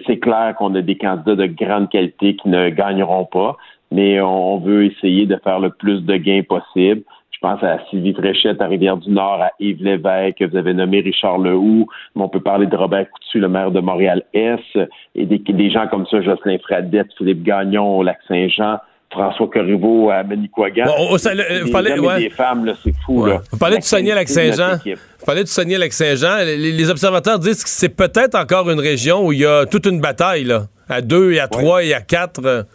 c'est 0.07 0.19
clair 0.19 0.55
qu'on 0.57 0.73
a 0.75 0.81
des 0.81 0.95
candidats 0.95 1.35
de 1.35 1.47
grande 1.47 1.89
qualité 1.89 2.37
qui 2.37 2.47
ne 2.47 2.69
gagneront 2.69 3.25
pas, 3.25 3.57
mais 3.91 4.21
on 4.21 4.59
veut 4.59 4.85
essayer 4.85 5.25
de 5.25 5.35
faire 5.43 5.59
le 5.59 5.69
plus 5.69 5.99
de 5.99 6.15
gains 6.15 6.43
possible. 6.47 7.01
Je 7.45 7.51
pense 7.51 7.63
à 7.63 7.77
Sylvie 7.91 8.13
Fréchette 8.13 8.59
à 8.59 8.65
Rivière-du-Nord, 8.65 9.39
à 9.39 9.51
Yves 9.59 9.83
Lévesque, 9.83 10.41
vous 10.41 10.57
avez 10.57 10.73
nommé 10.73 11.01
Richard 11.01 11.37
Lehoux, 11.37 11.85
mais 12.15 12.23
on 12.23 12.29
peut 12.29 12.39
parler 12.39 12.65
de 12.65 12.75
Robert 12.75 13.05
Coutu, 13.11 13.39
le 13.39 13.47
maire 13.47 13.69
de 13.69 13.79
Montréal-Est, 13.81 14.79
et 15.13 15.25
des, 15.27 15.69
gens 15.69 15.85
comme 15.87 16.07
ça, 16.07 16.21
Jocelyn 16.23 16.57
Fradette, 16.57 17.09
Philippe 17.15 17.43
Gagnon 17.43 17.99
au 17.99 18.03
Lac-Saint-Jean, 18.03 18.79
François 19.11 19.47
Corriveau 19.47 20.09
à 20.09 20.23
Manicouagan. 20.23 20.85
Bon, 20.85 21.15
ça, 21.19 21.35
des, 21.35 22.29
femmes, 22.31 22.73
c'est 22.83 22.95
fou. 23.05 23.27
Là. 23.27 23.41
Vous 23.51 23.59
parlez 23.59 23.75
du 23.75 23.83
Saguenay 23.83 24.15
Lac-Saint-Jean. 24.15 24.77
Vous 24.83 25.25
parlez 25.27 25.43
du 25.43 25.51
Saguenay 25.51 25.77
Lac-Saint-Jean. 25.77 26.37
Les, 26.43 26.89
observateurs 26.89 27.37
disent 27.37 27.63
que 27.63 27.69
c'est 27.69 27.95
peut-être 27.95 28.33
encore 28.33 28.71
une 28.71 28.79
région 28.79 29.23
où 29.23 29.31
il 29.31 29.41
y 29.41 29.45
a 29.45 29.67
toute 29.67 29.85
une 29.85 30.01
bataille, 30.01 30.45
là, 30.45 30.63
à 30.89 31.01
deux 31.01 31.33
et 31.33 31.39
à 31.39 31.47
trois 31.47 31.83
et 31.83 31.93
à 31.93 32.01
quatre. 32.01 32.65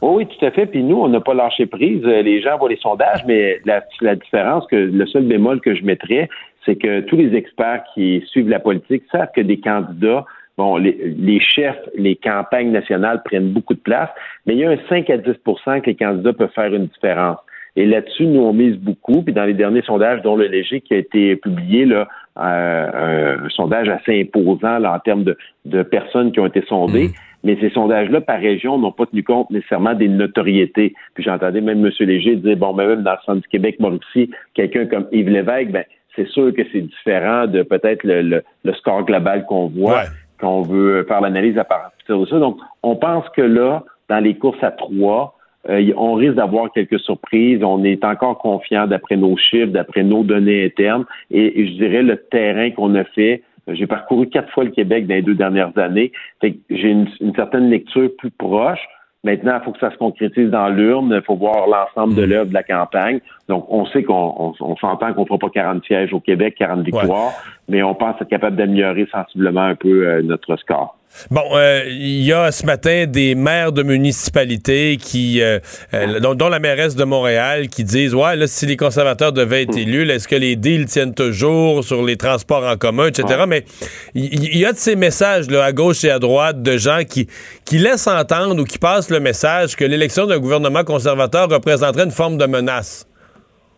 Oui, 0.00 0.26
tout 0.26 0.44
à 0.44 0.50
fait. 0.50 0.66
Puis 0.66 0.82
nous, 0.82 0.96
on 0.96 1.08
n'a 1.08 1.20
pas 1.20 1.34
lâché 1.34 1.66
prise. 1.66 2.04
Euh, 2.04 2.22
les 2.22 2.40
gens 2.40 2.56
voient 2.58 2.68
les 2.68 2.76
sondages, 2.76 3.24
mais 3.26 3.60
la, 3.64 3.82
la 4.00 4.14
différence, 4.16 4.66
que 4.66 4.76
le 4.76 5.06
seul 5.06 5.24
bémol 5.24 5.60
que 5.60 5.74
je 5.74 5.84
mettrais, 5.84 6.28
c'est 6.64 6.76
que 6.76 7.00
tous 7.00 7.16
les 7.16 7.34
experts 7.34 7.82
qui 7.94 8.22
suivent 8.28 8.48
la 8.48 8.60
politique 8.60 9.02
savent 9.10 9.30
que 9.34 9.40
des 9.40 9.58
candidats, 9.58 10.24
bon, 10.56 10.76
les, 10.76 11.14
les, 11.16 11.40
chefs, 11.40 11.80
les 11.96 12.16
campagnes 12.16 12.70
nationales 12.70 13.22
prennent 13.24 13.50
beaucoup 13.52 13.74
de 13.74 13.80
place, 13.80 14.10
mais 14.46 14.54
il 14.54 14.60
y 14.60 14.64
a 14.64 14.70
un 14.70 14.78
5 14.88 15.08
à 15.10 15.16
10% 15.16 15.80
que 15.80 15.86
les 15.86 15.96
candidats 15.96 16.32
peuvent 16.32 16.52
faire 16.54 16.74
une 16.74 16.86
différence. 16.86 17.38
Et 17.76 17.86
là-dessus, 17.86 18.26
nous, 18.26 18.40
on 18.40 18.52
mise 18.52 18.76
beaucoup. 18.76 19.22
Puis 19.22 19.32
dans 19.32 19.44
les 19.44 19.54
derniers 19.54 19.82
sondages, 19.82 20.20
dont 20.22 20.34
le 20.34 20.46
Léger 20.46 20.80
qui 20.80 20.94
a 20.94 20.96
été 20.96 21.36
publié, 21.36 21.84
là, 21.84 22.08
euh, 22.36 23.36
un 23.44 23.48
sondage 23.50 23.88
assez 23.88 24.20
imposant 24.20 24.78
là, 24.78 24.94
en 24.94 24.98
termes 24.98 25.24
de, 25.24 25.36
de, 25.64 25.82
personnes 25.82 26.32
qui 26.32 26.40
ont 26.40 26.46
été 26.46 26.62
sondées. 26.68 27.08
Mmh. 27.08 27.12
Mais 27.44 27.56
ces 27.60 27.70
sondages-là, 27.70 28.20
par 28.20 28.40
région, 28.40 28.78
n'ont 28.78 28.92
pas 28.92 29.06
tenu 29.06 29.22
compte 29.22 29.50
nécessairement 29.50 29.94
des 29.94 30.08
notoriétés. 30.08 30.94
Puis 31.14 31.24
j'entendais 31.24 31.60
même 31.60 31.84
M. 31.84 31.92
Léger 32.00 32.36
dire, 32.36 32.56
bon, 32.56 32.74
ben, 32.74 32.88
même 32.88 33.02
dans 33.02 33.12
le 33.12 33.18
centre 33.24 33.42
du 33.42 33.48
Québec, 33.48 33.78
Mauricie, 33.80 34.30
quelqu'un 34.54 34.86
comme 34.86 35.06
Yves 35.12 35.28
Lévesque, 35.28 35.70
ben, 35.70 35.84
c'est 36.16 36.28
sûr 36.28 36.52
que 36.52 36.62
c'est 36.72 36.80
différent 36.80 37.46
de 37.46 37.62
peut-être 37.62 38.02
le, 38.02 38.42
le, 38.64 38.72
score 38.74 39.04
global 39.04 39.46
qu'on 39.46 39.68
voit, 39.68 40.02
qu'on 40.40 40.62
veut 40.62 41.04
faire 41.04 41.20
l'analyse 41.20 41.56
à 41.58 41.64
partir 41.64 42.18
de 42.18 42.26
ça. 42.26 42.38
Donc, 42.38 42.58
on 42.82 42.96
pense 42.96 43.28
que 43.30 43.42
là, 43.42 43.84
dans 44.08 44.18
les 44.18 44.34
courses 44.34 44.62
à 44.62 44.72
trois, 44.72 45.38
euh, 45.68 45.92
on 45.96 46.14
risque 46.14 46.34
d'avoir 46.34 46.72
quelques 46.72 47.00
surprises. 47.00 47.62
On 47.62 47.84
est 47.84 48.04
encore 48.04 48.38
confiant 48.38 48.86
d'après 48.86 49.16
nos 49.16 49.36
chiffres, 49.36 49.72
d'après 49.72 50.02
nos 50.02 50.22
données 50.22 50.64
internes. 50.64 51.04
Et, 51.30 51.66
je 51.66 51.72
dirais 51.72 52.02
le 52.02 52.16
terrain 52.16 52.70
qu'on 52.70 52.94
a 52.94 53.04
fait. 53.04 53.42
J'ai 53.68 53.86
parcouru 53.86 54.28
quatre 54.28 54.50
fois 54.52 54.64
le 54.64 54.70
Québec 54.70 55.06
dans 55.06 55.14
les 55.14 55.22
deux 55.22 55.34
dernières 55.34 55.76
années. 55.76 56.12
J'ai 56.42 56.90
une, 56.90 57.08
certaine 57.34 57.70
lecture 57.70 58.10
plus 58.18 58.30
proche. 58.30 58.80
Maintenant, 59.24 59.58
il 59.60 59.64
faut 59.64 59.72
que 59.72 59.80
ça 59.80 59.90
se 59.90 59.96
concrétise 59.96 60.48
dans 60.50 60.68
l'urne. 60.68 61.12
Il 61.14 61.22
faut 61.22 61.36
voir 61.36 61.66
l'ensemble 61.66 62.14
de 62.14 62.24
mm. 62.24 62.28
l'œuvre 62.28 62.48
de 62.48 62.54
la 62.54 62.62
campagne. 62.62 63.20
Donc, 63.48 63.66
on 63.68 63.84
sait 63.86 64.04
qu'on 64.04 64.54
s'entend 64.80 65.12
qu'on 65.12 65.22
ne 65.22 65.26
fera 65.26 65.38
pas 65.38 65.50
40 65.50 65.84
sièges 65.84 66.12
au 66.12 66.20
Québec, 66.20 66.54
40 66.58 66.82
victoires, 66.82 67.32
mais 67.68 67.82
on 67.82 67.94
pense 67.94 68.20
être 68.20 68.28
capable 68.28 68.56
d'améliorer 68.56 69.08
sensiblement 69.10 69.62
un 69.62 69.74
peu 69.74 70.06
euh, 70.06 70.22
notre 70.22 70.56
score. 70.56 70.97
Bon, 71.30 71.42
euh, 71.52 71.82
il 71.88 72.22
y 72.22 72.32
a 72.32 72.52
ce 72.52 72.64
matin 72.64 73.06
des 73.06 73.34
maires 73.34 73.72
de 73.72 73.82
municipalités 73.82 74.98
qui, 75.00 75.42
euh, 75.42 75.58
euh, 75.92 76.20
dont, 76.20 76.48
la 76.48 76.60
mairesse 76.60 76.94
de 76.94 77.04
Montréal, 77.04 77.68
qui 77.68 77.84
disent 77.84 78.14
ouais, 78.14 78.36
là, 78.36 78.46
si 78.46 78.66
les 78.66 78.76
conservateurs 78.76 79.32
devaient 79.32 79.62
être 79.62 79.74
hmm. 79.74 79.78
élus, 79.78 80.10
est-ce 80.10 80.28
que 80.28 80.36
les 80.36 80.56
deals 80.56 80.86
tiennent 80.86 81.14
toujours 81.14 81.84
sur 81.84 82.04
les 82.04 82.16
transports 82.16 82.64
en 82.64 82.76
commun, 82.76 83.08
etc. 83.08 83.44
Mais 83.46 83.64
il 84.14 84.56
y, 84.56 84.64
a 84.64 84.72
de 84.72 84.78
ces 84.78 84.96
messages 84.96 85.50
là, 85.50 85.64
à 85.64 85.72
gauche 85.72 86.04
et 86.04 86.10
à 86.10 86.18
droite 86.18 86.62
de 86.62 86.76
gens 86.76 87.02
qui, 87.08 87.26
qui 87.64 87.78
laissent 87.78 88.06
entendre 88.06 88.62
ou 88.62 88.64
qui 88.64 88.78
passent 88.78 89.10
le 89.10 89.20
message 89.20 89.76
que 89.76 89.84
l'élection 89.84 90.26
d'un 90.26 90.38
gouvernement 90.38 90.84
conservateur 90.84 91.48
représenterait 91.48 92.04
une 92.04 92.10
forme 92.10 92.38
de 92.38 92.46
menace. 92.46 93.06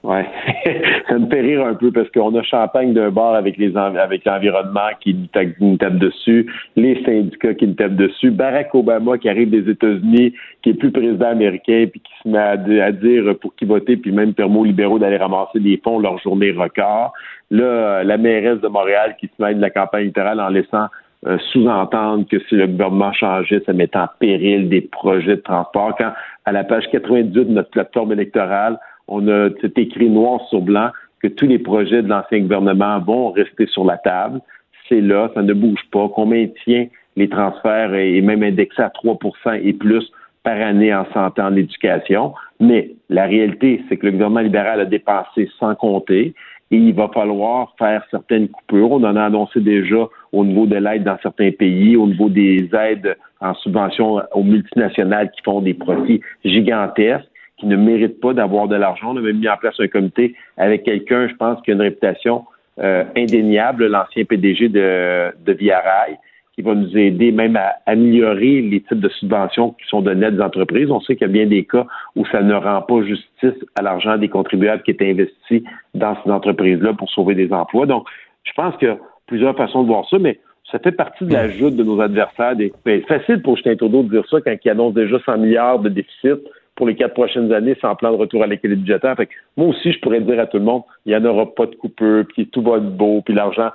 Ouais, 0.03 0.25
ça 1.09 1.19
me 1.19 1.29
fait 1.29 1.43
rire 1.43 1.67
un 1.67 1.75
peu 1.75 1.93
parce 1.93 2.09
qu'on 2.11 2.35
a 2.35 2.43
Champagne 2.43 2.95
d'un 2.95 3.11
bord 3.11 3.35
avec 3.35 3.59
les 3.59 3.77
avec 3.77 4.25
l'environnement 4.25 4.89
qui 4.99 5.15
nous 5.61 5.77
tape 5.77 5.99
dessus, 5.99 6.51
les 6.75 7.05
syndicats 7.05 7.53
qui 7.53 7.67
nous 7.67 7.75
tapent 7.75 7.97
dessus, 7.97 8.31
Barack 8.31 8.75
Obama 8.75 9.19
qui 9.19 9.29
arrive 9.29 9.51
des 9.51 9.71
États-Unis, 9.71 10.33
qui 10.63 10.71
est 10.71 10.75
plus 10.75 10.91
président 10.91 11.29
américain 11.29 11.85
puis 11.91 12.01
qui 12.01 12.13
se 12.23 12.29
met 12.31 12.39
à, 12.39 12.93
dire 12.93 13.35
pour 13.43 13.55
qui 13.57 13.67
voter 13.67 13.99
puis 13.99 14.11
même 14.11 14.33
permet 14.33 14.69
libéraux 14.69 14.99
d'aller 14.99 15.19
ramasser 15.19 15.61
des 15.61 15.79
fonds 15.85 15.99
leur 15.99 16.19
journée 16.19 16.51
record. 16.53 17.13
Là, 17.51 18.03
la 18.03 18.17
mairesse 18.17 18.61
de 18.63 18.69
Montréal 18.69 19.17
qui 19.21 19.27
se 19.27 19.43
met 19.43 19.55
de 19.55 19.61
la 19.61 19.71
campagne 19.71 20.05
électorale 20.05 20.41
en 20.41 20.49
laissant 20.49 20.87
euh, 21.27 21.37
sous-entendre 21.53 22.27
que 22.27 22.39
si 22.49 22.55
le 22.55 22.67
gouvernement 22.67 23.13
changeait, 23.13 23.63
ça 23.67 23.75
mettait 23.75 23.99
en 23.99 24.09
péril 24.19 24.71
des 24.71 24.81
projets 24.81 25.37
de 25.37 25.43
transport. 25.43 25.95
Quand 25.99 26.13
à 26.47 26.53
la 26.53 26.65
page 26.65 26.85
98 26.91 27.45
de 27.45 27.53
notre 27.53 27.69
plateforme 27.69 28.13
électorale, 28.13 28.79
on 29.11 29.29
a 29.29 29.49
écrit 29.77 30.09
noir 30.09 30.41
sur 30.49 30.63
blanc 30.63 30.91
que 31.23 31.29
tous 31.29 31.47
les 31.47 31.59
projets 31.59 32.03
de 32.03 32.09
l'ancien 32.09 32.41
gouvernement 32.41 32.99
vont 33.01 33.31
rester 33.31 33.67
sur 33.67 33.85
la 33.85 33.99
table. 33.99 34.41
C'est 34.89 35.01
là, 35.01 35.31
ça 35.35 35.43
ne 35.43 35.53
bouge 35.53 35.83
pas, 35.93 36.09
qu'on 36.09 36.27
maintient 36.27 36.87
les 37.17 37.29
transferts 37.29 37.95
et 37.95 38.21
même 38.23 38.43
indexés 38.43 38.83
à 38.83 38.89
3% 38.89 39.61
et 39.63 39.73
plus 39.75 40.11
par 40.43 40.59
année 40.59 40.95
en 40.95 41.05
santé, 41.13 41.43
en 41.43 41.55
éducation. 41.55 42.33
Mais 42.61 42.93
la 43.11 43.27
réalité, 43.27 43.85
c'est 43.89 43.99
que 43.99 44.07
le 44.07 44.13
gouvernement 44.13 44.41
libéral 44.41 44.81
a 44.81 44.87
dépensé 44.87 45.51
sans 45.59 45.75
compter 45.75 46.35
et 46.73 46.77
il 46.77 46.95
va 46.95 47.11
falloir 47.13 47.75
faire 47.79 48.03
certaines 48.11 48.49
coupures. 48.49 48.93
On 48.93 49.05
en 49.05 49.17
a 49.17 49.25
annoncé 49.25 49.61
déjà 49.61 50.09
au 50.33 50.45
niveau 50.45 50.67
de 50.67 50.77
l'aide 50.77 51.05
dans 51.05 51.19
certains 51.23 51.51
pays, 51.51 51.97
au 51.97 52.07
niveau 52.07 52.29
des 52.29 52.69
aides 52.73 53.17
en 53.41 53.55
subvention 53.55 54.21
aux 54.33 54.45
multinationales 54.45 55.31
qui 55.33 55.43
font 55.43 55.61
des 55.61 55.75
profits 55.75 56.21
gigantesques 56.45 57.30
qui 57.61 57.67
ne 57.67 57.77
mérite 57.77 58.21
pas 58.21 58.33
d'avoir 58.33 58.67
de 58.67 58.75
l'argent. 58.75 59.13
On 59.13 59.17
a 59.19 59.21
même 59.21 59.39
mis 59.39 59.49
en 59.49 59.57
place 59.57 59.75
un 59.79 59.87
comité 59.87 60.35
avec 60.57 60.83
quelqu'un, 60.83 61.29
je 61.29 61.35
pense, 61.35 61.61
qui 61.63 61.71
a 61.71 61.75
une 61.75 61.83
réputation 61.83 62.45
euh, 62.81 63.05
indéniable, 63.17 63.87
l'ancien 63.87 64.25
PDG 64.25 64.71
de, 64.71 65.31
de 65.45 65.53
Via 65.53 65.81
Rail, 65.81 66.17
qui 66.55 66.63
va 66.63 66.75
nous 66.75 66.97
aider 66.97 67.31
même 67.31 67.57
à 67.57 67.75
améliorer 67.85 68.63
les 68.63 68.81
types 68.81 69.01
de 69.01 69.11
subventions 69.11 69.73
qui 69.73 69.87
sont 69.89 70.01
données 70.01 70.27
à 70.27 70.31
des 70.31 70.41
entreprises. 70.41 70.91
On 70.91 71.01
sait 71.01 71.15
qu'il 71.15 71.27
y 71.27 71.31
a 71.31 71.33
bien 71.33 71.47
des 71.47 71.65
cas 71.65 71.87
où 72.17 72.25
ça 72.27 72.43
ne 72.43 72.55
rend 72.55 72.81
pas 72.81 73.03
justice 73.03 73.63
à 73.77 73.83
l'argent 73.83 74.17
des 74.17 74.29
contribuables 74.29 74.83
qui 74.83 74.93
est 74.93 75.03
investi 75.03 75.63
dans 75.95 76.17
ces 76.25 76.31
entreprises-là 76.31 76.95
pour 76.95 77.11
sauver 77.11 77.35
des 77.35 77.53
emplois. 77.53 77.85
Donc, 77.85 78.07
je 78.45 78.53
pense 78.55 78.75
qu'il 78.79 78.89
y 78.89 78.91
a 78.91 78.99
plusieurs 79.27 79.57
façons 79.57 79.83
de 79.83 79.89
voir 79.89 80.09
ça, 80.09 80.19
mais 80.19 80.41
ça 80.73 80.79
fait 80.79 80.93
partie 80.93 81.25
de 81.25 81.33
la 81.33 81.51
joute 81.51 81.77
de 81.77 81.83
nos 81.83 82.01
adversaires. 82.01 82.57
Des, 82.57 82.73
ben, 82.85 83.03
c'est 83.07 83.19
facile 83.19 83.43
pour 83.43 83.57
Justin 83.57 83.77
Trudeau 83.77 84.03
de 84.03 84.09
dire 84.09 84.25
ça 84.31 84.39
quand 84.41 84.55
il 84.65 84.71
annonce 84.71 84.95
déjà 84.95 85.19
100 85.27 85.39
milliards 85.39 85.81
de 85.81 85.91
déficit 85.91 86.41
pour 86.81 86.89
les 86.89 86.97
quatre 86.97 87.13
prochaines 87.13 87.53
années 87.53 87.77
sans 87.79 87.95
plan 87.95 88.11
de 88.11 88.17
retour 88.17 88.43
à 88.43 88.47
l'équilibre 88.47 88.81
budgétaire. 88.81 89.15
Fait 89.15 89.27
que 89.27 89.33
moi 89.55 89.69
aussi, 89.69 89.93
je 89.93 90.01
pourrais 90.01 90.23
dire 90.23 90.41
à 90.41 90.47
tout 90.47 90.57
le 90.57 90.65
monde, 90.65 90.83
il 91.05 91.15
n'y 91.15 91.17
en 91.17 91.25
aura 91.27 91.55
pas 91.55 91.67
de 91.67 91.75
coupeur, 91.75 92.25
puis 92.27 92.49
tout 92.49 92.63
va 92.63 92.79
être 92.79 92.97
beau, 92.97 93.21
puis 93.21 93.35
l'argent 93.35 93.69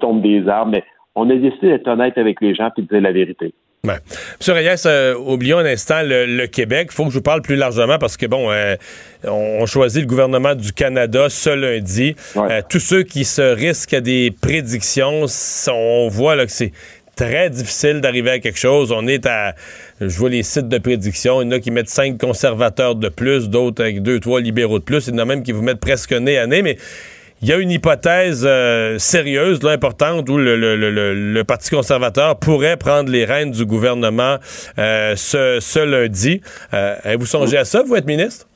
tombe 0.00 0.22
des 0.22 0.48
arbres. 0.48 0.72
Mais 0.72 0.82
on 1.14 1.30
a 1.30 1.36
décidé 1.36 1.68
d'être 1.68 1.86
honnête 1.86 2.18
avec 2.18 2.40
les 2.40 2.56
gens 2.56 2.70
puis 2.74 2.82
de 2.82 2.88
dire 2.88 3.00
la 3.00 3.12
vérité. 3.12 3.54
Ouais. 3.84 3.94
Monsieur 4.40 4.54
Reyes, 4.54 4.74
euh, 4.86 5.14
oublions 5.14 5.58
un 5.58 5.64
instant 5.64 6.00
le, 6.02 6.46
Québec. 6.46 6.88
Il 6.90 6.94
faut 6.94 7.04
que 7.04 7.10
je 7.10 7.14
vous 7.14 7.22
parle 7.22 7.42
plus 7.42 7.54
largement 7.54 7.96
parce 7.98 8.16
que, 8.16 8.26
bon, 8.26 8.50
euh, 8.50 8.74
on, 9.24 9.64
choisit 9.66 10.02
le 10.02 10.08
gouvernement 10.08 10.56
du 10.56 10.72
Canada 10.72 11.28
ce 11.28 11.50
lundi. 11.50 12.16
Euh, 12.36 12.60
tous 12.68 12.80
ceux 12.80 13.04
qui 13.04 13.24
se 13.24 13.40
risquent 13.40 13.94
à 13.94 14.00
des 14.00 14.32
prédictions, 14.32 15.26
on 15.72 16.08
voit 16.08 16.34
là, 16.34 16.44
que 16.44 16.50
c'est 16.50 16.72
très 17.18 17.50
difficile 17.50 18.00
d'arriver 18.00 18.30
à 18.30 18.38
quelque 18.38 18.58
chose. 18.58 18.92
On 18.92 19.06
est 19.08 19.26
à, 19.26 19.54
je 20.00 20.16
vois 20.18 20.30
les 20.30 20.44
sites 20.44 20.68
de 20.68 20.78
prédiction, 20.78 21.42
il 21.42 21.46
y 21.46 21.48
en 21.48 21.50
a 21.50 21.58
qui 21.58 21.72
mettent 21.72 21.88
cinq 21.88 22.16
conservateurs 22.16 22.94
de 22.94 23.08
plus, 23.08 23.50
d'autres 23.50 23.82
avec 23.82 24.02
deux, 24.02 24.20
trois 24.20 24.40
libéraux 24.40 24.78
de 24.78 24.84
plus. 24.84 25.08
Il 25.08 25.14
y 25.14 25.16
en 25.16 25.18
a 25.18 25.24
même 25.24 25.42
qui 25.42 25.50
vous 25.50 25.62
mettent 25.62 25.80
presque 25.80 26.12
nez 26.12 26.38
à 26.38 26.46
nez, 26.46 26.62
mais 26.62 26.78
il 27.42 27.48
y 27.48 27.52
a 27.52 27.56
une 27.56 27.70
hypothèse 27.70 28.44
euh, 28.46 28.98
sérieuse, 28.98 29.62
là, 29.62 29.70
importante, 29.70 30.28
où 30.28 30.38
le, 30.38 31.42
Parti 31.42 31.70
conservateur 31.70 32.38
pourrait 32.38 32.76
prendre 32.76 33.10
les 33.10 33.24
rênes 33.24 33.50
du 33.50 33.64
gouvernement 33.64 34.38
euh, 34.78 35.14
ce, 35.16 35.84
lundi. 35.84 36.40
Euh, 36.72 37.16
vous 37.18 37.26
songez 37.26 37.56
à 37.56 37.64
ça, 37.64 37.82
vous, 37.82 37.96
être 37.96 38.06
ministre? 38.06 38.46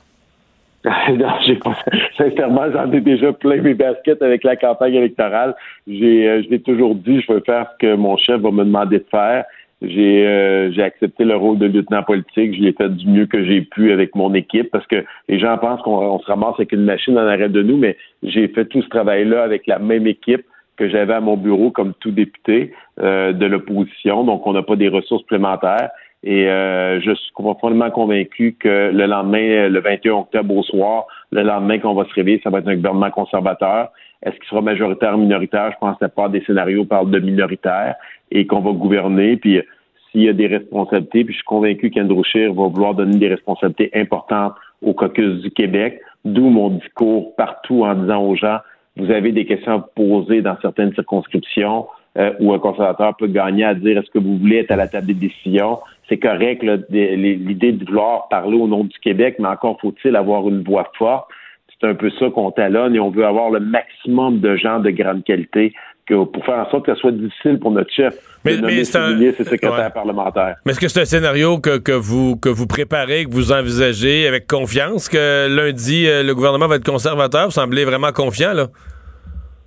non, 1.16 1.28
j'ai 1.47 1.57
pas. 1.57 1.76
Sincèrement, 2.16 2.70
j'en 2.72 2.91
ai 2.91 3.01
déjà 3.01 3.33
plein 3.33 3.61
mes 3.62 3.74
baskets 3.74 4.20
avec 4.20 4.43
la 4.43 4.57
campagne 4.57 4.95
électorale. 4.95 5.55
J'ai, 5.87 6.43
je 6.43 6.51
l'ai 6.51 6.61
toujours 6.61 6.95
dit, 6.97 7.20
je 7.20 7.33
veux 7.33 7.43
faire 7.47 7.68
ce 7.72 7.87
que 7.87 7.95
mon 7.95 8.16
chef 8.16 8.41
va 8.41 8.51
me 8.51 8.64
demander 8.64 8.99
de 8.99 9.07
faire. 9.11 9.45
J'ai 9.80 10.26
euh, 10.26 10.70
j'ai 10.72 10.83
accepté 10.83 11.24
le 11.24 11.37
rôle 11.37 11.59
de 11.59 11.66
lieutenant 11.66 12.03
politique. 12.03 12.55
Je 12.55 12.62
l'ai 12.62 12.72
fait 12.72 12.89
du 12.89 13.07
mieux 13.09 13.26
que 13.26 13.45
j'ai 13.45 13.62
pu 13.62 13.93
avec 13.93 14.14
mon 14.14 14.33
équipe 14.35 14.70
parce 14.70 14.87
que 14.87 15.05
les 15.28 15.41
gens 15.41 15.59
pensent 15.59 15.83
qu'on 15.83 16.18
se 16.20 16.26
ramasse 16.26 16.55
avec 16.55 16.72
une 16.72 16.85
machine 16.85 17.18
en 17.18 17.26
arrêt 17.26 17.49
de 17.49 17.62
nous, 17.62 17.76
mais 17.76 17.97
j'ai 18.22 18.47
fait 18.49 18.64
tout 18.64 18.83
ce 18.83 18.89
travail-là 18.89 19.43
avec 19.43 19.66
la 19.66 19.78
même 19.80 20.07
équipe 20.07 20.45
que 20.76 20.89
j'avais 20.89 21.14
à 21.14 21.20
mon 21.20 21.37
bureau 21.37 21.70
comme 21.70 21.95
tout 21.95 22.12
député 22.12 22.72
euh, 23.01 23.33
de 23.33 23.47
l'opposition. 23.47 24.24
Donc, 24.24 24.47
on 24.47 24.53
n'a 24.53 24.62
pas 24.62 24.76
des 24.76 24.89
ressources 24.89 25.22
supplémentaires. 25.22 25.91
Et 26.25 26.49
euh, 26.49 27.01
je 27.01 27.12
suis 27.14 27.33
profondément 27.33 27.91
convaincu 27.91 28.57
que 28.59 28.91
le 28.93 29.07
lendemain, 29.07 29.68
le 29.68 29.81
21 29.81 30.12
octobre 30.12 30.57
au 30.57 30.62
soir, 30.62 31.07
le 31.33 31.43
lendemain 31.43 31.79
qu'on 31.79 31.95
va 31.95 32.05
se 32.05 32.14
réveiller, 32.14 32.41
ça 32.45 32.51
va 32.51 32.59
être 32.59 32.68
un 32.68 32.77
gouvernement 32.77 33.11
conservateur. 33.11 33.91
Est-ce 34.23 34.37
qu'il 34.37 34.49
sera 34.49 34.61
majoritaire 34.61 35.14
ou 35.14 35.18
minoritaire? 35.18 35.73
Je 35.73 35.79
pense 35.79 35.99
que 35.99 36.05
la 36.05 36.09
part 36.09 36.31
des 36.31 36.43
scénarios 36.43 36.85
parlent 36.85 37.11
de 37.11 37.18
minoritaire 37.18 37.97
et 38.31 38.47
qu'on 38.47 38.61
va 38.61 38.70
gouverner. 38.70 39.37
Puis 39.37 39.61
s'il 40.11 40.23
y 40.23 40.29
a 40.29 40.33
des 40.33 40.47
responsabilités, 40.47 41.25
puis 41.25 41.33
je 41.33 41.39
suis 41.39 41.45
convaincu 41.45 41.91
qu'Andrew 41.91 42.23
va 42.55 42.68
vouloir 42.68 42.95
donner 42.95 43.16
des 43.16 43.29
responsabilités 43.29 43.91
importantes 43.95 44.55
au 44.81 44.95
caucus 44.95 45.43
du 45.43 45.51
Québec, 45.51 46.01
d'où 46.25 46.49
mon 46.49 46.70
discours 46.70 47.35
partout 47.35 47.85
en 47.85 47.95
disant 47.95 48.23
aux 48.23 48.37
gens, 48.37 48.59
vous 48.97 49.11
avez 49.11 49.33
des 49.33 49.47
questions 49.47 49.73
à 49.73 49.81
poser 49.81 50.43
dans 50.43 50.57
certaines 50.61 50.93
circonscriptions 50.95 51.87
euh, 52.18 52.33
où 52.41 52.53
un 52.53 52.59
conservateur 52.59 53.16
peut 53.16 53.27
gagner 53.27 53.64
à 53.64 53.75
dire 53.75 53.97
est-ce 53.99 54.11
que 54.11 54.18
vous 54.18 54.37
voulez 54.37 54.59
être 54.59 54.70
à 54.70 54.77
la 54.77 54.87
table 54.87 55.07
des 55.07 55.14
décisions? 55.14 55.79
C'est 56.13 56.19
correct 56.19 56.63
l'idée 56.91 57.73
de 57.73 57.87
vouloir 57.87 58.29
parler 58.29 58.59
au 58.59 58.69
nom 58.69 58.85
du 58.85 58.99
Québec, 58.99 59.37
mais 59.39 59.49
encore 59.49 59.79
faut-il 59.81 60.15
avoir 60.15 60.47
une 60.47 60.63
voix 60.63 60.93
forte. 60.99 61.27
C'est 61.71 61.89
un 61.89 61.95
peu 61.95 62.11
ça 62.21 62.29
qu'on 62.29 62.51
talonne 62.51 62.95
et 62.95 63.01
on 63.01 63.09
veut 63.09 63.25
avoir 63.25 63.49
le 63.49 63.61
maximum 63.61 64.41
de 64.41 64.55
gens 64.57 64.79
de 64.79 64.91
grande 64.91 65.25
qualité 65.25 65.73
pour 66.07 66.45
faire 66.45 66.59
en 66.59 66.71
sorte 66.71 66.85
que 66.85 66.95
ce 66.95 67.01
soit 67.01 67.13
difficile 67.13 67.59
pour 67.59 67.71
notre 67.71 67.91
chef 67.91 68.15
mais, 68.45 68.59
de 68.59 68.67
mais 68.67 68.81
un 68.81 69.45
secrétaire 69.45 69.93
parlementaire. 69.95 70.57
Mais 70.67 70.73
est-ce 70.73 70.81
que 70.81 70.89
c'est 70.89 71.01
un 71.01 71.07
scénario 71.07 71.59
que, 71.61 71.79
que, 71.79 71.93
vous 71.93 72.37
que 72.37 72.51
vous 72.51 72.67
préparez, 72.67 73.25
que 73.25 73.31
vous 73.31 73.51
envisagez 73.51 74.27
avec 74.27 74.47
confiance 74.47 75.09
que 75.09 75.49
lundi 75.49 76.07
euh, 76.07 76.23
le 76.23 76.35
gouvernement 76.35 76.67
va 76.67 76.77
être 76.77 76.85
conservateur? 76.85 77.47
Vous 77.47 77.53
semblez 77.53 77.87
vraiment 77.87 78.13
confiant 78.13 78.53
là? 78.53 78.67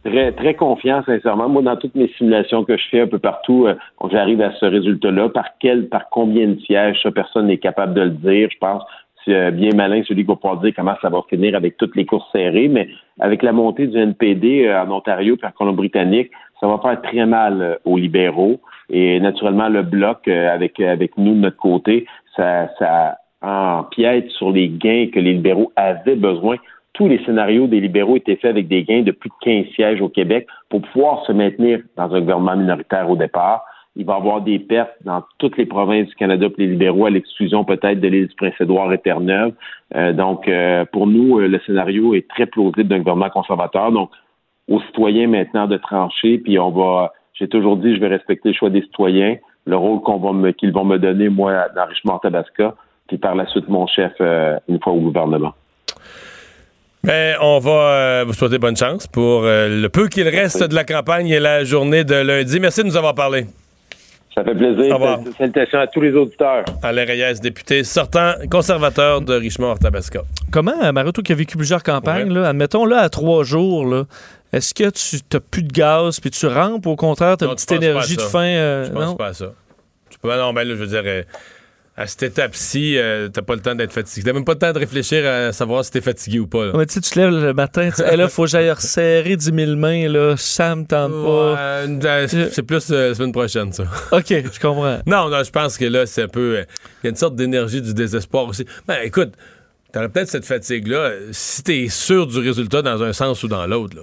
Très, 0.06 0.32
très 0.34 0.54
confiant, 0.54 1.04
sincèrement. 1.04 1.50
Moi, 1.50 1.64
dans 1.64 1.76
toutes 1.78 1.96
mes 1.96 2.08
simulations 2.10 2.64
que 2.64 2.78
je 2.78 2.84
fais 2.92 3.02
un 3.02 3.08
peu 3.08 3.20
partout, 3.20 3.66
euh, 3.66 3.74
j'arrive 4.12 4.42
à 4.42 4.54
ce 4.54 4.66
résultat-là. 4.66 5.30
Par 5.30 5.58
quel, 5.60 5.90
par 5.90 6.10
combien 6.10 6.48
de 6.48 6.60
sièges, 6.60 7.02
ça, 7.02 7.12
personne 7.12 7.48
n'est 7.48 7.58
capable 7.58 7.96
de 7.96 8.02
le 8.02 8.10
dire. 8.12 8.50
Je 8.52 8.58
pense 8.60 8.84
c'est 9.26 9.52
bien 9.52 9.72
malin 9.76 10.04
celui 10.08 10.24
qui 10.24 10.28
va 10.28 10.36
pouvoir 10.36 10.58
dire 10.58 10.74
comment 10.76 10.96
ça 11.02 11.10
va 11.10 11.22
finir 11.30 11.56
avec 11.56 11.78
toutes 11.78 11.96
les 11.96 12.06
courses 12.06 12.32
serrées, 12.32 12.68
mais 12.68 12.88
avec 13.20 13.44
la 13.44 13.52
montée 13.52 13.88
du 13.88 13.98
NPD 13.98 14.68
euh, 14.68 14.84
en 14.84 14.92
Ontario 14.92 15.36
et 15.42 15.46
en 15.46 15.52
Colombie-Britannique, 15.52 16.32
ça 16.60 16.68
va 16.68 16.78
faire 16.78 17.02
très 17.02 17.26
mal 17.26 17.62
euh, 17.62 17.76
aux 17.86 17.98
libéraux. 17.98 18.60
Et 18.90 19.20
naturellement, 19.20 19.68
le 19.68 19.82
bloc, 19.82 20.28
euh, 20.28 20.54
avec, 20.54 20.80
avec 20.80 21.18
nous 21.18 21.34
de 21.34 21.40
notre 21.40 21.58
côté, 21.58 22.06
ça, 22.36 22.70
ça 22.78 23.18
empiète 23.42 24.30
sur 24.32 24.52
les 24.52 24.70
gains 24.70 25.08
que 25.12 25.20
les 25.20 25.34
libéraux 25.34 25.72
avaient 25.76 26.16
besoin. 26.16 26.58
Tous 26.96 27.08
les 27.08 27.24
scénarios 27.26 27.68
des 27.68 27.80
libéraux 27.80 28.18
étaient 28.18 28.36
faits 28.36 28.52
avec 28.52 28.68
des 28.68 28.84
gains 28.84 29.04
de 29.04 29.12
plus 29.12 29.30
de 29.30 29.36
15 29.42 29.66
sièges 29.76 30.02
au 30.02 30.10
Québec 30.10 30.48
pour 30.70 30.82
pouvoir 30.82 31.26
se 31.26 31.32
maintenir 31.32 31.80
dans 31.96 32.14
un 32.14 32.20
gouvernement 32.20 32.56
minoritaire 32.56 33.10
au 33.10 33.16
départ 33.16 33.64
il 33.96 34.06
va 34.06 34.14
y 34.14 34.18
avoir 34.18 34.42
des 34.42 34.60
pertes 34.60 34.96
dans 35.04 35.24
toutes 35.38 35.58
les 35.58 35.66
provinces 35.66 36.08
du 36.08 36.16
Canada 36.16 36.50
pour 36.50 36.60
les 36.60 36.68
libéraux, 36.68 37.06
à 37.06 37.10
l'exclusion 37.10 37.64
peut-être 37.64 38.00
de 38.02 38.08
l'île 38.08 38.28
du 38.28 38.36
Prince-Édouard 38.36 38.92
et 38.92 38.98
Terre-Neuve. 38.98 39.54
Euh, 39.96 40.12
donc, 40.12 40.48
euh, 40.48 40.84
pour 40.92 41.08
nous, 41.08 41.40
euh, 41.40 41.48
le 41.48 41.60
scénario 41.66 42.14
est 42.14 42.28
très 42.28 42.46
plausible 42.46 42.90
d'un 42.90 43.00
gouvernement 43.00 43.30
conservateur. 43.30 43.92
Donc, 43.92 44.10
aux 44.68 44.82
citoyens 44.82 45.28
maintenant 45.28 45.68
de 45.68 45.78
trancher, 45.78 46.40
puis 46.40 46.60
on 46.60 46.72
va, 46.72 47.14
j'ai 47.34 47.48
toujours 47.48 47.78
dit, 47.78 47.96
je 47.96 48.02
vais 48.02 48.08
respecter 48.08 48.50
le 48.50 48.56
choix 48.56 48.70
des 48.70 48.82
citoyens, 48.82 49.38
le 49.66 49.78
rôle 49.78 50.02
qu'ils 50.58 50.74
vont 50.74 50.84
me 50.86 50.98
donner, 50.98 51.30
moi, 51.30 51.68
dans 51.76 51.86
Richemont-Tabasca, 51.86 52.76
puis 53.08 53.18
par 53.18 53.36
la 53.36 53.46
suite 53.48 53.70
mon 53.70 53.88
chef, 53.88 54.14
une 54.68 54.80
fois 54.80 54.94
au 54.94 55.00
gouvernement. 55.00 55.54
Mais 57.06 57.36
on 57.40 57.60
va 57.60 58.24
vous 58.24 58.34
souhaiter 58.34 58.58
bonne 58.58 58.76
chance 58.76 59.08
pour 59.08 59.44
le 59.44 59.88
peu 59.88 60.08
qu'il 60.08 60.28
reste 60.28 60.64
de 60.64 60.76
la 60.76 60.84
campagne 60.84 61.28
et 61.28 61.40
la 61.40 61.64
journée 61.64 62.04
de 62.04 62.16
lundi. 62.16 62.60
Merci 62.60 62.82
de 62.82 62.88
nous 62.88 62.98
avoir 62.98 63.16
parlé. 63.16 63.46
Ça 64.36 64.44
fait 64.44 64.54
plaisir. 64.54 64.98
Salutations 65.38 65.80
à 65.80 65.88
tous 65.88 66.02
les 66.02 66.12
auditeurs. 66.12 66.66
Alain 66.84 67.06
Reyes, 67.06 67.40
député 67.42 67.86
sortant 67.86 68.34
conservateur 68.52 69.22
de 69.22 69.34
Richmond-Tabasca. 69.34 70.24
Comment, 70.52 70.84
euh, 70.84 70.92
Maroto, 70.92 71.22
qui 71.22 71.32
a 71.32 71.36
vécu 71.36 71.56
plusieurs 71.56 71.84
campagnes, 71.84 72.34
là, 72.34 72.50
admettons, 72.50 72.86
là, 72.86 72.98
à 72.98 73.10
trois 73.10 73.46
jours, 73.46 73.86
là, 73.86 74.04
est-ce 74.52 74.74
que 74.74 74.90
tu 74.90 75.24
n'as 75.34 75.40
plus 75.40 75.64
de 75.64 75.72
gaz 75.72 76.20
puis 76.20 76.32
tu 76.32 76.48
rampes 76.48 76.86
ou 76.86 76.90
au 76.90 76.96
contraire, 76.98 77.38
tu 77.38 77.46
as 77.46 77.48
une 77.48 77.56
petite 77.56 77.72
énergie 77.72 78.18
de 78.18 78.22
fin? 78.22 78.44
Euh, 78.44 78.86
je 78.86 78.92
pense 78.92 79.16
pas 79.16 79.28
à 79.28 79.34
ça. 79.34 79.54
Tu 80.10 80.20
peux, 80.20 80.36
non, 80.36 80.52
ben 80.52 80.68
là, 80.68 80.76
je 80.76 80.82
veux 80.82 80.88
dire, 80.88 81.04
euh, 81.06 81.24
à 81.98 82.08
cette 82.08 82.24
étape-ci, 82.24 82.98
euh, 82.98 83.30
t'as 83.30 83.42
pas 83.42 83.56
le 83.56 83.62
temps 83.62 83.74
d'être 83.74 83.94
fatigué. 83.94 84.26
T'as 84.26 84.34
même 84.34 84.44
pas 84.44 84.54
le 84.54 84.60
temps 84.60 84.74
de 84.74 84.80
réfléchir 84.80 85.26
à 85.26 85.54
savoir 85.54 85.86
si 85.86 85.92
t'es 85.92 86.02
fatigué 86.02 86.40
ou 86.40 86.48
pas. 86.48 86.86
tu 86.86 87.00
te 87.00 87.20
lèves 87.20 87.30
le 87.30 87.54
matin, 87.54 87.90
tu 87.96 88.02
là, 88.04 88.28
faut 88.28 88.44
que 88.44 88.50
j'aille 88.50 88.70
resserrer 88.70 89.38
10 89.38 89.54
000 89.56 89.76
mains, 89.78 90.10
là, 90.10 90.36
ça 90.36 90.76
me 90.76 90.84
tente 90.84 91.14
pas. 91.14 91.58
Euh, 91.58 92.28
c'est 92.52 92.64
plus 92.64 92.92
euh, 92.92 93.10
la 93.10 93.16
semaine 93.16 93.32
prochaine, 93.32 93.72
ça. 93.72 93.84
OK, 94.12 94.28
je 94.28 94.60
comprends. 94.60 95.00
non, 95.06 95.30
non, 95.30 95.44
je 95.44 95.52
pense 95.52 95.78
que 95.78 95.86
là, 95.86 96.06
c'est 96.06 96.24
un 96.24 96.28
peu... 96.28 96.66
Il 97.04 97.06
y 97.06 97.08
a 97.08 97.10
une 97.12 97.16
sorte 97.16 97.36
d'énergie 97.36 97.82
du 97.82 97.94
désespoir 97.94 98.46
aussi. 98.46 98.66
Ben, 98.88 98.98
écoute, 99.04 99.32
t'aurais 99.94 100.10
peut-être 100.10 100.30
cette 100.30 100.46
fatigue-là 100.46 101.12
si 101.32 101.64
t'es 101.64 101.88
sûr 101.88 102.28
du 102.28 102.40
résultat 102.40 102.82
dans 102.82 103.04
un 103.04 103.14
sens 103.14 103.42
ou 103.44 103.48
dans 103.48 103.66
l'autre, 103.68 103.96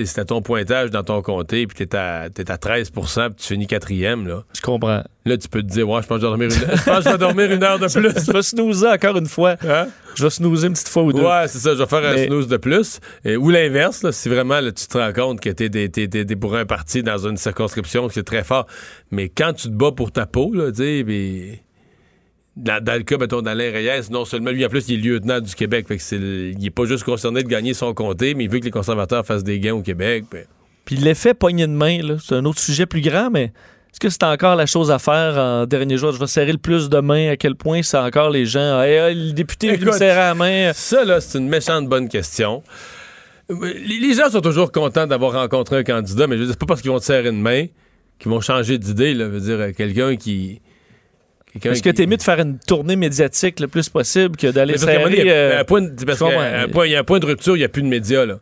là 0.00 0.06
si 0.06 0.14
t'as 0.14 0.24
ton 0.24 0.42
pointage 0.42 0.90
dans 0.90 1.02
ton 1.02 1.22
comté, 1.22 1.66
puis 1.66 1.86
t'es 1.86 1.96
à, 1.96 2.26
es 2.26 2.50
à 2.50 2.56
13% 2.56 3.26
puis 3.30 3.34
tu 3.36 3.46
finis 3.46 3.66
quatrième, 3.66 4.26
là. 4.26 4.44
Je 4.54 4.60
comprends. 4.60 5.02
Là, 5.24 5.36
tu 5.36 5.48
peux 5.48 5.62
te 5.62 5.68
dire, 5.68 5.88
ouais, 5.88 6.00
je 6.02 6.06
pense 6.06 6.20
que 6.20 6.22
je 6.22 6.26
vais 6.26 6.30
dormir 6.30 6.48
une, 6.48 6.76
je 6.76 6.84
pense 6.84 7.04
je 7.04 7.10
vais 7.10 7.18
dormir 7.18 7.52
une 7.52 7.62
heure 7.62 7.78
de 7.78 7.86
plus. 7.86 8.26
je 8.26 8.32
vais 8.32 8.42
snoozer 8.42 8.88
encore 8.88 9.16
une 9.16 9.26
fois. 9.26 9.56
Hein? 9.68 9.88
Je 10.14 10.24
vais 10.24 10.30
snoozer 10.30 10.68
une 10.68 10.72
petite 10.72 10.88
fois 10.88 11.02
ou 11.02 11.12
deux. 11.12 11.22
Ouais, 11.22 11.46
c'est 11.48 11.58
ça, 11.58 11.74
je 11.74 11.78
vais 11.78 11.86
faire 11.86 12.04
un 12.04 12.26
snooze 12.26 12.48
de 12.48 12.56
plus. 12.56 13.00
ou 13.24 13.50
l'inverse, 13.50 14.10
si 14.10 14.28
vraiment 14.28 14.60
tu 14.60 14.86
te 14.86 14.98
rends 14.98 15.12
compte 15.12 15.40
que 15.40 15.50
t'es, 15.50 15.70
es, 15.72 16.36
pour 16.36 16.56
un 16.56 16.66
parti 16.66 17.02
dans 17.02 17.18
une 17.18 17.36
circonscription, 17.36 18.08
c'est 18.08 18.24
très 18.24 18.44
fort. 18.44 18.66
Mais 19.10 19.28
quand 19.28 19.52
tu 19.52 19.68
te 19.68 19.74
bats 19.74 19.92
pour 19.92 20.12
ta 20.12 20.26
peau, 20.26 20.52
là, 20.54 20.70
tu 20.70 20.78
sais, 20.78 21.62
dans, 22.58 22.94
le 22.98 23.02
cas, 23.02 23.16
mettons, 23.18 23.40
d'Alain 23.40 23.70
Reyes, 23.70 24.10
non 24.10 24.24
seulement 24.24 24.50
lui, 24.50 24.64
en 24.64 24.68
plus, 24.68 24.88
il 24.88 24.94
est 24.94 25.08
lieutenant 25.08 25.40
du 25.40 25.54
Québec. 25.54 25.86
Fait 25.86 25.96
que 25.96 26.14
il 26.14 26.58
n'est 26.58 26.70
pas 26.70 26.84
juste 26.84 27.04
concerné 27.04 27.42
de 27.42 27.48
gagner 27.48 27.72
son 27.72 27.94
comté, 27.94 28.34
mais 28.34 28.44
il 28.44 28.50
veut 28.50 28.58
que 28.58 28.64
les 28.64 28.70
conservateurs 28.70 29.24
fassent 29.24 29.44
des 29.44 29.60
gains 29.60 29.74
au 29.74 29.82
Québec. 29.82 30.24
Puis 30.84 30.96
l'effet 30.96 31.34
poignée 31.34 31.66
de 31.66 31.72
main, 31.72 31.98
c'est 32.22 32.34
un 32.34 32.44
autre 32.44 32.58
sujet 32.58 32.86
plus 32.86 33.00
grand, 33.00 33.30
mais 33.30 33.52
est-ce 33.92 34.00
que 34.00 34.08
c'est 34.08 34.24
encore 34.24 34.56
la 34.56 34.66
chose 34.66 34.90
à 34.90 34.98
faire 34.98 35.38
en 35.38 35.66
dernier 35.66 35.96
jour? 35.96 36.12
Je 36.12 36.18
vais 36.18 36.26
serrer 36.26 36.52
le 36.52 36.58
plus 36.58 36.88
de 36.88 36.98
mains. 36.98 37.30
À 37.30 37.36
quel 37.36 37.54
point 37.54 37.82
c'est 37.82 37.98
encore 37.98 38.30
les 38.30 38.44
gens? 38.44 38.80
le 38.82 39.32
député 39.32 39.76
veut 39.76 39.86
me 39.86 39.92
serrer 39.92 40.16
la 40.16 40.34
main. 40.34 40.72
Ça, 40.74 41.04
là, 41.04 41.20
c'est 41.20 41.38
une 41.38 41.48
méchante 41.48 41.88
bonne 41.88 42.08
question. 42.08 42.62
Les 43.48 44.14
gens 44.14 44.30
sont 44.30 44.40
toujours 44.40 44.72
contents 44.72 45.06
d'avoir 45.06 45.32
rencontré 45.32 45.78
un 45.78 45.84
candidat, 45.84 46.26
mais 46.26 46.36
je 46.36 46.42
veux 46.42 46.48
c'est 46.50 46.58
pas 46.58 46.66
parce 46.66 46.82
qu'ils 46.82 46.90
vont 46.90 46.98
te 46.98 47.04
serrer 47.04 47.28
une 47.28 47.40
main 47.40 47.66
qu'ils 48.18 48.30
vont 48.30 48.40
changer 48.40 48.78
d'idée. 48.78 49.14
Je 49.14 49.22
veux 49.22 49.40
dire, 49.40 49.74
quelqu'un 49.74 50.16
qui 50.16 50.60
est-ce 51.62 51.82
que 51.82 51.90
tu 51.90 52.02
es 52.02 52.06
mieux 52.06 52.16
de 52.16 52.22
faire 52.22 52.38
une 52.40 52.58
tournée 52.58 52.96
médiatique 52.96 53.60
le 53.60 53.68
plus 53.68 53.88
possible 53.88 54.36
que 54.36 54.48
d'aller 54.48 54.78
serrer... 54.78 55.20
Il 55.20 55.26
y, 55.26 55.30
a 55.30 55.60
un 55.60 55.64
point 55.64 55.80
de 57.18 57.26
rupture, 57.26 57.56
il 57.56 57.60
n'y 57.60 57.64
a 57.64 57.68
plus 57.68 57.82
de 57.82 57.88
médias. 57.88 58.26
Là. 58.26 58.38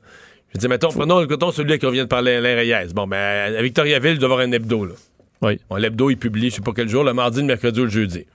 Je 0.54 0.58
dis, 0.58 0.68
mettons, 0.68 0.88
prenons, 0.88 1.50
celui 1.52 1.78
qui 1.78 1.90
vient 1.90 2.04
de 2.04 2.08
parler, 2.08 2.34
Alain 2.34 2.56
Reyes. 2.56 2.92
Bon, 2.94 3.06
ben, 3.06 3.54
à 3.56 3.62
Victoriaville, 3.62 4.12
il 4.12 4.18
doit 4.18 4.28
y 4.28 4.32
avoir 4.32 4.46
un 4.46 4.52
hebdo. 4.52 4.84
Là. 4.84 4.94
Oui. 5.42 5.60
Bon, 5.68 5.76
l'hebdo, 5.76 6.10
il 6.10 6.16
publie, 6.16 6.50
je 6.50 6.56
sais 6.56 6.62
pas 6.62 6.72
quel 6.74 6.88
jour, 6.88 7.04
le 7.04 7.12
mardi, 7.12 7.40
le 7.40 7.46
mercredi 7.46 7.80
ou 7.80 7.84
le 7.84 7.90
jeudi. 7.90 8.26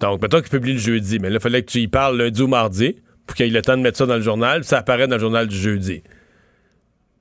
Donc, 0.00 0.22
mettons 0.22 0.40
qu'il 0.40 0.50
publie 0.50 0.74
le 0.74 0.78
jeudi, 0.78 1.18
mais 1.18 1.28
là, 1.28 1.36
il 1.36 1.40
fallait 1.40 1.62
que 1.62 1.70
tu 1.70 1.78
y 1.78 1.88
parles 1.88 2.16
lundi 2.16 2.42
ou 2.42 2.48
mardi 2.48 2.96
pour 3.26 3.36
qu'il 3.36 3.46
ait 3.46 3.50
le 3.50 3.62
temps 3.62 3.76
de 3.76 3.82
mettre 3.82 3.98
ça 3.98 4.06
dans 4.06 4.16
le 4.16 4.22
journal, 4.22 4.60
puis 4.60 4.68
ça 4.68 4.78
apparaît 4.78 5.06
dans 5.06 5.16
le 5.16 5.20
journal 5.20 5.46
du 5.46 5.56
jeudi. 5.56 6.02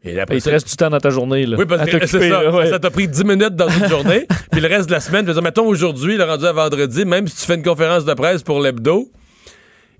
Et 0.04 0.20
après 0.20 0.38
Il 0.38 0.42
te 0.44 0.50
reste 0.50 0.70
du 0.70 0.76
temps 0.76 0.90
dans 0.90 1.00
ta 1.00 1.10
journée. 1.10 1.46
Là, 1.46 1.58
oui, 1.58 1.66
parce 1.66 1.90
que 1.90 2.06
c'est 2.06 2.30
ça. 2.30 2.52
ouais. 2.52 2.70
Ça 2.70 2.80
t'a 2.80 2.90
pris 2.92 3.08
10 3.08 3.24
minutes 3.26 3.56
dans 3.56 3.70
une 3.70 3.88
journée. 3.90 4.26
puis 4.52 4.62
le 4.62 4.68
reste 4.68 4.88
de 4.88 4.94
la 4.94 5.00
semaine, 5.00 5.24
je 5.24 5.28
veux 5.28 5.34
dire, 5.34 5.44
mettons 5.44 5.66
aujourd'hui, 5.66 6.16
le 6.18 6.24
rendu 6.24 6.46
à 6.46 6.52
vendredi, 6.54 7.04
même 7.06 7.28
si 7.28 7.36
tu 7.38 7.46
fais 7.46 7.56
une 7.56 7.64
conférence 7.64 8.06
de 8.06 8.14
presse 8.14 8.44
pour 8.44 8.62
l'hebdo, 8.62 9.10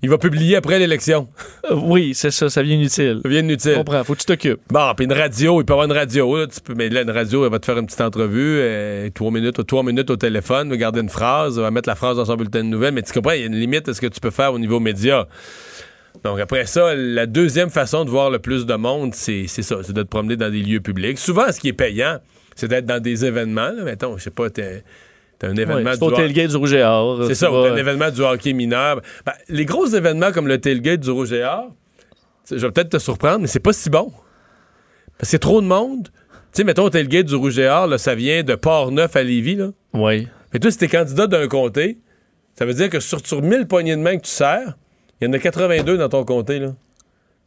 il 0.00 0.08
va 0.08 0.16
publier 0.16 0.54
après 0.54 0.78
l'élection. 0.78 1.26
Euh, 1.68 1.74
Oui, 1.74 2.12
c'est 2.14 2.30
ça, 2.30 2.48
ça 2.48 2.62
vient 2.62 2.76
inutile. 2.76 3.18
Ça 3.22 3.28
vient 3.28 3.40
Je 3.40 3.44
inutile. 3.44 3.74
comprends, 3.74 4.04
faut 4.04 4.14
que 4.14 4.20
tu 4.20 4.26
t'occupes. 4.26 4.60
Bon, 4.70 4.92
puis 4.96 5.06
une 5.06 5.12
radio, 5.12 5.60
il 5.60 5.64
peut 5.64 5.72
y 5.72 5.74
avoir 5.74 5.86
une 5.86 5.92
radio. 5.92 6.36
Là, 6.38 6.46
tu 6.46 6.60
peux, 6.60 6.74
mais 6.74 6.88
là, 6.88 7.02
une 7.02 7.10
radio, 7.10 7.44
elle 7.44 7.50
va 7.50 7.58
te 7.58 7.66
faire 7.66 7.76
une 7.78 7.86
petite 7.86 8.00
entrevue, 8.00 8.58
euh, 8.60 9.10
trois 9.12 9.32
minutes, 9.32 9.66
trois 9.66 9.82
minutes 9.82 10.08
au 10.10 10.16
téléphone, 10.16 10.70
va 10.70 10.76
garder 10.76 11.00
une 11.00 11.08
phrase, 11.08 11.58
va 11.58 11.72
mettre 11.72 11.88
la 11.88 11.96
phrase 11.96 12.16
dans 12.16 12.24
son 12.26 12.36
bulletin 12.36 12.60
de 12.60 12.68
nouvelles. 12.68 12.94
Mais 12.94 13.02
tu 13.02 13.12
comprends, 13.12 13.32
il 13.32 13.40
y 13.40 13.42
a 13.42 13.46
une 13.46 13.56
limite 13.56 13.88
à 13.88 13.94
ce 13.94 14.00
que 14.00 14.06
tu 14.06 14.20
peux 14.20 14.30
faire 14.30 14.52
au 14.54 14.58
niveau 14.60 14.78
média. 14.78 15.26
Donc 16.24 16.40
après 16.40 16.66
ça, 16.66 16.94
la 16.94 17.26
deuxième 17.26 17.70
façon 17.70 18.04
de 18.04 18.10
voir 18.10 18.30
le 18.30 18.38
plus 18.38 18.66
de 18.66 18.74
monde, 18.74 19.14
c'est 19.14 19.46
ça, 19.46 19.76
c'est 19.82 19.92
de 19.92 20.02
te 20.02 20.08
promener 20.08 20.36
dans 20.36 20.50
des 20.50 20.62
lieux 20.62 20.80
publics. 20.80 21.18
Souvent, 21.18 21.50
ce 21.52 21.60
qui 21.60 21.68
est 21.68 21.72
payant, 21.72 22.18
c'est 22.56 22.68
d'être 22.68 22.86
dans 22.86 23.00
des 23.00 23.24
événements. 23.24 23.70
Là. 23.70 23.84
Mettons, 23.84 24.16
je 24.18 24.24
sais 24.24 24.30
pas, 24.30 24.50
t'es 24.50 24.82
un 25.42 25.54
événement 25.54 25.92
c'est 25.94 26.04
du 26.04 26.14
tailgate 26.14 26.50
du 26.50 26.56
Rouge 26.56 26.72
et 26.72 26.82
Or. 26.82 27.24
c'est 27.26 27.36
ça, 27.36 27.48
un 27.48 27.76
événement 27.76 28.10
du 28.10 28.22
hockey 28.22 28.52
mineur. 28.52 29.00
Ben, 29.24 29.32
les 29.48 29.64
gros 29.64 29.86
événements 29.86 30.32
comme 30.32 30.48
le 30.48 30.58
tailgate 30.58 31.00
du 31.00 31.10
Rouge 31.10 31.32
et 31.32 31.44
Or, 31.44 31.72
je 32.50 32.56
vais 32.56 32.72
peut-être 32.72 32.90
te 32.90 32.98
surprendre, 32.98 33.40
mais 33.40 33.46
c'est 33.46 33.60
pas 33.60 33.72
si 33.72 33.90
bon. 33.90 34.10
Parce 35.16 35.20
que 35.20 35.26
c'est 35.26 35.38
trop 35.38 35.60
de 35.60 35.66
monde. 35.66 36.08
Tu 36.08 36.12
sais, 36.52 36.64
mettons, 36.64 36.84
le 36.84 36.90
tailgate 36.90 37.26
du 37.26 37.36
Rouge 37.36 37.58
et 37.58 37.68
Or, 37.68 37.86
là, 37.86 37.98
ça 37.98 38.14
vient 38.14 38.42
de 38.42 38.54
Port-Neuf 38.54 39.14
à 39.14 39.22
Lévis. 39.22 39.56
Là. 39.56 39.70
Oui. 39.92 40.26
Mais 40.52 40.58
toi, 40.58 40.70
si 40.70 40.78
t'es 40.78 40.88
candidat 40.88 41.26
d'un 41.26 41.46
comté, 41.46 41.98
ça 42.58 42.64
veut 42.64 42.74
dire 42.74 42.88
que 42.88 43.00
sur, 43.00 43.24
sur 43.24 43.42
1000 43.42 43.66
poignées 43.66 43.94
de 43.94 44.00
main 44.00 44.16
que 44.16 44.24
tu 44.24 44.30
sers, 44.30 44.76
il 45.20 45.26
y 45.26 45.30
en 45.30 45.32
a 45.32 45.38
82 45.38 45.98
dans 45.98 46.08
ton 46.08 46.24
comté. 46.24 46.58
Là. 46.58 46.68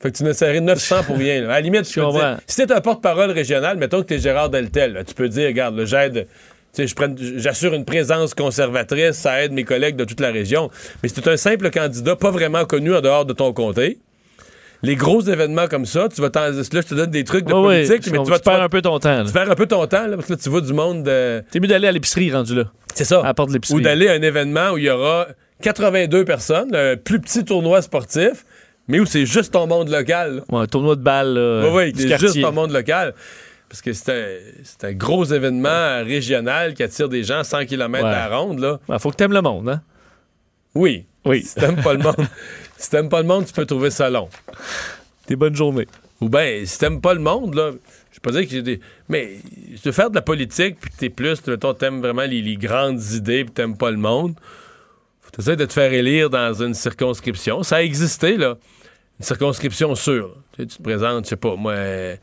Fait 0.02 0.12
que 0.12 0.18
tu 0.18 0.24
n'as 0.24 0.34
serré 0.34 0.60
900 0.62 1.04
pour 1.04 1.18
rien. 1.18 1.42
là. 1.42 1.48
À 1.50 1.54
la 1.54 1.62
limite, 1.62 1.84
tu 1.84 2.00
Je 2.00 2.06
peux 2.06 2.12
dire, 2.12 2.40
si 2.48 2.66
t'es 2.66 2.72
un 2.74 2.82
porte-parole 2.82 3.32
régional, 3.32 3.78
mettons 3.78 4.02
que 4.02 4.08
t'es 4.08 4.20
Gérard 4.20 4.50
Deltel, 4.50 4.94
là, 4.94 5.04
tu 5.04 5.14
peux 5.14 5.30
dire, 5.30 5.48
regarde, 5.48 5.84
j'aide, 5.86 6.28
tu 6.74 6.86
j'assure 7.38 7.74
une 7.74 7.86
présence 7.86 8.34
conservatrice, 8.34 9.16
ça 9.18 9.44
aide 9.44 9.52
mes 9.52 9.64
collègues 9.64 9.96
de 9.96 10.06
toute 10.06 10.20
la 10.20 10.32
région. 10.32 10.70
Mais 11.04 11.10
si 11.10 11.16
t'es 11.16 11.30
un 11.30 11.38
simple 11.38 11.70
candidat, 11.70 12.16
pas 12.16 12.32
vraiment 12.32 12.66
connu 12.66 12.96
en 12.96 13.02
dehors 13.02 13.26
de 13.26 13.34
ton 13.34 13.54
comté, 13.54 14.00
les 14.84 14.96
gros 14.96 15.22
événements 15.22 15.68
comme 15.68 15.86
ça, 15.86 16.10
tu 16.14 16.22
vas 16.22 16.32
t'en... 16.32 16.48
Là, 16.48 16.52
je 16.64 16.70
te 16.70 16.96
donne 16.96 17.12
des 17.12 17.24
trucs 17.24 17.46
de 17.46 17.52
politique, 17.52 18.04
je 18.04 18.10
mais 18.10 18.24
tu 18.24 18.30
vas, 18.32 18.40
Tu 18.40 18.46
perds 18.46 18.56
tu 18.58 18.62
un 18.64 18.70
peu 18.70 18.82
ton 18.82 18.98
temps. 18.98 19.18
là. 19.20 19.24
tu 19.26 19.32
perds 19.32 19.52
un 19.52 19.56
peu 19.56 19.68
ton 19.68 19.86
temps, 19.86 20.08
là, 20.08 20.16
parce 20.16 20.28
que 20.28 20.34
là, 20.34 20.40
tu 20.42 20.50
vois 20.50 20.62
du 20.62 20.74
monde 20.74 21.04
de... 21.04 21.44
T'es 21.52 21.60
mieux 21.60 21.68
d'aller 21.68 21.88
à 21.88 21.92
l'épicerie 21.92 22.32
rendu 22.32 22.56
là. 22.56 22.64
C'est 22.96 23.06
ça. 23.06 23.20
À 23.20 23.26
la 23.26 23.34
porte 23.36 23.50
de 23.50 23.54
l'épicerie. 23.54 23.78
Ou 23.80 23.82
d'aller 23.82 24.08
à 24.08 24.14
un 24.14 24.22
événement 24.24 24.72
où 24.72 24.80
il 24.80 24.86
y 24.86 24.90
aura 24.90 25.28
82 25.62 26.26
personnes, 26.26 26.76
un 26.76 26.98
plus 26.98 27.20
petit 27.20 27.46
tournoi 27.46 27.82
sportif, 27.82 28.46
mais 28.88 29.00
où 29.00 29.06
c'est 29.06 29.26
juste 29.26 29.54
ton 29.54 29.68
monde 29.68 29.90
local. 29.90 30.44
Ouais, 30.50 30.62
un 30.62 30.68
tournoi 30.68 30.96
de 30.96 31.02
balles 31.02 31.34
là, 31.34 31.72
Oui, 31.72 31.94
c'est 31.96 32.18
juste 32.20 32.42
ton 32.42 32.52
monde 32.52 32.72
local. 32.72 33.14
Parce 33.70 33.82
que 33.82 33.94
c'est 33.94 34.12
un, 34.84 34.88
un 34.90 34.92
gros 34.92 35.24
événement 35.24 36.04
régional 36.04 36.74
qui 36.74 36.84
attire 36.84 37.08
des 37.08 37.24
gens 37.24 37.44
100 37.46 37.68
km 37.68 38.06
à 38.06 38.28
la 38.28 38.38
ronde. 38.38 38.60
Là. 38.60 38.80
Ouais, 38.90 39.00
faut 39.00 39.12
que 39.12 39.16
t'aimes 39.16 39.32
le 39.32 39.42
monde, 39.42 39.70
hein? 39.70 39.82
Oui. 40.76 41.06
Oui. 41.24 41.44
Si 41.44 41.56
t'aimes 41.56 41.82
pas 41.82 41.94
le 41.94 42.00
monde, 42.00 42.16
si 42.78 42.90
t'aimes 42.90 43.08
pas 43.08 43.22
le 43.22 43.28
monde, 43.28 43.46
tu 43.46 43.54
peux 43.54 43.66
trouver 43.66 43.90
ça 43.90 44.10
long. 44.10 44.28
Des 45.28 45.38
bonnes 45.38 45.56
journées. 45.56 45.88
Ou 46.20 46.28
bien, 46.28 46.64
si 46.66 46.78
t'aimes 46.80 47.00
pas 47.00 47.14
le 47.14 47.22
monde, 47.22 47.56
là, 47.56 47.72
je 48.12 48.20
peux 48.20 48.32
pas 48.32 48.38
dire 48.38 48.48
que 48.48 48.52
j'ai 48.56 48.62
des. 48.62 48.80
Mais 49.08 49.38
de 49.84 49.92
faire 49.92 50.10
de 50.10 50.16
la 50.16 50.22
politique, 50.22 50.78
puis 50.80 50.92
t'es 50.98 51.10
plus, 51.10 51.46
mettons, 51.48 51.74
t'aimes 51.74 52.02
vraiment 52.02 52.24
les, 52.24 52.42
les 52.42 52.58
grandes 52.58 53.02
idées, 53.14 53.46
puis 53.46 53.54
t'aimes 53.54 53.78
pas 53.78 53.92
le 53.92 53.98
monde, 53.98 54.34
essayer 55.40 55.58
de 55.58 55.66
te 55.66 55.74
faire 55.74 55.92
élire 55.94 56.30
dans 56.30 56.54
une 56.54 56.74
circonscription. 56.74 57.64
Ça 57.64 57.78
a 57.78 57.82
existé, 57.82 58.38
là. 58.38 58.58
Une 59.20 59.26
circonscription 59.26 59.96
sûre. 59.96 60.36
Tu, 60.54 60.64
sais, 60.64 60.68
tu 60.68 60.78
te 60.78 60.84
présentes, 60.84 61.26
je 61.26 61.30
sais 61.30 61.36
pas, 61.36 61.56
moi, 61.56 61.74
euh, 61.74 62.16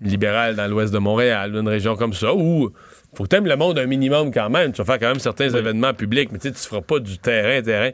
libéral 0.00 0.56
dans 0.56 0.68
l'ouest 0.68 0.92
de 0.92 0.98
Montréal, 0.98 1.54
une 1.54 1.68
région 1.68 1.96
comme 1.96 2.12
ça, 2.12 2.34
où 2.34 2.70
faut 3.14 3.24
que 3.24 3.28
t'aimes 3.28 3.46
le 3.46 3.56
monde 3.56 3.78
un 3.78 3.86
minimum 3.86 4.30
quand 4.30 4.50
même. 4.50 4.72
Tu 4.72 4.78
vas 4.78 4.84
faire 4.84 4.98
quand 4.98 5.08
même 5.08 5.20
certains 5.20 5.48
événements 5.48 5.94
publics, 5.94 6.30
mais 6.32 6.38
tu 6.38 6.48
sais, 6.48 6.54
tu 6.54 6.60
feras 6.60 6.82
pas 6.82 6.98
du 6.98 7.18
terrain, 7.18 7.62
terrain. 7.62 7.90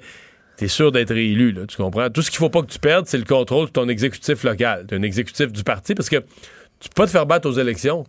T'es 0.57 0.69
sûr 0.69 0.93
d'être 0.93 1.13
élu, 1.13 1.53
là, 1.53 1.67
tu 1.67 1.77
comprends? 1.77 2.11
Tout 2.11 2.23
ce 2.23 2.31
qu'il 2.31 2.39
faut 2.39 2.51
pas 2.51 2.63
que 2.63 2.67
tu 2.67 2.79
perdes, 2.79 3.07
c'est 3.07 3.19
le 3.19 3.25
contrôle 3.25 3.67
de 3.67 3.73
ton 3.73 3.89
exécutif 3.89 4.45
local. 4.45 4.87
T'es 4.87 4.97
un 4.97 5.03
exécutif 5.03 5.53
du 5.53 5.63
parti, 5.63 5.95
parce 5.95 6.09
que 6.09 6.17
tu 6.81 6.89
peux 6.89 7.03
pas 7.03 7.07
te 7.07 7.13
faire 7.13 7.27
battre 7.27 7.49
aux 7.49 7.53
élections, 7.53 8.05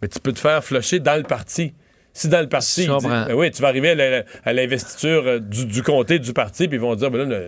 mais 0.00 0.08
tu 0.08 0.20
peux 0.20 0.32
te 0.32 0.38
faire 0.38 0.62
flusher 0.62 1.00
dans 1.00 1.16
le 1.16 1.22
parti. 1.22 1.72
Si 2.14 2.28
dans 2.28 2.40
le 2.40 2.48
parti, 2.48 2.86
ben 3.28 3.34
oui, 3.34 3.50
tu 3.50 3.62
vas 3.62 3.68
arriver 3.68 4.24
à 4.44 4.52
l'investiture 4.52 5.22
euh, 5.26 5.38
du, 5.38 5.64
du 5.64 5.82
comté, 5.82 6.18
du 6.18 6.32
parti, 6.32 6.68
puis 6.68 6.76
ils 6.76 6.80
vont 6.80 6.94
dire, 6.94 7.10
ben 7.10 7.28
là, 7.28 7.38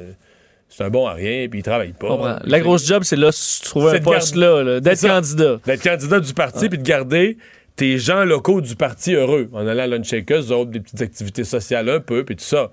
c'est 0.69 0.85
un 0.85 0.91
bon 0.91 1.07
à 1.07 1.13
rien, 1.13 1.47
puis 1.49 1.61
il 1.61 1.63
travaille 1.63 1.93
pas. 1.93 2.09
La 2.45 2.61
grosse 2.61 2.87
job, 2.87 3.03
c'est 3.05 3.17
là, 3.17 3.31
C'est 3.33 3.77
un 3.79 4.01
poste 4.01 4.37
là, 4.37 4.63
là, 4.63 4.81
d'être 4.81 5.07
candidat. 5.07 5.59
D'être 5.67 5.83
candidat 5.83 6.21
du 6.21 6.33
parti, 6.33 6.69
puis 6.69 6.79
de 6.79 6.83
garder 6.83 7.37
tes 7.77 7.99
gens 7.99 8.25
locaux 8.25 8.61
du 8.61 8.77
parti 8.77 9.15
heureux. 9.15 9.49
En 9.53 9.67
allant 9.67 9.83
à 9.83 9.87
lunchshakers, 9.87 10.51
autres, 10.51 10.71
des 10.71 10.81
petites 10.81 11.03
activités 11.03 11.45
sociales 11.45 11.89
un 11.89 12.01
peu, 12.01 12.25
puis 12.25 12.37
tout 12.37 12.45
ça. 12.45 12.71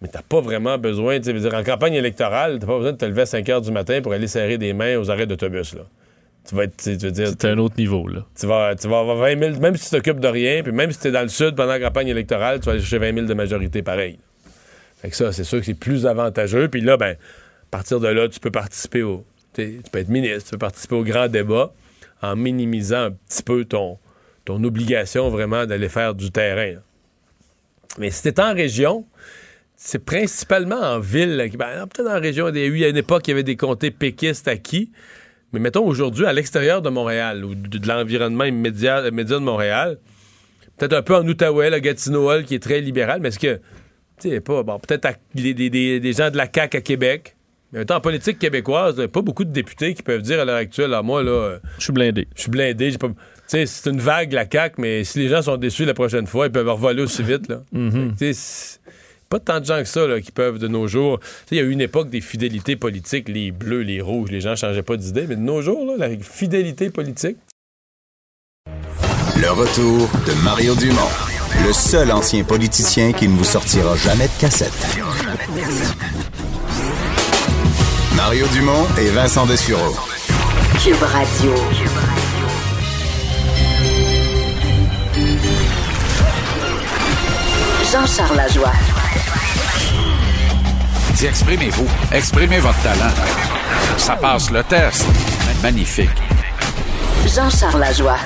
Mais 0.00 0.08
t'as 0.08 0.22
pas 0.22 0.40
vraiment 0.40 0.78
besoin, 0.78 1.18
tu 1.18 1.32
veux 1.32 1.40
dire, 1.40 1.54
en 1.54 1.64
campagne 1.64 1.94
électorale, 1.94 2.58
t'as 2.60 2.66
pas 2.66 2.76
besoin 2.76 2.92
de 2.92 2.98
te 2.98 3.04
lever 3.06 3.22
à 3.22 3.26
5 3.26 3.46
h 3.46 3.60
du 3.62 3.72
matin 3.72 4.00
pour 4.02 4.12
aller 4.12 4.26
serrer 4.26 4.58
des 4.58 4.72
mains 4.72 4.98
aux 4.98 5.10
arrêts 5.10 5.26
d'autobus, 5.26 5.74
là. 5.74 5.82
Tu 6.48 6.54
vas 6.54 6.64
être, 6.64 6.76
tu 6.76 6.96
veux 6.96 7.10
dire, 7.10 7.28
C'est 7.28 7.46
un 7.46 7.58
autre 7.58 7.76
niveau, 7.78 8.06
là. 8.06 8.26
tu 8.38 8.46
vas, 8.46 8.74
tu 8.74 8.86
vas 8.86 8.98
avoir 8.98 9.16
20 9.16 9.38
000, 9.38 9.60
même 9.60 9.76
si 9.76 9.84
tu 9.88 9.96
t'occupes 9.96 10.20
de 10.20 10.28
rien, 10.28 10.62
puis 10.62 10.72
même 10.72 10.92
si 10.92 10.98
tu 10.98 11.08
es 11.08 11.10
dans 11.10 11.22
le 11.22 11.28
sud 11.28 11.56
pendant 11.56 11.72
la 11.72 11.80
campagne 11.80 12.08
électorale, 12.08 12.60
tu 12.60 12.66
vas 12.66 12.72
aller 12.72 12.80
chercher 12.80 12.98
20 12.98 13.14
000 13.14 13.26
de 13.26 13.34
majorité 13.34 13.82
pareil. 13.82 14.18
Fait 15.00 15.10
que 15.10 15.16
ça, 15.16 15.32
c'est 15.32 15.44
sûr 15.44 15.58
que 15.60 15.64
c'est 15.66 15.74
plus 15.74 16.06
avantageux. 16.06 16.68
Puis 16.68 16.80
là, 16.80 16.96
ben, 16.96 17.12
à 17.12 17.16
partir 17.70 18.00
de 18.00 18.08
là, 18.08 18.28
tu 18.28 18.40
peux 18.40 18.50
participer 18.50 19.02
au. 19.02 19.24
Tu 19.54 19.80
peux 19.90 19.98
être 20.00 20.08
ministre, 20.08 20.44
tu 20.44 20.50
peux 20.52 20.58
participer 20.58 20.96
au 20.96 21.04
grand 21.04 21.28
débat 21.28 21.72
en 22.20 22.36
minimisant 22.36 23.04
un 23.04 23.10
petit 23.10 23.42
peu 23.42 23.64
ton, 23.64 23.98
ton 24.44 24.62
obligation 24.64 25.28
vraiment 25.30 25.64
d'aller 25.66 25.88
faire 25.88 26.14
du 26.14 26.30
terrain. 26.30 26.72
là. 26.72 26.82
Mais 27.98 28.10
si 28.10 28.32
tu 28.32 28.40
en 28.40 28.54
région, 28.54 29.06
c'est 29.76 30.04
principalement 30.04 30.80
en 30.80 30.98
ville. 30.98 31.50
ben, 31.56 31.86
Peut-être 31.86 32.10
en 32.10 32.20
région, 32.20 32.48
il 32.48 32.56
y 32.56 32.62
a 32.62 32.66
eu 32.66 32.84
à 32.84 32.88
une 32.88 32.96
époque, 32.96 33.28
il 33.28 33.30
y 33.30 33.34
avait 33.34 33.42
des 33.42 33.56
comtés 33.56 33.90
péquistes 33.90 34.48
acquis. 34.48 34.90
Mais 35.54 35.60
mettons 35.60 35.86
aujourd'hui, 35.86 36.26
à 36.26 36.32
l'extérieur 36.32 36.82
de 36.82 36.90
Montréal 36.90 37.44
ou 37.44 37.54
de, 37.54 37.78
de 37.78 37.88
l'environnement 37.88 38.44
immédiat, 38.44 39.06
immédiat 39.08 39.38
de 39.38 39.44
Montréal, 39.44 39.98
peut-être 40.76 40.92
un 40.94 41.02
peu 41.02 41.14
en 41.14 41.26
Outaouais, 41.26 41.70
le 41.70 41.78
Gatineau, 41.78 42.42
qui 42.44 42.56
est 42.56 42.62
très 42.62 42.80
libéral, 42.80 43.20
mais 43.22 43.28
est-ce 43.28 43.38
que, 43.38 43.60
tu 44.20 44.30
sais, 44.30 44.40
pas, 44.40 44.62
bon, 44.64 44.78
peut-être 44.78 45.06
à- 45.06 45.14
des, 45.34 45.54
des- 45.54 45.70
des- 45.70 46.00
des 46.00 46.12
gens 46.12 46.30
de 46.30 46.36
la 46.36 46.48
CAQ 46.52 46.76
à 46.76 46.80
Québec, 46.80 47.36
mais 47.72 47.90
en 47.90 48.00
politique 48.00 48.38
québécoise, 48.38 48.94
il 48.98 49.00
y 49.02 49.04
a 49.04 49.08
pas 49.08 49.22
beaucoup 49.22 49.44
de 49.44 49.50
députés 49.52 49.94
qui 49.94 50.02
peuvent 50.02 50.22
dire 50.22 50.40
à 50.40 50.44
l'heure 50.44 50.56
actuelle, 50.56 50.92
ah, 50.94 51.02
moi, 51.02 51.22
là, 51.22 51.58
Je 51.78 51.84
suis 51.84 51.92
blindé. 51.92 52.26
je 52.36 52.42
suis 52.42 52.50
blindé, 52.50 52.90
j'ai 52.90 52.98
pas. 52.98 53.08
Tu 53.08 53.14
sais, 53.46 53.66
c'est 53.66 53.90
une 53.90 54.00
vague, 54.00 54.32
la 54.32 54.46
CAQ, 54.50 54.76
mais 54.80 55.04
si 55.04 55.18
les 55.18 55.28
gens 55.28 55.42
sont 55.42 55.56
déçus 55.56 55.84
la 55.84 55.92
prochaine 55.94 56.26
fois, 56.26 56.46
ils 56.46 56.52
peuvent 56.52 56.68
revoler 56.68 57.02
aussi 57.02 57.22
vite, 57.22 57.48
là. 57.48 57.62
Mm-hmm. 57.74 58.78
Pas 59.28 59.40
tant 59.40 59.60
de 59.60 59.64
gens 59.64 59.78
que 59.78 59.88
ça 59.88 60.06
là, 60.06 60.20
qui 60.20 60.30
peuvent 60.32 60.58
de 60.58 60.68
nos 60.68 60.86
jours. 60.88 61.20
Tu 61.20 61.26
sais, 61.26 61.56
Il 61.56 61.58
y 61.58 61.60
a 61.60 61.64
eu 61.64 61.70
une 61.70 61.80
époque 61.80 62.10
des 62.10 62.20
fidélités 62.20 62.76
politiques, 62.76 63.28
les 63.28 63.50
bleus, 63.50 63.82
les 63.82 64.00
rouges, 64.00 64.30
les 64.30 64.40
gens 64.40 64.56
changeaient 64.56 64.82
pas 64.82 64.96
d'idée, 64.96 65.26
mais 65.26 65.36
de 65.36 65.40
nos 65.40 65.62
jours, 65.62 65.84
là, 65.86 66.08
la 66.08 66.16
fidélité 66.18 66.90
politique. 66.90 67.36
Le 69.36 69.50
retour 69.50 70.08
de 70.26 70.44
Mario 70.44 70.74
Dumont, 70.76 71.00
le 71.66 71.72
seul 71.72 72.12
ancien 72.12 72.44
politicien 72.44 73.12
qui 73.12 73.28
ne 73.28 73.36
vous 73.36 73.44
sortira 73.44 73.96
jamais 73.96 74.26
de 74.26 74.40
cassette. 74.40 74.72
Mario 78.16 78.46
Dumont 78.52 78.86
et 78.98 79.10
Vincent 79.10 79.44
Dessureau. 79.46 79.94
Cube 80.82 81.02
Radio. 81.02 81.52
Jean-Charles 87.90 88.36
Lajoie. 88.36 88.93
Exprimez-vous. 91.22 91.86
Exprimez 92.12 92.58
votre 92.58 92.80
talent. 92.82 93.10
Ça 93.96 94.16
passe 94.16 94.50
le 94.50 94.62
test. 94.64 95.06
Magnifique. 95.62 96.10
Jean-Charles 97.34 97.80
Lajoie. 97.80 98.16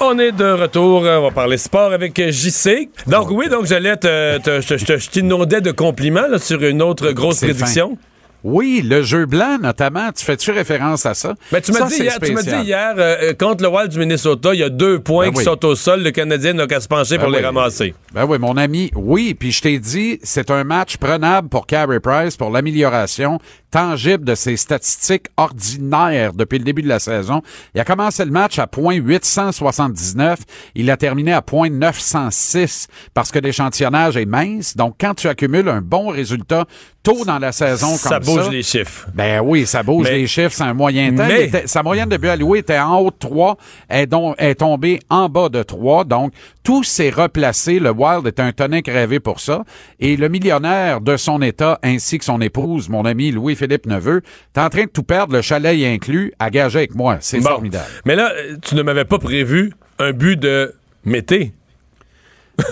On 0.00 0.18
est 0.18 0.32
de 0.32 0.44
retour, 0.52 1.02
on 1.02 1.22
va 1.22 1.30
parler 1.30 1.56
sport 1.56 1.92
avec 1.92 2.18
euh, 2.18 2.30
JC. 2.30 2.88
Donc 3.06 3.28
oui, 3.30 3.48
donc 3.48 3.66
j'allais 3.66 3.96
te, 3.96 4.38
te- 4.38 4.60
je 4.60 5.08
t'inondais 5.10 5.60
de 5.60 5.70
compliments 5.70 6.26
là, 6.28 6.38
sur 6.38 6.62
une 6.62 6.82
autre 6.82 7.10
grosse 7.12 7.40
prédiction. 7.40 7.96
Oui, 8.44 8.82
le 8.84 9.02
jeu 9.02 9.24
blanc, 9.24 9.56
notamment. 9.60 10.12
Tu 10.12 10.22
fais-tu 10.22 10.50
référence 10.50 11.06
à 11.06 11.14
ça? 11.14 11.34
Ben, 11.50 11.62
tu 11.62 11.72
m'as 11.72 11.86
dit, 11.88 11.94
hier- 11.96 12.18
dit 12.20 12.72
euh, 12.74 12.94
euh, 13.30 13.32
contre 13.32 13.62
le 13.64 13.70
Wild 13.70 13.90
du 13.90 13.98
Minnesota, 13.98 14.52
il 14.52 14.60
y 14.60 14.62
a 14.62 14.68
deux 14.68 14.98
points 14.98 15.28
Ben 15.28 15.32
qui 15.32 15.38
oui. 15.38 15.44
sont 15.44 15.64
au 15.64 15.74
sol. 15.74 16.02
Le 16.02 16.10
Canadien 16.10 16.52
n'a 16.52 16.66
qu'à 16.66 16.78
se 16.80 16.86
pencher 16.86 17.16
pour 17.16 17.28
Ben 17.28 17.32
les 17.32 17.38
oui. 17.38 17.44
ramasser. 17.46 17.94
Ben 18.12 18.26
oui, 18.26 18.38
mon 18.38 18.56
ami, 18.58 18.90
oui. 18.94 19.32
Puis 19.32 19.50
je 19.50 19.62
t'ai 19.62 19.78
dit, 19.78 20.20
c'est 20.22 20.50
un 20.50 20.62
match 20.62 20.98
prenable 20.98 21.48
pour 21.48 21.66
Carey 21.66 22.00
Price, 22.00 22.36
pour 22.36 22.50
l'amélioration. 22.50 23.38
Tangible 23.74 24.24
de 24.24 24.36
ses 24.36 24.56
statistiques 24.56 25.26
ordinaires 25.36 26.32
depuis 26.32 26.58
le 26.58 26.64
début 26.64 26.82
de 26.82 26.88
la 26.88 27.00
saison. 27.00 27.42
Il 27.74 27.80
a 27.80 27.84
commencé 27.84 28.24
le 28.24 28.30
match 28.30 28.60
à 28.60 28.68
point 28.68 28.94
879. 28.94 30.38
Il 30.76 30.88
a 30.92 30.96
terminé 30.96 31.32
à 31.32 31.42
point 31.42 31.70
906 31.70 32.86
parce 33.14 33.32
que 33.32 33.40
l'échantillonnage 33.40 34.16
est 34.16 34.26
mince. 34.26 34.76
Donc, 34.76 34.94
quand 35.00 35.14
tu 35.14 35.26
accumules 35.26 35.68
un 35.68 35.80
bon 35.80 36.08
résultat 36.10 36.66
tôt 37.02 37.24
dans 37.26 37.38
la 37.38 37.52
saison 37.52 37.88
comme 37.88 37.96
Ça 37.98 38.18
bouge 38.20 38.48
les 38.48 38.62
chiffres. 38.62 39.08
ben 39.12 39.42
oui, 39.44 39.66
ça 39.66 39.82
bouge 39.82 40.04
Mais- 40.08 40.18
les 40.18 40.26
chiffres, 40.26 40.54
c'est 40.54 40.62
un 40.62 40.72
moyen 40.72 41.10
temps. 41.14 41.26
Mais- 41.26 41.42
Il 41.42 41.48
était- 41.48 41.66
sa 41.66 41.82
moyenne 41.82 42.08
de 42.08 42.16
but 42.16 42.28
alloué 42.28 42.60
était 42.60 42.78
en 42.78 42.96
haut 42.98 43.10
de 43.10 43.16
3, 43.18 43.58
est, 43.90 44.06
donc, 44.06 44.36
est 44.38 44.54
tombée 44.54 45.00
en 45.10 45.28
bas 45.28 45.50
de 45.50 45.62
3. 45.62 46.04
Donc, 46.04 46.32
tout 46.62 46.82
s'est 46.82 47.10
replacé. 47.10 47.78
Le 47.78 47.90
Wild 47.90 48.26
est 48.26 48.40
un 48.40 48.52
tonic 48.52 48.86
rêvé 48.88 49.20
pour 49.20 49.40
ça. 49.40 49.64
Et 50.00 50.16
le 50.16 50.30
millionnaire 50.30 51.02
de 51.02 51.18
son 51.18 51.42
état, 51.42 51.78
ainsi 51.82 52.18
que 52.18 52.24
son 52.24 52.40
épouse, 52.40 52.88
mon 52.88 53.04
ami 53.04 53.32
Louis-Philippe 53.66 53.86
Neveu, 53.86 54.22
est 54.54 54.60
en 54.60 54.68
train 54.68 54.84
de 54.84 54.90
tout 54.90 55.02
perdre, 55.02 55.32
le 55.34 55.42
chalet 55.42 55.76
y 55.78 55.86
inclus, 55.86 56.32
à 56.38 56.50
gager 56.50 56.78
avec 56.78 56.94
moi. 56.94 57.18
C'est 57.20 57.38
Bon. 57.40 57.50
formidable. 57.50 57.86
Mais 58.04 58.14
là, 58.16 58.32
tu 58.62 58.74
ne 58.74 58.82
m'avais 58.82 59.04
pas 59.04 59.18
prévu 59.18 59.72
un 59.98 60.12
but 60.12 60.36
de 60.38 60.74
Mété. 61.04 61.52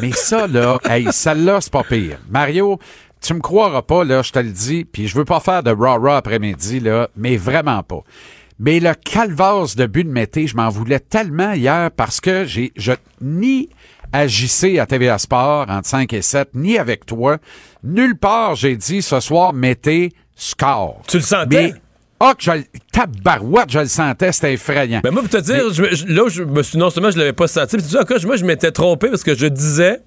Mais 0.00 0.12
ça, 0.12 0.46
là, 0.46 0.78
hey, 0.88 1.06
celle-là, 1.10 1.60
c'est 1.60 1.72
pas 1.72 1.82
pire. 1.84 2.18
Mario, 2.30 2.78
tu 3.20 3.34
me 3.34 3.40
croiras 3.40 3.82
pas, 3.82 4.04
là, 4.04 4.22
je 4.22 4.32
te 4.32 4.38
le 4.38 4.50
dis, 4.50 4.84
puis 4.84 5.08
je 5.08 5.16
veux 5.16 5.24
pas 5.24 5.40
faire 5.40 5.62
de 5.62 5.70
rah-rah 5.70 6.16
après-midi, 6.18 6.80
là, 6.80 7.08
mais 7.16 7.36
vraiment 7.36 7.82
pas. 7.82 8.00
Mais 8.58 8.78
le 8.80 8.92
calvasse 8.94 9.74
de 9.76 9.86
but 9.86 10.04
de 10.04 10.10
Mété, 10.12 10.46
je 10.46 10.56
m'en 10.56 10.68
voulais 10.68 11.00
tellement 11.00 11.52
hier 11.52 11.90
parce 11.96 12.20
que 12.20 12.44
j'ai, 12.44 12.72
je, 12.76 12.92
ni 13.20 13.68
à 14.12 14.26
JC 14.26 14.78
à 14.78 14.86
TVA 14.86 15.18
Sport 15.18 15.66
entre 15.68 15.88
5 15.88 16.12
et 16.12 16.22
7, 16.22 16.50
ni 16.54 16.78
avec 16.78 17.06
toi, 17.06 17.38
nulle 17.82 18.16
part 18.16 18.54
j'ai 18.54 18.76
dit 18.76 19.02
ce 19.02 19.18
soir 19.20 19.52
Mété 19.52 20.12
score. 20.42 21.02
Tu 21.08 21.18
le 21.18 21.22
sentais? 21.22 21.72
Mais, 21.72 21.74
ah, 22.20 22.34
que 22.36 22.42
je, 22.44 22.50
tabarouette, 22.92 23.70
je 23.70 23.78
le 23.80 23.86
sentais, 23.86 24.32
c'était 24.32 24.54
effrayant. 24.54 25.00
Ben 25.02 25.10
moi, 25.10 25.22
pour 25.22 25.30
te 25.30 25.38
dire, 25.38 25.72
je- 25.72 26.06
là, 26.06 26.28
je 26.28 26.42
me 26.42 26.62
suis, 26.62 26.78
non 26.78 26.90
seulement 26.90 27.10
je 27.10 27.18
l'avais 27.18 27.32
pas 27.32 27.48
senti, 27.48 27.76
mais 27.76 27.82
tu 27.82 27.88
sais, 27.88 27.98
encore, 27.98 28.18
moi, 28.24 28.36
je 28.36 28.44
m'étais 28.44 28.70
trompé 28.72 29.08
parce 29.08 29.22
que 29.22 29.34
je 29.34 29.46
disais 29.46 30.00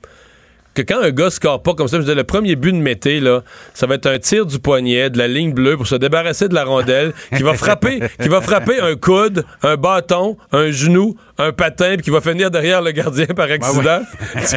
que 0.75 0.81
quand 0.81 1.01
un 1.01 1.11
gars 1.11 1.29
score 1.29 1.63
pas 1.63 1.73
comme 1.73 1.87
ça, 1.87 1.97
je 1.97 2.01
disais, 2.01 2.15
le 2.15 2.23
premier 2.23 2.55
but 2.55 2.71
de 2.73 2.77
Mété, 2.77 3.19
là, 3.19 3.41
ça 3.73 3.87
va 3.87 3.95
être 3.95 4.05
un 4.05 4.19
tir 4.19 4.45
du 4.45 4.59
poignet, 4.59 5.09
de 5.09 5.17
la 5.17 5.27
ligne 5.27 5.53
bleue 5.53 5.77
pour 5.77 5.87
se 5.87 5.95
débarrasser 5.95 6.47
de 6.47 6.53
la 6.53 6.65
rondelle, 6.65 7.13
qui 7.35 7.43
va 7.43 7.53
frapper, 7.53 8.01
qui 8.21 8.27
va 8.27 8.41
frapper 8.41 8.79
un 8.79 8.95
coude, 8.95 9.45
un 9.63 9.75
bâton, 9.77 10.37
un 10.51 10.69
genou, 10.71 11.15
un 11.37 11.51
patin, 11.51 11.95
puis 11.95 12.03
qui 12.03 12.09
va 12.09 12.21
finir 12.21 12.51
derrière 12.51 12.81
le 12.81 12.91
gardien 12.91 13.25
par 13.27 13.49
accident. 13.49 14.01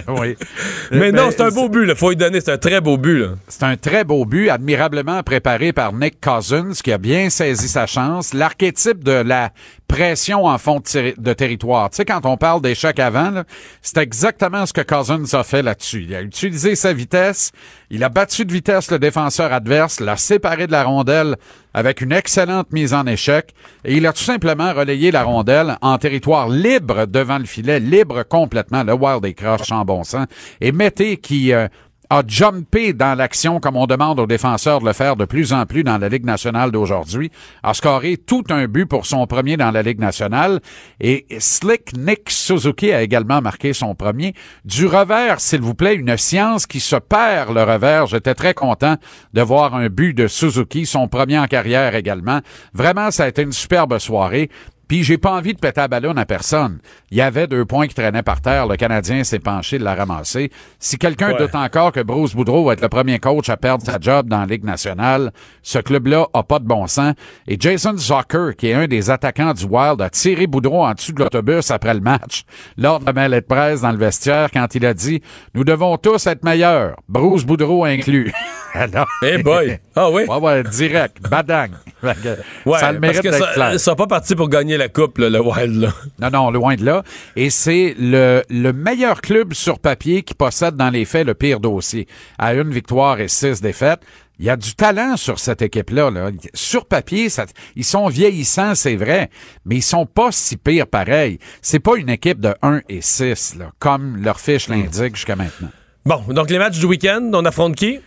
oui. 0.09 0.37
Mais 0.91 1.13
non, 1.13 1.27
Ben, 1.27 1.31
c'est 1.31 1.43
un 1.43 1.51
beau 1.51 1.69
but, 1.69 1.87
là. 1.87 1.95
Faut 1.95 2.13
y 2.13 2.17
donner, 2.17 2.41
c'est 2.41 2.53
un 2.53 2.59
très 2.59 2.81
beau 2.81 2.97
but. 2.97 3.25
C'est 3.49 3.63
un 3.65 3.77
très 3.77 4.05
beau 4.05 4.25
but, 4.25 4.49
admirablement 4.51 5.23
préparé 5.23 5.73
par 5.73 5.93
Nick 5.93 6.21
Cousins, 6.21 6.73
qui 6.83 6.93
a 6.93 6.99
bien 6.99 7.31
saisi 7.31 7.69
sa 7.69 7.87
chance. 7.87 8.35
L'archétype 8.35 9.05
de 9.05 9.13
la 9.13 9.51
pression 9.89 10.45
en 10.45 10.59
fond 10.59 10.77
de, 10.77 10.83
terri- 10.83 11.15
de 11.19 11.33
territoire. 11.33 11.91
Tu 11.91 11.97
sais, 11.97 12.05
quand 12.05 12.25
on 12.25 12.37
parle 12.37 12.61
d'échec 12.61 13.01
avant, 13.01 13.31
là, 13.31 13.45
c'est 13.83 13.97
exactement 13.99 14.67
ce 14.67 14.73
que 14.73 14.83
Cousins 14.83 15.25
a 15.33 15.43
fait 15.43 15.63
là-dessus. 15.63 16.05
Il 16.09 16.15
a 16.15 16.23
utilisé 16.23 16.77
sa 16.77 16.93
vitesse, 16.93 17.51
il 17.91 18.05
a 18.05 18.09
battu 18.09 18.45
de 18.45 18.53
vitesse 18.53 18.91
le 18.91 18.99
défenseur 18.99 19.53
adverse, 19.53 19.99
l'a 19.99 20.17
séparé 20.17 20.67
de 20.67 20.73
la 20.73 20.85
rondelle 20.85 21.37
avec 21.75 22.01
une 22.01 22.13
excellente 22.13 22.73
mise 22.73 22.93
en 22.95 23.07
échec, 23.07 23.55
et 23.85 23.97
il 23.97 24.07
a 24.07 24.13
tout 24.13 24.23
simplement 24.23 24.73
relayé 24.73 25.11
la 25.11 25.25
rondelle 25.25 25.77
en 25.81 25.97
territoire 25.99 26.49
libre 26.49 27.07
devant 27.07 27.39
le 27.39 27.47
filet, 27.47 27.81
libre 27.81 28.23
complètement. 28.23 28.85
Le 28.85 28.93
Wild 28.93 29.25
est 29.25 29.35
croche 29.35 29.73
en 29.73 29.85
bon 29.85 30.05
sens. 30.05 30.27
Et 30.61 30.71
Mété 30.71 31.17
qui... 31.17 31.53
euh, 31.53 31.67
a 32.11 32.23
jumpé 32.27 32.93
dans 32.93 33.17
l'action 33.17 33.61
comme 33.61 33.77
on 33.77 33.87
demande 33.87 34.19
aux 34.21 34.27
défenseurs 34.27 34.81
de 34.81 34.87
le 34.87 34.93
faire 34.93 35.17
de 35.17 35.25
plus 35.25 35.53
en 35.53 35.67
plus 35.67 35.85
dans 35.85 35.99
la 35.99 36.09
Ligue 36.09 36.25
nationale 36.25 36.71
d'aujourd'hui, 36.71 37.31
a 37.63 37.75
scoré 37.75 38.17
tout 38.17 38.45
un 38.51 38.67
but 38.67 38.87
pour 38.87 39.07
son 39.07 39.27
premier 39.27 39.57
dans 39.57 39.71
la 39.71 39.83
Ligue 39.83 40.01
nationale 40.01 40.61
et 41.01 41.27
Slick 41.39 41.97
Nick 41.97 42.31
Suzuki 42.31 42.93
a 42.93 43.03
également 43.03 43.43
marqué 43.43 43.73
son 43.73 43.95
premier. 43.95 44.35
Du 44.65 44.87
revers, 44.87 45.41
s'il 45.41 45.61
vous 45.61 45.75
plaît, 45.75 45.95
une 45.95 46.17
science 46.17 46.67
qui 46.67 46.81
se 46.81 46.97
perd 46.97 47.55
le 47.55 47.63
revers. 47.63 48.07
J'étais 48.07 48.35
très 48.35 48.55
content 48.55 48.97
de 49.35 49.43
voir 49.43 49.75
un 49.75 49.89
but 49.89 50.15
de 50.15 50.27
Suzuki, 50.27 50.87
son 50.87 51.09
premier 51.09 51.39
en 51.39 51.47
carrière 51.47 51.95
également. 51.95 52.41
Vraiment, 52.73 53.11
ça 53.11 53.25
a 53.25 53.29
été 53.29 53.43
une 53.43 53.53
superbe 53.53 53.99
soirée. 53.99 54.49
Puis 54.89 55.05
j'ai 55.05 55.19
pas 55.19 55.33
envie 55.33 55.53
de 55.55 55.59
péter 55.59 55.81
la 55.83 55.89
ballonne 55.89 56.19
à 56.19 56.25
personne. 56.25 56.79
Il 57.11 57.19
y 57.19 57.21
avait 57.21 57.47
deux 57.47 57.65
points 57.67 57.87
qui 57.87 57.95
traînaient 57.95 58.23
par 58.23 58.41
terre. 58.41 58.67
Le 58.67 58.77
Canadien 58.77 59.23
s'est 59.23 59.39
penché 59.39 59.79
de 59.79 59.85
la 59.85 59.95
ramasser. 59.95 60.51
Si 60.79 60.97
quelqu'un 60.99 61.29
Ouais. 61.33 61.39
doute 61.39 61.55
encore 61.55 61.93
que 61.93 62.01
Bruce 62.01 62.35
Boudreau 62.35 62.65
va 62.65 62.73
être 62.73 62.81
le 62.81 62.89
premier 62.89 63.19
coach 63.19 63.49
à 63.51 63.57
perdre 63.59 63.85
sa 63.85 63.99
job 64.01 64.29
dans 64.29 64.41
la 64.41 64.47
Ligue 64.47 64.65
nationale, 64.65 65.31
ce 65.63 65.79
club-là 65.79 66.27
a 66.33 66.43
pas 66.43 66.59
de 66.59 66.65
bon 66.65 66.87
sens. 66.87 67.13
Et 67.47 67.57
Jason 67.61 67.97
Zucker, 67.97 68.57
qui 68.57 68.69
est 68.69 68.75
un 68.75 68.87
des 68.87 69.11
attaquants 69.11 69.53
du 69.53 69.65
Wild, 69.67 70.01
a 70.01 70.09
tiré 70.09 70.47
Boudreau 70.47 70.85
en 70.87 70.95
dessous 70.95 71.13
de 71.13 71.23
l'autobus 71.23 71.71
après 71.71 71.93
le 71.93 72.01
match, 72.01 72.45
lors 72.79 72.99
de 73.01 73.05
la 73.07 73.13
mêlée 73.13 73.41
de 73.43 73.47
presse 73.47 73.83
dans 73.83 73.93
le 73.93 73.99
vestiaire, 73.99 74.49
quand 74.51 74.75
il 74.75 74.87
a 74.87 74.95
dit 74.95 75.21
«Nous 75.55 75.65
devons 75.65 75.99
tous 75.99 76.27
être 76.27 76.43
meilleurs, 76.45 76.97
Bruce 77.09 77.45
Boudreau 77.45 77.85
inclus.» 77.85 78.33
Alors, 78.75 79.09
Eh 79.23 79.43
boy! 79.43 79.79
Ah 79.97 80.11
oui? 80.11 80.25
ouais, 80.29 80.37
ouais, 80.37 80.63
direct, 80.63 81.21
badang. 81.29 81.69
Ouais, 82.03 82.79
ça 82.79 82.93
le 82.93 83.01
mérite 83.01 83.23
parce 83.23 83.39
que 83.39 83.55
ça, 83.55 83.79
sont 83.79 83.95
pas 83.97 84.07
partis 84.07 84.35
pour 84.37 84.49
gagner 84.49 84.77
la 84.79 84.89
coupe, 84.89 85.19
là, 85.19 85.29
le 85.29 85.41
Wild, 85.41 85.75
là. 85.83 85.93
Non, 86.21 86.31
non, 86.31 86.51
loin 86.51 86.77
de 86.77 86.85
là. 86.85 87.03
Et 87.37 87.51
c'est 87.51 87.95
le, 87.99 88.43
le 88.49 88.73
meilleur 88.73 89.21
club 89.21 89.53
sur 89.53 89.79
papier 89.79 90.23
qui 90.23 90.35
possède 90.35 90.77
dans 90.77 90.91
les 90.91 91.05
faits 91.05 91.27
le 91.27 91.35
pire 91.35 91.61
dossier. 91.61 92.07
À 92.39 92.55
une 92.55 92.71
victoire 92.71 93.21
et 93.21 93.29
six 93.29 93.61
défaites. 93.61 94.01
Il 94.41 94.47
y 94.47 94.51
a 94.51 94.57
du 94.57 94.75
talent 94.77 95.17
sur 95.17 95.41
cette 95.41 95.63
équipe-là. 95.63 96.11
Là. 96.13 96.31
Sur 96.55 96.87
papier, 96.87 97.29
ça- 97.29 97.47
ils 97.75 97.85
sont 97.85 98.07
vieillissants, 98.09 98.77
c'est 98.77 98.95
vrai, 98.95 99.31
mais 99.65 99.77
ils 99.77 99.83
sont 99.83 100.07
pas 100.07 100.31
si 100.31 100.57
pires 100.57 100.87
pareil. 100.87 101.41
C'est 101.61 101.81
pas 101.81 101.97
une 101.97 102.09
équipe 102.09 102.39
de 102.41 102.55
1 102.63 102.81
et 102.89 103.01
6, 103.01 103.57
là, 103.59 103.73
comme 103.81 104.17
leur 104.23 104.39
fiche 104.39 104.69
l'indique 104.69 105.17
jusqu'à 105.17 105.35
maintenant. 105.35 105.71
Bon, 106.07 106.23
donc 106.29 106.51
les 106.51 106.59
matchs 106.59 106.79
du 106.79 106.87
week-end, 106.87 107.31
on 107.35 107.45
affronte 107.45 107.75
qui? 107.75 107.99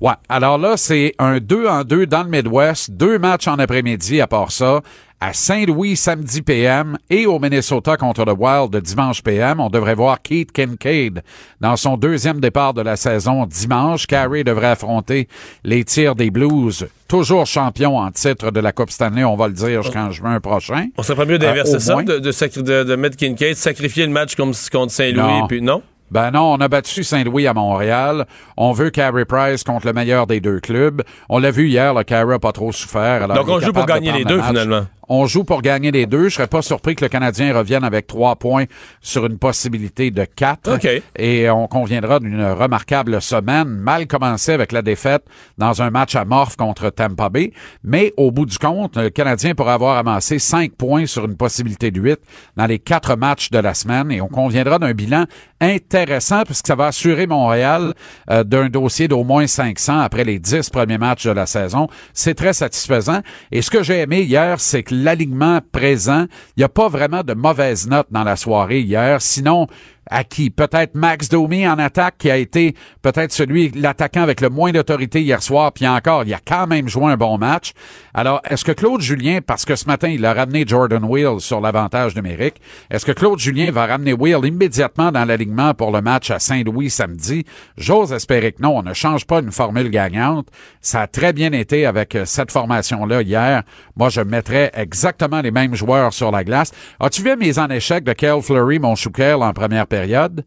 Ouais. 0.00 0.12
Alors 0.28 0.58
là, 0.58 0.76
c'est 0.76 1.14
un 1.18 1.38
2 1.38 1.66
en 1.68 1.82
2 1.84 2.06
dans 2.06 2.22
le 2.24 2.28
Midwest, 2.28 2.90
deux 2.92 3.18
matchs 3.18 3.46
en 3.48 3.58
après-midi 3.58 4.20
à 4.20 4.26
part 4.26 4.50
ça, 4.52 4.80
à 5.24 5.32
Saint-Louis 5.32 5.94
samedi 5.94 6.42
PM 6.42 6.98
et 7.08 7.26
au 7.26 7.38
Minnesota 7.38 7.96
contre 7.96 8.24
le 8.24 8.32
Wild 8.32 8.70
de 8.70 8.80
dimanche 8.80 9.22
PM. 9.22 9.60
On 9.60 9.70
devrait 9.70 9.94
voir 9.94 10.20
Keith 10.20 10.50
Kincaid 10.50 11.22
dans 11.60 11.76
son 11.76 11.96
deuxième 11.96 12.40
départ 12.40 12.74
de 12.74 12.82
la 12.82 12.96
saison 12.96 13.46
dimanche. 13.46 14.08
Carey 14.08 14.42
devrait 14.42 14.66
affronter 14.72 15.28
les 15.62 15.84
tirs 15.84 16.16
des 16.16 16.32
Blues, 16.32 16.88
toujours 17.06 17.46
champion 17.46 17.98
en 17.98 18.10
titre 18.10 18.50
de 18.50 18.58
la 18.58 18.72
Coupe 18.72 18.90
Stanley, 18.90 19.22
on 19.22 19.36
va 19.36 19.46
le 19.46 19.54
dire 19.54 19.84
jusqu'en 19.84 20.10
juin 20.10 20.40
prochain. 20.40 20.88
On 20.98 21.04
serait 21.04 21.14
pas 21.16 21.24
mieux 21.24 21.38
d'inverser 21.38 21.76
Euh, 21.76 21.78
ça, 21.78 21.94
de, 22.02 22.18
de, 22.18 22.82
de, 22.82 22.96
mettre 22.96 23.16
Kincaid, 23.16 23.54
sacrifier 23.54 24.06
le 24.06 24.12
match 24.12 24.34
comme, 24.34 24.52
contre 24.72 24.90
Saint-Louis, 24.90 25.22
Non. 25.22 25.46
puis 25.46 25.62
non? 25.62 25.82
Ben 26.10 26.30
non, 26.30 26.52
on 26.52 26.56
a 26.60 26.68
battu 26.68 27.04
Saint-Louis 27.04 27.46
à 27.46 27.54
Montréal. 27.54 28.26
On 28.58 28.72
veut 28.72 28.90
Carey 28.90 29.24
Price 29.24 29.64
contre 29.64 29.86
le 29.86 29.94
meilleur 29.94 30.26
des 30.26 30.40
deux 30.40 30.60
clubs. 30.60 31.00
On 31.30 31.38
l'a 31.38 31.50
vu 31.50 31.68
hier, 31.68 31.94
le 31.94 32.02
Carey 32.02 32.34
a 32.34 32.38
pas 32.38 32.52
trop 32.52 32.70
souffert. 32.70 33.22
alors 33.22 33.34
Donc, 33.34 33.48
on 33.48 33.60
joue 33.60 33.72
pour 33.72 33.86
gagner 33.86 34.12
les 34.12 34.24
deux, 34.26 34.42
finalement. 34.42 34.82
On 35.14 35.26
joue 35.26 35.44
pour 35.44 35.60
gagner 35.60 35.90
les 35.90 36.06
deux. 36.06 36.30
Je 36.30 36.36
serais 36.36 36.46
pas 36.46 36.62
surpris 36.62 36.94
que 36.94 37.04
le 37.04 37.10
Canadien 37.10 37.54
revienne 37.54 37.84
avec 37.84 38.06
trois 38.06 38.36
points 38.36 38.64
sur 39.02 39.26
une 39.26 39.36
possibilité 39.36 40.10
de 40.10 40.24
quatre. 40.24 40.70
Et 41.18 41.50
on 41.50 41.66
conviendra 41.66 42.18
d'une 42.18 42.42
remarquable 42.42 43.20
semaine, 43.20 43.68
mal 43.68 44.06
commencée 44.06 44.52
avec 44.52 44.72
la 44.72 44.80
défaite 44.80 45.22
dans 45.58 45.82
un 45.82 45.90
match 45.90 46.16
amorphe 46.16 46.56
contre 46.56 46.88
Tampa 46.88 47.28
Bay. 47.28 47.52
Mais 47.84 48.14
au 48.16 48.30
bout 48.30 48.46
du 48.46 48.56
compte, 48.56 48.96
le 48.96 49.10
Canadien 49.10 49.54
pourra 49.54 49.74
avoir 49.74 49.98
amassé 49.98 50.38
cinq 50.38 50.72
points 50.72 51.04
sur 51.04 51.26
une 51.26 51.36
possibilité 51.36 51.90
de 51.90 52.00
huit 52.00 52.20
dans 52.56 52.64
les 52.64 52.78
quatre 52.78 53.14
matchs 53.14 53.50
de 53.50 53.58
la 53.58 53.74
semaine. 53.74 54.10
Et 54.10 54.22
on 54.22 54.28
conviendra 54.28 54.78
d'un 54.78 54.94
bilan 54.94 55.26
intéressant 55.60 56.44
puisque 56.44 56.66
ça 56.66 56.74
va 56.74 56.86
assurer 56.86 57.26
Montréal 57.26 57.92
euh, 58.30 58.44
d'un 58.44 58.70
dossier 58.70 59.08
d'au 59.08 59.24
moins 59.24 59.46
500 59.46 60.00
après 60.00 60.24
les 60.24 60.38
dix 60.38 60.70
premiers 60.70 60.96
matchs 60.96 61.26
de 61.26 61.32
la 61.32 61.44
saison. 61.44 61.88
C'est 62.14 62.34
très 62.34 62.54
satisfaisant. 62.54 63.20
Et 63.50 63.60
ce 63.60 63.70
que 63.70 63.82
j'ai 63.82 64.00
aimé 64.00 64.22
hier, 64.22 64.58
c'est 64.58 64.82
que 64.82 65.01
l'alignement 65.02 65.60
présent, 65.72 66.26
il 66.56 66.60
n'y 66.60 66.64
a 66.64 66.68
pas 66.68 66.88
vraiment 66.88 67.22
de 67.22 67.34
mauvaise 67.34 67.88
note 67.88 68.06
dans 68.10 68.24
la 68.24 68.36
soirée 68.36 68.80
hier. 68.80 69.20
Sinon, 69.20 69.66
à 70.10 70.24
qui? 70.24 70.50
Peut-être 70.50 70.94
Max 70.94 71.28
Domi 71.28 71.66
en 71.66 71.78
attaque, 71.78 72.16
qui 72.18 72.30
a 72.30 72.36
été 72.36 72.74
peut-être 73.02 73.32
celui, 73.32 73.70
l'attaquant 73.70 74.22
avec 74.22 74.40
le 74.40 74.48
moins 74.48 74.72
d'autorité 74.72 75.22
hier 75.22 75.42
soir, 75.42 75.72
puis 75.72 75.86
encore, 75.86 76.24
il 76.24 76.34
a 76.34 76.40
quand 76.44 76.66
même 76.66 76.88
joué 76.88 77.12
un 77.12 77.16
bon 77.16 77.38
match. 77.38 77.72
Alors, 78.14 78.40
est-ce 78.48 78.64
que 78.64 78.72
Claude 78.72 79.00
Julien, 79.00 79.40
parce 79.44 79.64
que 79.64 79.76
ce 79.76 79.86
matin, 79.86 80.08
il 80.08 80.24
a 80.26 80.34
ramené 80.34 80.64
Jordan 80.66 81.04
Will 81.04 81.40
sur 81.40 81.60
l'avantage 81.60 82.14
numérique, 82.14 82.60
est-ce 82.90 83.06
que 83.06 83.12
Claude 83.12 83.38
Julien 83.38 83.70
va 83.70 83.86
ramener 83.86 84.12
Will 84.12 84.44
immédiatement 84.44 85.12
dans 85.12 85.24
l'alignement 85.24 85.74
pour 85.74 85.90
le 85.90 86.00
match 86.00 86.30
à 86.30 86.38
Saint-Louis 86.38 86.90
samedi? 86.90 87.44
J'ose 87.76 88.12
espérer 88.12 88.52
que 88.52 88.62
non, 88.62 88.78
on 88.78 88.82
ne 88.82 88.92
change 88.92 89.26
pas 89.26 89.40
une 89.40 89.52
formule 89.52 89.90
gagnante. 89.90 90.48
Ça 90.80 91.02
a 91.02 91.06
très 91.06 91.32
bien 91.32 91.52
été 91.52 91.86
avec 91.86 92.14
euh, 92.14 92.24
cette 92.24 92.50
formation-là 92.50 93.22
hier. 93.22 93.62
Moi, 93.96 94.08
je 94.08 94.20
mettrais 94.20 94.70
exactement 94.74 95.40
les 95.40 95.50
mêmes 95.50 95.74
joueurs 95.74 96.12
sur 96.12 96.30
la 96.30 96.44
glace. 96.44 96.72
As-tu 97.00 97.22
vu 97.22 97.36
mise 97.36 97.58
en 97.58 97.68
échec 97.68 98.04
de 98.04 98.12
Kel 98.12 98.40
Fleury, 98.42 98.78
mon 98.78 98.94
chouquel, 98.94 99.36
en 99.36 99.52
première 99.52 99.86
période? 99.96 100.44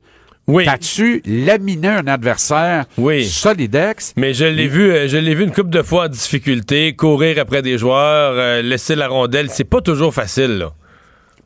Oui. 0.47 0.65
T'as-tu 0.65 1.21
laminé 1.25 1.87
un 1.87 2.07
adversaire 2.07 2.85
Oui. 2.97 3.25
solidex? 3.25 4.13
Mais 4.15 4.33
je 4.33 4.45
l'ai 4.45 4.67
vu, 4.67 4.91
euh, 4.91 5.07
je 5.07 5.17
l'ai 5.17 5.33
vu 5.33 5.43
une 5.43 5.51
couple 5.51 5.69
de 5.71 5.81
fois 5.81 6.05
en 6.05 6.07
difficulté, 6.07 6.95
courir 6.95 7.39
après 7.39 7.61
des 7.61 7.77
joueurs, 7.77 8.33
euh, 8.35 8.61
laisser 8.61 8.95
la 8.95 9.07
rondelle, 9.07 9.49
c'est 9.49 9.63
pas 9.63 9.81
toujours 9.81 10.13
facile, 10.13 10.57
là. 10.59 10.71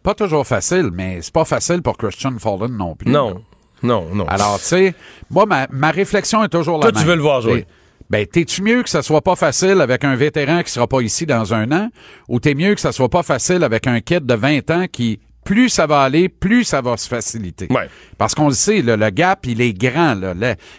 Pas 0.03 0.15
toujours 0.15 0.45
facile, 0.45 0.89
mais 0.93 1.19
c'est 1.21 1.33
pas 1.33 1.45
facile 1.45 1.81
pour 1.81 1.97
Christian 1.97 2.33
Fallen 2.39 2.75
non 2.75 2.95
plus. 2.95 3.11
là. 3.11 3.19
Non, 3.19 3.41
non, 3.83 4.15
non. 4.15 4.25
Alors, 4.27 4.59
tu 4.59 4.65
sais, 4.65 4.93
moi, 5.29 5.45
ma, 5.45 5.67
ma 5.71 5.91
réflexion 5.91 6.43
est 6.43 6.49
toujours 6.49 6.77
la 6.77 6.83
Toi, 6.83 6.91
même. 6.91 7.01
tu 7.01 7.07
veux 7.07 7.15
le 7.15 7.21
voir 7.21 7.39
jouer. 7.41 7.65
Ben, 8.09 8.25
t'es-tu 8.25 8.63
mieux 8.63 8.81
que 8.83 8.89
ça 8.89 9.01
soit 9.01 9.21
pas 9.21 9.35
facile 9.35 9.79
avec 9.81 10.03
un 10.03 10.15
vétéran 10.15 10.63
qui 10.63 10.71
sera 10.71 10.87
pas 10.87 10.99
ici 11.01 11.25
dans 11.25 11.53
un 11.53 11.71
an, 11.71 11.89
ou 12.27 12.39
t'es 12.39 12.55
mieux 12.55 12.73
que 12.75 12.81
ça 12.81 12.91
soit 12.91 13.07
pas 13.09 13.23
facile 13.23 13.63
avec 13.63 13.87
un 13.87 14.01
kid 14.01 14.25
de 14.25 14.33
20 14.33 14.71
ans 14.71 14.85
qui, 14.91 15.19
plus 15.49 15.69
ça 15.69 15.87
va 15.87 16.01
aller, 16.01 16.29
plus 16.29 16.63
ça 16.63 16.79
va 16.79 16.95
se 16.95 17.09
faciliter. 17.09 17.65
Ouais. 17.71 17.89
Parce 18.19 18.35
qu'on 18.35 18.49
le 18.49 18.53
sait, 18.53 18.83
là, 18.83 18.95
le 18.95 19.09
gap, 19.09 19.47
il 19.47 19.61
est 19.61 19.73
grand. 19.73 20.15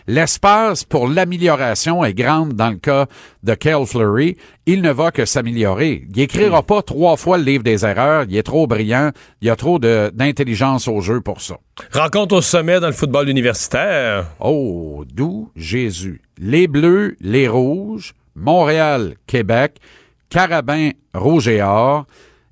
L'espace 0.06 0.84
pour 0.84 1.08
l'amélioration 1.08 2.04
est 2.04 2.14
grande 2.14 2.52
dans 2.52 2.70
le 2.70 2.76
cas 2.76 3.06
de 3.42 3.54
Kel 3.54 3.84
Fleury. 3.84 4.36
Il 4.66 4.80
ne 4.80 4.92
va 4.92 5.10
que 5.10 5.24
s'améliorer. 5.24 6.04
Il 6.14 6.20
écrira 6.20 6.62
pas 6.62 6.82
trois 6.82 7.16
fois 7.16 7.36
le 7.36 7.42
livre 7.42 7.64
des 7.64 7.84
erreurs. 7.84 8.26
Il 8.28 8.36
est 8.36 8.44
trop 8.44 8.68
brillant. 8.68 9.10
Il 9.42 9.48
y 9.48 9.50
a 9.50 9.56
trop 9.56 9.80
d'intelligence 9.80 10.86
au 10.86 11.00
jeu 11.00 11.20
pour 11.20 11.40
ça. 11.40 11.56
Rencontre 11.92 12.36
au 12.36 12.40
sommet 12.40 12.78
dans 12.78 12.86
le 12.86 12.92
football 12.92 13.28
universitaire. 13.28 14.26
Oh, 14.38 15.04
d'où 15.12 15.50
Jésus. 15.56 16.22
Les 16.38 16.68
Bleus, 16.68 17.16
les 17.20 17.48
Rouges, 17.48 18.14
Montréal, 18.36 19.16
Québec, 19.26 19.78
Carabin, 20.28 20.90
Rouge 21.12 21.48
et 21.48 21.60
Or. 21.60 22.06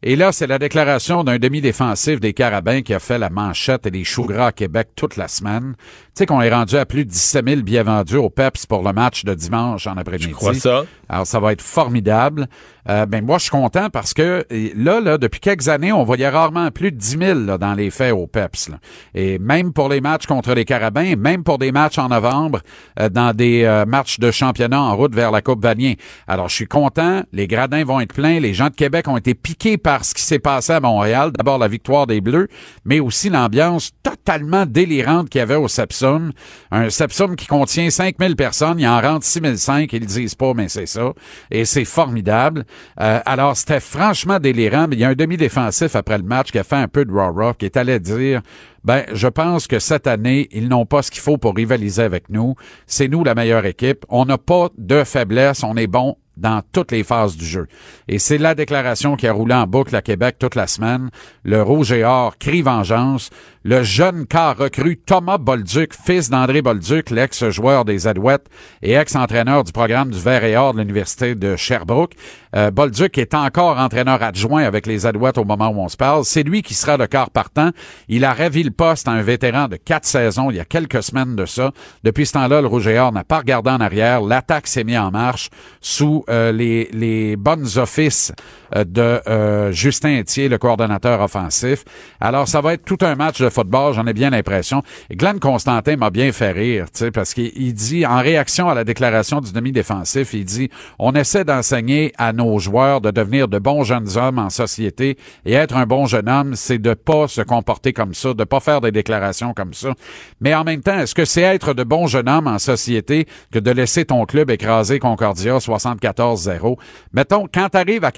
Et 0.04 0.14
là, 0.14 0.30
c'est 0.30 0.46
la 0.46 0.60
déclaration 0.60 1.24
d'un 1.24 1.38
demi-défensif 1.38 2.20
des 2.20 2.32
Carabins 2.32 2.82
qui 2.82 2.94
a 2.94 3.00
fait 3.00 3.18
la 3.18 3.30
manchette 3.30 3.84
et 3.84 3.90
les 3.90 4.04
choux 4.04 4.26
gras 4.26 4.46
à 4.46 4.52
Québec 4.52 4.90
toute 4.94 5.16
la 5.16 5.26
semaine. 5.26 5.74
Tu 5.76 6.10
sais 6.14 6.26
qu'on 6.26 6.40
est 6.40 6.54
rendu 6.54 6.76
à 6.76 6.86
plus 6.86 7.04
de 7.04 7.10
17 7.10 7.48
000 7.48 7.62
billets 7.62 7.82
vendus 7.82 8.16
au 8.16 8.30
PEPS 8.30 8.66
pour 8.66 8.84
le 8.84 8.92
match 8.92 9.24
de 9.24 9.34
dimanche 9.34 9.88
en 9.88 9.96
après-midi. 9.96 10.28
Je 10.30 10.34
crois 10.34 10.54
ça. 10.54 10.84
Alors, 11.08 11.26
ça 11.26 11.40
va 11.40 11.52
être 11.52 11.62
formidable. 11.62 12.46
Euh, 12.88 13.06
ben, 13.06 13.24
moi, 13.24 13.38
je 13.38 13.44
suis 13.44 13.50
content 13.50 13.90
parce 13.90 14.14
que 14.14 14.46
là, 14.76 15.00
là, 15.00 15.18
depuis 15.18 15.40
quelques 15.40 15.68
années, 15.68 15.92
on 15.92 16.04
voyait 16.04 16.28
rarement 16.28 16.70
plus 16.70 16.92
de 16.92 16.96
10 16.96 17.18
000 17.18 17.38
là, 17.40 17.58
dans 17.58 17.74
les 17.74 17.90
faits 17.90 18.12
au 18.12 18.26
PEPS. 18.26 18.68
là. 18.68 18.78
Et 19.14 19.38
même 19.38 19.72
pour 19.72 19.88
les 19.88 20.00
matchs 20.00 20.26
contre 20.26 20.54
les 20.54 20.64
Carabins, 20.64 21.16
même 21.16 21.42
pour 21.42 21.58
des 21.58 21.72
matchs 21.72 21.98
en 21.98 22.08
novembre, 22.08 22.60
euh, 23.00 23.08
dans 23.08 23.34
des 23.34 23.64
euh, 23.64 23.84
matchs 23.84 24.20
de 24.20 24.30
championnat 24.30 24.80
en 24.80 24.96
route 24.96 25.14
vers 25.14 25.32
la 25.32 25.42
Coupe 25.42 25.62
Vanier. 25.62 25.96
Alors, 26.28 26.48
je 26.48 26.54
suis 26.54 26.68
content. 26.68 27.22
Les 27.32 27.48
gradins 27.48 27.84
vont 27.84 28.00
être 28.00 28.14
pleins. 28.14 28.38
Les 28.38 28.54
gens 28.54 28.68
de 28.68 28.76
Québec 28.76 29.08
ont 29.08 29.16
été 29.16 29.34
piqués 29.34 29.76
par 29.76 29.87
ce 30.02 30.14
qui 30.14 30.22
s'est 30.22 30.38
passé 30.38 30.72
à 30.72 30.80
Montréal. 30.80 31.32
D'abord, 31.36 31.58
la 31.58 31.68
victoire 31.68 32.06
des 32.06 32.20
Bleus, 32.20 32.48
mais 32.84 33.00
aussi 33.00 33.30
l'ambiance 33.30 33.90
totalement 34.02 34.66
délirante 34.66 35.28
qu'il 35.28 35.38
y 35.38 35.42
avait 35.42 35.54
au 35.54 35.68
Sepsum. 35.68 36.32
Un 36.70 36.90
Sepsum 36.90 37.36
qui 37.36 37.46
contient 37.46 37.90
5000 37.90 38.36
personnes. 38.36 38.78
Il 38.78 38.86
en 38.86 39.00
rentre 39.00 39.24
6005. 39.24 39.92
Ils 39.92 40.00
le 40.00 40.06
disent 40.06 40.34
pas, 40.34 40.52
mais 40.54 40.68
c'est 40.68 40.86
ça. 40.86 41.12
Et 41.50 41.64
c'est 41.64 41.84
formidable. 41.84 42.64
Euh, 43.00 43.20
alors, 43.24 43.56
c'était 43.56 43.80
franchement 43.80 44.38
délirant, 44.38 44.86
mais 44.88 44.96
il 44.96 45.00
y 45.00 45.04
a 45.04 45.08
un 45.08 45.14
demi-défensif 45.14 45.96
après 45.96 46.18
le 46.18 46.24
match 46.24 46.50
qui 46.50 46.58
a 46.58 46.64
fait 46.64 46.76
un 46.76 46.88
peu 46.88 47.04
de 47.04 47.12
raw 47.12 47.54
qui 47.54 47.64
est 47.64 47.76
allé 47.76 47.98
dire 47.98 48.42
ben, 48.84 49.04
je 49.12 49.28
pense 49.28 49.66
que 49.66 49.78
cette 49.80 50.06
année, 50.06 50.48
ils 50.52 50.68
n'ont 50.68 50.86
pas 50.86 51.02
ce 51.02 51.10
qu'il 51.10 51.20
faut 51.20 51.36
pour 51.36 51.54
rivaliser 51.54 52.02
avec 52.02 52.30
nous. 52.30 52.54
C'est 52.86 53.08
nous 53.08 53.24
la 53.24 53.34
meilleure 53.34 53.66
équipe. 53.66 54.06
On 54.08 54.24
n'a 54.24 54.38
pas 54.38 54.68
de 54.78 55.04
faiblesse. 55.04 55.62
On 55.62 55.76
est 55.76 55.86
bon 55.86 56.16
dans 56.38 56.62
toutes 56.72 56.92
les 56.92 57.04
phases 57.04 57.36
du 57.36 57.44
jeu. 57.44 57.66
Et 58.08 58.18
c'est 58.18 58.38
la 58.38 58.54
déclaration 58.54 59.16
qui 59.16 59.26
a 59.26 59.32
roulé 59.32 59.54
en 59.54 59.66
boucle 59.66 59.94
à 59.94 60.02
Québec 60.02 60.36
toute 60.38 60.54
la 60.54 60.66
semaine. 60.66 61.10
Le 61.44 61.62
Rouge 61.62 61.92
et 61.92 62.04
Or 62.04 62.38
crie 62.38 62.62
vengeance. 62.62 63.30
Le 63.64 63.82
jeune 63.82 64.26
quart 64.26 64.56
recru 64.56 64.96
Thomas 64.96 65.36
Bolduc, 65.36 65.92
fils 65.92 66.30
d'André 66.30 66.62
Bolduc, 66.62 67.10
l'ex-joueur 67.10 67.84
des 67.84 68.06
Alouettes 68.06 68.46
et 68.82 68.92
ex-entraîneur 68.92 69.64
du 69.64 69.72
programme 69.72 70.10
du 70.10 70.18
Vert 70.18 70.44
et 70.44 70.56
Or 70.56 70.72
de 70.72 70.78
l'Université 70.78 71.34
de 71.34 71.56
Sherbrooke. 71.56 72.14
Euh, 72.56 72.70
Bolduc 72.70 73.18
est 73.18 73.34
encore 73.34 73.78
entraîneur 73.78 74.22
adjoint 74.22 74.62
avec 74.62 74.86
les 74.86 75.06
Alouettes 75.06 75.38
au 75.38 75.44
moment 75.44 75.68
où 75.68 75.80
on 75.80 75.88
se 75.88 75.96
parle. 75.96 76.24
C'est 76.24 76.42
lui 76.42 76.62
qui 76.62 76.74
sera 76.74 76.96
le 76.96 77.06
quart 77.06 77.30
partant. 77.30 77.70
Il 78.08 78.24
a 78.24 78.32
ravi 78.32 78.62
le 78.62 78.70
poste 78.70 79.08
à 79.08 79.12
un 79.12 79.22
vétéran 79.22 79.68
de 79.68 79.76
quatre 79.76 80.06
saisons 80.06 80.50
il 80.50 80.56
y 80.56 80.60
a 80.60 80.64
quelques 80.64 81.02
semaines 81.02 81.36
de 81.36 81.46
ça. 81.46 81.72
Depuis 82.04 82.26
ce 82.26 82.32
temps-là, 82.34 82.60
le 82.60 82.66
Rouge 82.66 82.86
et 82.86 82.94
n'a 82.94 83.24
pas 83.24 83.38
regardé 83.38 83.70
en 83.70 83.80
arrière. 83.80 84.20
L'attaque 84.20 84.66
s'est 84.66 84.84
mise 84.84 84.98
en 84.98 85.10
marche 85.10 85.50
sous 85.80 86.24
euh, 86.28 86.52
les, 86.52 87.36
bonnes 87.36 87.66
offices 87.76 88.32
de 88.76 89.20
euh, 89.26 89.72
Justin 89.72 90.20
Etier, 90.20 90.48
le 90.48 90.58
coordonnateur 90.58 91.20
offensif. 91.20 91.84
Alors, 92.20 92.48
ça 92.48 92.60
va 92.60 92.74
être 92.74 92.84
tout 92.84 92.98
un 93.02 93.14
match 93.14 93.40
de 93.40 93.48
football, 93.48 93.94
j'en 93.94 94.06
ai 94.06 94.12
bien 94.12 94.30
l'impression. 94.30 94.82
Glenn 95.10 95.38
Constantin 95.40 95.96
m'a 95.96 96.10
bien 96.10 96.32
fait 96.32 96.52
rire, 96.52 96.86
parce 97.12 97.34
qu'il 97.34 97.52
il 97.56 97.74
dit, 97.74 98.06
en 98.06 98.18
réaction 98.18 98.68
à 98.68 98.74
la 98.74 98.84
déclaration 98.84 99.40
du 99.40 99.52
demi-défensif, 99.52 100.34
il 100.34 100.44
dit, 100.44 100.70
on 100.98 101.12
essaie 101.12 101.44
d'enseigner 101.44 102.12
à 102.18 102.32
nos 102.32 102.58
joueurs 102.58 103.00
de 103.00 103.10
devenir 103.10 103.48
de 103.48 103.58
bons 103.58 103.84
jeunes 103.84 104.16
hommes 104.16 104.38
en 104.38 104.50
société 104.50 105.16
et 105.44 105.52
être 105.52 105.76
un 105.76 105.86
bon 105.86 106.06
jeune 106.06 106.28
homme, 106.28 106.54
c'est 106.54 106.78
de 106.78 106.94
pas 106.94 107.28
se 107.28 107.40
comporter 107.40 107.92
comme 107.92 108.14
ça, 108.14 108.34
de 108.34 108.44
pas 108.44 108.60
faire 108.60 108.80
des 108.80 108.92
déclarations 108.92 109.54
comme 109.54 109.74
ça. 109.74 109.94
Mais 110.40 110.54
en 110.54 110.64
même 110.64 110.82
temps, 110.82 110.98
est-ce 110.98 111.14
que 111.14 111.24
c'est 111.24 111.42
être 111.42 111.74
de 111.74 111.84
bons 111.84 112.06
jeunes 112.06 112.28
hommes 112.28 112.46
en 112.46 112.58
société 112.58 113.26
que 113.52 113.58
de 113.58 113.70
laisser 113.70 114.04
ton 114.04 114.24
club 114.24 114.50
écraser 114.50 114.98
Concordia 114.98 115.58
74-0? 115.58 116.76
Mettons, 117.12 117.46
quand 117.52 117.68
t'arrives 117.70 118.04
à 118.04 118.12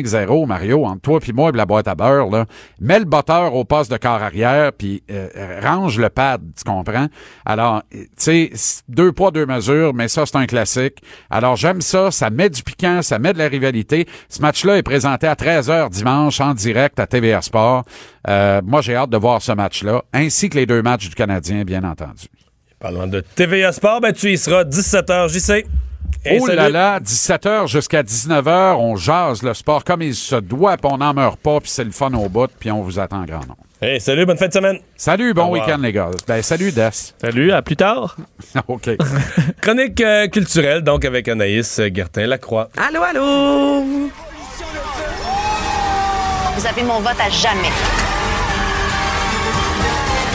45-0, 0.00 0.46
Mario, 0.46 0.84
entre 0.84 1.00
toi 1.00 1.20
puis 1.20 1.32
moi 1.32 1.50
et 1.50 1.56
la 1.56 1.66
boîte 1.66 1.88
à 1.88 1.94
beurre, 1.94 2.30
là, 2.30 2.46
mets 2.80 2.98
le 2.98 3.04
botteur 3.04 3.54
au 3.54 3.64
poste 3.64 3.90
de 3.90 3.96
corps 3.96 4.22
arrière 4.22 4.72
puis 4.72 5.02
euh, 5.10 5.60
range 5.62 5.98
le 5.98 6.08
pad, 6.08 6.42
tu 6.56 6.64
comprends? 6.64 7.06
Alors, 7.44 7.82
tu 7.90 8.06
sais, 8.16 8.50
deux 8.88 9.12
poids, 9.12 9.30
deux 9.30 9.46
mesures, 9.46 9.94
mais 9.94 10.08
ça, 10.08 10.26
c'est 10.26 10.36
un 10.36 10.46
classique. 10.46 10.98
Alors, 11.30 11.56
j'aime 11.56 11.80
ça, 11.80 12.10
ça 12.10 12.30
met 12.30 12.50
du 12.50 12.62
piquant, 12.62 13.02
ça 13.02 13.18
met 13.18 13.32
de 13.32 13.38
la 13.38 13.48
rivalité. 13.48 14.06
Ce 14.28 14.40
match-là 14.40 14.78
est 14.78 14.82
présenté 14.82 15.26
à 15.26 15.34
13h 15.34 15.90
dimanche 15.90 16.40
en 16.40 16.54
direct 16.54 16.98
à 16.98 17.06
TVA 17.06 17.42
Sport. 17.42 17.84
Euh, 18.28 18.60
moi, 18.64 18.80
j'ai 18.80 18.94
hâte 18.94 19.10
de 19.10 19.16
voir 19.16 19.42
ce 19.42 19.52
match-là, 19.52 20.02
ainsi 20.12 20.48
que 20.48 20.56
les 20.56 20.66
deux 20.66 20.82
matchs 20.82 21.08
du 21.08 21.14
Canadien, 21.14 21.64
bien 21.64 21.84
entendu. 21.84 22.26
Parlant 22.78 23.06
de 23.06 23.20
TVA 23.20 23.72
Sport, 23.72 24.00
ben 24.00 24.12
tu 24.12 24.32
y 24.32 24.38
seras 24.38 24.64
17h, 24.64 25.28
JC. 25.28 25.66
Et 26.24 26.38
oh 26.40 26.46
là 26.46 26.68
là, 26.68 27.00
17h 27.00 27.66
jusqu'à 27.66 28.02
19h, 28.02 28.76
on 28.76 28.94
jase 28.94 29.42
le 29.42 29.54
sport 29.54 29.82
comme 29.82 30.02
il 30.02 30.14
se 30.14 30.36
doit, 30.36 30.76
puis 30.76 30.88
on 30.92 30.98
n'en 30.98 31.12
meurt 31.12 31.36
pas, 31.38 31.58
puis 31.58 31.68
c'est 31.68 31.82
le 31.82 31.90
fun 31.90 32.12
au 32.14 32.28
bout, 32.28 32.48
puis 32.60 32.70
on 32.70 32.80
vous 32.80 33.00
attend 33.00 33.24
grand 33.24 33.40
nombre. 33.40 33.56
Hey, 33.80 34.00
salut, 34.00 34.24
bonne 34.24 34.36
fin 34.36 34.46
de 34.46 34.52
semaine. 34.52 34.78
Salut, 34.94 35.34
bon 35.34 35.50
week-end 35.50 35.78
les 35.78 35.92
gars. 35.92 36.10
Ben, 36.28 36.40
salut 36.40 36.70
Des. 36.70 36.90
Salut, 36.92 37.50
à 37.50 37.62
plus 37.62 37.74
tard. 37.74 38.16
OK. 38.68 38.90
Chronique 39.60 40.00
euh, 40.00 40.28
culturelle, 40.28 40.82
donc 40.82 41.04
avec 41.04 41.26
Anaïs 41.26 41.80
euh, 41.80 41.90
Gertin-Lacroix. 41.92 42.68
Allô, 42.76 43.02
allô? 43.02 43.82
Vous 46.54 46.66
avez 46.66 46.82
mon 46.84 47.00
vote 47.00 47.18
à 47.18 47.28
jamais. 47.28 48.01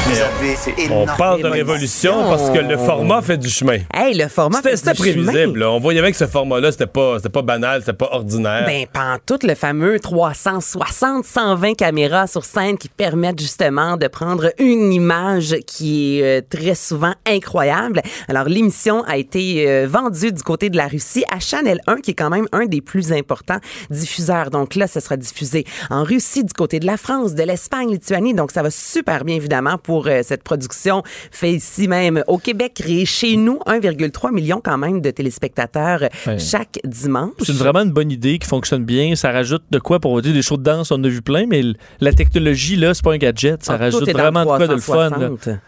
Vous 0.08 0.22
avez, 0.22 0.55
c'est 0.55 0.74
On 0.89 1.05
parle 1.05 1.41
de 1.41 1.47
révolution 1.49 2.14
parce 2.30 2.49
que 2.49 2.60
le 2.60 2.78
format 2.78 3.22
fait 3.22 3.38
du 3.38 3.49
chemin. 3.49 3.80
Hey, 3.93 4.16
le 4.16 4.30
format. 4.30 4.60
C'était 4.60 4.70
fait 4.70 4.78
c'était 4.78 4.93
du 4.93 5.03
chemin. 5.03 5.32
prévisible. 5.34 5.60
là. 5.60 5.72
On 5.72 5.80
voyait 5.82 6.01
bien 6.01 6.12
que 6.12 6.18
ce 6.18 6.28
format-là, 6.28 6.72
c'était 6.72 6.88
pas, 6.88 7.18
c'était 7.18 7.28
pas 7.28 7.41
banal, 7.41 7.82
c'était 7.82 7.91
pas 7.91 8.08
ordinaire. 8.14 8.64
Ben, 8.66 8.86
pantoute, 8.88 9.43
le 9.43 9.53
fameux 9.53 9.99
360, 9.99 11.26
120 11.26 11.74
caméras 11.74 12.28
sur 12.28 12.45
scène 12.45 12.78
qui 12.78 12.88
permettent 12.88 13.41
justement 13.41 13.97
de 13.97 14.08
prendre 14.08 14.49
une 14.60 14.93
image 14.93 15.58
qui 15.66 16.20
est 16.22 16.39
euh, 16.39 16.41
très 16.49 16.76
souvent 16.76 17.14
incroyable. 17.26 18.01
Alors, 18.30 18.45
l'émission 18.45 19.03
a 19.03 19.18
été 19.18 19.68
euh, 19.68 19.88
vendue 19.89 20.32
du 20.32 20.41
côté 20.41 20.70
de 20.70 20.78
la 20.78 20.88
Russie 20.88 21.26
à 21.30 21.41
Chanel 21.41 21.82
1, 21.86 21.97
qui 21.97 22.12
est 22.12 22.16
quand 22.16 22.30
même 22.30 22.47
un 22.53 22.66
des 22.66 22.80
plus 22.80 23.12
importants 23.12 23.60
diffuseurs. 23.89 24.51
Donc 24.51 24.76
là, 24.76 24.88
ce 24.88 25.01
sera 25.01 25.18
diffusé 25.18 25.66
en 25.89 26.05
Russie, 26.05 26.45
du 26.45 26.53
côté 26.53 26.80
de 26.80 26.86
la 26.86 26.95
France, 26.95 27.36
de 27.36 27.43
l'Espagne, 27.43 27.91
Lituanie. 27.91 28.34
Donc, 28.34 28.51
ça 28.51 28.64
va 28.64 28.72
super 28.72 29.26
bien, 29.26 29.36
évidemment, 29.36 29.78
pour 29.78 29.97
euh, 30.06 30.22
cette 30.24 30.43
production 30.43 31.02
fait 31.32 31.54
ici 31.54 31.88
même 31.88 32.24
au 32.28 32.38
Québec, 32.38 32.74
créée 32.76 33.06
chez 33.06 33.36
nous, 33.38 33.60
1,3 33.66 34.32
million 34.32 34.62
quand 34.64 34.78
même 34.78 35.02
de 35.02 35.10
téléspectateurs 35.10 36.04
euh, 36.04 36.08
Ouais. 36.28 36.38
chaque 36.39 36.80
dimanche. 36.84 37.32
C'est 37.43 37.56
vraiment 37.56 37.82
une 37.82 37.91
bonne 37.91 38.12
idée 38.12 38.38
qui 38.38 38.48
fonctionne 38.48 38.86
bien. 38.86 39.16
Ça 39.16 39.32
rajoute 39.32 39.64
de 39.72 39.80
quoi 39.80 40.00
pour 40.00 40.14
vous 40.14 40.22
dire 40.22 40.34
des 40.34 40.41
shows 40.41 40.58
de 40.58 40.64
danse, 40.64 40.91
on 40.91 40.95
en 40.95 41.04
a 41.06 41.08
vu 41.08 41.22
plein, 41.22 41.45
mais 41.48 41.62
la 42.00 42.14
technologie, 42.14 42.76
là, 42.76 42.93
c'est 42.93 43.04
pas 43.04 43.14
un 43.14 43.18
gadget. 43.18 43.64
Ça 43.64 43.74
Ah, 43.74 43.78
rajoute 43.78 44.12
vraiment 44.12 44.41
de 44.41 44.45
quoi 44.45 44.68
de 44.68 44.74
le 44.74 44.80
fun. 44.80 45.10
là. 45.10 45.30
360. 45.30 45.60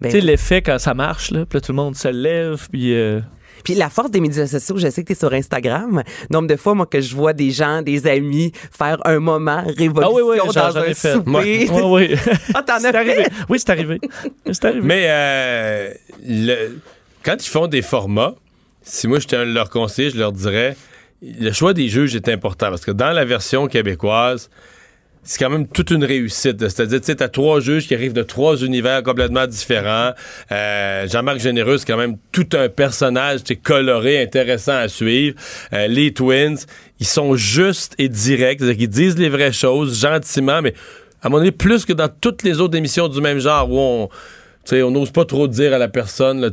Ben, 0.00 0.10
Tu 0.10 0.18
sais, 0.18 0.20
l'effet 0.26 0.62
quand 0.62 0.78
ça 0.78 0.92
marche, 0.94 1.30
là, 1.30 1.46
puis 1.46 1.56
là, 1.56 1.60
tout 1.60 1.72
le 1.72 1.76
monde 1.76 1.94
se 1.96 2.08
lève, 2.08 2.66
puis. 2.70 2.94
euh, 2.94 3.20
Puis 3.64 3.74
la 3.74 3.90
force 3.90 4.10
des 4.10 4.20
médias 4.20 4.46
sociaux, 4.46 4.76
je 4.78 4.88
sais 4.90 5.02
que 5.02 5.08
tu 5.08 5.12
es 5.12 5.16
sur 5.16 5.32
Instagram. 5.32 6.02
Nombre 6.30 6.48
de 6.48 6.56
fois, 6.56 6.74
moi, 6.74 6.86
que 6.86 7.00
je 7.00 7.14
vois 7.14 7.32
des 7.32 7.50
gens, 7.50 7.82
des 7.82 8.06
amis 8.06 8.52
faire 8.76 8.98
un 9.04 9.18
moment 9.18 9.62
révolution 9.66 10.02
Ah 10.02 10.12
oui, 10.14 10.22
oui, 10.24 10.52
dans 10.54 10.76
un 10.78 10.82
fait. 10.94 11.12
souper. 11.14 11.68
Ouais, 11.70 11.82
oui. 11.84 12.16
Ah, 12.54 12.62
t'en 12.62 12.74
as 12.74 12.80
C'est 12.80 12.92
fait? 12.92 12.96
arrivé. 12.98 13.26
Oui, 13.48 13.58
c'est 13.58 13.70
arrivé. 13.70 14.00
C'est 14.52 14.64
arrivé. 14.64 14.80
Mais 14.82 15.04
euh, 15.06 15.90
le- 16.26 16.78
quand 17.24 17.36
ils 17.44 17.48
font 17.48 17.66
des 17.66 17.82
formats, 17.82 18.34
si 18.82 19.08
moi 19.08 19.18
j'étais 19.18 19.36
un 19.36 19.46
de 19.46 19.52
leurs 19.52 19.70
conseillers, 19.70 20.10
je 20.10 20.18
leur 20.18 20.32
dirais 20.32 20.76
le 21.22 21.50
choix 21.50 21.72
des 21.72 21.88
juges 21.88 22.14
est 22.14 22.28
important 22.28 22.68
parce 22.68 22.84
que 22.84 22.90
dans 22.92 23.10
la 23.12 23.24
version 23.24 23.66
québécoise, 23.68 24.50
c'est 25.26 25.38
quand 25.38 25.50
même 25.50 25.66
toute 25.66 25.90
une 25.90 26.04
réussite. 26.04 26.60
C'est-à-dire, 26.60 27.00
tu 27.00 27.06
sais, 27.06 27.16
t'as 27.16 27.28
trois 27.28 27.60
juges 27.60 27.88
qui 27.88 27.94
arrivent 27.94 28.12
de 28.12 28.22
trois 28.22 28.56
univers 28.62 29.02
complètement 29.02 29.46
différents. 29.46 30.12
Euh, 30.52 31.08
Jean-Marc 31.08 31.40
Généreux, 31.40 31.78
c'est 31.78 31.86
quand 31.86 31.96
même 31.96 32.16
tout 32.32 32.48
un 32.52 32.68
personnage, 32.68 33.40
sais, 33.44 33.56
coloré, 33.56 34.22
intéressant 34.22 34.76
à 34.76 34.88
suivre. 34.88 35.36
Euh, 35.72 35.88
les 35.88 36.12
Twins, 36.12 36.58
ils 37.00 37.06
sont 37.06 37.34
justes 37.34 37.94
et 37.98 38.08
directs, 38.08 38.60
c'est-à-dire 38.60 38.78
qu'ils 38.78 38.88
disent 38.88 39.18
les 39.18 39.28
vraies 39.28 39.52
choses 39.52 40.00
gentiment, 40.00 40.62
mais 40.62 40.74
à 41.22 41.28
mon 41.28 41.38
avis, 41.38 41.50
plus 41.50 41.84
que 41.84 41.92
dans 41.92 42.08
toutes 42.08 42.44
les 42.44 42.60
autres 42.60 42.76
émissions 42.76 43.08
du 43.08 43.20
même 43.20 43.40
genre 43.40 43.68
où 43.70 43.78
on... 43.78 44.06
tu 44.06 44.76
sais, 44.76 44.82
on 44.82 44.92
n'ose 44.92 45.10
pas 45.10 45.24
trop 45.24 45.48
dire 45.48 45.74
à 45.74 45.78
la 45.78 45.88
personne. 45.88 46.40
Là, 46.40 46.50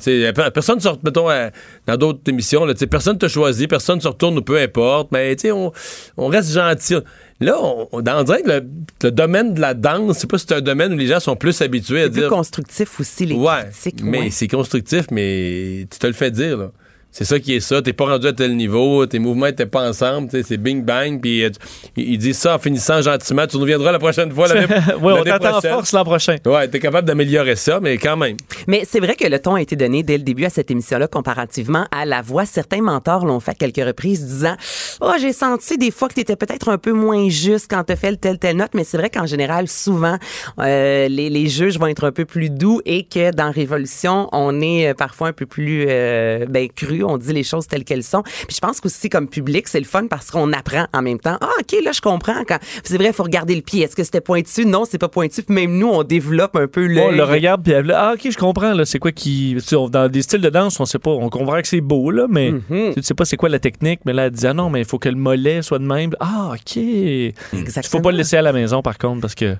personne 0.51 0.77
ne 0.77 0.81
sort, 0.81 0.97
mettons, 1.03 1.29
à- 1.29 1.51
dans 1.85 1.97
d'autres 1.97 2.21
émissions, 2.27 2.65
là, 2.65 2.73
personne 2.89 3.15
ne 3.15 3.19
te 3.19 3.27
choisit, 3.27 3.69
personne 3.69 3.97
ne 3.97 4.01
se 4.01 4.07
retourne 4.07 4.37
ou 4.37 4.41
peu 4.41 4.57
importe, 4.59 5.11
mais 5.11 5.35
on, 5.51 5.71
on 6.17 6.27
reste 6.27 6.53
gentil. 6.53 6.95
Là, 7.39 7.57
on, 7.91 8.01
dirait 8.01 8.41
que 8.43 8.49
le, 8.49 8.63
le 9.03 9.11
domaine 9.11 9.53
de 9.53 9.59
la 9.61 9.73
danse, 9.73 10.19
sais 10.19 10.27
pas 10.27 10.37
si 10.37 10.45
c'est 10.47 10.55
un 10.55 10.61
domaine 10.61 10.93
où 10.93 10.97
les 10.97 11.07
gens 11.07 11.19
sont 11.19 11.35
plus 11.35 11.61
habitués 11.61 12.01
à 12.01 12.03
C'est 12.05 12.11
plus 12.11 12.19
dire. 12.21 12.29
constructif 12.29 12.99
aussi, 12.99 13.25
les 13.25 13.35
Ouais, 13.35 13.67
critiques. 13.71 14.03
mais 14.03 14.19
ouais. 14.21 14.29
c'est 14.29 14.47
constructif, 14.47 15.05
mais 15.11 15.85
tu 15.91 15.99
te 15.99 16.07
le 16.07 16.13
fais 16.13 16.31
dire, 16.31 16.57
là. 16.57 16.71
C'est 17.13 17.25
ça 17.25 17.39
qui 17.39 17.53
est 17.53 17.59
ça. 17.59 17.79
T'es 17.83 17.93
pas 17.93 18.05
rendu 18.05 18.25
à 18.25 18.33
tel 18.33 18.55
niveau, 18.55 19.05
tes 19.05 19.19
mouvements 19.19 19.45
étaient 19.45 19.67
pas 19.67 19.87
ensemble, 19.87 20.29
c'est 20.31 20.57
bing 20.57 20.83
bang, 20.83 21.21
puis 21.21 21.43
euh, 21.43 21.51
ils 21.95 22.17
disent 22.17 22.39
ça 22.39 22.55
en 22.55 22.59
finissant 22.59 23.03
gentiment. 23.03 23.45
Tu 23.45 23.55
nous 23.57 23.61
reviendras 23.61 23.91
la 23.91 23.99
prochaine 23.99 24.31
fois. 24.31 24.47
oui, 25.01 25.13
on 25.15 25.23
t'attend 25.23 25.57
en 25.57 25.61
force 25.61 25.91
l'an 25.91 26.03
prochain. 26.03 26.37
Ouais, 26.43 26.67
t'es 26.67 26.79
capable 26.79 27.07
d'améliorer 27.07 27.55
ça, 27.55 27.79
mais 27.79 27.99
quand 27.99 28.17
même. 28.17 28.37
Mais 28.67 28.81
c'est 28.89 28.99
vrai 28.99 29.15
que 29.15 29.27
le 29.27 29.37
ton 29.37 29.53
a 29.53 29.61
été 29.61 29.75
donné 29.75 30.01
dès 30.01 30.17
le 30.17 30.23
début 30.23 30.45
à 30.45 30.49
cette 30.49 30.71
émission-là 30.71 31.07
comparativement 31.07 31.85
à 31.91 32.05
la 32.05 32.23
voix. 32.23 32.47
Certains 32.47 32.81
mentors 32.81 33.27
l'ont 33.27 33.39
fait 33.39 33.51
à 33.51 33.53
quelques 33.53 33.85
reprises 33.85 34.25
disant 34.25 34.55
Oh, 34.99 35.11
j'ai 35.21 35.33
senti 35.33 35.77
des 35.77 35.91
fois 35.91 36.07
que 36.07 36.15
tu 36.15 36.21
étais 36.21 36.35
peut-être 36.35 36.69
un 36.69 36.79
peu 36.79 36.93
moins 36.93 37.29
juste 37.29 37.67
quand 37.69 37.83
tu 37.83 37.95
fait 37.95 38.17
telle, 38.17 38.39
telle 38.39 38.57
note. 38.57 38.71
Mais 38.73 38.83
c'est 38.83 38.97
vrai 38.97 39.11
qu'en 39.11 39.27
général, 39.27 39.67
souvent, 39.67 40.17
euh, 40.59 41.07
les, 41.09 41.29
les 41.29 41.47
juges 41.47 41.77
vont 41.77 41.87
être 41.87 42.05
un 42.05 42.11
peu 42.11 42.25
plus 42.25 42.49
doux 42.49 42.81
et 42.85 43.03
que 43.03 43.31
dans 43.31 43.51
Révolution, 43.51 44.29
on 44.31 44.61
est 44.61 44.89
euh, 44.89 44.93
parfois 44.95 45.27
un 45.27 45.33
peu 45.33 45.45
plus 45.45 45.85
euh, 45.87 46.47
ben, 46.49 46.67
cru. 46.69 47.02
On 47.05 47.17
dit 47.17 47.33
les 47.33 47.43
choses 47.43 47.67
telles 47.67 47.83
qu'elles 47.83 48.03
sont. 48.03 48.21
Puis 48.23 48.55
je 48.55 48.59
pense 48.59 48.79
qu'aussi, 48.81 49.09
comme 49.09 49.27
public, 49.27 49.67
c'est 49.67 49.79
le 49.79 49.85
fun 49.85 50.07
parce 50.07 50.31
qu'on 50.31 50.51
apprend 50.53 50.87
en 50.93 51.01
même 51.01 51.19
temps. 51.19 51.37
Ah, 51.41 51.49
OK, 51.59 51.75
là, 51.83 51.91
je 51.91 52.01
comprends. 52.01 52.43
Quand... 52.47 52.57
C'est 52.83 52.97
vrai, 52.97 53.07
il 53.07 53.13
faut 53.13 53.23
regarder 53.23 53.55
le 53.55 53.61
pied. 53.61 53.83
Est-ce 53.83 53.95
que 53.95 54.03
c'était 54.03 54.21
pointu? 54.21 54.65
Non, 54.65 54.85
c'est 54.89 54.97
pas 54.97 55.09
pointu. 55.09 55.43
Puis 55.43 55.53
même 55.55 55.77
nous, 55.77 55.87
on 55.89 56.03
développe 56.03 56.55
un 56.55 56.67
peu 56.67 56.85
On 56.85 56.87
l'œil. 56.87 57.15
le 57.17 57.23
regarde, 57.23 57.63
puis 57.63 57.73
elle- 57.73 57.91
ah, 57.91 58.13
ok, 58.15 58.29
je 58.31 58.37
comprends, 58.37 58.73
là, 58.73 58.85
c'est 58.85 58.99
quoi 58.99 59.11
qui. 59.11 59.57
on- 59.73 59.89
Dans 59.89 60.09
des 60.09 60.21
styles 60.21 60.41
de 60.41 60.49
danse, 60.49 60.79
on 60.79 60.85
sait 60.85 60.99
pas, 60.99 61.11
on 61.11 61.29
comprend 61.29 61.61
que 61.61 61.67
c'est 61.67 61.81
beau, 61.81 62.09
là, 62.11 62.25
mais 62.29 62.51
Mhm. 62.51 62.93
tu 62.95 63.03
sais 63.03 63.13
pas 63.13 63.25
c'est 63.25 63.37
quoi 63.37 63.49
la 63.49 63.59
technique, 63.59 63.99
mais 64.05 64.13
là, 64.13 64.25
elle 64.25 64.31
dit, 64.31 64.47
ah 64.47 64.53
non, 64.53 64.69
mais 64.69 64.79
il 64.79 64.85
faut 64.85 64.97
que 64.99 65.09
le 65.09 65.15
mollet 65.15 65.61
soit 65.61 65.79
de 65.79 65.85
même. 65.85 66.11
Ah, 66.19 66.51
ok. 66.53 66.75
Il 66.75 67.33
faut 67.51 67.57
Exactement. 67.57 68.01
pas 68.03 68.11
le 68.11 68.17
laisser 68.17 68.37
à 68.37 68.41
la 68.41 68.53
maison, 68.53 68.81
par 68.81 68.97
contre, 68.97 69.21
parce 69.21 69.35
que 69.35 69.55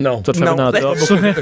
Non. 0.00 0.22
tu 0.22 0.30
vas 0.30 0.32
te 0.32 0.38
faire 0.38 0.56
Non. 0.56 0.70
une. 0.72 1.34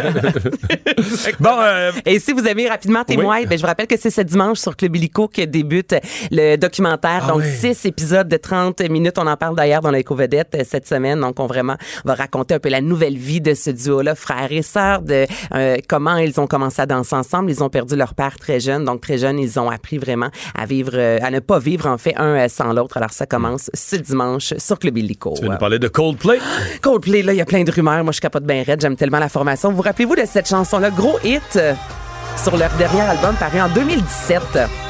Bon, 1.41 1.57
euh, 1.61 1.93
Et 2.05 2.19
si 2.19 2.33
vous 2.33 2.45
aimez 2.47 2.69
rapidement 2.69 3.05
témoin, 3.05 3.43
ben, 3.45 3.57
je 3.57 3.61
vous 3.61 3.67
rappelle 3.67 3.87
que 3.87 3.99
c'est 3.99 4.11
ce 4.11 4.23
dimanche 4.23 4.59
sur 4.59 4.77
Club 4.77 4.97
Illico 4.97 5.29
que 5.29 5.43
débute 5.43 5.95
le 6.31 6.57
documentaire. 6.57 7.25
Ah 7.29 7.33
donc, 7.33 7.43
six 7.43 7.85
épisodes 7.85 8.29
de 8.29 8.37
30 8.37 8.81
minutes. 8.89 9.19
On 9.19 9.27
en 9.27 9.37
parle 9.37 9.57
d'ailleurs 9.57 9.83
dans 9.83 9.91
l'éco-vedette 9.91 10.55
euh, 10.55 10.63
cette 10.67 10.87
semaine. 10.89 11.21
Donc, 11.21 11.39
on 11.39 11.47
vraiment 11.47 11.77
va 12.05 12.15
raconter 12.15 12.55
un 12.55 12.59
peu 12.59 12.69
la 12.71 12.81
nouvelle 12.81 13.17
vie 13.17 13.41
de 13.41 13.55
ce 13.55 13.71
duo-là, 13.71 14.15
frère 14.15 14.51
et 14.51 14.63
sœur, 14.63 15.03
de 15.03 15.27
euh, 15.55 15.77
comment 15.89 16.17
ils 16.17 16.41
ont 16.41 16.47
commencé 16.47 16.81
à 16.81 16.87
danser 16.87 17.15
ensemble. 17.15 17.51
Ils 17.51 17.63
ont 17.63 17.69
perdu 17.69 17.95
leur 17.97 18.15
père 18.15 18.37
très 18.39 18.59
jeune. 18.61 18.85
Donc, 18.85 19.01
très 19.03 19.19
jeune, 19.19 19.39
ils 19.39 19.59
ont 19.61 19.71
appris 19.71 19.99
vraiment 19.99 20.31
à 20.55 20.65
vivre, 20.67 20.93
euh, 20.95 21.19
à 21.23 21.31
ne 21.31 21.41
pas 21.41 21.59
vivre, 21.59 21.87
en 21.87 21.99
fait, 21.99 22.15
un 22.17 22.37
euh, 22.37 22.49
sans 22.49 22.73
l'autre. 22.73 22.97
Alors, 22.97 23.13
ça 23.13 23.27
commence 23.27 23.71
ce 23.75 23.97
dimanche 23.97 24.55
sur 24.57 24.79
Club 24.79 24.97
Illico. 24.99 25.35
tu 25.37 25.43
veux 25.43 25.49
nous 25.51 25.59
parler 25.59 25.79
de 25.79 25.89
Coldplay? 25.89 26.39
Coldplay, 26.81 27.23
là, 27.23 27.33
il 27.33 27.37
y 27.37 27.43
a 27.43 27.45
plein 27.45 27.65
de 27.65 27.71
rumeurs. 27.71 28.03
Moi, 28.03 28.13
je 28.13 28.21
capote 28.21 28.46
bien 28.47 28.63
raide. 28.63 28.81
J'aime 28.81 28.97
tellement 28.97 29.19
la 29.19 29.29
formation. 29.29 29.73
Vous 29.73 29.83
rappelez-vous 29.83 30.17
de 30.17 30.25
cette 30.25 30.49
chanson-là? 30.49 30.91
Gros 30.91 31.19
hit 31.25 31.59
sur 32.43 32.57
leur 32.57 32.71
dernier 32.79 33.03
album 33.03 33.35
paru 33.37 33.61
en 33.61 33.69
2017. 33.69 34.86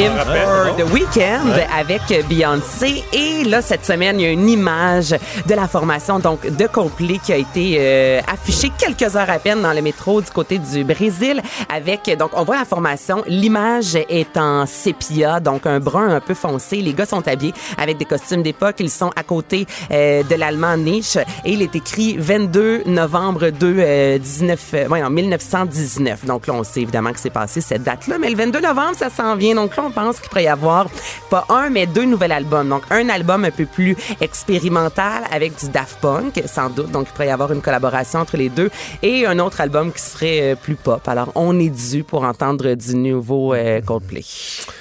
In 0.00 0.16
for 0.16 0.64
non? 0.64 0.76
the 0.78 0.92
Weekend 0.94 1.52
avec 1.76 2.00
Beyoncé. 2.26 3.04
Et 3.12 3.44
là, 3.44 3.60
cette 3.60 3.84
semaine, 3.84 4.18
il 4.18 4.22
y 4.22 4.26
a 4.26 4.30
une 4.30 4.48
image 4.48 5.10
de 5.10 5.54
la 5.54 5.68
formation 5.68 6.18
donc 6.18 6.46
de 6.46 6.66
Coldplay 6.66 7.18
qui 7.22 7.34
a 7.34 7.36
été 7.36 7.76
euh, 7.78 8.20
affichée 8.26 8.72
quelques 8.78 9.14
heures 9.14 9.28
à 9.28 9.38
peine 9.38 9.60
dans 9.60 9.74
le 9.74 9.82
métro 9.82 10.22
du 10.22 10.30
côté 10.30 10.56
du 10.56 10.84
Brésil. 10.84 11.42
Avec 11.68 12.10
donc, 12.18 12.30
on 12.32 12.44
voit 12.44 12.56
la 12.56 12.64
formation. 12.64 13.22
L'image 13.26 13.94
est 13.94 14.38
en 14.38 14.64
sépia, 14.64 15.38
donc 15.38 15.66
un 15.66 15.80
brun 15.80 16.08
un 16.08 16.20
peu 16.20 16.32
foncé. 16.32 16.76
Les 16.76 16.94
gars 16.94 17.04
sont 17.04 17.28
habillés 17.28 17.52
avec 17.76 17.98
des 17.98 18.06
costumes 18.06 18.42
d'époque. 18.42 18.76
Ils 18.78 18.88
sont 18.88 19.10
à 19.16 19.22
côté 19.22 19.66
euh, 19.90 20.22
de 20.22 20.34
l'allemand 20.34 20.78
Niche 20.78 21.16
et 21.44 21.52
il 21.52 21.60
est 21.60 21.76
écrit 21.76 22.16
22 22.16 22.84
novembre 22.86 23.50
2 23.50 23.76
euh, 23.78 24.18
19 24.18 24.70
euh, 24.72 24.88
ouais, 24.88 25.02
en 25.02 25.10
1919. 25.10 26.24
Donc 26.24 26.46
là, 26.46 26.54
on 26.54 26.64
sait 26.64 26.80
évidemment 26.80 27.12
que 27.12 27.20
c'est 27.20 27.28
passé 27.28 27.60
cette 27.60 27.82
date-là, 27.82 28.16
mais 28.18 28.30
le 28.30 28.36
22 28.36 28.60
novembre, 28.60 28.94
ça 28.96 29.10
s'en 29.10 29.36
vient. 29.36 29.54
Donc 29.54 29.76
là, 29.76 29.84
on 29.86 29.89
pense 29.90 30.20
qu'il 30.20 30.28
pourrait 30.28 30.44
y 30.44 30.48
avoir 30.48 30.88
pas 31.30 31.46
un, 31.48 31.70
mais 31.70 31.86
deux 31.86 32.04
nouveaux 32.04 32.30
albums. 32.30 32.68
Donc 32.68 32.82
un 32.90 33.08
album 33.08 33.44
un 33.44 33.50
peu 33.50 33.66
plus 33.66 33.96
expérimental 34.20 35.24
avec 35.30 35.58
du 35.58 35.68
Daft 35.68 35.98
Punk, 36.00 36.42
sans 36.46 36.70
doute. 36.70 36.90
Donc 36.90 37.08
il 37.08 37.12
pourrait 37.12 37.28
y 37.28 37.30
avoir 37.30 37.52
une 37.52 37.62
collaboration 37.62 38.20
entre 38.20 38.36
les 38.36 38.48
deux 38.48 38.70
et 39.02 39.26
un 39.26 39.38
autre 39.38 39.60
album 39.60 39.92
qui 39.92 40.00
serait 40.00 40.52
euh, 40.52 40.54
plus 40.54 40.74
pop. 40.74 41.06
Alors 41.08 41.32
on 41.34 41.58
est 41.58 41.70
dû 41.70 42.04
pour 42.04 42.24
entendre 42.24 42.74
du 42.74 42.96
nouveau 42.96 43.54
euh, 43.54 43.80
Coldplay. 43.80 44.24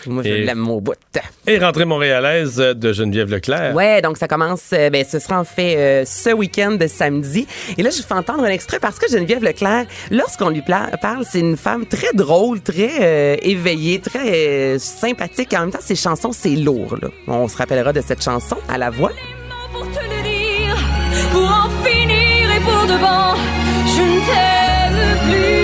Moi, 0.07 0.23
je 0.23 0.29
l'aime 0.29 0.69
au 0.69 0.81
bout. 0.81 0.95
Et 1.47 1.57
rentrée 1.57 1.85
montréalaise 1.85 2.57
de 2.57 2.93
Geneviève 2.93 3.31
Leclerc. 3.31 3.75
Ouais, 3.75 4.01
donc 4.01 4.17
ça 4.17 4.27
commence, 4.27 4.69
euh, 4.73 4.89
ben, 4.89 5.03
ce 5.09 5.19
sera 5.19 5.39
en 5.39 5.43
fait 5.43 5.75
euh, 5.77 6.03
ce 6.05 6.31
week-end 6.31 6.71
de 6.71 6.87
samedi. 6.87 7.47
Et 7.77 7.83
là, 7.83 7.89
je 7.89 7.97
vous 7.97 8.07
fais 8.07 8.13
entendre 8.13 8.43
un 8.43 8.49
extrait 8.49 8.79
parce 8.79 8.99
que 8.99 9.09
Geneviève 9.09 9.43
Leclerc, 9.43 9.85
lorsqu'on 10.11 10.49
lui 10.49 10.61
parle, 10.61 11.25
c'est 11.27 11.39
une 11.39 11.57
femme 11.57 11.85
très 11.85 12.13
drôle, 12.13 12.61
très 12.61 12.91
euh, 13.01 13.37
éveillée, 13.41 13.99
très 13.99 14.77
sympathique. 14.99 15.53
Et 15.53 15.57
en 15.57 15.61
même 15.61 15.71
temps, 15.71 15.79
ses 15.81 15.95
chansons, 15.95 16.31
c'est 16.31 16.55
lourd. 16.55 16.97
Là. 17.01 17.09
On 17.27 17.47
se 17.47 17.57
rappellera 17.57 17.93
de 17.93 18.01
cette 18.01 18.23
chanson 18.23 18.57
à 18.67 18.77
la 18.77 18.89
voix. 18.89 19.11
pour 19.73 19.83
te 19.91 19.99
le 19.99 20.21
dire, 20.23 20.77
pour 21.31 21.49
en 21.49 21.69
finir 21.83 22.51
et 22.55 22.61
pour 22.61 22.79
je 23.85 24.01
ne 24.01 24.19
t'aime 24.25 25.58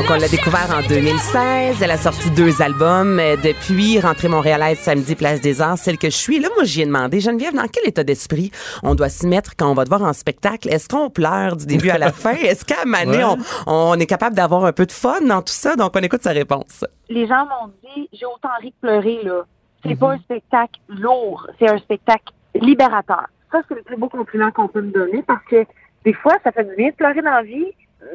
Donc, 0.00 0.08
on 0.08 0.14
l'a 0.18 0.28
découvert 0.28 0.70
en 0.74 0.80
2016. 0.88 1.82
Elle 1.82 1.90
a 1.90 1.98
sorti 1.98 2.30
deux 2.30 2.62
albums. 2.62 3.18
Euh, 3.18 3.36
Depuis, 3.36 4.00
Rentrée 4.00 4.28
montréalaise 4.28 4.78
samedi, 4.78 5.14
Place 5.14 5.42
des 5.42 5.60
Arts, 5.60 5.76
celle 5.76 5.98
que 5.98 6.08
je 6.08 6.16
suis. 6.16 6.40
Là, 6.40 6.48
moi, 6.54 6.64
j'y 6.64 6.80
ai 6.80 6.86
demandé, 6.86 7.20
Geneviève, 7.20 7.52
dans 7.54 7.66
quel 7.70 7.86
état 7.86 8.02
d'esprit 8.02 8.50
on 8.82 8.94
doit 8.94 9.10
se 9.10 9.26
mettre 9.26 9.56
quand 9.56 9.70
on 9.70 9.74
va 9.74 9.84
te 9.84 9.90
voir 9.90 10.00
en 10.02 10.14
spectacle? 10.14 10.70
Est-ce 10.72 10.88
qu'on 10.88 11.10
pleure 11.10 11.54
du 11.56 11.66
début 11.66 11.90
à 11.90 11.98
la 11.98 12.12
fin? 12.12 12.32
Est-ce 12.32 12.64
qu'à 12.64 12.76
un 12.82 12.84
moment 12.86 13.04
donné, 13.04 13.24
Ouais. 13.24 13.42
on, 13.66 13.72
on 13.90 13.94
est 13.96 14.06
capable 14.06 14.34
d'avoir 14.34 14.64
un 14.64 14.72
peu 14.72 14.86
de 14.86 14.92
fun 14.92 15.20
dans 15.20 15.42
tout 15.42 15.52
ça? 15.52 15.76
Donc, 15.76 15.92
on 15.94 16.00
écoute 16.00 16.22
sa 16.22 16.30
réponse. 16.32 16.82
les 17.10 17.26
gens 17.26 17.44
m'ont 17.44 17.70
dit 17.94 18.08
j'ai 18.14 18.24
autant 18.24 18.48
ri 18.62 18.72
que 18.72 18.80
pleuré 18.86 19.18
là. 19.22 19.42
C'est 19.84 19.98
pas 19.98 20.12
un 20.12 20.18
spectacle 20.18 20.80
lourd, 20.88 21.46
c'est 21.58 21.68
un 21.68 21.78
spectacle 21.78 22.32
libérateur. 22.54 23.26
Ça 23.52 23.58
c'est 23.68 23.74
le 23.74 23.82
plus 23.82 23.96
beau 23.98 24.08
compliment 24.08 24.50
qu'on 24.50 24.68
peut 24.68 24.80
me 24.82 24.92
donner 24.92 25.22
parce 25.26 25.44
que 25.50 25.64
des 26.06 26.14
fois 26.14 26.34
ça 26.42 26.52
fait 26.52 26.64
du 26.64 26.74
bien 26.76 26.88
de 26.88 26.94
pleurer 26.94 27.20
dans 27.22 27.30
la 27.32 27.42
vie, 27.42 27.66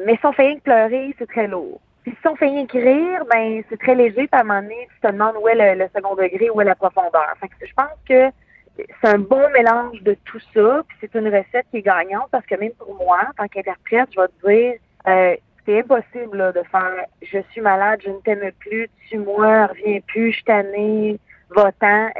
mais 0.04 0.16
si 0.16 0.26
on 0.26 0.32
fait 0.32 0.46
rien 0.46 0.56
que 0.56 0.62
pleurer, 0.62 1.14
c'est 1.18 1.28
très 1.28 1.46
lourd. 1.46 1.80
Puis 2.02 2.16
si 2.20 2.28
on 2.28 2.36
fait 2.36 2.46
rien 2.46 2.66
que 2.66 2.78
rire, 2.78 3.24
ben 3.32 3.62
c'est 3.68 3.78
très 3.78 3.94
léger, 3.94 4.26
puis 4.26 4.28
à 4.32 4.40
un 4.40 4.44
moment 4.44 4.62
donné, 4.62 4.88
tu 4.94 5.00
te 5.00 5.12
demandes 5.12 5.36
où 5.42 5.48
est 5.48 5.74
le, 5.74 5.88
second 5.94 6.14
degré, 6.14 6.50
où 6.50 6.60
est 6.60 6.64
la 6.64 6.74
profondeur. 6.74 7.34
Fait 7.40 7.48
que 7.48 7.66
je 7.66 7.74
pense 7.74 7.98
que 8.08 8.30
c'est 8.76 9.08
un 9.08 9.18
bon 9.18 9.48
mélange 9.50 10.02
de 10.02 10.16
tout 10.24 10.40
ça, 10.54 10.82
puis 10.86 10.98
c'est 11.00 11.14
une 11.18 11.26
recette 11.26 11.66
qui 11.70 11.78
est 11.78 11.82
gagnante 11.82 12.28
parce 12.30 12.46
que 12.46 12.54
même 12.54 12.72
pour 12.72 12.94
moi, 12.94 13.18
en 13.28 13.32
tant 13.32 13.48
qu'interprète, 13.48 14.08
je 14.14 14.20
vais 14.20 14.28
te 14.28 14.48
dire 14.48 14.74
euh, 15.08 15.36
c'est 15.64 15.80
impossible 15.80 16.36
là, 16.36 16.52
de 16.52 16.62
faire 16.70 17.06
je 17.22 17.38
suis 17.50 17.60
malade, 17.60 18.00
je 18.04 18.10
ne 18.10 18.18
t'aime 18.18 18.50
plus, 18.60 18.88
tue-moi, 19.08 19.66
reviens 19.66 20.00
plus, 20.06 20.32
je 20.32 20.44
tannée, 20.44 21.18
va-t'en. 21.50 22.10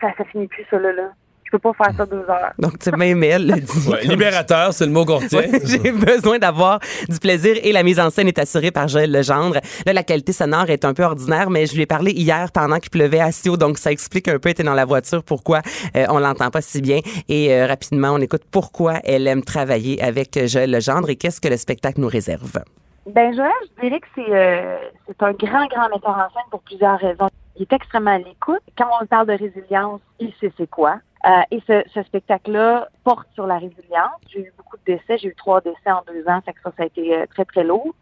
Ça, 0.00 0.12
ça 0.16 0.24
finit 0.24 0.46
plus 0.46 0.64
ça 0.70 0.78
là. 0.78 0.92
là. 0.92 1.10
Je 1.50 1.56
peux 1.56 1.72
pas 1.72 1.84
faire 1.84 1.96
ça 1.96 2.06
deux 2.06 2.24
heures. 2.28 2.52
Donc, 2.60 2.78
tu 2.78 2.90
sais, 2.90 2.96
même 2.96 3.24
elle 3.24 3.48
le 3.48 3.60
dit. 3.60 3.88
Ouais, 3.88 4.04
libérateur, 4.04 4.72
c'est 4.72 4.86
le 4.86 4.92
mot 4.92 5.04
qu'on 5.04 5.18
retient. 5.18 5.40
Ouais, 5.40 5.60
J'ai 5.64 5.90
besoin 5.92 6.38
d'avoir 6.38 6.78
du 7.08 7.18
plaisir 7.18 7.56
et 7.60 7.72
la 7.72 7.82
mise 7.82 7.98
en 7.98 8.08
scène 8.10 8.28
est 8.28 8.38
assurée 8.38 8.70
par 8.70 8.86
Joël 8.86 9.10
Legendre. 9.10 9.58
Là, 9.84 9.92
la 9.92 10.04
qualité 10.04 10.32
sonore 10.32 10.70
est 10.70 10.84
un 10.84 10.94
peu 10.94 11.02
ordinaire, 11.02 11.50
mais 11.50 11.66
je 11.66 11.74
lui 11.74 11.82
ai 11.82 11.86
parlé 11.86 12.12
hier 12.12 12.52
pendant 12.52 12.78
qu'il 12.78 12.90
pleuvait 12.90 13.18
à 13.18 13.32
Sio, 13.32 13.56
donc 13.56 13.78
ça 13.78 13.90
explique 13.90 14.28
un 14.28 14.38
peu, 14.38 14.50
était 14.50 14.62
dans 14.62 14.74
la 14.74 14.84
voiture, 14.84 15.24
pourquoi 15.24 15.62
euh, 15.96 16.06
on 16.10 16.20
l'entend 16.20 16.50
pas 16.50 16.60
si 16.60 16.80
bien. 16.80 17.00
Et 17.28 17.52
euh, 17.52 17.66
rapidement, 17.66 18.10
on 18.10 18.18
écoute 18.18 18.42
pourquoi 18.48 19.00
elle 19.02 19.26
aime 19.26 19.42
travailler 19.42 20.00
avec 20.00 20.46
Joël 20.46 20.70
Legendre 20.70 21.10
et 21.10 21.16
qu'est-ce 21.16 21.40
que 21.40 21.48
le 21.48 21.56
spectacle 21.56 22.00
nous 22.00 22.08
réserve. 22.08 22.62
Ben 23.06 23.34
Joël, 23.34 23.50
je 23.76 23.82
dirais 23.82 24.00
que 24.00 24.06
c'est 24.14 24.30
euh, 24.30 24.76
c'est 25.06 25.22
un 25.22 25.32
grand, 25.32 25.66
grand 25.66 25.88
metteur 25.88 26.10
en 26.10 26.32
scène 26.32 26.48
pour 26.50 26.60
plusieurs 26.60 26.98
raisons. 26.98 27.28
Il 27.56 27.62
est 27.62 27.72
extrêmement 27.72 28.12
à 28.12 28.18
l'écoute. 28.18 28.60
Quand 28.78 28.86
on 29.00 29.06
parle 29.06 29.26
de 29.26 29.32
résilience, 29.32 30.00
il 30.20 30.32
sait 30.40 30.52
c'est 30.56 30.68
quoi. 30.68 30.98
Euh, 31.26 31.42
et 31.50 31.60
ce, 31.66 31.82
ce 31.92 32.02
spectacle-là 32.02 32.88
porte 33.04 33.28
sur 33.34 33.46
la 33.46 33.58
résilience. 33.58 34.20
J'ai 34.28 34.40
eu 34.40 34.52
beaucoup 34.56 34.76
de 34.78 34.84
décès. 34.94 35.18
J'ai 35.18 35.28
eu 35.28 35.34
trois 35.34 35.60
décès 35.60 35.90
en 35.90 36.02
deux 36.06 36.26
ans. 36.26 36.40
Ça, 36.46 36.52
ça 36.64 36.82
a 36.82 36.86
été 36.86 37.14
euh, 37.14 37.26
très, 37.26 37.44
très 37.44 37.64
lourd. 37.64 37.94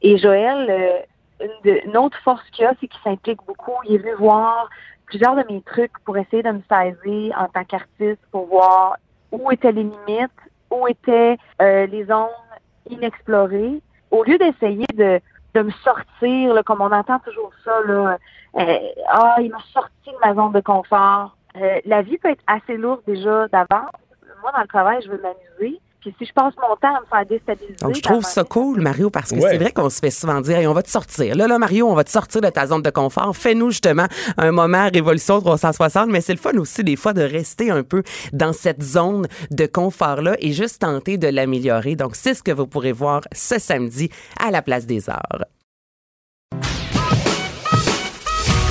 Et 0.00 0.16
Joël, 0.16 0.70
euh, 0.70 1.00
une 1.64 1.96
autre 1.96 2.18
force 2.22 2.48
qu'il 2.50 2.64
a, 2.64 2.72
c'est 2.80 2.88
qu'il 2.88 3.00
s'implique 3.02 3.40
beaucoup. 3.46 3.74
Il 3.84 3.96
est 3.96 3.98
venu 3.98 4.14
voir 4.14 4.70
plusieurs 5.06 5.34
de 5.36 5.44
mes 5.50 5.60
trucs 5.62 5.92
pour 6.04 6.16
essayer 6.16 6.42
de 6.42 6.50
me 6.50 6.62
saisir 6.68 7.36
en 7.38 7.48
tant 7.48 7.64
qu'artiste, 7.64 8.20
pour 8.30 8.46
voir 8.46 8.96
où 9.30 9.50
étaient 9.50 9.72
les 9.72 9.84
limites, 9.84 10.30
où 10.70 10.86
étaient 10.88 11.36
euh, 11.60 11.86
les 11.86 12.04
zones 12.06 12.28
inexplorées. 12.88 13.82
Au 14.10 14.24
lieu 14.24 14.38
d'essayer 14.38 14.86
de, 14.94 15.20
de 15.54 15.62
me 15.62 15.70
sortir, 15.70 16.54
là, 16.54 16.62
comme 16.62 16.80
on 16.80 16.92
entend 16.92 17.18
toujours 17.18 17.50
ça, 17.64 17.80
là, 17.86 18.18
euh, 18.58 18.78
ah, 19.08 19.36
il 19.40 19.50
m'a 19.50 19.60
sorti 19.72 20.10
de 20.10 20.26
ma 20.26 20.34
zone 20.34 20.52
de 20.52 20.60
confort. 20.60 21.36
Euh, 21.56 21.78
la 21.84 22.02
vie 22.02 22.18
peut 22.18 22.30
être 22.30 22.42
assez 22.46 22.76
lourde 22.76 23.00
déjà 23.06 23.46
d'avance. 23.48 23.90
Moi, 24.42 24.50
dans 24.54 24.62
le 24.62 24.68
travail, 24.68 24.98
je 25.04 25.10
veux 25.10 25.20
m'amuser. 25.20 25.80
Puis 26.00 26.12
si 26.18 26.24
je 26.26 26.32
passe 26.32 26.52
mon 26.56 26.74
temps 26.74 26.96
à 26.96 27.00
me 27.00 27.06
faire 27.06 27.24
déstabiliser... 27.26 27.76
Donc, 27.80 27.94
je 27.94 28.00
trouve 28.02 28.24
ça 28.24 28.42
cool, 28.42 28.80
Mario, 28.80 29.08
parce 29.08 29.30
que 29.30 29.36
Ouais. 29.36 29.50
c'est 29.52 29.58
vrai 29.58 29.70
qu'on 29.70 29.88
se 29.88 30.00
fait 30.00 30.10
souvent 30.10 30.40
dire, 30.40 30.56
Hey, 30.58 30.66
on 30.66 30.72
va 30.74 30.82
te 30.82 30.90
sortir. 30.90 31.36
Là, 31.36 31.46
là, 31.46 31.58
Mario, 31.60 31.86
on 31.88 31.94
va 31.94 32.02
te 32.02 32.10
sortir 32.10 32.40
de 32.40 32.48
ta 32.48 32.66
zone 32.66 32.82
de 32.82 32.90
confort. 32.90 33.36
Fais-nous 33.36 33.70
justement 33.70 34.06
un 34.36 34.50
moment 34.50 34.88
Révolution 34.92 35.40
360. 35.40 36.08
Mais 36.10 36.20
c'est 36.20 36.32
le 36.32 36.40
fun 36.40 36.56
aussi, 36.58 36.82
des 36.82 36.96
fois, 36.96 37.12
de 37.12 37.22
rester 37.22 37.70
un 37.70 37.84
peu 37.84 38.02
dans 38.32 38.52
cette 38.52 38.82
zone 38.82 39.28
de 39.52 39.66
confort-là 39.66 40.34
et 40.40 40.50
juste 40.50 40.80
tenter 40.80 41.18
de 41.18 41.28
l'améliorer. 41.28 41.94
Donc, 41.94 42.16
c'est 42.16 42.34
ce 42.34 42.42
que 42.42 42.50
vous 42.50 42.66
pourrez 42.66 42.90
voir 42.92 43.20
ce 43.30 43.60
samedi 43.60 44.10
à 44.44 44.50
la 44.50 44.60
Place 44.62 44.86
des 44.86 45.08
Arts. 45.08 45.44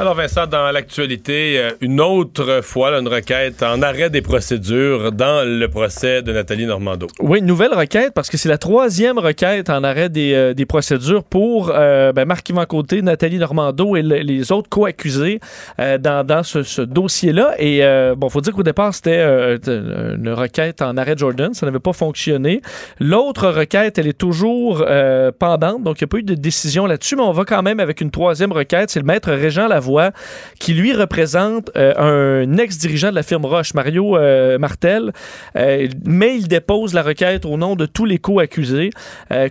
Alors 0.00 0.14
Vincent, 0.14 0.46
dans 0.46 0.70
l'actualité, 0.70 1.58
euh, 1.58 1.70
une 1.80 2.00
autre 2.00 2.60
fois, 2.62 2.96
une 3.00 3.08
requête 3.08 3.64
en 3.64 3.82
arrêt 3.82 4.10
des 4.10 4.22
procédures 4.22 5.10
dans 5.10 5.44
le 5.44 5.66
procès 5.66 6.22
de 6.22 6.32
Nathalie 6.32 6.66
Normando. 6.66 7.08
Oui, 7.18 7.40
une 7.40 7.46
nouvelle 7.46 7.74
requête 7.74 8.12
parce 8.14 8.30
que 8.30 8.36
c'est 8.36 8.48
la 8.48 8.58
troisième 8.58 9.18
requête 9.18 9.68
en 9.70 9.82
arrêt 9.82 10.08
des, 10.08 10.34
euh, 10.34 10.54
des 10.54 10.66
procédures 10.66 11.24
pour 11.24 11.72
euh, 11.74 12.12
ben, 12.12 12.26
Marc-Yvan 12.26 12.64
Côté, 12.66 13.02
Nathalie 13.02 13.38
Normando 13.38 13.96
et 13.96 14.02
le- 14.02 14.18
les 14.18 14.52
autres 14.52 14.68
co-accusés 14.68 15.40
euh, 15.80 15.98
dans, 15.98 16.24
dans 16.24 16.44
ce, 16.44 16.80
dossier-là. 16.82 17.54
Et 17.58 17.82
bon, 18.16 18.28
faut 18.28 18.40
dire 18.40 18.52
qu'au 18.52 18.62
départ, 18.62 18.94
c'était 18.94 19.20
une 19.20 20.30
requête 20.30 20.80
en 20.80 20.96
arrêt 20.96 21.14
Jordan. 21.16 21.52
Ça 21.54 21.66
n'avait 21.66 21.80
pas 21.80 21.92
fonctionné. 21.92 22.60
L'autre 23.00 23.48
requête, 23.48 23.98
elle 23.98 24.06
est 24.06 24.16
toujours 24.18 24.84
pendante, 25.38 25.82
donc 25.82 26.00
il 26.00 26.04
n'y 26.04 26.08
a 26.08 26.08
pas 26.08 26.18
eu 26.18 26.22
de 26.22 26.34
décision 26.34 26.86
là-dessus, 26.86 27.16
mais 27.16 27.22
on 27.22 27.32
va 27.32 27.44
quand 27.44 27.62
même 27.62 27.80
avec 27.80 28.00
une 28.00 28.10
troisième 28.12 28.52
requête. 28.52 28.90
C'est 28.90 29.00
le 29.00 29.06
maître 29.06 29.30
Régent 29.32 29.66
Lavoie 29.66 29.87
qui, 30.58 30.74
lui, 30.74 30.92
représente 30.92 31.70
euh, 31.76 32.44
un 32.44 32.58
ex-dirigeant 32.58 33.10
de 33.10 33.14
la 33.14 33.22
firme 33.22 33.44
Roche, 33.44 33.74
Mario 33.74 34.16
euh, 34.16 34.58
Martel, 34.58 35.12
euh, 35.56 35.88
mais 36.04 36.36
il 36.36 36.48
dépose 36.48 36.94
la 36.94 37.02
requête 37.02 37.44
au 37.44 37.56
nom 37.56 37.76
de 37.76 37.86
tous 37.86 38.04
les 38.04 38.18
co-accusés, 38.18 38.90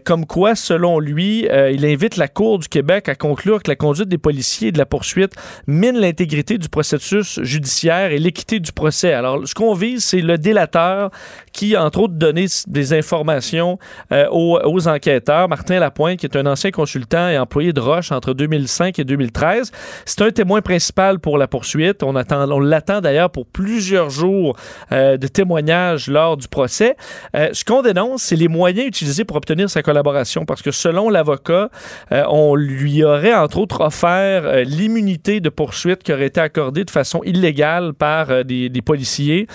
comme 0.05 0.25
quoi, 0.25 0.55
selon 0.55 0.99
lui, 0.99 1.47
il 1.71 1.85
invite 1.85 2.17
la 2.17 2.27
Cour 2.27 2.59
du 2.59 2.67
Québec 2.67 3.09
à 3.09 3.15
conclure 3.15 3.61
que 3.61 3.69
la 3.69 3.75
conduite 3.75 4.09
des 4.09 4.17
policiers 4.17 4.69
et 4.69 4.71
de 4.71 4.77
la 4.77 4.85
poursuite 4.85 5.33
mine 5.67 5.97
l'intégrité 5.97 6.57
du 6.57 6.69
processus 6.69 7.39
judiciaire 7.41 8.11
et 8.11 8.17
l'équité 8.17 8.59
du 8.59 8.71
procès. 8.71 9.13
Alors, 9.13 9.47
ce 9.47 9.53
qu'on 9.53 9.73
vise, 9.73 10.03
c'est 10.03 10.21
le 10.21 10.37
délateur 10.37 11.11
qui, 11.53 11.77
entre 11.77 11.99
autres, 11.99 12.15
donnait 12.15 12.45
des 12.67 12.93
informations 12.93 13.77
aux, 14.11 14.59
aux 14.63 14.87
enquêteurs. 14.87 15.49
Martin 15.49 15.79
Lapointe, 15.79 16.19
qui 16.19 16.25
est 16.25 16.37
un 16.37 16.45
ancien 16.45 16.71
consultant 16.71 17.29
et 17.29 17.37
employé 17.37 17.73
de 17.73 17.79
Roche 17.79 18.11
entre 18.11 18.33
2005 18.33 18.99
et 18.99 19.03
2013, 19.03 19.71
c'est 20.05 20.21
un 20.21 20.26
témoin 20.31 20.61
principal 20.61 21.19
pour 21.19 21.37
la 21.37 21.47
poursuite. 21.47 22.03
On, 22.03 22.15
attend, 22.15 22.49
on 22.49 22.59
l'attend 22.59 23.01
d'ailleurs 23.01 23.29
pour 23.29 23.45
plusieurs 23.45 24.09
jours 24.09 24.57
euh, 24.91 25.17
de 25.17 25.27
témoignages 25.27 26.07
lors 26.07 26.37
du 26.37 26.47
procès. 26.47 26.95
Euh, 27.35 27.49
ce 27.53 27.63
qu'on 27.63 27.81
dénonce, 27.81 28.23
c'est 28.23 28.35
les 28.35 28.47
moyens 28.47 28.87
utilisés 28.87 29.23
pour 29.23 29.37
obtenir 29.37 29.69
sa 29.69 29.81
collaboration, 29.81 30.45
parce 30.45 30.61
que 30.61 30.71
selon 30.71 31.09
l'avocat, 31.09 31.69
euh, 32.11 32.23
on 32.29 32.55
lui 32.55 33.03
aurait 33.03 33.33
entre 33.33 33.57
autres 33.59 33.81
offert 33.81 34.63
l'immunité 34.63 35.39
de 35.39 35.49
poursuite 35.49 36.03
qui 36.03 36.13
aurait 36.13 36.27
été 36.27 36.39
accordée 36.39 36.83
de 36.83 36.91
façon 36.91 37.21
illégale 37.23 37.93
par 37.93 38.45
des, 38.45 38.69
policiers. 38.85 39.47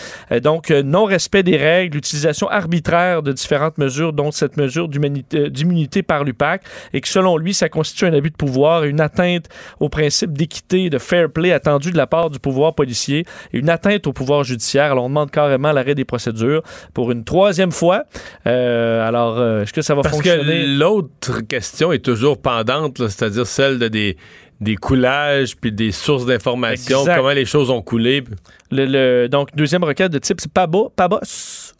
Donc, 0.42 0.70
non-respect 0.70 1.42
des 1.42 1.56
règles, 1.56 1.96
l'utilisation 1.96 2.48
arbitraire 2.48 3.22
de 3.22 3.32
différentes 3.32 3.78
mesures, 3.78 4.12
dont 4.12 4.30
cette 4.30 4.56
mesure 4.56 4.88
d'immunité 4.88 6.02
par 6.02 6.24
l'UPAC, 6.24 6.62
et 6.92 7.00
que 7.00 7.08
selon 7.08 7.36
lui, 7.36 7.54
ça 7.54 7.68
constitue 7.68 8.06
un 8.06 8.12
abus 8.12 8.30
de 8.30 8.36
pouvoir 8.36 8.84
une 8.84 9.00
atteinte 9.00 9.48
au 9.80 9.88
principe 9.88 10.32
d'équité, 10.32 10.61
de 10.70 10.98
fair 10.98 11.30
play 11.30 11.52
attendu 11.52 11.90
de 11.92 11.96
la 11.98 12.06
part 12.06 12.30
du 12.30 12.38
pouvoir 12.38 12.74
policier 12.74 13.26
et 13.52 13.58
une 13.58 13.68
atteinte 13.68 14.06
au 14.06 14.12
pouvoir 14.14 14.42
judiciaire. 14.42 14.92
Alors, 14.92 15.04
on 15.04 15.08
demande 15.08 15.30
carrément 15.30 15.70
l'arrêt 15.70 15.94
des 15.94 16.06
procédures 16.06 16.62
pour 16.94 17.12
une 17.12 17.24
troisième 17.24 17.72
fois. 17.72 18.04
Euh, 18.46 19.06
alors, 19.06 19.38
euh, 19.38 19.62
est-ce 19.62 19.72
que 19.74 19.82
ça 19.82 19.94
va 19.94 20.00
Parce 20.02 20.14
fonctionner? 20.14 20.62
que 20.62 20.78
l'autre 20.78 21.40
question 21.46 21.92
est 21.92 21.98
toujours 22.02 22.40
pendante, 22.40 22.98
là, 22.98 23.08
c'est-à-dire 23.10 23.46
celle 23.46 23.78
de 23.78 23.88
des, 23.88 24.16
des 24.62 24.76
coulages 24.76 25.56
puis 25.56 25.72
des 25.72 25.92
sources 25.92 26.24
d'informations, 26.24 27.04
comment 27.04 27.32
les 27.32 27.44
choses 27.44 27.68
ont 27.68 27.82
coulé. 27.82 28.24
Le, 28.74 28.86
le- 28.86 29.28
donc, 29.28 29.54
deuxième 29.54 29.84
requête 29.84 30.10
de 30.10 30.18
type, 30.18 30.40
c'est 30.40 30.50
Paba, 30.50 30.84
Pabos. 30.96 31.18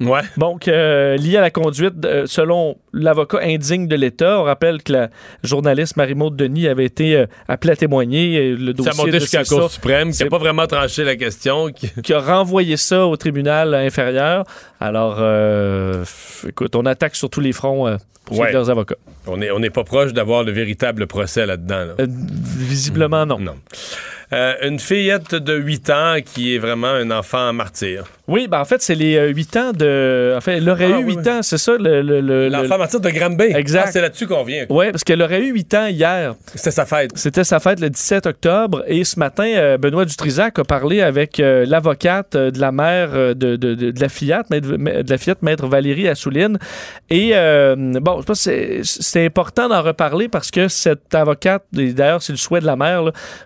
Ouais. 0.01 0.21
Donc, 0.37 0.69
euh, 0.69 1.17
lié 1.17 1.39
à 1.39 1.41
la 1.41 1.51
conduite, 1.51 1.95
euh, 2.05 2.25
selon 2.27 2.77
l'avocat 2.93 3.39
indigne 3.43 3.89
de 3.89 3.97
l'État, 3.97 4.39
on 4.39 4.43
rappelle 4.45 4.83
que 4.83 4.93
la 4.93 5.09
journaliste 5.43 5.97
Marie-Maude 5.97 6.37
Denis 6.37 6.69
avait 6.69 6.85
été 6.85 7.17
euh, 7.17 7.27
appelée 7.49 7.73
à 7.73 7.77
témoigner. 7.77 8.35
et 8.35 8.51
Le 8.55 8.67
Ça 8.69 8.73
dossier 8.75 8.93
a 8.93 8.95
monté 9.07 9.21
jusqu'à 9.21 9.39
la 9.39 9.45
Cour 9.47 9.63
ça, 9.63 9.69
suprême, 9.71 10.13
qui 10.13 10.23
n'a 10.23 10.29
pas 10.29 10.39
vraiment 10.39 10.67
tranché 10.67 11.03
la 11.05 11.17
question. 11.17 11.69
qui- 11.71 11.89
qui 12.03 12.13
a 12.13 12.21
renvoyé 12.21 12.77
ça 12.77 13.07
au 13.07 13.17
tribunal 13.17 13.75
inférieur. 13.75 14.45
Alors, 14.79 15.19
écoute, 16.47 16.77
on 16.77 16.85
attaque 16.87 17.17
sur 17.17 17.31
tous 17.31 17.41
les 17.41 17.53
fronts 17.53 17.97
pour 18.25 18.39
Ouais. 18.39 18.53
leurs 18.53 18.71
avocats. 18.71 18.97
On 19.27 19.37
n'est 19.37 19.51
on 19.51 19.61
pas 19.71 19.85
proche 19.85 20.13
d'avoir 20.13 20.43
le 20.45 20.53
véritable 20.53 21.07
procès 21.07 21.45
là-dedans. 21.47 21.85
là. 21.87 21.95
Visiblement, 22.07 23.27
non. 23.27 23.39
Non. 23.39 23.55
Euh, 24.33 24.55
une 24.63 24.79
fillette 24.79 25.35
de 25.35 25.55
8 25.55 25.91
ans 25.91 26.17
qui 26.25 26.55
est 26.55 26.59
vraiment 26.59 26.89
un 26.89 27.11
enfant 27.11 27.53
martyr. 27.53 28.07
Oui, 28.29 28.47
ben 28.49 28.61
en 28.61 28.65
fait, 28.65 28.81
c'est 28.81 28.95
les 28.95 29.29
8 29.33 29.57
ans 29.57 29.73
de. 29.73 30.35
En 30.37 30.41
fait, 30.41 30.59
elle 30.59 30.69
aurait 30.69 30.93
Ah, 30.93 31.01
eu 31.01 31.05
oui, 31.05 31.17
8 31.17 31.29
ans, 31.29 31.43
c'est 31.43 31.59
ça, 31.59 31.73
le. 31.77 32.03
le- 32.03 32.21
le- 32.21 32.49
L'enfant 32.49 32.75
le- 32.75 32.79
martyr 32.79 33.01
de 33.01 33.11
Granby. 33.11 33.45
Exact. 33.55 33.85
Ah, 33.89 33.91
c'est 33.91 34.01
là-dessus 34.01 34.29
qu'on 34.29 34.45
vient. 34.45 34.65
Oui, 34.71 34.91
parce 34.93 35.03
qu'elle 35.03 35.21
aurait 35.23 35.41
eu 35.43 35.53
8 35.53 35.75
ans 35.75 35.87
hier. 35.87 36.35
C'était 36.55 36.71
sa 36.71 36.87
fête. 36.87 37.11
C'était 37.17 37.43
sa 37.43 37.59
fête 37.59 37.81
le 37.81 37.91
17 37.91 38.27
octobre 38.27 38.85
et 38.87 39.03
ce 39.03 39.19
matin, 39.19 39.45
euh, 39.47 39.77
Benoît 39.77 40.05
Dutrisac 40.05 40.57
a 40.61 40.65
parlé 40.65 41.01
avec 41.01 41.41
euh, 41.41 41.65
l'avocate 41.67 42.37
euh, 42.37 42.51
de 42.53 42.61
la 42.61 42.71
mère 42.71 43.11
euh, 43.13 43.35
de, 43.35 43.57
de- 43.57 43.75
de- 43.75 43.91
de 43.91 44.01
la 44.01 44.09
fillette, 44.09 44.49
maître- 44.51 44.69
de 44.69 45.11
la 45.11 45.19
fillette, 45.19 45.43
maître 45.43 45.67
Valérie 45.67 46.09
Assouline. 46.09 46.59
Et 47.11 47.31
euh, 47.35 47.75
bon, 47.77 48.21
je 48.21 48.27
pense 48.27 48.45
que 48.45 48.81
c'est- 48.85 49.25
important 49.25 49.69
d'en 49.69 49.83
reparler 49.83 50.29
parce 50.29 50.51
que 50.53 50.69
cette 50.69 51.13
avocate, 51.15 51.65
d'ailleurs 51.73 52.23
c'est 52.23 52.33
le 52.33 52.39
souhait 52.39 52.61
de 52.61 52.67
la 52.67 52.77
mère, 52.77 53.03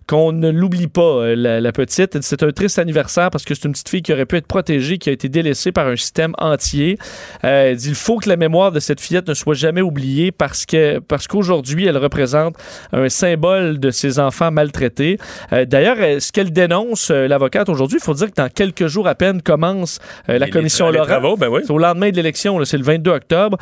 qu'on 0.07 0.33
ne 0.33 0.51
l'oublie 0.51 0.87
pas, 0.89 1.01
euh, 1.01 1.35
la, 1.35 1.61
la 1.63 1.73
petite. 1.73 2.21
C'est 2.21 2.43
un 2.43 2.51
triste 2.53 2.79
anniversaire 2.79 3.31
parce 3.31 3.45
que 3.45 3.55
c'est 3.55 3.65
une 3.65 3.73
petite 3.73 3.89
fille 3.89 4.03
qui 4.03 4.13
aurait 4.13 4.27
pu 4.27 4.37
être 4.37 4.47
protégée, 4.47 4.66
qui 4.67 5.09
a 5.09 5.13
été 5.13 5.29
délaissée 5.29 5.73
par 5.73 5.87
un 5.87 5.97
système 5.97 6.35
entier. 6.39 6.99
Euh, 7.45 7.75
il 7.85 7.95
faut 7.95 8.19
que 8.19 8.29
la 8.29 8.37
mémoire 8.37 8.73
de 8.73 8.81
cette 8.81 9.01
fillette 9.01 9.29
ne 9.29 9.35
soit 9.35 9.55
jamais 9.55 9.81
oubliée 9.81 10.33
parce 10.33 10.67
que 10.67 10.99
parce 10.99 11.27
qu'aujourd'hui 11.27 11.87
elle 11.87 11.97
représente 11.97 12.57
un 12.93 13.09
symbole 13.09 13.79
de 13.79 13.91
ces 13.91 14.19
enfants 14.19 14.51
maltraités. 14.51 15.19
Euh, 15.53 15.65
D'ailleurs, 15.65 15.97
euh, 16.01 16.21
ce 16.21 16.33
qu'elle 16.33 16.53
dénonce, 16.53 17.11
l'avocate 17.11 17.69
aujourd'hui, 17.69 17.99
il 18.01 18.05
faut 18.05 18.15
dire 18.15 18.27
que 18.29 18.35
dans 18.37 18.49
quelques 18.49 18.87
jours 18.87 19.07
à 19.09 19.15
peine 19.15 19.41
commence 19.43 19.99
la 20.29 20.39
Les- 20.39 20.51
commission 20.51 20.91
Laurent. 20.91 21.07
travaux, 21.07 21.37
ben 21.37 21.49
oui. 21.49 21.61
C'est 21.65 21.73
au 21.73 21.79
lendemain 21.79 22.11
de 22.11 22.17
l'élection, 22.17 22.63
c'est 22.65 22.79
le 22.79 22.85
22 22.85 23.11
octobre, 23.13 23.57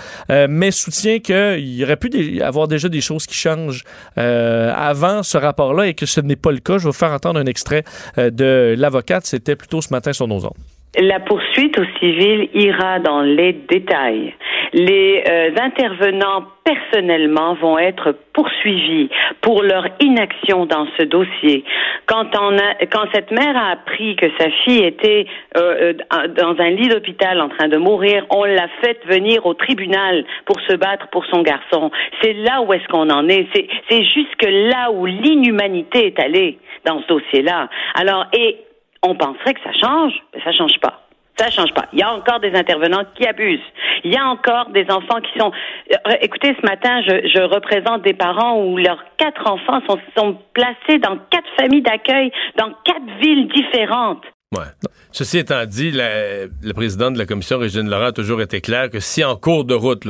mais 0.49 0.71
soutient 0.71 1.19
qu'il 1.21 1.59
y 1.77 1.85
aurait 1.85 1.97
pu 1.97 2.09
des- 2.11 2.41
avoir 2.41 2.69
déjà 2.69 2.89
des 2.89 3.01
choses 3.01 3.27
qui 3.27 3.35
changent 3.35 3.85
avant 4.17 5.23
ce 5.23 5.37
rapport-là 5.39 5.87
et 5.87 5.95
que 5.95 6.07
ce 6.07 6.21
n'est 6.21 6.37
pas 6.37 6.53
le 6.53 6.59
cas. 6.59 6.79
Je 6.79 6.85
vais 6.85 6.91
vous 6.91 6.93
faire 6.93 7.13
entendre 7.13 7.39
un 7.41 7.47
extrait 7.47 7.85
de 8.17 8.75
l'avocate. 8.79 9.27
C'était 9.27 9.57
plutôt 9.57 9.81
ce 9.83 9.89
matin 9.91 10.13
sur 10.13 10.27
nos 10.29 10.45
ondes. 10.45 10.53
La 10.99 11.19
poursuite 11.19 11.77
au 11.79 11.85
civil 11.99 12.49
ira 12.55 13.01
dans 13.01 13.23
les 13.23 13.53
détails. 13.53 14.33
Les 14.73 15.25
euh, 15.29 15.51
intervenants 15.61 16.45
personnellement 16.65 17.55
vont 17.55 17.79
être 17.79 18.17
poursuivis 18.33 19.09
pour 19.41 19.63
leur 19.63 19.87
inaction 20.01 20.67
dans 20.67 20.87
ce 20.99 21.05
dossier. 21.05 21.65
Quand, 22.07 22.27
on 22.41 22.57
a, 22.57 22.75
quand 22.93 23.07
cette 23.13 23.31
mère 23.33 23.57
a 23.57 23.73
appris 23.73 24.15
que 24.17 24.27
sa 24.39 24.51
fille 24.65 24.85
était 24.85 25.27
euh, 25.57 25.95
euh, 26.13 26.29
dans 26.29 26.57
un 26.61 26.71
lit 26.71 26.89
d'hôpital 26.89 27.41
en 27.41 27.49
train 27.49 27.69
de 27.69 27.77
mourir, 27.77 28.25
on 28.31 28.45
l'a 28.45 28.69
fait 28.81 28.99
venir 29.07 29.45
au 29.47 29.55
tribunal 29.55 30.25
pour 30.45 30.61
se 30.61 30.75
battre 30.77 31.09
pour 31.09 31.25
son 31.27 31.43
garçon. 31.43 31.91
C'est 32.23 32.35
là 32.35 32.63
où 32.63 32.73
est-ce 32.73 32.87
qu'on 32.89 33.11
en 33.11 33.29
est. 33.29 33.47
C'est, 33.55 33.67
c'est 33.89 34.05
jusque 34.05 34.47
là 34.49 34.93
où 34.93 35.07
l'inhumanité 35.07 36.07
est 36.07 36.21
allée 36.21 36.59
dans 36.85 37.03
ce 37.03 37.07
dossier-là. 37.09 37.69
Alors, 37.95 38.27
et 38.33 38.59
on 39.05 39.15
penserait 39.15 39.55
que 39.55 39.61
ça 39.63 39.73
change, 39.73 40.13
mais 40.35 40.43
ça 40.43 40.53
change 40.53 40.79
pas. 40.81 41.01
Ça 41.37 41.51
change 41.51 41.75
pas. 41.75 41.87
Il 41.93 41.99
y 41.99 42.03
a 42.03 42.13
encore 42.13 42.39
des 42.39 42.55
intervenants 42.55 43.05
qui 43.17 43.27
abusent. 43.27 43.59
Il 44.05 44.13
y 44.13 44.17
a 44.17 44.25
encore 44.25 44.71
des 44.71 44.87
enfants 44.89 45.21
qui 45.21 45.37
sont. 45.39 45.51
Euh, 45.91 46.13
écoutez, 46.21 46.55
ce 46.61 46.65
matin, 46.65 47.03
je, 47.03 47.43
représente 47.43 48.03
des 48.03 48.15
parents 48.15 48.63
où 48.63 48.77
leurs 48.77 49.03
quatre 49.17 49.45
enfants 49.51 49.81
sont, 49.89 49.99
sont 50.17 50.39
placés 50.53 51.01
dans 51.01 51.19
quatre 51.31 51.49
familles 51.59 51.83
d'accueil, 51.83 52.31
dans 52.57 52.73
quatre 52.85 53.19
villes 53.21 53.49
différentes. 53.49 54.23
Ouais. 54.57 54.63
Ceci 55.11 55.39
étant 55.39 55.65
dit, 55.67 55.91
la, 55.91 56.45
le 56.63 56.73
président 56.73 57.11
de 57.11 57.19
la 57.19 57.27
commission, 57.27 57.59
Régine 57.59 57.91
Laurent, 57.91 58.07
a 58.07 58.13
toujours 58.13 58.41
été 58.41 58.61
clair 58.61 58.89
que 58.89 59.01
si 59.01 59.25
en 59.25 59.35
cours 59.35 59.65
de 59.65 59.75
route, 59.75 60.07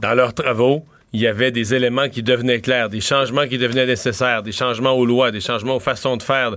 dans 0.00 0.14
leurs 0.14 0.32
travaux, 0.32 0.84
il 1.12 1.20
y 1.20 1.26
avait 1.26 1.50
des 1.50 1.74
éléments 1.74 2.08
qui 2.08 2.22
devenaient 2.22 2.60
clairs, 2.60 2.88
des 2.88 3.00
changements 3.00 3.46
qui 3.46 3.58
devenaient 3.58 3.86
nécessaires, 3.86 4.42
des 4.42 4.52
changements 4.52 4.92
aux 4.92 5.04
lois, 5.04 5.30
des 5.30 5.40
changements 5.40 5.76
aux 5.76 5.80
façons 5.80 6.16
de 6.16 6.22
faire, 6.22 6.56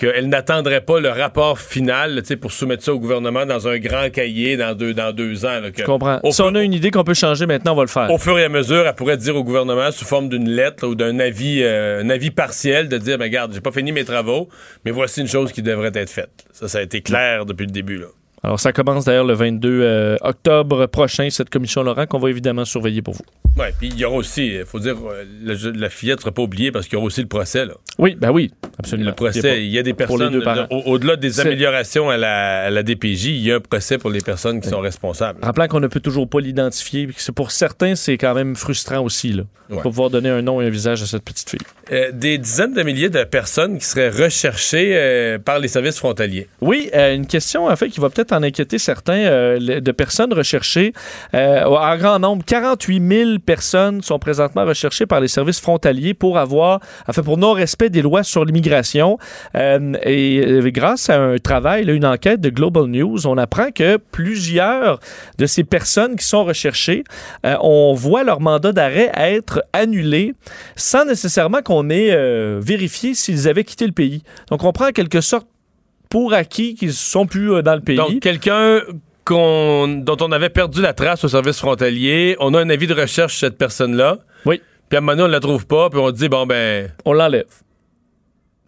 qu'elle 0.00 0.28
n'attendrait 0.30 0.80
pas 0.80 0.98
le 0.98 1.10
rapport 1.10 1.58
final 1.58 2.22
pour 2.40 2.52
soumettre 2.52 2.82
ça 2.82 2.94
au 2.94 2.98
gouvernement 2.98 3.44
dans 3.44 3.68
un 3.68 3.78
grand 3.78 4.08
cahier 4.10 4.56
dans 4.56 4.74
deux, 4.74 4.94
dans 4.94 5.12
deux 5.12 5.44
ans. 5.44 5.60
là, 5.60 5.70
que- 5.70 5.82
Je 5.82 5.84
comprends. 5.86 6.18
Si 6.30 6.40
on 6.40 6.54
a 6.54 6.62
une 6.62 6.72
idée 6.72 6.90
qu'on 6.90 7.04
peut 7.04 7.12
changer 7.14 7.44
maintenant, 7.44 7.72
on 7.72 7.76
va 7.76 7.82
le 7.82 7.88
faire. 7.88 8.10
au 8.10 8.16
fur 8.16 8.38
et 8.38 8.44
à 8.44 8.48
mesure, 8.48 8.86
elle 8.86 8.94
pourrait 8.94 9.18
dire 9.18 9.36
au 9.36 9.44
gouvernement 9.44 9.90
sous 9.92 10.06
forme 10.06 10.30
d'une 10.30 10.48
lettre 10.48 10.84
là, 10.86 10.90
ou 10.90 10.94
d'un 10.94 11.18
avis, 11.20 11.60
euh, 11.62 12.02
un 12.02 12.08
avis 12.08 12.30
partiel 12.30 12.88
de 12.88 12.96
dire, 12.96 13.18
ben, 13.18 13.24
regarde, 13.24 13.52
j'ai 13.52 13.60
pas 13.60 13.72
fini 13.72 13.92
mes 13.92 14.04
travaux, 14.04 14.48
mais 14.86 14.90
voici 14.90 15.20
une 15.20 15.28
chose 15.28 15.52
qui 15.52 15.60
devrait 15.62 15.92
être 15.94 16.10
faite. 16.10 16.30
Ça, 16.52 16.66
ça 16.66 16.78
a 16.78 16.82
été 16.82 17.02
clair 17.02 17.44
depuis 17.44 17.66
le 17.66 17.72
début. 17.72 17.98
Là. 17.98 18.06
Alors, 18.42 18.58
ça 18.58 18.72
commence 18.72 19.04
d'ailleurs 19.04 19.26
le 19.26 19.34
22 19.34 19.80
euh, 19.82 20.16
octobre 20.22 20.86
prochain, 20.86 21.28
cette 21.28 21.50
commission 21.50 21.82
Laurent, 21.82 22.06
qu'on 22.06 22.18
va 22.18 22.30
évidemment 22.30 22.64
surveiller 22.64 23.02
pour 23.02 23.12
vous. 23.14 23.24
Ouais, 23.56 23.74
puis 23.78 23.88
il 23.88 23.98
y 23.98 24.04
aura 24.04 24.16
aussi, 24.16 24.46
il 24.54 24.64
faut 24.64 24.78
dire, 24.78 24.96
euh, 25.06 25.24
le- 25.42 25.70
la 25.72 25.90
fillette 25.90 26.18
ne 26.18 26.20
sera 26.22 26.32
pas 26.32 26.42
oubliée 26.42 26.70
parce 26.72 26.86
qu'il 26.86 26.94
y 26.94 26.96
aura 26.96 27.06
aussi 27.06 27.20
le 27.20 27.26
procès. 27.26 27.66
Là. 27.66 27.74
Oui, 27.98 28.16
ben 28.18 28.30
oui, 28.30 28.50
absolument. 28.78 29.10
Le 29.10 29.14
procès, 29.14 29.64
Il 29.64 29.70
y 29.70 29.78
a 29.78 29.82
des 29.82 29.92
personnes, 29.92 30.42
au- 30.70 30.82
au-delà 30.92 31.16
des 31.16 31.40
améliorations 31.40 32.08
à 32.10 32.16
la, 32.16 32.62
à 32.64 32.70
la 32.70 32.82
DPJ, 32.82 33.26
il 33.26 33.38
y 33.42 33.52
a 33.52 33.56
un 33.56 33.60
procès 33.60 33.98
pour 33.98 34.10
les 34.10 34.20
personnes 34.20 34.60
qui 34.60 34.68
sont 34.68 34.80
responsables. 34.80 35.40
Rappelant 35.42 35.66
qu'on 35.68 35.80
ne 35.80 35.88
peut 35.88 36.00
toujours 36.00 36.28
pas 36.28 36.40
l'identifier, 36.40 37.08
pour 37.34 37.50
certains, 37.50 37.94
c'est 37.96 38.16
quand 38.18 38.34
même 38.34 38.54
frustrant 38.56 39.00
aussi, 39.00 39.32
là. 39.32 39.42
Ouais. 39.68 39.76
Pour 39.82 39.92
pouvoir 39.92 40.10
donner 40.10 40.28
un 40.30 40.42
nom 40.42 40.60
et 40.60 40.66
un 40.66 40.70
visage 40.70 41.00
à 41.00 41.06
cette 41.06 41.22
petite 41.24 41.48
fille. 41.48 41.60
Euh, 41.92 42.10
des 42.12 42.38
dizaines 42.38 42.74
de 42.74 42.82
milliers 42.82 43.08
de 43.08 43.22
personnes 43.22 43.78
qui 43.78 43.84
seraient 43.84 44.10
recherchées 44.10 44.90
euh, 44.96 45.38
par 45.38 45.60
les 45.60 45.68
services 45.68 45.96
frontaliers. 45.98 46.48
Oui, 46.60 46.90
euh, 46.92 47.14
une 47.14 47.26
question, 47.26 47.66
en 47.66 47.76
fait, 47.76 47.88
qui 47.88 48.00
va 48.00 48.10
peut-être 48.10 48.32
en 48.32 48.42
inquiéter 48.42 48.78
certains, 48.78 49.58
de 49.60 49.92
personnes 49.92 50.32
recherchées. 50.32 50.92
En 51.32 51.96
grand 51.98 52.18
nombre, 52.18 52.44
48 52.44 53.08
000 53.08 53.30
personnes 53.40 54.02
sont 54.02 54.18
présentement 54.18 54.64
recherchées 54.64 55.06
par 55.06 55.20
les 55.20 55.28
services 55.28 55.60
frontaliers 55.60 56.14
pour 56.14 56.38
avoir, 56.38 56.80
en 57.08 57.12
fait, 57.12 57.22
pour 57.22 57.38
non-respect 57.38 57.90
des 57.90 58.02
lois 58.02 58.22
sur 58.22 58.44
l'immigration. 58.44 59.18
Euh, 59.54 59.94
et 60.02 60.44
euh, 60.46 60.70
grâce 60.70 61.10
à 61.10 61.20
un 61.20 61.38
travail, 61.38 61.84
là, 61.84 61.92
une 61.92 62.06
enquête 62.06 62.40
de 62.40 62.50
Global 62.50 62.86
News, 62.86 63.26
on 63.26 63.38
apprend 63.38 63.70
que 63.70 63.96
plusieurs 63.96 65.00
de 65.38 65.46
ces 65.46 65.64
personnes 65.64 66.16
qui 66.16 66.24
sont 66.24 66.44
recherchées, 66.44 67.04
euh, 67.46 67.56
on 67.60 67.94
voit 67.94 68.24
leur 68.24 68.40
mandat 68.40 68.72
d'arrêt 68.72 69.10
être 69.16 69.64
annulé 69.72 70.34
sans 70.76 71.04
nécessairement 71.04 71.62
qu'on 71.62 71.90
ait 71.90 72.10
vérifié 72.60 73.14
s'ils 73.14 73.48
avaient 73.48 73.64
quitté 73.64 73.86
le 73.86 73.92
pays. 73.92 74.22
Donc, 74.50 74.64
on 74.64 74.72
prend 74.72 74.88
en 74.88 74.92
quelque 74.92 75.20
sorte 75.20 75.46
pour 76.08 76.32
acquis 76.32 76.74
qu'ils 76.74 76.92
sont 76.92 77.26
plus 77.26 77.62
dans 77.62 77.74
le 77.74 77.80
pays. 77.80 77.96
Donc, 77.96 78.20
quelqu'un 78.20 78.80
qu'on- 79.30 79.86
dont 79.88 80.16
on 80.20 80.32
avait 80.32 80.48
perdu 80.50 80.82
la 80.82 80.92
trace 80.92 81.22
au 81.24 81.28
service 81.28 81.58
frontalier, 81.60 82.36
on 82.40 82.52
a 82.54 82.60
un 82.60 82.68
avis 82.68 82.86
de 82.88 82.94
recherche 82.94 83.36
sur 83.36 83.46
cette 83.46 83.58
personne-là. 83.58 84.18
Oui. 84.44 84.60
Puis 84.88 84.96
à 84.96 84.98
un 84.98 85.00
moment 85.02 85.12
donné, 85.12 85.22
on 85.28 85.32
la 85.32 85.40
trouve 85.40 85.66
pas, 85.66 85.88
puis 85.88 86.00
on 86.00 86.10
dit, 86.10 86.28
bon, 86.28 86.46
ben, 86.46 86.90
on 87.04 87.12
l'enlève. 87.12 87.44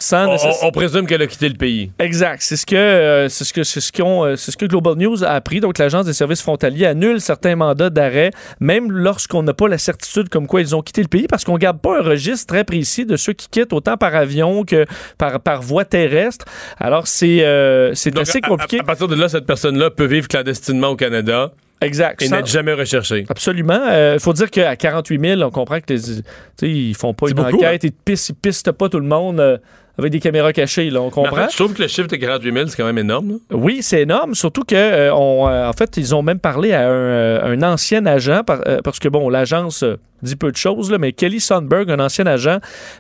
Sans 0.03 0.27
on, 0.27 0.35
nécess- 0.35 0.59
on- 0.63 0.67
on 0.67 0.71
présume 0.73 1.07
qu'elle 1.07 1.23
a 1.23 1.27
quitté 1.29 1.49
le 1.49 1.55
pays. 1.55 1.93
Exact. 2.01 2.43
C'est 2.43 2.57
ce 2.57 2.67
que 2.67 2.75
euh, 2.75 3.29
c'est 3.29 3.45
ce 3.45 3.53
que 3.53 3.63
c'est 3.63 3.81
ce 3.81 3.93
euh, 4.03 4.37
ce 4.37 4.57
que 4.57 4.67
Global 4.67 4.97
News 4.97 5.23
a 5.23 5.29
appris. 5.31 5.61
Donc 5.61 5.79
l'agence 5.79 6.07
des 6.07 6.13
services 6.13 6.43
frontaliers 6.43 6.87
annule 6.87 7.21
certains 7.21 7.55
mandats 7.55 7.89
d'arrêt, 7.89 8.33
même 8.59 8.91
lorsqu'on 8.91 9.45
n'a 9.45 9.55
pas 9.55 9.69
la 9.69 9.79
certitude 9.79 10.29
comme 10.29 10.49
quoi 10.49 10.61
ils 10.61 10.75
ont 10.75 10.83
quitté 10.83 11.03
le 11.03 11.09
pays, 11.09 11.29
parce 11.29 11.45
qu'on 11.45 11.57
garde 11.57 11.81
pas 11.81 12.01
un 12.01 12.03
registre 12.03 12.47
très 12.53 12.65
précis 12.65 13.07
de 13.07 13.17
ceux 13.17 13.33
qui 13.33 13.49
quittent 13.49 13.73
autant 13.73 13.97
par 13.97 14.15
avion 14.17 14.65
que 14.65 14.87
par 15.19 15.39
par 15.41 15.63
voie 15.63 15.85
terrestre. 15.85 16.47
Alors 16.81 17.07
c'est 17.07 17.45
euh, 17.45 17.95
c'est 17.95 18.19
assez 18.19 18.41
à- 18.43 18.47
à- 18.47 18.49
compliqué. 18.49 18.81
À, 18.81 18.85
partir 18.85 19.07
de 19.07 19.15
là, 19.15 19.29
cette 19.29 19.47
personne-là 19.47 19.91
peut 19.91 20.07
vivre 20.07 20.27
clandestinement 20.27 20.89
au 20.89 20.97
Canada 20.97 21.53
exact. 21.81 22.23
et 22.23 22.29
n'être 22.29 22.47
jamais 22.49 22.73
recherchée. 22.73 23.25
Absolument. 23.29 23.81
Il 24.15 24.19
faut 24.21 24.33
dire 24.33 24.51
qu'à 24.51 24.75
48 24.75 25.21
000, 25.37 25.43
on 25.43 25.51
comprend 25.51 25.79
que 25.81 25.93
les, 25.93 26.23
ils 26.63 26.95
font 26.97 27.15
pas 27.15 27.29
une 27.29 27.35
beaucoup, 27.35 27.57
enquête, 27.57 27.85
ils, 27.85 27.93
pistent, 27.93 28.31
ils 28.31 28.35
pistent 28.35 28.73
pas 28.73 28.89
tout 28.89 28.99
le 29.01 29.07
monde 29.07 29.41
euh, 29.41 29.59
avec 30.03 30.13
des 30.13 30.21
caméras 30.21 30.53
cachées. 30.53 30.91
Là, 30.91 31.01
on 31.01 31.07
en 31.07 31.11
comprend. 31.11 31.37
fait, 31.37 31.51
je 31.53 31.57
trouve 31.57 31.73
que 31.75 31.83
le 31.83 31.89
chiffre 31.89 32.09
de 32.09 32.17
48 32.17 32.53
000, 32.53 32.67
c'est 32.69 32.77
quand 32.77 32.85
même 32.87 32.99
énorme. 32.99 33.31
là. 33.31 33.37
Oui, 33.57 33.79
c'est 33.83 34.03
énorme, 34.03 34.35
surtout 34.35 34.63
que 34.65 34.75
euh, 34.75 35.15
on, 35.15 35.49
euh, 35.49 35.69
en 35.69 35.73
fait, 35.73 35.97
ils 35.97 36.15
ont 36.15 36.23
même 36.23 36.39
parlé 36.39 36.73
à 36.73 36.83
un, 36.89 36.93
euh, 36.93 37.55
un 37.57 37.63
ancien 37.63 38.05
agent, 38.07 38.43
par- 38.45 38.61
euh, 38.67 38.79
parce 38.85 38.99
que 38.99 39.09
bon, 39.09 39.29
l'agence 39.29 39.85
dit 40.23 40.37
peu 40.37 40.53
de 40.53 40.57
choses, 40.57 40.89
là, 40.91 40.99
mais 40.99 41.13
Kelly 41.13 41.41
Sundberg, 41.41 41.91
un 41.91 41.99
ancien 41.99 42.27
agent 42.27 42.59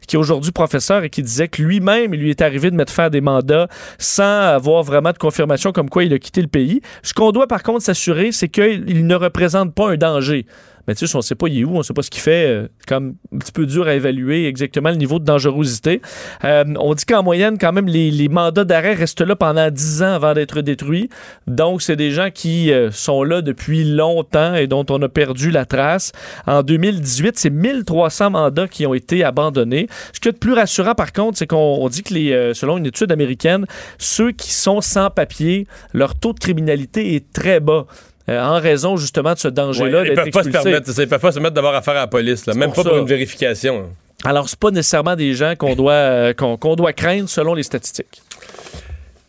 qui 0.08 0.16
est 0.16 0.18
aujourd'hui 0.18 0.50
professeur 0.50 1.04
et 1.04 1.10
qui 1.10 1.22
disait 1.22 1.46
que 1.46 1.62
lui-même, 1.62 2.14
il 2.14 2.20
lui 2.20 2.30
est 2.30 2.42
arrivé 2.42 2.68
de 2.70 2.74
mettre 2.74 2.92
faire 2.92 3.10
des 3.10 3.20
mandats 3.20 3.68
sans 3.98 4.24
avoir 4.54 4.82
vraiment 4.82 5.12
de 5.12 5.18
confirmation 5.18 5.70
comme 5.70 5.88
quoi 5.88 6.02
il 6.02 6.12
a 6.12 6.18
quitté 6.18 6.42
le 6.42 6.48
pays. 6.48 6.80
Ce 7.04 7.14
qu'on 7.14 7.30
doit 7.30 7.46
par 7.46 7.62
contre 7.62 7.82
s'assurer, 7.82 8.32
c'est 8.32 8.48
qu'il 8.48 8.84
il 8.88 9.06
ne 9.06 9.14
représente 9.14 9.72
pas 9.72 9.90
un 9.90 9.96
danger. 9.96 10.46
Mais 10.86 10.94
tu 10.94 11.06
sais, 11.06 11.14
on 11.14 11.18
ne 11.18 11.22
sait 11.22 11.34
pas 11.34 11.48
il 11.48 11.60
est 11.60 11.64
où, 11.64 11.74
on 11.74 11.78
ne 11.78 11.82
sait 11.82 11.94
pas 11.94 12.02
ce 12.02 12.10
qu'il 12.10 12.20
fait. 12.20 12.46
euh, 12.46 12.68
comme 12.86 13.14
un 13.34 13.38
petit 13.38 13.52
peu 13.52 13.66
dur 13.66 13.86
à 13.86 13.94
évaluer 13.94 14.46
exactement 14.46 14.90
le 14.90 14.96
niveau 14.96 15.18
de 15.18 15.24
dangerosité. 15.24 16.00
Euh, 16.44 16.64
on 16.78 16.94
dit 16.94 17.04
qu'en 17.04 17.22
moyenne, 17.22 17.58
quand 17.58 17.72
même, 17.72 17.86
les, 17.86 18.28
mandats 18.28 18.64
d'arrêt 18.64 18.94
restent 18.94 19.20
là 19.20 19.36
pendant 19.36 19.70
10 19.70 20.02
ans 20.02 20.14
avant 20.14 20.34
d'être 20.34 20.60
détruits. 20.62 21.08
Donc, 21.46 21.82
c'est 21.82 21.96
des 21.96 22.10
gens 22.10 22.30
qui 22.32 22.72
euh, 22.72 22.90
sont 22.90 23.22
là 23.22 23.42
depuis 23.42 23.84
longtemps 23.84 24.54
et 24.54 24.66
dont 24.66 24.86
on 24.90 25.00
a 25.02 25.08
perdu 25.08 25.50
la 25.50 25.64
trace. 25.64 26.12
En 26.46 26.62
2018, 26.62 27.38
c'est 27.38 27.50
1300 27.50 28.30
mandats 28.30 28.68
qui 28.68 28.86
ont 28.86 28.94
été 28.94 29.22
abandonnés. 29.24 29.88
Ce 30.12 30.20
qui 30.20 30.28
est 30.28 30.32
plus 30.32 30.54
rassurant, 30.54 30.94
par 30.94 31.12
contre, 31.12 31.38
c'est 31.38 31.46
qu'on 31.46 31.78
on 31.80 31.88
dit 31.88 32.02
que, 32.02 32.14
les, 32.14 32.54
selon 32.54 32.78
une 32.78 32.86
étude 32.86 33.12
américaine, 33.12 33.66
ceux 33.98 34.32
qui 34.32 34.52
sont 34.52 34.80
sans 34.80 35.10
papier, 35.10 35.66
leur 35.92 36.14
taux 36.14 36.32
de 36.32 36.38
criminalité 36.38 37.14
est 37.14 37.32
très 37.32 37.60
bas. 37.60 37.86
Euh, 38.28 38.40
en 38.40 38.60
raison 38.60 38.96
justement 38.96 39.34
de 39.34 39.38
ce 39.38 39.48
danger-là 39.48 40.02
Ouais, 40.02 40.08
ils 40.10 40.14
peuvent 40.14 40.30
pas 40.30 40.44
se 40.44 40.48
permettre, 40.50 40.86
c'est 40.86 40.92
ça, 40.92 41.02
ils 41.02 41.08
peuvent 41.08 41.20
pas 41.20 41.32
se 41.32 41.40
mettre 41.40 41.54
d'avoir 41.54 41.74
affaire 41.74 41.94
à 41.94 42.00
la 42.00 42.06
police, 42.06 42.46
là, 42.46 42.54
même 42.54 42.72
pour 42.72 42.84
pas 42.84 42.90
pour 42.90 42.98
ça. 42.98 43.02
une 43.02 43.08
vérification. 43.08 43.90
Alors, 44.24 44.48
c'est 44.48 44.58
pas 44.58 44.70
nécessairement 44.70 45.16
des 45.16 45.34
gens 45.34 45.54
qu'on 45.56 45.74
doit, 45.74 45.92
euh, 45.92 46.32
qu'on 46.32 46.56
qu'on 46.56 46.76
doit 46.76 46.92
craindre 46.92 47.28
selon 47.28 47.54
les 47.54 47.64
statistiques. 47.64 48.22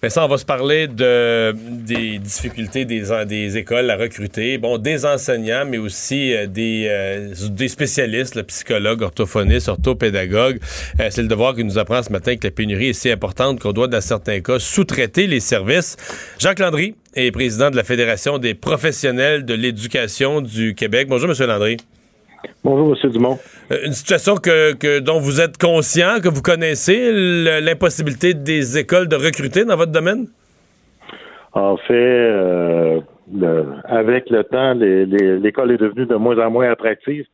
Vincent, 0.04 0.26
on 0.26 0.28
va 0.28 0.38
se 0.38 0.44
parler 0.44 0.88
de, 0.88 1.54
des 1.54 2.20
difficultés 2.20 2.84
des, 2.84 3.04
des 3.26 3.58
écoles 3.58 3.90
à 3.90 3.96
recruter. 3.96 4.58
Bon, 4.58 4.78
des 4.78 5.06
enseignants, 5.06 5.64
mais 5.66 5.78
aussi 5.78 6.36
euh, 6.36 6.46
des, 6.46 6.88
euh, 6.90 7.34
des 7.50 7.70
spécialistes, 7.70 8.36
le 8.36 8.44
psychologue, 8.44 9.02
orthophoniste, 9.02 9.70
orthopédagogue. 9.70 10.60
Euh, 11.00 11.08
C'est 11.10 11.22
le 11.22 11.30
devoir 11.30 11.56
qui 11.56 11.64
nous 11.64 11.78
apprend 11.78 12.04
ce 12.04 12.12
matin 12.12 12.36
que 12.36 12.46
la 12.46 12.52
pénurie 12.52 12.90
est 12.90 12.94
si 12.94 13.10
importante 13.10 13.62
qu'on 13.62 13.72
doit, 13.72 13.88
dans 13.88 14.02
certains 14.02 14.42
cas, 14.42 14.60
sous-traiter 14.60 15.26
les 15.26 15.40
services. 15.40 15.96
Jacques 16.38 16.60
Landry 16.60 16.96
est 17.16 17.32
président 17.32 17.72
de 17.72 17.78
la 17.78 17.86
Fédération 17.86 18.40
des 18.40 18.56
professionnels 18.56 19.46
de 19.46 19.54
l'éducation 19.54 20.42
du 20.42 20.76
Québec. 20.76 21.08
Bonjour, 21.08 21.30
Monsieur 21.30 21.48
Landry. 21.48 21.78
Bonjour, 22.64 22.96
M. 23.04 23.12
Dumont. 23.12 23.38
Euh, 23.72 23.78
Une 23.86 23.94
situation 23.94 24.36
que, 24.36 24.74
que- 24.76 25.00
dont 25.00 25.20
vous 25.20 25.42
êtes 25.42 25.58
conscient, 25.58 26.20
que 26.24 26.30
vous 26.30 26.42
connaissez, 26.42 27.12
l'impossibilité 27.62 28.34
des 28.34 28.78
écoles 28.78 29.08
de 29.08 29.16
recruter 29.16 29.66
dans 29.66 29.76
votre 29.76 29.92
domaine? 29.92 30.28
En 31.54 31.78
fait, 31.78 31.94
euh, 31.94 33.00
le- 33.34 33.66
avec 33.86 34.30
le 34.30 34.44
temps, 34.44 34.74
l'école 34.74 35.72
est 35.72 35.78
devenue 35.78 36.06
de 36.06 36.16
moins 36.16 36.38
en 36.46 36.50
moins 36.52 36.70
attractive 36.72 37.26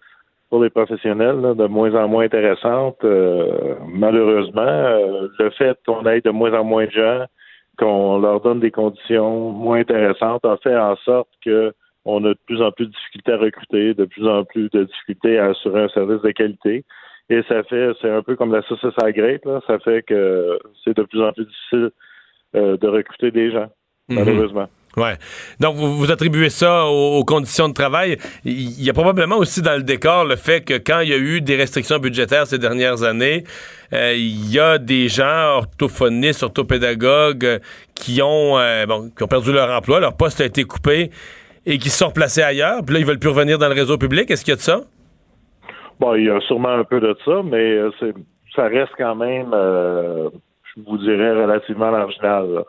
pour 0.49 0.63
les 0.63 0.69
professionnels, 0.69 1.39
là, 1.41 1.53
de 1.53 1.65
moins 1.67 1.93
en 1.95 2.07
moins 2.07 2.25
intéressante. 2.25 2.97
Euh, 3.03 3.75
malheureusement, 3.87 4.61
euh, 4.61 5.27
le 5.37 5.49
fait 5.51 5.77
qu'on 5.85 6.05
ait 6.05 6.21
de 6.21 6.31
moins 6.31 6.53
en 6.53 6.63
moins 6.63 6.85
de 6.85 6.91
gens, 6.91 7.25
qu'on 7.77 8.19
leur 8.19 8.41
donne 8.41 8.59
des 8.59 8.71
conditions 8.71 9.51
moins 9.51 9.79
intéressantes, 9.79 10.43
a 10.43 10.57
fait 10.57 10.75
en 10.75 10.95
sorte 10.97 11.29
que 11.45 11.71
on 12.09 12.25
a 12.25 12.29
de 12.29 12.39
plus 12.45 12.61
en 12.61 12.71
plus 12.71 12.87
de 12.87 12.91
difficultés 12.91 13.31
à 13.33 13.37
recruter, 13.37 13.93
de 13.93 14.05
plus 14.05 14.27
en 14.27 14.43
plus 14.43 14.69
de 14.69 14.83
difficultés 14.83 15.37
à 15.37 15.47
assurer 15.47 15.83
un 15.83 15.89
service 15.89 16.21
de 16.21 16.31
qualité. 16.31 16.85
Et 17.29 17.41
ça 17.47 17.63
fait, 17.63 17.91
c'est 18.01 18.09
un 18.09 18.23
peu 18.23 18.35
comme 18.35 18.53
la 18.53 18.61
saucisse 18.63 18.97
à 19.01 19.09
la 19.09 19.31
là. 19.45 19.61
ça 19.67 19.79
fait 19.79 20.03
que 20.03 20.59
c'est 20.83 20.97
de 20.97 21.03
plus 21.03 21.21
en 21.21 21.31
plus 21.31 21.45
difficile 21.45 21.91
euh, 22.55 22.77
de 22.77 22.87
recruter 22.87 23.31
des 23.31 23.51
gens, 23.51 23.69
malheureusement. 24.09 24.67
Ouais. 24.97 25.17
Donc, 25.59 25.75
vous, 25.75 25.97
vous 25.97 26.11
attribuez 26.11 26.49
ça 26.49 26.85
aux, 26.85 27.19
aux 27.19 27.23
conditions 27.23 27.69
de 27.69 27.73
travail. 27.73 28.17
Il 28.43 28.81
y 28.81 28.89
a 28.89 28.93
probablement 28.93 29.37
aussi 29.37 29.61
dans 29.61 29.75
le 29.75 29.83
décor 29.83 30.25
le 30.25 30.35
fait 30.35 30.61
que 30.61 30.73
quand 30.73 31.01
il 31.01 31.09
y 31.09 31.13
a 31.13 31.17
eu 31.17 31.41
des 31.41 31.55
restrictions 31.55 31.99
budgétaires 31.99 32.47
ces 32.47 32.57
dernières 32.57 33.03
années, 33.03 33.43
euh, 33.93 34.13
il 34.15 34.51
y 34.51 34.59
a 34.59 34.77
des 34.77 35.07
gens, 35.07 35.57
orthophonistes, 35.57 36.43
orthopédagogues, 36.43 37.45
euh, 37.45 37.59
qui 37.95 38.21
ont, 38.21 38.57
euh, 38.57 38.85
bon, 38.85 39.09
qui 39.15 39.23
ont 39.23 39.27
perdu 39.27 39.51
leur 39.51 39.69
emploi, 39.69 39.99
leur 39.99 40.17
poste 40.17 40.41
a 40.41 40.45
été 40.45 40.63
coupé 40.63 41.11
et 41.69 41.77
qui 41.77 41.89
se 41.89 41.99
sont 41.99 42.07
replacés 42.07 42.41
ailleurs. 42.41 42.83
Puis 42.83 42.95
là, 42.95 42.99
ils 42.99 43.05
veulent 43.05 43.19
plus 43.19 43.29
revenir 43.29 43.59
dans 43.59 43.67
le 43.67 43.75
réseau 43.75 43.97
public. 43.97 44.29
Est-ce 44.31 44.43
qu'il 44.43 44.51
y 44.51 44.53
a 44.53 44.57
de 44.57 44.61
ça? 44.61 44.81
Bon, 45.99 46.15
il 46.15 46.25
y 46.25 46.29
a 46.29 46.39
sûrement 46.41 46.69
un 46.69 46.83
peu 46.83 46.99
de 46.99 47.15
ça, 47.23 47.41
mais 47.43 47.73
euh, 47.73 47.91
c'est, 47.99 48.13
ça 48.55 48.63
reste 48.63 48.93
quand 48.97 49.15
même. 49.15 49.51
euh, 49.53 50.29
vous 50.87 50.97
dirais, 50.97 51.33
relativement 51.33 51.91
marginal. 51.91 52.63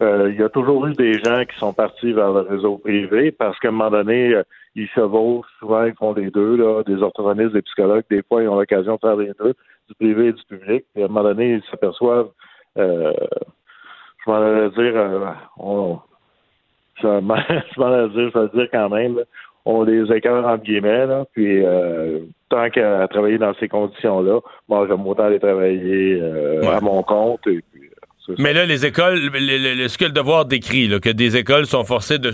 Euh, 0.00 0.30
il 0.32 0.38
y 0.38 0.42
a 0.42 0.48
toujours 0.48 0.86
eu 0.86 0.92
des 0.92 1.14
gens 1.14 1.44
qui 1.44 1.58
sont 1.58 1.72
partis 1.72 2.12
vers 2.12 2.30
le 2.30 2.40
réseau 2.42 2.78
privé 2.78 3.32
parce 3.32 3.58
qu'à 3.58 3.68
un 3.68 3.72
moment 3.72 3.90
donné, 3.90 4.40
ils 4.76 4.86
chevauchent, 4.88 5.46
souvent 5.58 5.84
ils 5.84 5.94
font 5.94 6.12
les 6.12 6.30
deux, 6.30 6.56
là, 6.56 6.84
des 6.84 7.02
orthophonistes, 7.02 7.54
des 7.54 7.62
psychologues, 7.62 8.04
des 8.08 8.22
fois 8.22 8.44
ils 8.44 8.48
ont 8.48 8.54
l'occasion 8.56 8.94
de 8.94 9.00
faire 9.00 9.16
les 9.16 9.32
deux, 9.40 9.54
du 9.88 9.94
privé 9.96 10.28
et 10.28 10.32
du 10.32 10.42
public. 10.44 10.84
Puis 10.94 11.02
à 11.02 11.06
un 11.06 11.08
moment 11.08 11.24
donné, 11.24 11.54
ils 11.54 11.70
s'aperçoivent, 11.70 12.28
je 12.76 13.12
m'en 14.28 14.36
allais 14.36 14.70
dire, 14.70 15.34
on, 15.58 15.98
je 17.02 17.80
m'en 17.80 17.86
allais 17.86 18.08
dire, 18.10 18.30
vais 18.34 18.40
le 18.42 18.50
dire 18.58 18.68
quand 18.72 18.88
même, 18.88 19.16
là, 19.16 19.22
on 19.64 19.82
les 19.82 20.10
écœure 20.14 20.46
entre 20.46 20.62
guillemets, 20.64 21.06
là, 21.06 21.24
puis 21.34 21.64
euh, 21.64 22.20
tant 22.48 22.70
qu'à 22.70 23.06
travailler 23.08 23.38
dans 23.38 23.52
ces 23.58 23.68
conditions-là, 23.68 24.38
moi 24.68 24.86
j'aime 24.88 25.06
autant 25.06 25.24
aller 25.24 25.40
travailler 25.40 26.18
euh, 26.22 26.62
à 26.70 26.80
mon 26.80 27.02
compte 27.02 27.40
et 27.48 27.60
puis 27.72 27.82
euh, 28.28 28.34
Mais 28.38 28.52
là, 28.52 28.64
les 28.64 28.86
écoles, 28.86 29.18
le- 29.18 29.38
le- 29.38 29.74
le- 29.82 29.88
ce 29.88 29.98
que 29.98 30.04
le 30.04 30.12
devoir 30.12 30.44
décrit, 30.44 30.86
là, 30.86 31.00
que 31.00 31.10
des 31.10 31.36
écoles 31.36 31.66
sont 31.66 31.84
forcées 31.84 32.18
de 32.18 32.30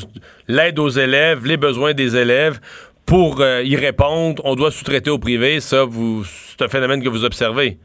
l'aide 0.48 0.78
aux 0.78 0.88
élèves, 0.90 1.46
les 1.46 1.56
besoins 1.56 1.94
des 1.94 2.16
élèves, 2.16 2.60
pour 3.06 3.40
euh, 3.40 3.62
y 3.62 3.76
répondre, 3.76 4.40
on 4.44 4.54
doit 4.54 4.70
sous-traiter 4.70 5.10
au 5.10 5.18
privé. 5.18 5.60
Ça, 5.60 5.84
vous, 5.84 6.24
c'est 6.24 6.62
un 6.62 6.68
phénomène 6.68 7.02
que 7.02 7.08
vous 7.08 7.24
observez. 7.24 7.78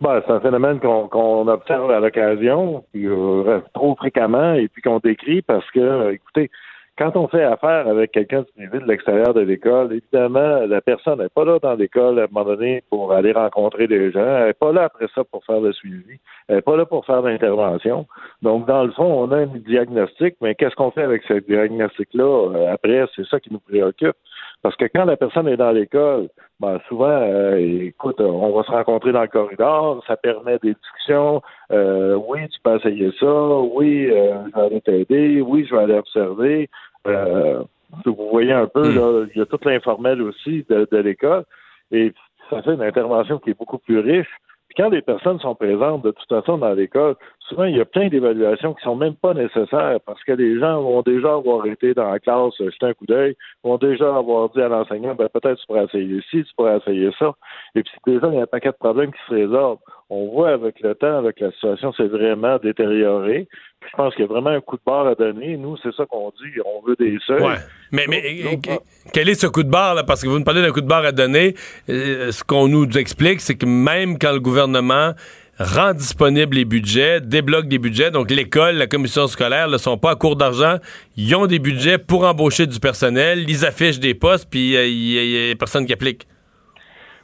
Ben, 0.00 0.22
c'est 0.26 0.32
un 0.32 0.40
phénomène 0.40 0.80
qu'on 0.80 1.46
observe 1.46 1.90
à 1.90 2.00
l'occasion, 2.00 2.84
euh, 2.96 3.60
trop 3.74 3.94
fréquemment, 3.96 4.54
et 4.54 4.68
puis 4.68 4.80
qu'on 4.80 4.98
décrit 4.98 5.42
parce 5.42 5.70
que, 5.72 5.80
euh, 5.80 6.12
écoutez, 6.14 6.50
quand 6.96 7.16
on 7.16 7.28
fait 7.28 7.44
affaire 7.44 7.86
avec 7.86 8.12
quelqu'un 8.12 8.40
du 8.40 8.52
privé 8.56 8.78
de 8.78 8.86
l'extérieur 8.86 9.34
de 9.34 9.40
l'école, 9.40 9.92
évidemment, 9.92 10.66
la 10.66 10.80
personne 10.80 11.18
n'est 11.18 11.28
pas 11.28 11.44
là 11.44 11.58
dans 11.58 11.74
l'école 11.74 12.18
à 12.18 12.24
un 12.24 12.26
moment 12.30 12.44
donné 12.44 12.82
pour 12.90 13.12
aller 13.12 13.32
rencontrer 13.32 13.86
des 13.88 14.10
gens. 14.10 14.20
Elle 14.20 14.46
n'est 14.48 14.52
pas 14.52 14.72
là 14.72 14.84
après 14.84 15.06
ça 15.14 15.24
pour 15.24 15.44
faire 15.44 15.60
le 15.60 15.72
suivi. 15.72 16.18
Elle 16.48 16.56
n'est 16.56 16.62
pas 16.62 16.76
là 16.76 16.84
pour 16.84 17.06
faire 17.06 17.22
l'intervention. 17.22 18.06
Donc, 18.42 18.66
dans 18.66 18.84
le 18.84 18.92
fond, 18.92 19.04
on 19.04 19.32
a 19.32 19.38
un 19.38 19.46
diagnostic, 19.46 20.36
mais 20.42 20.54
qu'est-ce 20.54 20.76
qu'on 20.76 20.90
fait 20.90 21.02
avec 21.02 21.22
ce 21.26 21.34
diagnostic-là 21.34 22.24
euh, 22.24 22.72
après? 22.72 23.04
C'est 23.16 23.26
ça 23.26 23.40
qui 23.40 23.52
nous 23.52 23.60
préoccupe. 23.60 24.16
Parce 24.62 24.76
que 24.76 24.84
quand 24.94 25.06
la 25.06 25.16
personne 25.16 25.48
est 25.48 25.56
dans 25.56 25.70
l'école, 25.70 26.28
ben 26.60 26.78
souvent, 26.86 27.08
euh, 27.08 27.56
écoute, 27.56 28.20
on 28.20 28.52
va 28.52 28.62
se 28.62 28.70
rencontrer 28.70 29.12
dans 29.12 29.22
le 29.22 29.28
corridor, 29.28 30.04
ça 30.06 30.16
permet 30.16 30.58
des 30.58 30.74
discussions. 30.74 31.40
Euh, 31.72 32.14
oui, 32.28 32.46
tu 32.48 32.60
peux 32.62 32.76
essayer 32.76 33.10
ça. 33.18 33.26
Oui, 33.26 34.10
euh, 34.10 34.44
je 34.46 34.54
vais 34.54 34.66
aller 34.66 34.80
t'aider. 34.82 35.40
Oui, 35.40 35.64
je 35.64 35.74
vais 35.74 35.82
aller 35.82 35.94
observer. 35.94 36.68
Euh, 37.06 37.62
vous 38.04 38.28
voyez 38.30 38.52
un 38.52 38.66
peu, 38.66 38.94
là, 38.94 39.26
il 39.34 39.38
y 39.38 39.42
a 39.42 39.46
tout 39.46 39.58
l'informel 39.64 40.20
aussi 40.20 40.66
de, 40.68 40.86
de 40.90 40.98
l'école. 40.98 41.44
Et 41.90 42.12
ça 42.50 42.62
fait 42.62 42.74
une 42.74 42.82
intervention 42.82 43.38
qui 43.38 43.50
est 43.50 43.58
beaucoup 43.58 43.78
plus 43.78 43.98
riche. 43.98 44.30
Puis 44.70 44.84
quand 44.84 44.90
les 44.90 45.02
personnes 45.02 45.40
sont 45.40 45.56
présentes 45.56 46.02
de 46.02 46.12
toute 46.12 46.28
façon 46.28 46.56
dans 46.58 46.72
l'école, 46.74 47.16
souvent 47.40 47.64
il 47.64 47.76
y 47.76 47.80
a 47.80 47.84
plein 47.84 48.06
d'évaluations 48.08 48.72
qui 48.72 48.84
sont 48.84 48.94
même 48.94 49.16
pas 49.16 49.34
nécessaires 49.34 49.98
parce 50.06 50.22
que 50.22 50.30
les 50.30 50.60
gens 50.60 50.80
vont 50.80 51.02
déjà 51.02 51.34
avoir 51.34 51.66
été 51.66 51.92
dans 51.92 52.08
la 52.08 52.20
classe, 52.20 52.54
jeter 52.56 52.86
un 52.86 52.94
coup 52.94 53.06
d'œil, 53.06 53.34
vont 53.64 53.78
déjà 53.78 54.14
avoir 54.16 54.48
dit 54.50 54.62
à 54.62 54.68
l'enseignant, 54.68 55.16
ben 55.16 55.28
peut-être 55.28 55.58
tu 55.58 55.66
pourrais 55.66 55.86
essayer 55.86 56.20
ci, 56.30 56.44
tu 56.44 56.54
pourrais 56.54 56.76
essayer 56.76 57.10
ça. 57.18 57.34
Et 57.74 57.82
puis 57.82 57.92
déjà, 58.06 58.28
il 58.28 58.34
y 58.34 58.38
a 58.38 58.42
un 58.42 58.46
paquet 58.46 58.68
de 58.68 58.76
problèmes 58.76 59.10
qui 59.10 59.20
se 59.28 59.34
résorbent. 59.34 59.80
On 60.12 60.28
voit 60.28 60.50
avec 60.50 60.80
le 60.80 60.96
temps, 60.96 61.18
avec 61.18 61.38
la 61.38 61.52
situation, 61.52 61.92
c'est 61.96 62.08
vraiment 62.08 62.58
détérioré. 62.58 63.46
Puis 63.80 63.90
je 63.92 63.96
pense 63.96 64.12
qu'il 64.14 64.24
y 64.24 64.28
a 64.28 64.32
vraiment 64.32 64.50
un 64.50 64.60
coup 64.60 64.76
de 64.76 64.82
barre 64.84 65.06
à 65.06 65.14
donner. 65.14 65.56
Nous, 65.56 65.76
c'est 65.84 65.94
ça 65.94 66.04
qu'on 66.04 66.30
dit. 66.30 66.60
On 66.64 66.84
veut 66.84 66.96
des 66.98 67.16
seuils. 67.24 67.40
Ouais. 67.40 67.54
Mais, 67.92 68.06
mais 68.08 68.20
euh, 68.44 68.76
quel 69.12 69.28
est 69.28 69.40
ce 69.40 69.46
coup 69.46 69.62
de 69.62 69.70
barre, 69.70 69.94
là? 69.94 70.02
Parce 70.02 70.22
que 70.22 70.28
vous 70.28 70.36
nous 70.36 70.44
parlez 70.44 70.62
d'un 70.62 70.72
coup 70.72 70.80
de 70.80 70.88
barre 70.88 71.04
à 71.04 71.12
donner. 71.12 71.54
Euh, 71.88 72.32
ce 72.32 72.42
qu'on 72.42 72.66
nous 72.66 72.98
explique, 72.98 73.40
c'est 73.40 73.54
que 73.54 73.66
même 73.66 74.18
quand 74.18 74.32
le 74.32 74.40
gouvernement 74.40 75.12
rend 75.60 75.94
disponibles 75.94 76.56
les 76.56 76.64
budgets, 76.64 77.20
débloque 77.20 77.68
des 77.68 77.78
budgets, 77.78 78.10
donc 78.10 78.32
l'école, 78.32 78.76
la 78.76 78.88
commission 78.88 79.28
scolaire 79.28 79.68
ne 79.68 79.78
sont 79.78 79.96
pas 79.96 80.12
à 80.12 80.14
court 80.16 80.34
d'argent, 80.34 80.76
ils 81.16 81.34
ont 81.36 81.46
des 81.46 81.58
budgets 81.58 81.98
pour 81.98 82.24
embaucher 82.24 82.66
du 82.66 82.80
personnel, 82.80 83.44
ils 83.46 83.64
affichent 83.64 84.00
des 84.00 84.14
postes, 84.14 84.48
puis 84.50 84.74
euh, 84.74 84.86
il 84.86 85.46
n'y 85.46 85.50
a 85.52 85.54
personne 85.56 85.86
qui 85.86 85.92
applique. 85.92 86.26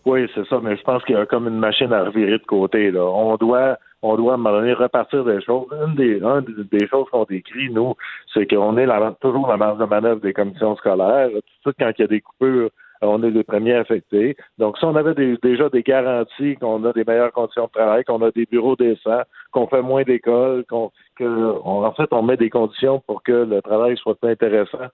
Oui, 0.07 0.31
c'est 0.37 0.47
ça, 0.47 0.61
mais 0.63 0.77
je 0.77 0.83
pense 0.83 1.03
qu'il 1.05 1.17
y 1.17 1.19
a 1.19 1.27
comme 1.27 1.49
une 1.49 1.59
machine 1.59 1.93
à 1.93 2.05
revirer 2.05 2.39
de 2.39 2.47
côté. 2.47 2.93
Là. 2.93 3.05
On 3.05 3.35
doit 3.37 3.77
on 4.03 4.17
doit 4.17 4.33
à 4.33 4.35
un 4.35 4.39
moment 4.39 4.59
donné 4.61 4.73
repartir 4.73 5.25
des 5.25 5.41
choses. 5.43 5.67
Une 5.85 5.97
des, 5.97 6.23
un 6.23 6.43
des, 6.43 6.87
choses 6.87 7.09
qu'on 7.11 7.25
décrit, 7.25 7.71
nous, 7.71 7.95
c'est 8.33 8.47
qu'on 8.47 8.77
est 8.77 8.87
la, 8.87 9.17
toujours 9.21 9.49
la 9.49 9.57
marge 9.57 9.79
de 9.79 9.85
manœuvre 9.85 10.21
des 10.21 10.33
commissions 10.33 10.77
scolaires. 10.77 11.29
Tout 11.31 11.39
de 11.39 11.43
suite, 11.63 11.77
quand 11.81 11.91
il 11.99 12.03
y 12.03 12.05
a 12.05 12.07
des 12.07 12.21
coupures, 12.21 12.71
on 13.03 13.23
est 13.25 13.31
les 13.31 13.43
premiers 13.43 13.75
affectés. 13.75 14.37
Donc, 14.59 14.79
si 14.79 14.85
on 14.85 14.95
avait 14.95 15.15
déjà 15.43 15.69
des 15.71 15.83
garanties 15.83 16.55
qu'on 16.57 16.85
a 16.85 16.93
des 16.93 17.05
meilleures 17.05 17.33
conditions 17.33 17.67
de 17.67 17.71
travail, 17.71 18.05
qu'on 18.05 18.23
a 18.23 18.31
des 18.31 18.47
bureaux 18.47 18.77
décents, 18.77 19.23
qu'on 19.51 19.67
fait 19.67 19.83
moins 19.83 20.05
d'écoles, 20.05 20.65
qu'on 20.69 20.93
que 21.17 21.55
en 21.65 21.93
fait 21.93 22.09
on 22.13 22.23
met 22.23 22.37
des 22.37 22.51
conditions 22.51 23.01
pour 23.07 23.23
que 23.23 23.33
le 23.33 23.61
travail 23.63 23.97
soit 23.97 24.23
intéressant. 24.23 24.87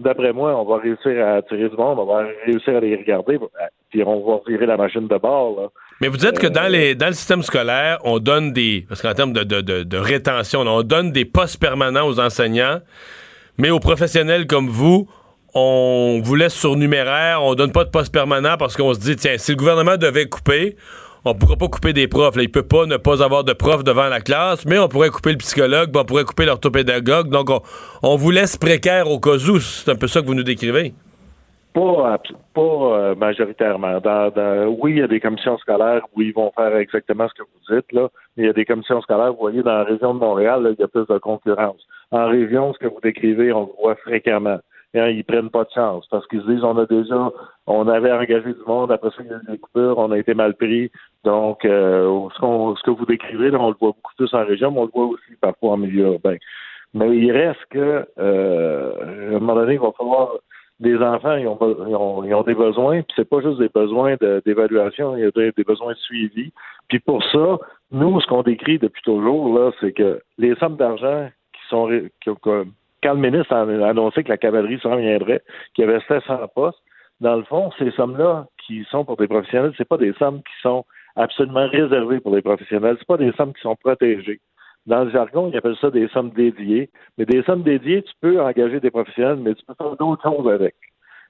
D'après 0.00 0.32
moi, 0.32 0.54
on 0.60 0.64
va 0.64 0.78
réussir 0.80 1.24
à 1.24 1.34
attirer 1.36 1.68
du 1.68 1.76
monde, 1.76 1.98
on 1.98 2.06
va 2.06 2.24
réussir 2.46 2.76
à 2.76 2.80
les 2.80 2.96
regarder, 2.96 3.38
puis 3.90 4.02
on 4.04 4.26
va 4.26 4.40
virer 4.48 4.66
la 4.66 4.76
machine 4.76 5.06
de 5.06 5.16
bord. 5.18 5.60
Là. 5.60 5.68
Mais 6.00 6.08
vous 6.08 6.16
dites 6.16 6.38
que 6.38 6.46
Euh, 6.46 6.50
dans, 6.50 6.66
les, 6.70 6.94
dans 6.94 7.06
le 7.06 7.12
système 7.12 7.42
scolaire, 7.42 7.98
on 8.04 8.18
donne 8.18 8.52
des. 8.52 8.84
Parce 8.88 9.00
qu'en 9.02 9.14
termes 9.14 9.32
de, 9.32 9.44
de, 9.44 9.60
de, 9.60 9.82
de 9.84 9.96
rétention, 9.96 10.60
on 10.60 10.82
donne 10.82 11.12
des 11.12 11.24
postes 11.24 11.60
permanents 11.60 12.06
aux 12.06 12.18
enseignants, 12.18 12.80
mais 13.58 13.70
aux 13.70 13.78
professionnels 13.80 14.46
comme 14.46 14.68
vous, 14.68 15.08
on 15.54 16.20
vous 16.24 16.34
laisse 16.34 16.54
surnuméraire, 16.54 17.42
on 17.44 17.54
donne 17.54 17.72
pas 17.72 17.84
de 17.84 17.90
poste 17.90 18.12
permanent 18.12 18.56
parce 18.58 18.76
qu'on 18.76 18.94
se 18.94 19.00
dit, 19.00 19.16
tiens, 19.16 19.36
si 19.36 19.52
le 19.52 19.56
gouvernement 19.58 19.96
devait 19.98 20.26
couper, 20.26 20.76
on 21.24 21.34
pourra 21.34 21.56
pas 21.56 21.68
couper 21.68 21.92
des 21.92 22.08
profs. 22.08 22.36
Là. 22.36 22.42
Il 22.42 22.50
peut 22.50 22.66
pas 22.66 22.86
ne 22.86 22.96
pas 22.96 23.22
avoir 23.22 23.44
de 23.44 23.52
profs 23.52 23.84
devant 23.84 24.08
la 24.08 24.20
classe, 24.20 24.64
mais 24.66 24.78
on 24.78 24.88
pourrait 24.88 25.10
couper 25.10 25.32
le 25.32 25.38
psychologue, 25.38 25.90
on 25.94 26.04
pourrait 26.04 26.24
couper 26.24 26.44
l'orthopédagogue. 26.44 27.28
Donc, 27.28 27.50
on, 27.50 27.60
on 28.02 28.16
vous 28.16 28.30
laisse 28.30 28.56
précaire 28.56 29.10
au 29.10 29.20
cas 29.20 29.36
où. 29.36 29.60
C'est 29.60 29.90
un 29.90 29.96
peu 29.96 30.06
ça 30.08 30.20
que 30.20 30.26
vous 30.26 30.34
nous 30.34 30.42
décrivez. 30.42 30.92
Pas, 31.74 32.18
pas 32.54 32.60
euh, 32.60 33.14
majoritairement. 33.14 33.98
Dans, 34.00 34.66
oui, 34.80 34.92
il 34.92 34.98
y 34.98 35.02
a 35.02 35.08
des 35.08 35.20
commissions 35.20 35.56
scolaires 35.58 36.02
où 36.14 36.20
ils 36.20 36.34
vont 36.34 36.52
faire 36.54 36.76
exactement 36.76 37.26
ce 37.28 37.34
que 37.34 37.42
vous 37.42 37.76
dites, 37.76 37.92
là. 37.92 38.08
Mais 38.36 38.44
il 38.44 38.46
y 38.46 38.50
a 38.50 38.52
des 38.52 38.66
commissions 38.66 39.00
scolaires, 39.00 39.32
vous 39.32 39.40
voyez, 39.40 39.62
dans 39.62 39.78
la 39.78 39.84
région 39.84 40.12
de 40.14 40.18
Montréal, 40.18 40.74
il 40.76 40.80
y 40.80 40.84
a 40.84 40.88
plus 40.88 41.06
de 41.06 41.18
concurrence. 41.18 41.80
En 42.10 42.28
région, 42.28 42.74
ce 42.74 42.78
que 42.78 42.88
vous 42.88 43.00
décrivez, 43.02 43.52
on 43.52 43.60
le 43.60 43.72
voit 43.80 43.94
fréquemment. 43.96 44.58
Hein, 44.94 45.08
ils 45.08 45.24
prennent 45.24 45.48
pas 45.48 45.64
de 45.64 45.70
chance 45.74 46.06
parce 46.10 46.26
qu'ils 46.26 46.42
se 46.42 46.46
disent 46.50 46.62
on 46.62 46.76
a 46.76 46.84
déjà 46.84 47.30
on 47.66 47.88
avait 47.88 48.12
engagé 48.12 48.52
du 48.52 48.62
monde, 48.66 48.92
après 48.92 49.08
ça 49.08 49.22
il 49.22 49.30
y 49.30 49.32
a 49.32 49.36
eu 49.36 49.52
des 49.52 49.56
coupures, 49.56 49.96
on 49.96 50.10
a 50.10 50.18
été 50.18 50.34
mal 50.34 50.52
pris. 50.52 50.90
Donc 51.24 51.64
euh, 51.64 52.28
ce, 52.34 52.40
qu'on- 52.40 52.74
ce 52.76 52.82
que 52.82 52.90
vous 52.90 53.06
décrivez, 53.06 53.50
là, 53.50 53.58
on 53.60 53.68
le 53.70 53.76
voit 53.80 53.90
beaucoup 53.92 54.14
plus 54.16 54.32
en 54.34 54.44
région, 54.44 54.70
mais 54.70 54.80
on 54.80 54.84
le 54.84 54.90
voit 54.92 55.06
aussi 55.06 55.36
parfois 55.40 55.72
en 55.72 55.76
milieu 55.76 56.06
urbain. 56.06 56.36
Mais 56.94 57.16
il 57.16 57.30
reste 57.32 57.64
que 57.70 58.06
euh, 58.18 58.92
à 59.32 59.36
un 59.36 59.40
moment 59.40 59.54
donné, 59.54 59.74
il 59.74 59.80
va 59.80 59.92
falloir 59.96 60.32
les 60.80 60.96
enfants, 60.98 61.36
ils 61.36 61.46
ont, 61.46 61.58
ils 61.88 61.94
ont, 61.94 62.24
ils 62.24 62.34
ont 62.34 62.42
des 62.42 62.54
besoins, 62.54 63.02
puis 63.02 63.12
c'est 63.14 63.28
pas 63.28 63.40
juste 63.40 63.58
des 63.58 63.68
besoins 63.68 64.16
d'évaluation, 64.44 65.16
il 65.16 65.22
y 65.22 65.26
a 65.26 65.30
des, 65.30 65.52
des 65.52 65.62
besoins 65.64 65.92
de 65.92 65.98
suivi. 65.98 66.52
Puis 66.88 66.98
pour 66.98 67.22
ça, 67.30 67.58
nous, 67.92 68.20
ce 68.20 68.26
qu'on 68.26 68.42
décrit 68.42 68.78
depuis 68.78 69.02
toujours, 69.02 69.56
là, 69.56 69.70
c'est 69.80 69.92
que 69.92 70.20
les 70.38 70.54
sommes 70.56 70.76
d'argent 70.76 71.28
qui 71.52 71.60
sont 71.68 71.88
quand 73.02 73.14
le 73.14 73.20
ministre 73.20 73.52
a 73.52 73.62
annoncé 73.88 74.22
que 74.24 74.28
la 74.28 74.36
cavalerie 74.38 74.78
s'en 74.80 74.96
viendrait, 74.96 75.42
qu'il 75.74 75.84
y 75.84 75.88
avait 75.88 76.00
700 76.08 76.38
postes, 76.54 76.78
dans 77.20 77.36
le 77.36 77.44
fond, 77.44 77.70
ces 77.78 77.90
sommes-là 77.92 78.46
qui 78.66 78.84
sont 78.90 79.04
pour 79.04 79.16
des 79.16 79.28
professionnels, 79.28 79.72
c'est 79.76 79.88
pas 79.88 79.96
des 79.96 80.12
sommes 80.14 80.38
qui 80.38 80.60
sont 80.62 80.84
absolument 81.16 81.68
réservées 81.68 82.20
pour 82.20 82.34
les 82.34 82.42
professionnels, 82.42 82.96
c'est 82.98 83.06
pas 83.06 83.16
des 83.16 83.32
sommes 83.32 83.52
qui 83.52 83.62
sont 83.62 83.76
protégées. 83.76 84.40
Dans 84.86 85.04
le 85.04 85.10
jargon, 85.10 85.48
ils 85.52 85.56
appellent 85.56 85.76
ça 85.80 85.90
des 85.90 86.08
sommes 86.08 86.30
dédiées. 86.30 86.90
Mais 87.16 87.24
des 87.24 87.42
sommes 87.44 87.62
dédiées, 87.62 88.02
tu 88.02 88.12
peux 88.20 88.40
engager 88.40 88.80
des 88.80 88.90
professionnels, 88.90 89.38
mais 89.40 89.54
tu 89.54 89.64
peux 89.64 89.74
faire 89.74 89.96
d'autres 89.96 90.22
choses 90.22 90.48
avec. 90.52 90.74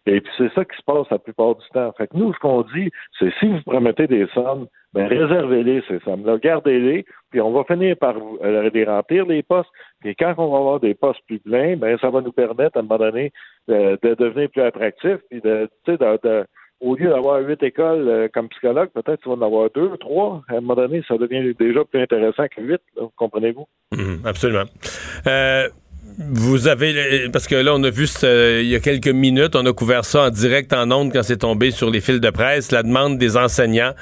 Et 0.06 0.20
puis 0.20 0.32
c'est 0.36 0.52
ça 0.54 0.64
qui 0.64 0.76
se 0.76 0.82
passe 0.82 1.09
la 1.10 1.18
plupart 1.18 1.54
du 1.54 1.66
temps. 1.72 1.92
Fait 1.92 2.09
que 2.09 2.16
nous, 2.16 2.32
ce 2.32 2.38
qu'on 2.40 2.62
dit, 2.74 2.90
c'est 3.18 3.32
si 3.38 3.46
vous 3.46 3.60
promettez 3.64 4.09
des 4.09 4.26
sommes, 4.34 4.66
ben 4.94 5.06
réservez-les 5.06 5.82
ces 5.86 6.00
sommes-là, 6.00 6.38
gardez-les, 6.38 7.04
puis 7.30 7.40
on 7.40 7.52
va 7.52 7.62
finir 7.64 7.96
par 7.96 8.16
euh, 8.42 8.68
les 8.74 8.84
remplir 8.84 9.26
les 9.26 9.42
postes. 9.44 9.70
Puis 10.00 10.16
quand 10.16 10.34
on 10.38 10.50
va 10.50 10.59
avoir 10.59 10.80
des 10.80 10.94
postes 10.94 11.20
plus 11.26 11.38
pleins, 11.38 11.76
ben 11.76 11.96
ça 11.98 12.10
va 12.10 12.20
nous 12.20 12.32
permettre 12.32 12.76
à 12.76 12.80
un 12.80 12.82
moment 12.82 12.98
donné 12.98 13.32
de, 13.68 13.96
de 14.02 14.14
devenir 14.14 14.50
plus 14.50 14.62
attractifs, 14.62 15.20
puis 15.30 15.40
de, 15.40 15.68
de, 15.86 15.96
de- 15.96 16.46
au 16.82 16.96
lieu 16.96 17.09
d'avoir 17.09 17.40
huit 17.40 17.62
écoles 17.62 18.09
euh, 18.09 18.28
comme 18.32 18.48
psychologue, 18.48 18.90
peut-être 18.92 19.22
tu 19.22 19.28
vas 19.28 19.36
en 19.36 19.42
avoir 19.42 19.70
deux, 19.74 19.96
trois. 19.98 20.42
À 20.48 20.56
un 20.56 20.60
moment 20.60 20.74
donné, 20.74 21.02
ça 21.06 21.16
devient 21.16 21.54
déjà 21.59 21.84
plus 21.84 22.02
intéressant 22.02 22.44
que 22.54 22.60
huit, 22.60 22.82
comprenez-vous? 23.16 23.66
Mhm, 23.92 24.20
absolument. 24.24 24.64
Euh, 25.26 25.68
vous 26.18 26.68
avez, 26.68 27.28
parce 27.32 27.46
que 27.46 27.54
là, 27.54 27.72
on 27.74 27.82
a 27.84 27.90
vu 27.90 28.06
il 28.22 28.68
y 28.68 28.74
a 28.74 28.80
quelques 28.80 29.09
minutes, 29.09 29.56
on 29.56 29.64
a 29.64 29.72
couvert 29.72 30.04
ça 30.04 30.24
en 30.24 30.30
direct 30.30 30.72
en 30.72 30.90
ondes 30.90 31.12
quand 31.12 31.22
c'est 31.22 31.38
tombé 31.38 31.70
sur 31.70 31.90
les 31.90 32.00
fils 32.00 32.20
de 32.20 32.30
presse, 32.30 32.70
la 32.72 32.82
demande 32.82 33.16
des 33.16 33.36
enseignants 33.36 33.92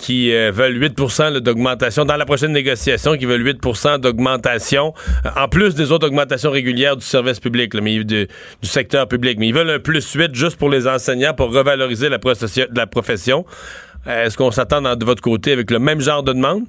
qui 0.00 0.34
euh, 0.34 0.50
veulent 0.50 0.80
8 0.80 0.98
là, 1.18 1.40
d'augmentation 1.40 2.04
dans 2.04 2.16
la 2.16 2.24
prochaine 2.24 2.52
négociation, 2.52 3.16
qui 3.16 3.26
veulent 3.26 3.46
8% 3.46 3.98
d'augmentation, 3.98 4.94
euh, 5.26 5.28
en 5.36 5.48
plus 5.48 5.74
des 5.74 5.92
autres 5.92 6.08
augmentations 6.08 6.50
régulières 6.50 6.96
du 6.96 7.04
service 7.04 7.38
public, 7.38 7.76
du, 7.76 8.26
secteur 8.62 9.06
public. 9.06 9.38
Mais 9.38 9.48
ils 9.48 9.54
veulent 9.54 9.70
un 9.70 9.78
plus 9.78 10.12
8 10.12 10.34
juste 10.34 10.58
pour 10.58 10.70
les 10.70 10.88
enseignants 10.88 11.34
pour 11.34 11.52
revaloriser 11.52 12.08
la, 12.08 12.18
profession. 12.86 13.44
Euh, 14.06 14.24
Est-ce 14.24 14.36
qu'on 14.36 14.50
s'attend 14.50 14.80
de 14.80 15.04
votre 15.04 15.22
côté 15.22 15.52
avec 15.52 15.70
le 15.70 15.78
même 15.78 16.00
genre 16.00 16.22
de 16.22 16.32
demande? 16.32 16.64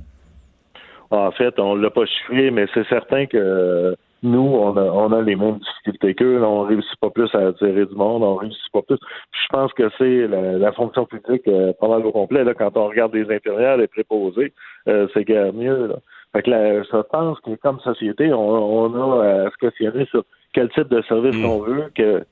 En 1.09 1.31
fait, 1.31 1.57
on 1.57 1.75
l'a 1.75 1.89
pas 1.89 2.05
chiffré, 2.05 2.51
mais 2.51 2.65
c'est 2.73 2.87
certain 2.87 3.25
que 3.25 3.95
nous, 4.23 4.39
on 4.39 4.75
a, 4.77 4.83
on 4.83 5.11
a 5.11 5.21
les 5.21 5.35
mêmes 5.35 5.57
difficultés 5.59 6.13
qu'eux. 6.15 6.43
On 6.43 6.61
réussit 6.61 6.99
pas 6.99 7.09
plus 7.09 7.33
à 7.33 7.47
attirer 7.47 7.85
du 7.85 7.95
monde, 7.95 8.23
on 8.23 8.35
réussit 8.35 8.71
pas 8.71 8.81
plus. 8.81 8.97
Puis 8.97 9.41
je 9.43 9.47
pense 9.51 9.73
que 9.73 9.89
c'est 9.97 10.27
la, 10.27 10.53
la 10.53 10.71
fonction 10.73 11.05
publique 11.05 11.47
euh, 11.47 11.73
mal 11.81 12.05
au 12.05 12.11
complet. 12.11 12.43
Là, 12.43 12.53
quand 12.53 12.75
on 12.77 12.87
regarde 12.87 13.13
les 13.15 13.29
infirmières, 13.33 13.77
les 13.77 13.87
préposés, 13.87 14.53
euh, 14.87 15.07
c'est 15.13 15.23
guère 15.25 15.53
mieux. 15.53 15.87
Là. 15.87 15.95
Fait 16.33 16.43
que 16.43 16.49
là, 16.51 16.83
je 16.83 17.01
pense 17.11 17.39
que 17.41 17.55
comme 17.55 17.79
société, 17.81 18.31
on, 18.33 18.39
on 18.39 19.19
a 19.21 19.45
à 19.45 19.49
se 19.49 19.57
questionner 19.57 20.05
sur 20.05 20.23
quel 20.53 20.69
type 20.69 20.87
de 20.89 21.01
service 21.03 21.35
Mm. 21.35 21.45
on 21.45 21.59
veut 21.59 21.91
que 21.95 22.23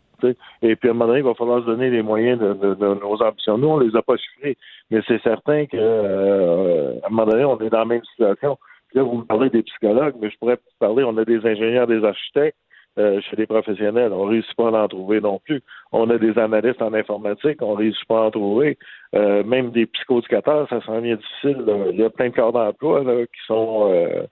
et 0.62 0.76
puis 0.76 0.90
à 0.90 0.92
un 0.92 0.96
moment 0.96 1.08
donné, 1.08 1.20
il 1.20 1.26
va 1.26 1.34
falloir 1.34 1.62
se 1.62 1.66
donner 1.66 1.90
les 1.90 2.02
moyens 2.02 2.38
de, 2.42 2.52
de- 2.54 2.74
de 2.76 2.88
nos 3.00 3.24
ambitions. 3.24 3.58
Nous, 3.58 3.70
on 3.70 3.78
les 3.80 3.96
a 3.96 4.02
pas 4.02 4.18
chiffrés, 4.18 4.58
mais 4.92 5.00
c'est 5.08 5.22
certain 5.22 5.66
que 5.66 5.78
euh, 5.78 6.92
à 7.04 7.08
un 7.08 7.10
moment 7.10 7.26
donné, 7.32 7.46
on 7.46 7.58
est 7.62 7.70
dans 7.70 7.80
la 7.80 7.86
même 7.86 8.04
situation. 8.04 8.58
Là, 8.94 9.04
vous 9.04 9.18
me 9.18 9.24
parlez 9.24 9.50
des 9.50 9.64
psychologues, 9.64 10.16
mais 10.20 10.30
je 10.30 10.38
pourrais 10.38 10.56
vous 10.56 10.78
parler, 10.80 11.04
on 11.04 11.18
a 11.18 11.26
des 11.26 11.46
ingénieurs, 11.46 11.88
des 11.88 12.04
architectes 12.04 12.58
euh, 12.98 13.22
chez 13.22 13.36
des 13.36 13.46
professionnels. 13.46 14.12
On 14.12 14.26
réussit 14.26 14.54
pas 14.56 14.70
à 14.70 14.84
en 14.84 14.88
trouver 14.88 15.22
non 15.22 15.40
plus. 15.40 15.62
On 15.92 16.10
a 16.10 16.18
des 16.18 16.38
analystes 16.38 16.82
en 16.82 16.94
informatique, 16.94 17.62
on 17.62 17.76
réussit 17.76 18.06
pas 18.08 18.24
à 18.24 18.28
en 18.28 18.32
trouver. 18.32 18.78
Euh, 19.16 19.44
même 19.44 19.72
des 19.72 19.86
psychoéducateurs, 19.86 20.68
ça 20.70 20.82
s'en 20.82 21.00
vient 21.00 21.16
difficile. 21.16 21.64
Il 21.92 22.00
y 22.00 22.04
a 22.04 22.10
plein 22.10 22.30
de 22.30 22.36
corps 22.36 22.52
d'emploi 22.52 23.04
là, 23.04 23.26
qui 23.26 23.46
sont 23.46 23.90
euh, 23.92 24.24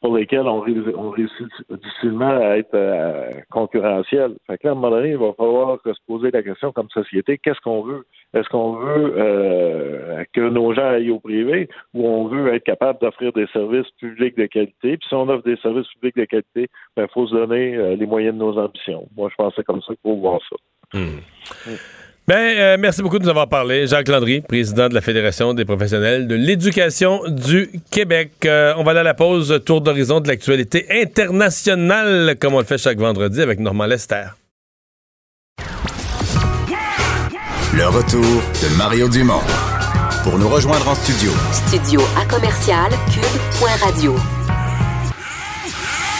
pour 0.00 0.16
lesquels 0.16 0.46
on, 0.46 0.60
réussit- 0.60 0.94
on 0.96 1.10
réussit 1.10 1.46
difficilement 1.70 2.28
à 2.28 2.56
être 2.56 2.74
euh, 2.74 3.30
concurrentiel. 3.50 4.34
Fait 4.46 4.58
que 4.58 4.66
là, 4.66 4.70
à 4.70 4.72
un 4.72 4.76
moment 4.76 4.90
donné, 4.90 5.10
il 5.10 5.16
va 5.18 5.32
falloir 5.34 5.78
se 5.84 5.90
poser 6.06 6.30
la 6.30 6.42
question 6.42 6.72
comme 6.72 6.88
société, 6.90 7.38
qu'est-ce 7.38 7.60
qu'on 7.60 7.82
veut? 7.82 8.04
Est-ce 8.32 8.48
qu'on 8.48 8.72
veut 8.74 9.14
euh, 9.16 10.24
que 10.32 10.40
nos 10.40 10.72
gens 10.72 10.88
aillent 10.88 11.10
au 11.10 11.18
privé 11.18 11.68
ou 11.94 12.06
on 12.06 12.28
veut 12.28 12.54
être 12.54 12.64
capable 12.64 13.00
d'offrir 13.00 13.32
des 13.32 13.46
services 13.48 13.90
publics 13.98 14.36
de 14.36 14.46
qualité? 14.46 14.96
Puis 14.96 15.08
si 15.08 15.14
on 15.14 15.28
offre 15.28 15.44
des 15.44 15.56
services 15.56 15.88
publics 15.94 16.16
de 16.16 16.24
qualité, 16.24 16.68
il 16.96 17.06
faut 17.12 17.26
se 17.26 17.34
donner 17.34 17.74
euh, 17.74 17.96
les 17.96 18.06
moyens 18.06 18.34
de 18.34 18.40
nos 18.40 18.56
ambitions. 18.56 19.08
Moi, 19.16 19.28
je 19.30 19.34
pense 19.34 19.50
que 19.50 19.56
c'est 19.56 19.66
comme 19.66 19.82
ça 19.82 19.94
qu'il 19.94 20.02
faut 20.02 20.16
voir 20.16 20.40
ça. 20.48 20.56
Ben, 22.30 22.36
euh, 22.36 22.76
merci 22.78 23.02
beaucoup 23.02 23.18
de 23.18 23.24
nous 23.24 23.28
avoir 23.28 23.48
parlé. 23.48 23.88
Jacques 23.88 24.06
Landry, 24.06 24.40
président 24.40 24.88
de 24.88 24.94
la 24.94 25.00
Fédération 25.00 25.52
des 25.52 25.64
professionnels 25.64 26.28
de 26.28 26.36
l'éducation 26.36 27.22
du 27.26 27.72
Québec. 27.90 28.30
Euh, 28.44 28.72
on 28.76 28.84
va 28.84 28.92
aller 28.92 29.00
à 29.00 29.02
la 29.02 29.14
pause, 29.14 29.60
tour 29.66 29.80
d'horizon 29.80 30.20
de 30.20 30.28
l'actualité 30.28 30.86
internationale, 31.02 32.36
comme 32.40 32.54
on 32.54 32.60
le 32.60 32.64
fait 32.64 32.78
chaque 32.78 32.98
vendredi 32.98 33.42
avec 33.42 33.58
Normand 33.58 33.86
Lester. 33.86 34.26
Le 37.74 37.88
retour 37.88 38.22
de 38.22 38.78
Mario 38.78 39.08
Dumont. 39.08 39.42
Pour 40.22 40.38
nous 40.38 40.48
rejoindre 40.48 40.86
en 40.86 40.94
studio, 40.94 41.32
Studio 41.66 42.00
à 42.16 42.24
commercial 42.32 42.92
cube.radio. 43.12 44.14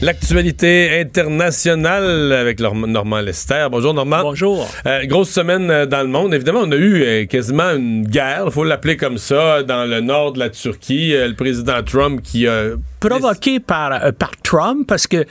L'actualité 0.00 1.00
internationale 1.00 2.32
avec 2.32 2.60
Normand 2.60 3.20
Lester. 3.20 3.66
Bonjour 3.68 3.92
Normand. 3.92 4.22
Bonjour. 4.22 4.68
Euh, 4.86 5.04
grosse 5.06 5.30
semaine 5.30 5.68
euh, 5.72 5.86
dans 5.86 6.02
le 6.02 6.06
monde. 6.06 6.32
Évidemment, 6.32 6.60
on 6.62 6.70
a 6.70 6.76
eu 6.76 7.02
euh, 7.02 7.26
quasiment 7.26 7.70
une 7.70 8.06
guerre, 8.06 8.44
il 8.46 8.52
faut 8.52 8.62
l'appeler 8.62 8.96
comme 8.96 9.18
ça, 9.18 9.64
dans 9.64 9.84
le 9.84 10.00
nord 10.00 10.34
de 10.34 10.38
la 10.38 10.50
Turquie. 10.50 11.14
Le 11.14 11.34
président 11.34 11.82
Trump 11.82 12.22
qui 12.22 12.46
a 12.46 12.74
provoqué 13.00 13.58
par, 13.58 14.12
par 14.12 14.30
Trump 14.42 14.86
parce 14.86 15.08
que 15.08 15.24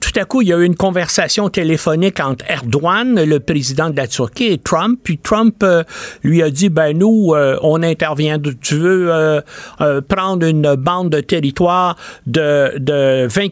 tout 0.00 0.20
à 0.20 0.24
coup, 0.24 0.42
il 0.42 0.48
y 0.48 0.52
a 0.52 0.58
eu 0.58 0.64
une 0.64 0.76
conversation 0.76 1.48
téléphonique 1.48 2.20
entre 2.20 2.44
Erdogan, 2.48 3.22
le 3.22 3.40
président 3.40 3.90
de 3.90 3.96
la 3.96 4.06
Turquie, 4.06 4.52
et 4.52 4.58
Trump. 4.58 5.00
Puis 5.02 5.18
Trump 5.18 5.62
euh, 5.62 5.84
lui 6.22 6.42
a 6.42 6.50
dit, 6.50 6.68
ben 6.68 6.96
nous, 6.96 7.32
euh, 7.34 7.58
on 7.62 7.82
intervient. 7.82 8.38
Tu 8.60 8.76
veux 8.76 9.42
prendre 10.08 10.46
une 10.46 10.74
bande 10.74 11.10
de 11.10 11.20
territoire 11.20 11.96
de, 12.26 12.78
de 12.78 13.26
20 13.28 13.48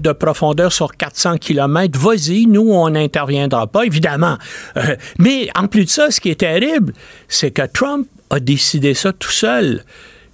de 0.00 0.12
profondeur 0.12 0.72
sur 0.72 0.96
400 0.96 1.38
km, 1.38 1.98
vas-y, 1.98 2.46
nous, 2.46 2.70
on 2.70 2.90
n'interviendra 2.90 3.66
pas, 3.66 3.84
évidemment. 3.84 4.36
Euh, 4.76 4.96
mais 5.18 5.48
en 5.56 5.66
plus 5.66 5.84
de 5.84 5.90
ça, 5.90 6.10
ce 6.10 6.20
qui 6.20 6.30
est 6.30 6.40
terrible, 6.40 6.92
c'est 7.28 7.50
que 7.50 7.66
Trump 7.66 8.06
a 8.30 8.40
décidé 8.40 8.94
ça 8.94 9.12
tout 9.12 9.30
seul. 9.30 9.84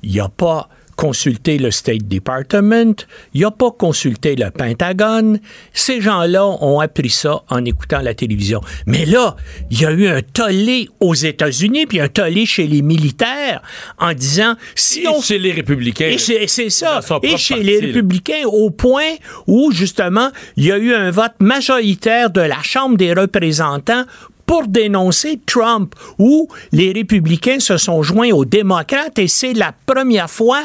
Il 0.02 0.12
n'y 0.12 0.20
a 0.20 0.28
pas 0.28 0.68
consulté 0.96 1.58
le 1.58 1.70
State 1.70 2.08
Department, 2.08 3.06
il 3.34 3.42
n'a 3.42 3.50
pas 3.50 3.70
consulté 3.70 4.34
le 4.34 4.50
Pentagone. 4.50 5.40
Ces 5.72 6.00
gens-là 6.00 6.46
ont 6.46 6.80
appris 6.80 7.10
ça 7.10 7.42
en 7.48 7.64
écoutant 7.64 8.00
la 8.00 8.14
télévision. 8.14 8.60
Mais 8.86 9.04
là, 9.04 9.36
il 9.70 9.80
y 9.80 9.86
a 9.86 9.92
eu 9.92 10.08
un 10.08 10.22
tollé 10.22 10.88
aux 11.00 11.14
États-Unis, 11.14 11.86
puis 11.86 12.00
un 12.00 12.08
tollé 12.08 12.46
chez 12.46 12.66
les 12.66 12.82
militaires 12.82 13.62
en 13.98 14.14
disant 14.14 14.54
si 14.74 15.02
Et 15.02 15.08
on 15.08 15.20
chez 15.20 15.38
les 15.38 15.52
républicains. 15.52 16.08
et 16.08 16.18
c'est 16.18 16.70
ça. 16.70 17.00
Et 17.22 17.36
chez 17.36 17.54
parti, 17.54 17.66
les 17.66 17.80
là. 17.80 17.86
républicains, 17.86 18.44
au 18.46 18.70
point 18.70 19.16
où, 19.46 19.70
justement, 19.72 20.30
il 20.56 20.64
y 20.64 20.72
a 20.72 20.78
eu 20.78 20.94
un 20.94 21.10
vote 21.10 21.34
majoritaire 21.40 22.30
de 22.30 22.40
la 22.40 22.62
Chambre 22.62 22.96
des 22.96 23.12
représentants 23.12 24.04
pour 24.46 24.68
dénoncer 24.68 25.40
Trump, 25.44 25.94
où 26.18 26.48
les 26.72 26.92
républicains 26.92 27.60
se 27.60 27.76
sont 27.76 28.02
joints 28.02 28.30
aux 28.30 28.44
démocrates 28.44 29.18
et 29.18 29.28
c'est 29.28 29.52
la 29.52 29.72
première 29.86 30.30
fois 30.30 30.64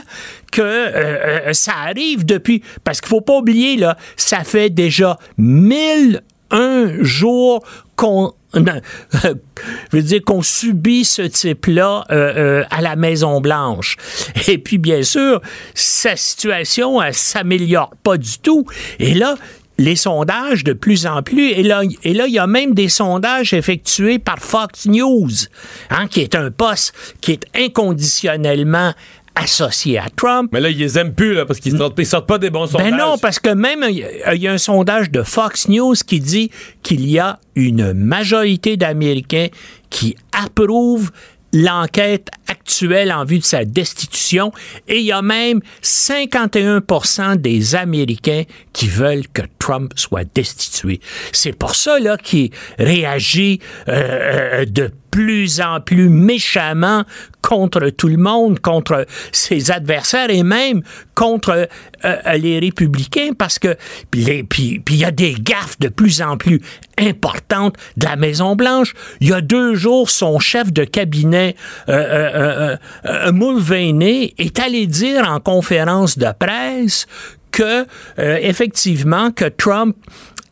que 0.51 0.61
euh, 0.61 1.47
euh, 1.47 1.53
ça 1.53 1.73
arrive 1.87 2.25
depuis, 2.25 2.61
parce 2.83 3.01
qu'il 3.01 3.09
faut 3.09 3.21
pas 3.21 3.37
oublier, 3.37 3.77
là, 3.77 3.97
ça 4.15 4.43
fait 4.43 4.69
déjà 4.69 5.17
1001 5.37 7.03
jours 7.03 7.63
qu'on 7.95 8.33
je 8.53 9.29
veux 9.93 10.01
dire 10.01 10.21
qu'on 10.25 10.41
subit 10.41 11.05
ce 11.05 11.21
type-là 11.21 12.03
euh, 12.11 12.63
à 12.69 12.81
la 12.81 12.97
Maison 12.97 13.39
Blanche. 13.39 13.95
Et 14.49 14.57
puis 14.57 14.77
bien 14.77 15.03
sûr, 15.03 15.41
sa 15.73 16.17
situation 16.17 17.01
elle 17.01 17.13
s'améliore 17.13 17.93
pas 18.03 18.17
du 18.17 18.39
tout. 18.39 18.65
Et 18.99 19.13
là, 19.13 19.35
les 19.81 19.95
sondages 19.95 20.63
de 20.63 20.73
plus 20.73 21.05
en 21.07 21.23
plus, 21.23 21.49
et 21.51 21.63
là, 21.63 21.81
et 22.03 22.13
là, 22.13 22.27
il 22.27 22.33
y 22.33 22.39
a 22.39 22.47
même 22.47 22.73
des 22.73 22.87
sondages 22.89 23.53
effectués 23.53 24.19
par 24.19 24.37
Fox 24.39 24.85
News, 24.85 25.29
hein, 25.89 26.07
qui 26.07 26.21
est 26.21 26.35
un 26.35 26.51
poste 26.51 26.93
qui 27.19 27.31
est 27.31 27.45
inconditionnellement 27.55 28.93
associé 29.35 29.97
à 29.97 30.05
Trump. 30.15 30.49
Mais 30.53 30.59
là, 30.59 30.69
ils 30.69 30.77
les 30.77 30.99
aiment 30.99 31.13
plus, 31.13 31.33
là, 31.33 31.45
parce 31.45 31.59
qu'ils 31.59 31.77
sortent, 31.77 31.97
ils 31.97 32.05
sortent 32.05 32.27
pas 32.27 32.37
des 32.37 32.49
bons 32.49 32.67
sondages. 32.67 32.91
Ben 32.91 32.97
non, 32.97 33.17
parce 33.17 33.39
que 33.39 33.49
même 33.49 33.83
il 33.89 33.97
y 33.99 34.03
a- 34.03 34.35
il 34.35 34.41
y 34.41 34.47
a 34.47 34.51
un 34.51 34.57
sondage 34.57 35.09
de 35.09 35.23
Fox 35.23 35.67
News 35.69 35.95
qui 36.05 36.19
dit 36.19 36.51
qu'il 36.83 37.09
y 37.09 37.17
a 37.17 37.39
une 37.55 37.93
majorité 37.93 38.75
d'Américains 38.77 39.47
qui 39.89 40.15
approuvent 40.33 41.11
l'enquête 41.53 42.29
actuelle 42.47 43.11
en 43.11 43.25
vue 43.25 43.39
de 43.39 43.43
sa 43.43 43.65
destitution 43.65 44.51
et 44.87 44.99
il 44.99 45.05
y 45.05 45.11
a 45.11 45.21
même 45.21 45.61
51% 45.81 47.37
des 47.37 47.75
Américains 47.75 48.43
qui 48.73 48.87
veulent 48.87 49.27
que 49.27 49.41
Trump 49.59 49.93
soit 49.95 50.25
destitué. 50.33 50.99
C'est 51.31 51.53
pour 51.53 51.75
ça 51.75 51.99
là 51.99 52.17
qu'il 52.17 52.51
réagit 52.77 53.59
euh, 53.87 54.61
euh, 54.61 54.65
de 54.65 54.91
plus 55.11 55.59
en 55.59 55.81
plus 55.81 56.09
méchamment 56.09 57.03
contre 57.51 57.89
tout 57.89 58.07
le 58.07 58.15
monde, 58.15 58.61
contre 58.61 59.05
ses 59.33 59.71
adversaires 59.71 60.29
et 60.29 60.41
même 60.41 60.83
contre 61.15 61.67
euh, 62.05 62.37
les 62.37 62.59
républicains 62.59 63.31
parce 63.37 63.59
que 63.59 63.75
puis 64.09 64.81
il 64.89 64.95
y 64.95 65.03
a 65.03 65.11
des 65.11 65.33
gaffes 65.33 65.77
de 65.77 65.89
plus 65.89 66.21
en 66.21 66.37
plus 66.37 66.61
importantes 66.97 67.75
de 67.97 68.05
la 68.05 68.15
Maison 68.15 68.55
Blanche. 68.55 68.93
Il 69.19 69.27
y 69.27 69.33
a 69.33 69.41
deux 69.41 69.75
jours, 69.75 70.09
son 70.09 70.39
chef 70.39 70.71
de 70.71 70.85
cabinet 70.85 71.57
euh, 71.89 71.93
euh, 71.93 72.29
euh, 72.35 72.77
euh, 73.05 73.31
Mulvaney 73.33 74.33
est 74.37 74.57
allé 74.57 74.87
dire 74.87 75.29
en 75.29 75.41
conférence 75.41 76.17
de 76.17 76.29
presse 76.39 77.05
que 77.51 77.85
euh, 78.17 78.37
effectivement 78.41 79.31
que 79.31 79.43
Trump 79.43 79.97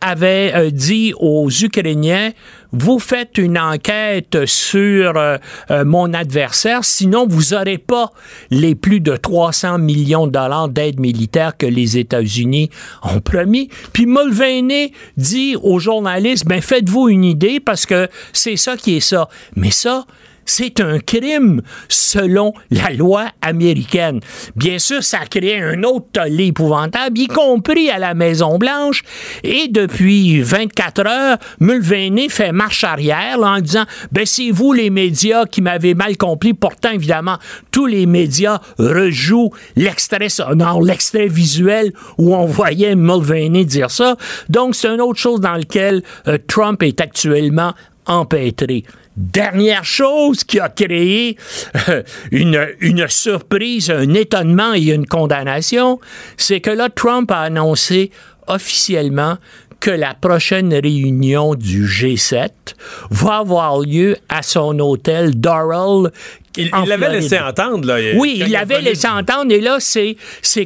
avait 0.02 0.52
euh, 0.54 0.70
dit 0.70 1.14
aux 1.18 1.50
Ukrainiens 1.50 2.32
vous 2.72 3.00
faites 3.00 3.38
une 3.38 3.58
enquête 3.58 4.46
sur 4.46 5.18
euh, 5.18 5.38
euh, 5.72 5.86
mon 5.86 6.14
adversaire, 6.14 6.84
sinon 6.84 7.26
vous 7.28 7.56
n'aurez 7.56 7.78
pas 7.78 8.12
les 8.52 8.76
plus 8.76 9.00
de 9.00 9.16
300 9.16 9.80
millions 9.80 10.28
de 10.28 10.32
dollars 10.32 10.70
d'aide 10.70 11.00
militaire 11.00 11.58
que 11.58 11.66
les 11.66 11.98
États-Unis 11.98 12.70
ont 13.04 13.22
promis. 13.22 13.70
Puis 13.94 14.06
Mulvaney 14.06 14.94
dit 15.18 15.56
aux 15.62 15.80
journalistes, 15.80 16.46
ben 16.46 16.62
faites-vous 16.62 17.10
une 17.10 17.24
idée 17.24 17.60
parce 17.60 17.86
que 17.86 18.08
c'est 18.34 18.58
ça 18.58 18.78
qui 18.78 18.98
est 18.98 19.00
ça. 19.00 19.30
Mais 19.56 19.72
ça, 19.72 20.06
c'est 20.50 20.80
un 20.80 21.00
crime 21.00 21.62
selon 21.88 22.54
la 22.72 22.90
loi 22.92 23.28
américaine. 23.42 24.20
Bien 24.56 24.80
sûr, 24.80 25.04
ça 25.04 25.20
a 25.20 25.26
créé 25.26 25.62
un 25.62 25.84
autre 25.84 26.08
tollé 26.14 26.48
épouvantable, 26.48 27.20
y 27.20 27.28
compris 27.28 27.90
à 27.90 28.00
la 28.00 28.14
Maison-Blanche. 28.14 29.04
Et 29.44 29.68
depuis 29.68 30.42
24 30.42 31.08
heures, 31.08 31.38
Mulvaney 31.60 32.30
fait 32.30 32.52
marche 32.52 32.84
arrière 32.84 33.40
en 33.40 33.60
disant 33.60 33.86
ben 34.12 34.26
c'est 34.26 34.52
vous 34.52 34.74
les 34.74 34.90
médias 34.90 35.46
qui 35.46 35.62
m'avez 35.62 35.94
mal 35.94 36.18
compris. 36.18 36.54
Pourtant, 36.54 36.92
évidemment, 36.92 37.38
tous 37.72 37.86
les 37.86 38.06
médias 38.06 38.60
rejouent 38.78 39.52
l'extrait 39.76 40.30
sonore, 40.30 40.82
l'extrait 40.82 41.28
visuel 41.28 41.94
où 42.18 42.36
on 42.36 42.46
voyait 42.46 42.96
Mulvaney 42.96 43.66
dire 43.66 43.92
ça. 43.92 44.16
Donc, 44.50 44.76
c'est 44.76 44.88
une 44.88 45.02
autre 45.02 45.20
chose 45.20 45.40
dans 45.40 45.54
laquelle 45.54 46.04
euh, 46.28 46.38
Trump 46.48 46.82
est 46.84 47.02
actuellement 47.02 47.74
empêtré. 48.06 48.84
Dernière 49.18 49.84
chose 49.84 50.44
qui 50.44 50.60
a 50.60 50.70
créé 50.70 51.38
une, 52.32 52.68
une 52.80 53.08
surprise, 53.08 53.90
un 53.90 54.14
étonnement 54.14 54.74
et 54.74 54.94
une 54.94 55.06
condamnation, 55.06 56.00
c'est 56.38 56.62
que 56.62 56.70
là, 56.70 56.90
Trump 56.90 57.30
a 57.32 57.42
annoncé 57.42 58.12
officiellement 58.48 59.38
que 59.80 59.92
la 59.92 60.14
prochaine 60.14 60.74
réunion 60.74 61.56
du 61.56 61.86
G7 61.86 62.50
va 63.12 63.38
avoir 63.38 63.80
lieu 63.80 64.18
à 64.28 64.42
son 64.42 64.78
hôtel 64.80 65.40
Doral. 65.40 66.12
Il 66.60 66.72
il 66.84 66.90
l'avait 66.90 67.10
laissé 67.10 67.40
entendre, 67.40 67.88
là. 67.88 67.98
Oui, 68.16 68.42
il 68.46 68.52
l'avait 68.52 68.82
laissé 68.82 69.08
entendre 69.08 69.52
et 69.52 69.62
là, 69.62 69.78
c'est, 69.80 70.16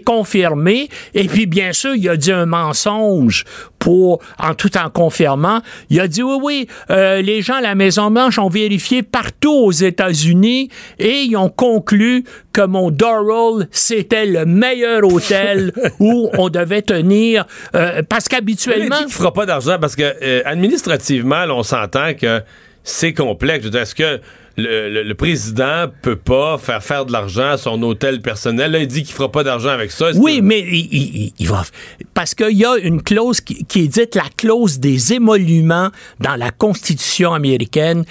confirmé. 0.03 0.90
Et 1.14 1.26
puis, 1.26 1.45
bien 1.45 1.74
sûr, 1.74 1.95
il 1.95 2.07
a 2.10 2.18
dit 2.18 2.32
un 2.32 2.45
mensonge 2.45 3.45
pour, 3.80 4.20
en 4.40 4.53
tout 4.53 4.78
en 4.78 4.90
confirmant. 4.90 5.61
Il 5.90 5.99
a 5.99 6.07
dit, 6.07 6.24
oui, 6.24 6.38
oui, 6.41 6.68
euh, 6.90 7.22
les 7.22 7.41
gens 7.41 7.56
à 7.56 7.61
la 7.61 7.76
Maison-Blanche 7.76 8.40
ont 8.40 8.49
vérifié 8.49 9.03
partout 9.03 9.52
aux 9.52 9.72
États-Unis 9.72 10.70
et 10.99 11.24
ils 11.24 11.36
ont 11.36 11.49
conclu 11.49 12.24
que 12.53 12.61
mon 12.61 12.91
Doral, 12.91 13.68
c'était 13.72 14.26
le 14.26 14.45
meilleur 14.45 15.03
hôtel 15.03 15.74
où 15.99 16.30
on 16.38 16.49
devait 16.49 16.82
tenir, 16.82 17.45
euh, 17.76 18.02
parce 18.07 18.26
Il 18.26 18.30
qu'habituellement... 18.30 18.98
dit 18.99 19.06
qu'il 19.06 19.14
fera 19.14 19.34
pas 19.34 19.45
d'argent 19.45 19.78
parce 19.82 19.95
que 19.95 20.14
euh, 20.22 20.41
administrativement, 20.45 21.45
là, 21.45 21.53
on 21.53 21.64
s'entend 21.64 22.14
que 22.14 22.41
c'est 22.84 23.14
complexe. 23.14 23.65
Est-ce 23.74 23.95
que 23.95 24.22
le, 24.56 24.90
le- 24.90 25.04
le 25.04 25.16
président 25.16 25.86
peut 26.02 26.16
pas 26.16 26.58
faire 26.58 26.84
faire 26.84 27.06
de 27.06 27.12
l'argent 27.12 27.52
à 27.52 27.58
son 27.58 27.82
hôtel 27.84 28.22
personnel? 28.22 28.72
Là, 28.72 28.80
il 28.80 28.88
dit 28.88 29.04
qu'il 29.04 29.14
fera 29.14 29.32
pas 29.32 29.44
d'argent 29.44 29.70
avec 29.70 29.92
ça. 29.92 30.12
Oui, 30.16 30.38
que- 30.38 30.44
mais 30.44 30.60
il, 30.60 30.88
il- 30.94 31.34
il 31.40 31.48
va. 31.48 31.64
Parce 32.14 32.36
qu'il 32.36 32.56
y 32.58 32.66
a 32.66 32.78
une 32.78 33.02
clause 33.02 33.42
qui, 33.42 33.66
qui 33.66 33.82
est 33.82 33.88
dite 33.88 34.16
la 34.16 34.26
clause 34.38 34.80
des 34.80 35.14
émoluments 35.14 35.90
dans 36.20 36.36
la 36.36 36.52
Constitution 36.52 37.34
américaine 37.34 38.04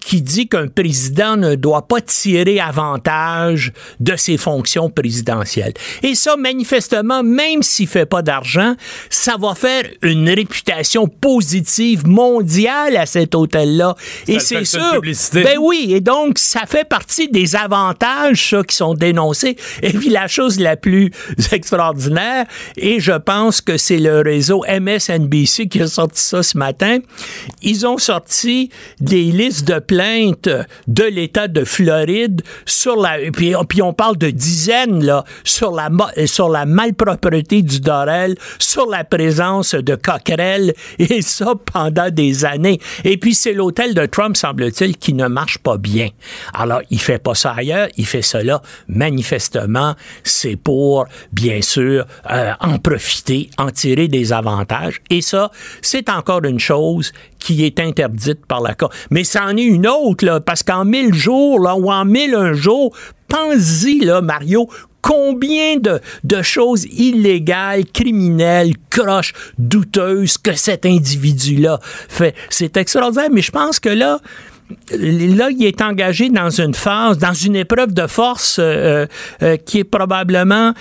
qui 0.00 0.22
dit 0.22 0.48
qu'un 0.48 0.68
président 0.68 1.36
ne 1.36 1.54
doit 1.54 1.86
pas 1.86 2.00
tirer 2.00 2.58
avantage 2.60 3.72
de 4.00 4.16
ses 4.16 4.36
fonctions 4.36 4.90
présidentielles. 4.90 5.74
Et 6.02 6.14
ça, 6.14 6.36
manifestement, 6.36 7.22
même 7.22 7.62
s'il 7.62 7.86
fait 7.86 8.06
pas 8.06 8.22
d'argent, 8.22 8.74
ça 9.08 9.36
va 9.38 9.54
faire 9.54 9.84
une 10.02 10.28
réputation 10.28 11.06
positive 11.06 12.06
mondiale 12.06 12.96
à 12.96 13.06
cet 13.06 13.34
hôtel-là. 13.34 13.94
Et 14.26 14.38
c'est 14.40 14.64
sûr. 14.64 15.00
Ben 15.32 15.58
oui, 15.60 15.92
et 15.94 16.00
donc 16.00 16.38
ça 16.38 16.62
fait 16.66 16.88
partie 16.88 17.28
des 17.28 17.56
avantages 17.56 18.50
ça, 18.50 18.62
qui 18.62 18.76
sont 18.76 18.94
dénoncés. 18.94 19.56
Et 19.82 19.92
puis 19.92 20.08
la 20.08 20.26
chose 20.26 20.58
la 20.58 20.76
plus 20.76 21.10
extraordinaire, 21.52 22.46
et 22.76 23.00
je 23.00 23.12
pense 23.12 23.60
que 23.60 23.76
c'est 23.76 23.98
le 23.98 24.20
réseau 24.20 24.64
MSNBC 24.68 25.68
qui 25.68 25.82
a 25.82 25.86
sorti 25.86 26.20
ça 26.20 26.42
ce 26.42 26.56
matin, 26.56 26.98
ils 27.62 27.86
ont 27.86 27.98
sorti 27.98 28.70
des 29.00 29.24
listes 29.24 29.66
de 29.66 29.78
plaintes 29.90 30.48
de 30.86 31.02
l'État 31.02 31.48
de 31.48 31.64
Floride 31.64 32.42
sur 32.64 32.94
la... 32.94 33.18
Puis, 33.32 33.54
puis 33.68 33.82
on 33.82 33.92
parle 33.92 34.16
de 34.16 34.30
dizaines, 34.30 35.04
là, 35.04 35.24
sur 35.42 35.72
la, 35.72 35.90
sur 36.26 36.48
la 36.48 36.64
malpropreté 36.64 37.62
du 37.62 37.80
Dorel, 37.80 38.36
sur 38.60 38.86
la 38.86 39.02
présence 39.02 39.74
de 39.74 39.96
coquerelles, 39.96 40.74
et 41.00 41.22
ça 41.22 41.54
pendant 41.72 42.08
des 42.08 42.44
années. 42.44 42.78
Et 43.02 43.16
puis 43.16 43.34
c'est 43.34 43.52
l'hôtel 43.52 43.94
de 43.94 44.06
Trump, 44.06 44.36
semble-t-il, 44.36 44.96
qui 44.96 45.12
ne 45.12 45.26
marche 45.26 45.58
pas 45.58 45.76
bien. 45.76 46.10
Alors, 46.54 46.82
il 46.90 47.00
fait 47.00 47.18
pas 47.18 47.34
ça 47.34 47.52
ailleurs, 47.56 47.88
il 47.96 48.06
fait 48.06 48.22
cela 48.22 48.62
manifestement, 48.86 49.96
c'est 50.22 50.54
pour, 50.54 51.06
bien 51.32 51.62
sûr, 51.62 52.06
euh, 52.30 52.52
en 52.60 52.78
profiter, 52.78 53.50
en 53.58 53.70
tirer 53.70 54.06
des 54.06 54.32
avantages. 54.32 55.00
Et 55.10 55.20
ça, 55.20 55.50
c'est 55.82 56.08
encore 56.08 56.44
une 56.44 56.60
chose 56.60 57.12
qui 57.40 57.64
est 57.64 57.80
interdite 57.80 58.46
par 58.46 58.60
la. 58.60 58.76
Mais 59.10 59.24
c'en 59.24 59.56
est 59.56 59.62
une 59.62 59.88
autre, 59.88 60.24
là, 60.24 60.40
parce 60.40 60.62
qu'en 60.62 60.84
mille 60.84 61.12
jours, 61.12 61.60
là, 61.60 61.74
ou 61.74 61.90
en 61.90 62.04
mille 62.04 62.34
un 62.34 62.52
jour, 62.52 62.94
pense-y, 63.28 64.00
là, 64.00 64.20
Mario, 64.20 64.68
combien 65.02 65.76
de, 65.76 66.00
de 66.24 66.42
choses 66.42 66.84
illégales, 66.84 67.84
criminelles, 67.86 68.74
croches, 68.90 69.32
douteuses 69.58 70.38
que 70.38 70.54
cet 70.54 70.86
individu-là 70.86 71.80
fait. 71.82 72.34
C'est 72.48 72.76
extraordinaire, 72.76 73.30
mais 73.32 73.42
je 73.42 73.50
pense 73.50 73.80
que 73.80 73.88
là, 73.88 74.20
là, 74.96 75.48
il 75.50 75.64
est 75.64 75.82
engagé 75.82 76.28
dans 76.28 76.50
une 76.50 76.74
phase, 76.74 77.18
dans 77.18 77.32
une 77.32 77.56
épreuve 77.56 77.92
de 77.92 78.06
force 78.06 78.58
euh, 78.58 79.06
euh, 79.42 79.56
qui 79.56 79.80
est 79.80 79.84
probablement, 79.84 80.72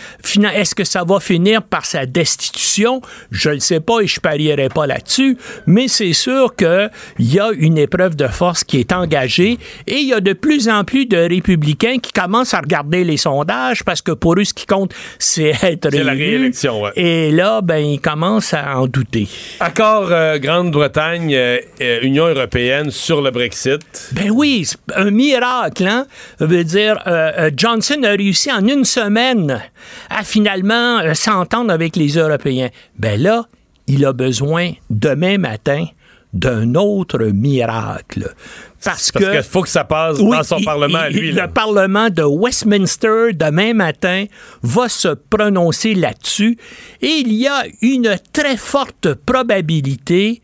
est-ce 0.53 0.75
que 0.75 0.83
ça 0.83 1.03
va 1.03 1.19
finir 1.19 1.63
par 1.63 1.85
sa 1.85 2.05
destitution? 2.05 3.01
Je 3.31 3.49
ne 3.49 3.53
le 3.55 3.59
sais 3.59 3.79
pas 3.79 4.01
et 4.01 4.07
je 4.07 4.19
parierai 4.19 4.69
pas 4.69 4.87
là-dessus, 4.87 5.37
mais 5.65 5.87
c'est 5.87 6.13
sûr 6.13 6.55
qu'il 6.55 6.89
y 7.19 7.39
a 7.39 7.49
une 7.57 7.77
épreuve 7.77 8.15
de 8.15 8.27
force 8.27 8.63
qui 8.63 8.79
est 8.79 8.91
engagée 8.91 9.57
et 9.87 9.95
il 9.95 10.07
y 10.07 10.13
a 10.13 10.19
de 10.19 10.33
plus 10.33 10.69
en 10.69 10.83
plus 10.83 11.05
de 11.05 11.17
républicains 11.17 11.97
qui 11.99 12.11
commencent 12.11 12.53
à 12.53 12.59
regarder 12.59 13.03
les 13.03 13.17
sondages 13.17 13.83
parce 13.83 14.01
que 14.01 14.11
pour 14.11 14.35
eux, 14.39 14.43
ce 14.43 14.53
qui 14.53 14.65
compte, 14.65 14.93
c'est 15.17 15.53
être 15.63 15.89
C'est 15.91 16.03
la 16.03 16.13
élu. 16.13 16.23
réélection, 16.23 16.81
ouais. 16.81 16.91
Et 16.95 17.31
là, 17.31 17.61
ben, 17.61 17.77
ils 17.77 17.99
commencent 18.01 18.53
à 18.53 18.77
en 18.77 18.87
douter. 18.87 19.27
Accord 19.59 20.09
euh, 20.11 20.37
Grande-Bretagne, 20.39 21.33
euh, 21.33 21.59
euh, 21.81 21.99
Union 22.01 22.27
européenne 22.27 22.91
sur 22.91 23.21
le 23.21 23.31
Brexit. 23.31 23.78
Ben 24.13 24.29
oui, 24.31 24.67
un 24.95 25.11
miracle, 25.11 25.85
hein? 25.87 26.05
Ça 26.39 26.45
veut 26.45 26.63
dire, 26.63 27.01
euh, 27.07 27.31
euh, 27.37 27.51
Johnson 27.55 28.01
a 28.03 28.09
réussi 28.09 28.51
en 28.51 28.65
une 28.67 28.85
semaine 28.85 29.61
à 30.09 30.23
finalement 30.23 30.99
euh, 30.99 31.13
s'entendre 31.13 31.71
avec 31.71 31.95
les 31.95 32.17
Européens. 32.17 32.69
Ben 32.97 33.21
là, 33.21 33.45
il 33.87 34.05
a 34.05 34.13
besoin 34.13 34.71
demain 34.89 35.37
matin 35.37 35.85
d'un 36.31 36.75
autre 36.75 37.23
miracle. 37.33 38.35
Parce, 38.83 39.11
Parce 39.11 39.11
que 39.11 39.31
qu'il 39.31 39.43
faut 39.43 39.63
que 39.63 39.67
ça 39.69 39.83
passe 39.83 40.19
Oui, 40.19 40.37
dans 40.37 40.43
son 40.43 40.57
il- 40.57 40.65
parlement 40.65 40.99
à 40.99 41.09
il- 41.09 41.17
lui. 41.19 41.31
Le 41.31 41.37
là. 41.37 41.47
Parlement 41.47 42.09
de 42.11 42.21
Westminster, 42.21 43.33
demain 43.33 43.73
matin, 43.73 44.25
va 44.61 44.87
se 44.89 45.07
prononcer 45.07 45.95
là-dessus. 45.95 46.57
Et 47.01 47.07
il 47.25 47.33
y 47.33 47.47
a 47.47 47.63
une 47.81 48.15
très 48.31 48.57
forte 48.57 49.13
probabilité 49.25 50.41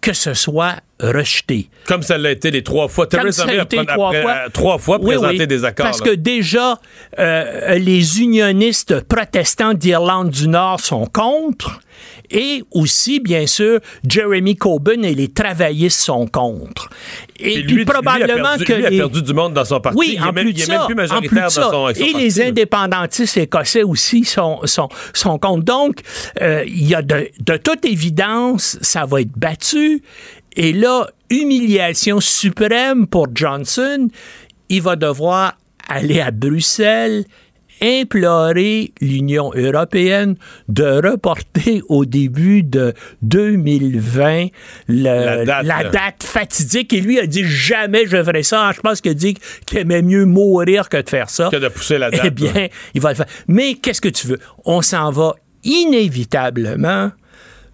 que 0.00 0.12
ce 0.12 0.34
soit 0.34 0.76
rejeté. 1.00 1.68
Comme 1.86 2.02
ça 2.02 2.18
l'a 2.18 2.30
été 2.30 2.50
les 2.50 2.62
trois 2.62 2.88
fois. 2.88 3.06
Comme 3.06 3.20
Theresa 3.20 3.44
ça 3.44 3.48
a 3.48 3.52
May 3.52 3.58
a 3.58 3.62
été 3.62 3.84
trois 3.86 4.08
après- 4.08 4.22
fois. 4.22 4.36
trois 4.52 4.78
fois 4.78 4.98
Oui, 5.00 5.06
présenté 5.16 5.38
oui, 5.40 5.46
des 5.46 5.64
accords. 5.64 5.86
Parce 5.86 6.00
là. 6.00 6.06
que 6.06 6.14
déjà, 6.14 6.78
euh, 7.18 7.74
les 7.78 8.20
unionistes 8.20 9.00
protestants 9.00 9.74
d'Irlande 9.74 10.30
du 10.30 10.48
Nord 10.48 10.80
sont 10.80 11.06
contre. 11.06 11.80
Et 12.30 12.62
aussi, 12.70 13.20
bien 13.20 13.46
sûr, 13.46 13.80
Jeremy 14.06 14.56
Corbyn 14.56 15.02
et 15.02 15.14
les 15.14 15.28
travaillistes 15.28 16.00
sont 16.00 16.26
contre. 16.26 16.88
Et 17.38 17.62
Puis 17.64 17.84
probablement 17.84 18.16
lui 18.16 18.22
a 18.22 18.44
perdu, 18.44 18.64
que 18.64 18.72
lui 18.72 18.86
a 18.86 18.90
perdu 18.90 19.22
du 19.22 19.32
monde 19.34 19.54
dans 19.54 19.64
son 19.64 19.80
parti. 19.80 19.98
oui, 19.98 20.16
il 20.16 20.22
en 20.22 20.28
est 20.28 20.32
même, 20.32 20.44
plus 20.44 20.52
il 20.52 20.60
ça, 20.60 20.72
même 20.72 20.86
plus 20.86 20.92
en 20.92 20.96
majoritaire 20.96 21.28
plus 21.28 21.36
de 21.36 21.42
dans 21.42 21.50
son, 21.50 21.70
son 21.70 21.88
Et 21.88 21.92
parti, 21.92 22.14
les 22.14 22.40
indépendantistes 22.42 23.36
écossais 23.36 23.82
aussi 23.82 24.24
sont, 24.24 24.60
sont, 24.64 24.88
sont 25.12 25.38
contre. 25.38 25.64
Donc, 25.64 26.00
euh, 26.40 26.64
il 26.66 26.86
y 26.86 26.94
a 26.94 27.02
de, 27.02 27.28
de 27.40 27.56
toute 27.56 27.84
évidence, 27.84 28.78
ça 28.80 29.06
va 29.06 29.22
être 29.22 29.36
battu. 29.36 30.02
Et 30.56 30.72
là, 30.72 31.08
humiliation 31.30 32.20
suprême 32.20 33.06
pour 33.06 33.26
Johnson. 33.34 34.08
Il 34.68 34.82
va 34.82 34.96
devoir 34.96 35.54
aller 35.88 36.20
à 36.20 36.30
Bruxelles 36.30 37.24
implorer 37.82 38.92
l'Union 39.00 39.52
européenne 39.54 40.36
de 40.68 40.84
reporter 41.08 41.82
au 41.88 42.04
début 42.04 42.62
de 42.62 42.92
2020 43.22 44.48
le- 44.88 45.02
La 45.04 45.44
date, 45.44 45.66
la 45.66 45.82
là. 45.84 45.90
date 45.90 46.22
fatidique. 46.22 46.92
Et 46.92 47.00
lui 47.00 47.18
a 47.18 47.26
dit 47.26 47.44
jamais 47.44 48.04
je 48.06 48.22
ferai 48.22 48.42
ça. 48.42 48.70
Je 48.74 48.80
pense 48.80 49.00
qu'il 49.00 49.10
a 49.10 49.14
dit 49.14 49.34
qu'il 49.66 49.78
aimait 49.78 50.02
mieux 50.02 50.24
mourir 50.24 50.88
que 50.88 50.96
de 51.00 51.08
faire 51.08 51.30
ça. 51.30 51.48
Que 51.50 51.56
de 51.56 51.68
pousser 51.68 51.98
la 51.98 52.10
date. 52.10 52.20
Eh 52.24 52.30
bien, 52.30 52.68
il 52.94 53.00
va 53.00 53.10
le 53.10 53.14
faire. 53.16 53.26
Mais 53.48 53.74
qu'est-ce 53.74 54.00
que 54.00 54.08
tu 54.08 54.26
veux? 54.26 54.38
On 54.64 54.82
s'en 54.82 55.10
va 55.10 55.34
inévitablement 55.64 57.10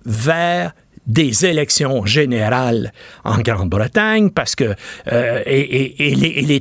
vers 0.05 0.73
des 1.07 1.47
élections 1.47 2.05
générales 2.07 2.93
en 3.25 3.39
Grande-Bretagne 3.39 4.31
parce 4.31 4.55
que 4.57 4.75
euh, 5.13 5.43
et, 5.47 5.61
et- 5.61 6.09
et 6.13 6.15
les, 6.15 6.27
et 6.29 6.43
les 6.43 6.61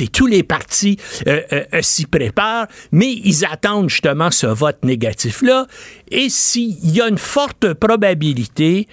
et 0.00 0.08
tous 0.08 0.26
les 0.26 0.42
partis 0.42 0.98
euh, 1.26 1.40
euh, 1.52 1.64
s'y 1.80 2.06
préparent, 2.06 2.66
mais 2.92 3.12
ils 3.12 3.44
attendent 3.44 3.88
justement 3.90 4.30
ce 4.30 4.46
vote 4.46 4.84
négatif-là. 4.84 5.66
Et 6.10 6.28
s'il 6.28 6.76
y 6.94 7.00
a 7.00 7.08
une 7.08 7.18
forte 7.18 7.72
probabilité 7.74 8.88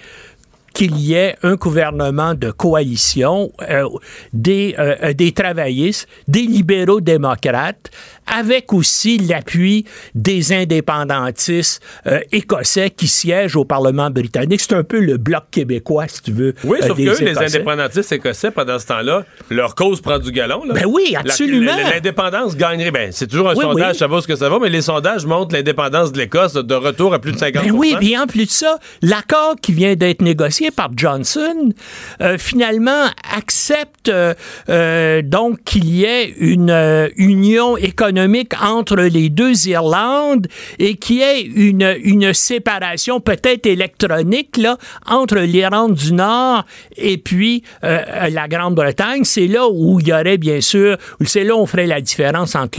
qu'il 0.76 0.98
y 0.98 1.14
ait 1.14 1.36
un 1.42 1.54
gouvernement 1.54 2.34
de 2.34 2.50
coalition 2.50 3.50
euh, 3.62 3.88
des, 4.34 4.74
euh, 4.78 5.14
des 5.14 5.32
travaillistes, 5.32 6.06
des 6.28 6.42
libéraux 6.42 7.00
démocrates, 7.00 7.90
avec 8.26 8.74
aussi 8.74 9.16
l'appui 9.16 9.86
des 10.14 10.52
indépendantistes 10.52 11.82
euh, 12.06 12.20
écossais 12.30 12.90
qui 12.90 13.08
siègent 13.08 13.56
au 13.56 13.64
Parlement 13.64 14.10
britannique. 14.10 14.60
C'est 14.60 14.74
un 14.74 14.84
peu 14.84 15.00
le 15.00 15.16
bloc 15.16 15.44
québécois, 15.50 16.08
si 16.08 16.20
tu 16.20 16.32
veux. 16.32 16.54
Oui, 16.62 16.76
sauf 16.86 16.98
que 16.98 17.22
eux, 17.22 17.24
les 17.24 17.38
indépendantistes 17.38 18.12
écossais, 18.12 18.50
pendant 18.50 18.78
ce 18.78 18.86
temps-là, 18.86 19.24
leur 19.48 19.74
cause 19.76 20.02
prend 20.02 20.18
du 20.18 20.30
galon. 20.30 20.62
Là. 20.66 20.74
Ben 20.74 20.84
oui, 20.86 21.16
absolument. 21.18 21.72
L'indépendance 21.90 22.54
gagnerait. 22.54 22.90
Ben, 22.90 23.12
c'est 23.12 23.28
toujours 23.28 23.48
un 23.48 23.54
Oui, 23.54 23.62
sondage, 23.62 23.92
oui. 23.92 23.98
ça 23.98 24.08
va 24.08 24.20
ce 24.20 24.26
que 24.26 24.36
ça 24.36 24.50
va, 24.50 24.58
mais 24.60 24.68
les 24.68 24.82
sondages 24.82 25.24
montrent 25.24 25.54
l'indépendance 25.54 26.12
de 26.12 26.18
l'Écosse 26.18 26.52
de 26.52 26.74
retour 26.74 27.14
à 27.14 27.18
plus 27.18 27.32
de 27.32 27.38
50 27.38 27.64
Ben 27.64 27.72
oui, 27.72 27.96
puis 27.98 28.18
en 28.18 28.26
plus 28.26 28.44
de 28.44 28.50
ça, 28.50 28.78
l'accord 29.00 29.56
qui 29.62 29.72
vient 29.72 29.94
d'être 29.94 30.20
négocié 30.20 30.65
par 30.70 30.90
Johnson, 30.96 31.72
euh, 32.20 32.38
finalement, 32.38 33.06
accepte 33.36 34.08
euh, 34.08 34.34
euh, 34.68 35.22
donc 35.22 35.62
qu'il 35.64 35.88
y 35.88 36.04
ait 36.04 36.28
une 36.38 37.10
union 37.16 37.76
économique 37.76 38.52
entre 38.62 38.96
les 38.96 39.28
deux 39.28 39.68
Irlandes 39.68 40.46
et 40.78 40.96
qu'il 40.96 41.16
y 41.16 41.22
ait 41.22 41.42
une, 41.42 41.96
une 42.02 42.32
séparation 42.32 43.20
peut-être 43.20 43.66
électronique 43.66 44.56
là, 44.56 44.76
entre 45.06 45.38
l'Irlande 45.38 45.94
du 45.94 46.12
Nord 46.12 46.64
et 46.96 47.18
puis 47.18 47.62
la 47.82 48.48
Grande-Bretagne. 48.48 49.24
C'est 49.24 49.46
là 49.46 49.68
où 49.68 50.00
il 50.00 50.08
y 50.08 50.12
aurait 50.12 50.38
bien 50.38 50.60
sûr, 50.60 50.96
c'est 51.24 51.44
là 51.44 51.54
où 51.56 51.60
on 51.60 51.66
ferait 51.66 51.86
la 51.86 52.00
différence 52.00 52.54
entre 52.54 52.76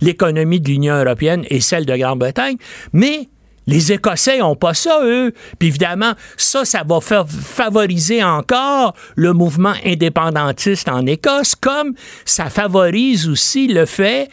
l'économie 0.00 0.60
de 0.60 0.68
l'Union 0.68 0.94
européenne 0.96 1.44
et 1.48 1.60
celle 1.60 1.86
de 1.86 1.96
Grande-Bretagne. 1.96 2.56
Mais 2.92 3.28
les 3.68 3.92
Écossais 3.92 4.38
n'ont 4.38 4.56
pas 4.56 4.74
ça, 4.74 5.00
eux. 5.04 5.32
Puis 5.58 5.68
évidemment, 5.68 6.14
ça, 6.36 6.64
ça 6.64 6.82
va 6.84 7.00
faire 7.00 7.26
favoriser 7.28 8.24
encore 8.24 8.94
le 9.14 9.32
mouvement 9.34 9.74
indépendantiste 9.84 10.88
en 10.88 11.06
Écosse, 11.06 11.54
comme 11.54 11.94
ça 12.24 12.46
favorise 12.46 13.28
aussi 13.28 13.68
le 13.68 13.84
fait 13.84 14.30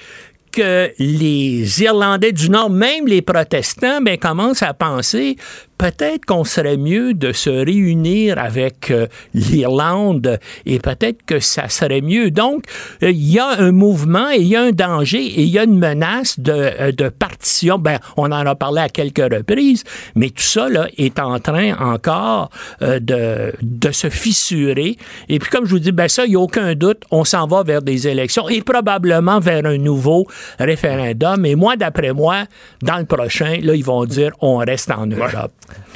que 0.53 0.89
les 0.99 1.83
Irlandais 1.83 2.31
du 2.31 2.49
Nord, 2.49 2.69
même 2.69 3.07
les 3.07 3.21
protestants, 3.21 3.99
ben, 4.01 4.17
commencent 4.17 4.63
à 4.63 4.73
penser 4.73 5.35
peut-être 5.77 6.25
qu'on 6.25 6.43
serait 6.43 6.77
mieux 6.77 7.13
de 7.13 7.31
se 7.31 7.49
réunir 7.49 8.37
avec 8.39 8.91
euh, 8.91 9.07
l'Irlande 9.33 10.39
et 10.65 10.79
peut-être 10.79 11.23
que 11.25 11.39
ça 11.39 11.69
serait 11.69 12.01
mieux. 12.01 12.31
Donc, 12.31 12.63
euh, 13.03 13.11
il 13.11 13.31
y 13.31 13.39
a 13.39 13.47
un 13.59 13.71
mouvement 13.71 14.29
et 14.31 14.37
il 14.37 14.47
y 14.47 14.55
a 14.55 14.61
un 14.61 14.71
danger 14.71 15.23
et 15.23 15.41
il 15.41 15.49
y 15.49 15.59
a 15.59 15.63
une 15.63 15.77
menace 15.77 16.39
de, 16.39 16.51
euh, 16.51 16.91
de 16.91 17.09
partition. 17.09 17.77
Ben, 17.77 17.99
on 18.17 18.31
en 18.31 18.45
a 18.45 18.55
parlé 18.55 18.81
à 18.81 18.89
quelques 18.89 19.33
reprises, 19.33 19.83
mais 20.15 20.29
tout 20.29 20.43
ça 20.43 20.69
là, 20.69 20.87
est 20.97 21.19
en 21.19 21.39
train 21.39 21.75
encore 21.77 22.49
de, 22.81 23.53
de 23.61 23.91
se 23.91 24.09
fissurer. 24.09 24.97
Et 25.29 25.39
puis, 25.39 25.49
comme 25.49 25.65
je 25.65 25.71
vous 25.71 25.79
dis, 25.79 25.91
ben 25.91 26.07
ça, 26.07 26.25
il 26.25 26.29
n'y 26.29 26.35
a 26.35 26.39
aucun 26.39 26.73
doute, 26.75 27.03
on 27.11 27.23
s'en 27.23 27.47
va 27.47 27.63
vers 27.63 27.81
des 27.81 28.07
élections 28.07 28.47
et 28.49 28.61
probablement 28.61 29.39
vers 29.39 29.65
un 29.65 29.77
nouveau 29.77 30.27
référendum. 30.59 31.45
Et 31.45 31.55
moi, 31.55 31.75
d'après 31.75 32.13
moi, 32.13 32.45
dans 32.81 32.97
le 32.97 33.05
prochain, 33.05 33.57
là, 33.61 33.75
ils 33.75 33.83
vont 33.83 34.05
dire 34.05 34.31
on 34.41 34.57
reste 34.57 34.91
en 34.91 35.05
Europe. 35.07 35.51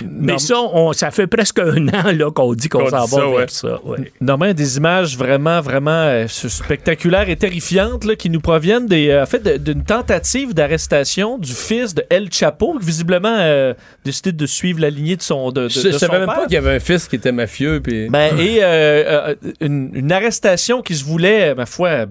Mais 0.10 0.38
ça, 0.40 0.56
on, 0.62 0.94
ça 0.94 1.12
fait 1.12 1.28
presque 1.28 1.60
un 1.60 1.88
an 1.90 2.12
là, 2.14 2.32
qu'on 2.32 2.54
dit 2.54 2.70
qu'on 2.70 2.80
Qu'on 2.86 2.90
s'en 2.90 3.06
dit 3.06 3.12
va 3.12 3.18
ça, 3.18 3.26
vers 3.26 3.34
ouais. 3.36 3.46
ça. 3.50 3.80
ouais. 3.86 4.12
Normalement, 4.22 4.54
des 4.54 4.78
images 4.78 5.18
vraiment, 5.18 5.60
vraiment 5.62 5.92
euh, 5.92 6.26
spectaculaires 6.28 7.30
et 7.30 7.36
terrifiantes 7.36 8.06
là, 8.06 8.16
qui 8.16 8.30
nous 8.30 8.40
proviennent 8.40 8.88
des, 8.88 9.10
euh, 9.10 9.24
en 9.24 9.26
fait, 9.26 9.62
d'une 9.62 9.84
tentative 9.84 10.54
d'arrestation 10.54 11.38
du 11.38 11.52
fils 11.54 11.94
de 11.96 12.04
El 12.10 12.32
Chapo, 12.32 12.78
qui 12.80 12.86
visiblement 12.86 13.36
euh, 13.40 13.74
décidé 14.06 14.32
de 14.32 14.46
suivre 14.46 14.80
la 14.80 14.90
lignée 14.90 15.16
de 15.18 15.22
son 15.22 15.52
de, 15.52 15.64
de- 15.64 15.70
Je, 15.70 15.82
de 15.82 15.88
je 15.88 15.92
son 15.94 16.00
savais 16.00 16.20
même 16.20 16.28
père. 16.28 16.36
pas 16.38 16.44
qu'il 16.46 16.54
y 16.54 16.58
avait 16.58 16.76
un 16.76 16.80
fils 16.80 17.08
qui 17.08 17.16
était 17.18 17.32
mafieux. 17.32 17.82
Puis... 17.82 18.10
Ben, 18.10 18.38
et 18.40 18.60
euh, 18.64 19.30
euh, 19.32 19.36
une, 19.62 19.92
une 19.94 20.12
arrestation 20.12 20.82
qui 20.82 20.96
se 20.96 21.04
voulait, 21.04 21.56
ma 21.56 21.66
foi, 21.66 22.06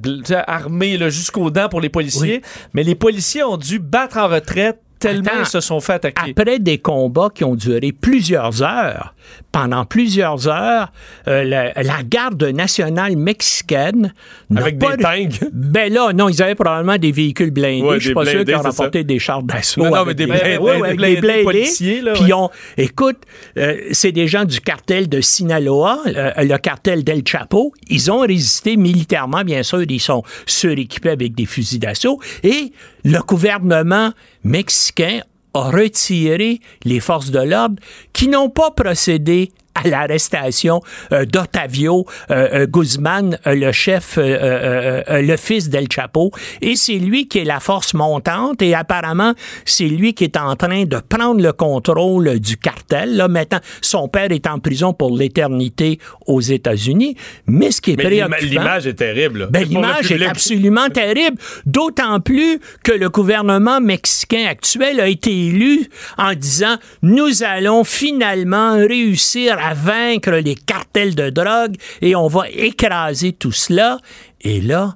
armée 0.46 0.98
là, 0.98 1.08
jusqu'aux 1.10 1.50
dents 1.50 1.68
pour 1.68 1.80
les 1.80 1.88
policiers. 1.88 2.42
Mais 2.74 2.82
les 2.82 2.94
policiers 2.94 3.42
ont 3.44 3.56
dû 3.56 3.78
battre 3.78 4.18
en 4.18 4.28
retraite 4.28 4.78
tellement 4.98 5.30
Attends. 5.30 5.40
ils 5.40 5.46
se 5.46 5.60
sont 5.60 5.80
fait 5.80 5.94
attaquer. 5.94 6.30
Après 6.30 6.58
des 6.58 6.78
combats 6.78 7.28
qui 7.34 7.44
ont 7.44 7.54
duré 7.54 7.92
plusieurs 7.92 8.62
heures, 8.62 9.14
pendant 9.52 9.84
plusieurs 9.84 10.48
heures, 10.48 10.90
euh, 11.28 11.44
la, 11.44 11.72
la 11.82 12.02
garde 12.02 12.42
nationale 12.44 13.16
mexicaine... 13.16 14.12
Avec 14.56 14.78
pas 14.78 14.96
des 14.96 15.02
tanks. 15.02 15.40
Ben 15.52 15.92
là, 15.92 16.12
non, 16.12 16.28
ils 16.28 16.42
avaient 16.42 16.54
probablement 16.54 16.96
des 16.98 17.12
véhicules 17.12 17.50
blindés. 17.50 17.82
Ouais, 17.82 18.00
Je 18.00 18.06
suis 18.06 18.14
pas 18.14 18.24
sûr 18.24 18.32
blindés, 18.34 18.52
qu'ils 18.52 18.60
ont 18.60 18.62
rapporté 18.62 19.04
des 19.04 19.18
chars 19.18 19.42
d'assaut. 19.42 19.82
Non, 19.84 19.90
non, 19.94 20.04
mais 20.06 20.14
des 20.14 20.26
blindés, 20.26 20.56
Ouais, 20.58 20.80
ouais, 20.80 20.90
des 20.90 20.96
blindés 20.96 21.20
blindés. 21.20 21.44
policiers, 21.44 22.00
là, 22.00 22.12
Puis 22.14 22.32
on, 22.32 22.50
écoute, 22.76 23.18
euh, 23.58 23.76
c'est 23.92 24.12
des 24.12 24.26
gens 24.28 24.44
du 24.44 24.60
cartel 24.60 25.08
de 25.08 25.20
Sinaloa, 25.20 25.98
euh, 26.06 26.30
le 26.38 26.56
cartel 26.58 27.04
del 27.04 27.22
Chapo. 27.26 27.72
Ils 27.88 28.10
ont 28.10 28.20
résisté 28.20 28.76
militairement, 28.76 29.42
bien 29.44 29.62
sûr. 29.62 29.82
Ils 29.82 30.00
sont 30.00 30.22
suréquipés 30.46 31.10
avec 31.10 31.34
des 31.34 31.46
fusils 31.46 31.78
d'assaut. 31.80 32.20
Et 32.42 32.72
le 33.04 33.18
gouvernement 33.20 34.12
mexicain 34.44 35.20
a 35.54 35.70
retiré 35.70 36.60
les 36.84 37.00
forces 37.00 37.30
de 37.30 37.40
l'ordre 37.40 37.82
qui 38.12 38.28
n'ont 38.28 38.50
pas 38.50 38.70
procédé 38.70 39.50
à 39.84 39.88
l'arrestation 39.88 40.80
euh, 41.12 41.24
d'Otavio 41.24 42.06
euh, 42.30 42.48
euh, 42.52 42.66
Guzman, 42.66 43.38
le 43.46 43.72
chef, 43.72 44.18
le 44.18 45.36
fils 45.36 45.68
d'El 45.68 45.86
Chapo. 45.92 46.30
Et 46.60 46.76
c'est 46.76 46.94
lui 46.94 47.28
qui 47.28 47.38
est 47.38 47.44
la 47.44 47.60
force 47.60 47.94
montante 47.94 48.62
et 48.62 48.74
apparemment, 48.74 49.34
c'est 49.64 49.88
lui 49.88 50.14
qui 50.14 50.24
est 50.24 50.36
en 50.36 50.56
train 50.56 50.84
de 50.84 50.98
prendre 50.98 51.40
le 51.40 51.52
contrôle 51.52 52.38
du 52.40 52.56
cartel. 52.56 53.16
Là, 53.16 53.28
maintenant, 53.28 53.60
son 53.80 54.08
père 54.08 54.30
est 54.30 54.46
en 54.46 54.58
prison 54.58 54.92
pour 54.92 55.16
l'éternité 55.16 55.98
aux 56.26 56.40
États-Unis. 56.40 57.16
Mais 57.46 57.70
ce 57.70 57.80
qui 57.80 57.92
est 57.92 57.96
Mais 57.96 58.04
préoccupant... 58.04 58.36
l'image 58.42 58.86
est 58.86 58.94
terrible. 58.94 59.48
Ben, 59.50 59.64
l'image 59.64 60.10
est 60.10 60.26
absolument 60.26 60.88
terrible, 60.88 61.38
d'autant 61.66 62.20
plus 62.20 62.60
que 62.84 62.92
le 62.92 63.08
gouvernement 63.08 63.80
mexicain 63.80 64.46
actuel 64.48 65.00
a 65.00 65.08
été 65.08 65.30
élu 65.30 65.88
en 66.16 66.34
disant 66.34 66.76
nous 67.02 67.42
allons 67.42 67.84
finalement 67.84 68.72
réussir 68.72 69.58
à 69.58 69.67
vaincre 69.74 70.32
les 70.32 70.54
cartels 70.54 71.14
de 71.14 71.30
drogue 71.30 71.76
et 72.00 72.14
on 72.14 72.28
va 72.28 72.48
écraser 72.50 73.32
tout 73.32 73.52
cela. 73.52 73.98
Et 74.40 74.60
là, 74.60 74.94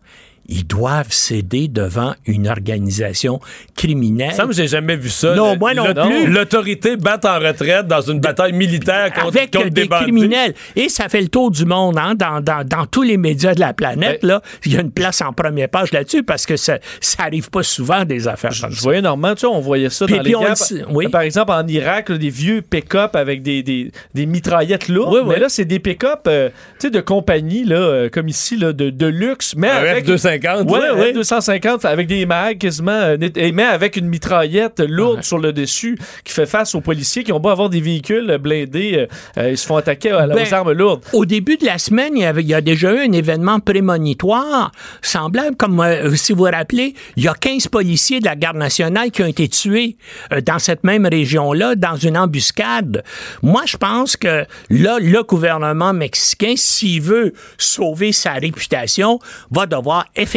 ils 0.53 0.67
doivent 0.67 1.13
céder 1.13 1.69
devant 1.69 2.15
une 2.27 2.47
organisation 2.47 3.41
criminelle. 3.75 4.35
Ça 4.35 4.47
me 4.47 4.53
j'ai 4.53 4.69
jamais 4.69 4.97
vu 4.97 5.09
ça. 5.09 5.35
Non, 5.35 5.57
moi 5.57 5.73
non 5.73 5.95
plus. 5.95 6.27
L'autorité 6.27 6.97
bat 6.97 7.19
en 7.25 7.39
retraite 7.39 7.87
dans 7.87 8.03
une 8.03 8.21
bataille 8.21 8.53
militaire 8.53 9.13
contre, 9.13 9.29
Avec 9.29 9.51
des, 9.51 9.71
des 9.71 9.89
criminels. 9.89 10.55
Et 10.77 10.89
ça 10.89 11.09
fait 11.09 11.23
le 11.23 11.29
tour 11.29 11.51
du 11.51 11.65
monde, 11.65 11.97
hein, 11.99 12.15
dans, 12.15 12.41
dans, 12.41 12.67
dans, 12.67 12.85
tous 12.85 13.03
les 13.03 13.17
médias 13.17 13.55
de 13.55 13.61
la 13.61 13.73
planète. 13.73 14.23
Là, 14.23 14.43
il 14.67 14.75
y 14.75 14.77
a 14.77 14.81
une 14.81 14.91
place 14.91 15.23
en 15.23 15.33
première 15.33 15.69
page 15.69 15.93
là-dessus 15.93 16.23
parce 16.23 16.45
que 16.45 16.57
ça, 16.57 16.79
ça 17.01 17.25
arrive 17.25 17.49
pas 17.49 17.63
souvent 17.63 18.05
des 18.05 18.29
affaires. 18.29 18.53
Je, 18.53 18.63
comme 18.63 18.73
voyais 18.73 19.01
normalement, 19.01 19.35
tu 19.35 19.41
sais, 19.43 19.47
on 19.47 19.61
voyait 19.61 19.91
ça 19.91 20.05
puis, 20.05 20.17
dans 20.17 20.23
puis 20.23 20.33
les 20.33 20.39
camps. 20.39 20.91
Oui. 20.91 21.09
Par 21.09 21.23
exemple, 21.23 21.53
en 21.53 21.67
Irak, 21.67 22.13
des 22.13 22.31
vieux 22.31 22.61
pick-up 22.61 23.17
avec 23.17 23.43
des, 23.43 23.63
des, 23.63 23.91
des 24.15 24.27
mitraillettes 24.27 24.89
lourdes. 24.89 25.15
Oui, 25.15 25.21
oui. 25.23 25.35
Mais 25.35 25.41
là, 25.41 25.49
c'est 25.49 25.65
des 25.65 25.79
pick-up, 25.79 26.21
euh, 26.27 26.51
tu 26.79 26.89
sais, 26.89 26.91
de 26.91 27.01
compagnie 27.01 27.65
là, 27.65 27.77
euh, 27.77 28.09
comme 28.11 28.29
ici 28.29 28.57
là, 28.57 28.73
de, 28.73 28.91
de 28.91 29.07
luxe, 29.07 29.55
mais 29.57 29.69
ah, 29.71 29.79
avec 29.79 30.05
250 30.05 30.42
250. 30.43 30.99
oui, 30.99 31.13
250 31.13 31.85
avec 31.85 32.07
des 32.07 32.27
mags 32.27 32.59
quasiment, 32.59 32.93
euh, 32.93 33.17
mais 33.37 33.63
avec 33.63 33.97
une 33.97 34.09
mitraillette 34.09 34.81
lourde 34.81 35.23
sur 35.23 35.39
le 35.39 35.53
dessus 35.53 35.99
qui 36.25 36.33
fait 36.33 36.47
face 36.47 36.75
aux 36.75 36.81
policiers 36.81 37.25
qui 37.25 37.33
ont 37.33 37.41
beau 37.41 37.49
avoir 37.49 37.69
des 37.69 37.81
véhicules 37.81 38.31
euh, 38.31 38.39
blindés, 38.39 39.07
euh, 39.39 39.51
ils 39.51 39.59
se 39.59 39.67
font 39.67 39.77
attaquer 39.77 40.11
ben, 40.11 40.35
aux 40.35 40.55
armes 40.55 40.73
lourdes. 40.73 41.03
Au 41.13 41.25
début 41.25 41.57
de 41.57 41.67
la 41.67 41.79
semaine, 41.79 42.17
il 42.17 42.47
y, 42.47 42.55
a 42.55 42.61
déjà 42.61 42.93
eu 42.93 42.99
un 42.99 43.13
événement 43.13 43.61
prémonitoire 43.61 44.73
semblable, 45.01 45.57
comme 45.57 45.83
si 46.15 46.33
vous 46.33 46.45
vous 46.45 46.51
rappelez, 46.51 46.95
il 47.17 47.25
y 47.25 47.29
a 47.29 47.35
15 47.35 47.69
policiers 47.69 48.21
de 48.21 48.25
la 48.25 48.37
garde 48.37 48.57
nationale 48.57 49.11
qui 49.11 49.23
ont 49.23 49.27
été 49.27 49.49
tués 49.49 49.97
dans 50.45 50.59
cette 50.59 50.85
même 50.85 51.07
région-là, 51.07 51.77
dans 51.77 51.97
une 51.97 52.17
embuscade. 52.17 53.05
Moi, 53.43 53.63
je 53.67 53.77
pense 53.77 54.17
que 54.17 54.45
là, 54.71 54.99
le 55.01 55.23
gouvernement 55.23 55.93
mexicain, 55.93 56.55
s'il 56.57 57.03
veut 57.03 57.33
sauver 57.59 58.13
sa 58.13 58.33
réputation, 58.33 59.19
va 59.51 59.67
devoir 59.67 60.07
effectivement 60.17 60.32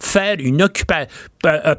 faire 0.00 0.36
une 0.38 0.62
occupation, 0.62 1.08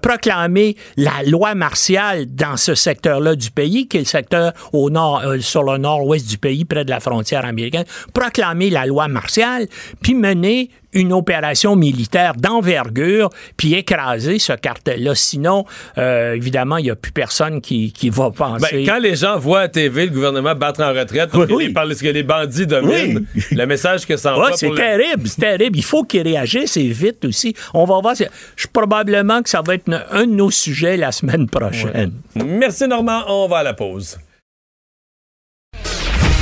proclamer 0.01 0.75
la 0.97 1.23
loi 1.25 1.55
martiale 1.55 2.25
dans 2.27 2.57
ce 2.57 2.75
secteur-là 2.75 3.35
du 3.35 3.51
pays, 3.51 3.87
qui 3.87 3.97
est 3.97 4.01
le 4.01 4.05
secteur 4.05 4.53
nord, 4.73 5.21
euh, 5.25 5.39
sur 5.39 5.63
le 5.63 5.77
nord-ouest 5.77 6.27
du 6.27 6.37
pays, 6.37 6.65
près 6.65 6.85
de 6.85 6.89
la 6.89 6.99
frontière 6.99 7.45
américaine, 7.45 7.85
proclamer 8.13 8.69
la 8.69 8.85
loi 8.85 9.07
martiale, 9.07 9.67
puis 10.01 10.15
mener 10.15 10.69
une 10.93 11.13
opération 11.13 11.75
militaire 11.75 12.33
d'envergure, 12.35 13.29
puis 13.57 13.75
écraser 13.75 14.39
ce 14.39 14.53
cartel-là. 14.53 15.13
Sinon, 15.15 15.65
euh, 15.97 16.33
évidemment, 16.33 16.77
il 16.77 16.83
n'y 16.85 16.89
a 16.91 16.95
plus 16.95 17.11
personne 17.11 17.61
qui, 17.61 17.91
qui 17.91 18.09
va 18.09 18.31
penser... 18.31 18.77
Ben, 18.77 18.85
quand 18.85 18.99
les 18.99 19.15
gens 19.15 19.37
voient 19.37 19.61
à 19.61 19.67
TV 19.67 20.05
le 20.05 20.11
gouvernement 20.11 20.55
battre 20.55 20.81
en 20.81 20.89
retraite 20.93 21.29
Oui, 21.33 21.45
oui. 21.49 21.67
les, 21.67 21.73
parce 21.73 21.99
que 22.01 22.07
les 22.07 22.23
bandits 22.23 22.65
dominent, 22.67 23.25
le 23.51 23.65
message 23.65 24.05
que 24.05 24.17
ça 24.17 24.33
Ouais, 24.37 24.45
envoie 24.45 24.57
c'est 24.57 24.65
pour 24.67 24.75
le- 24.75 24.81
terrible, 24.81 25.27
c'est 25.27 25.41
terrible. 25.41 25.77
Il 25.77 25.83
faut 25.83 26.03
qu'ils 26.03 26.21
réagissent 26.23 26.77
et 26.77 26.87
vite 26.87 27.23
aussi. 27.25 27.53
On 27.73 27.85
va 27.85 27.99
voir. 28.01 28.15
Je 28.55 28.67
probablement 28.71 29.41
que 29.43 29.49
ça 29.49 29.61
va 29.65 29.75
être 29.75 29.89
un- 29.91 30.03
un 30.11 30.25
de 30.25 30.31
nos 30.31 30.51
sujets 30.51 30.97
la 30.97 31.11
semaine 31.11 31.47
prochaine. 31.49 32.13
Merci 32.35 32.87
Normand, 32.87 33.21
on 33.27 33.47
va 33.47 33.57
à 33.57 33.63
la 33.63 33.73
pause. 33.73 34.17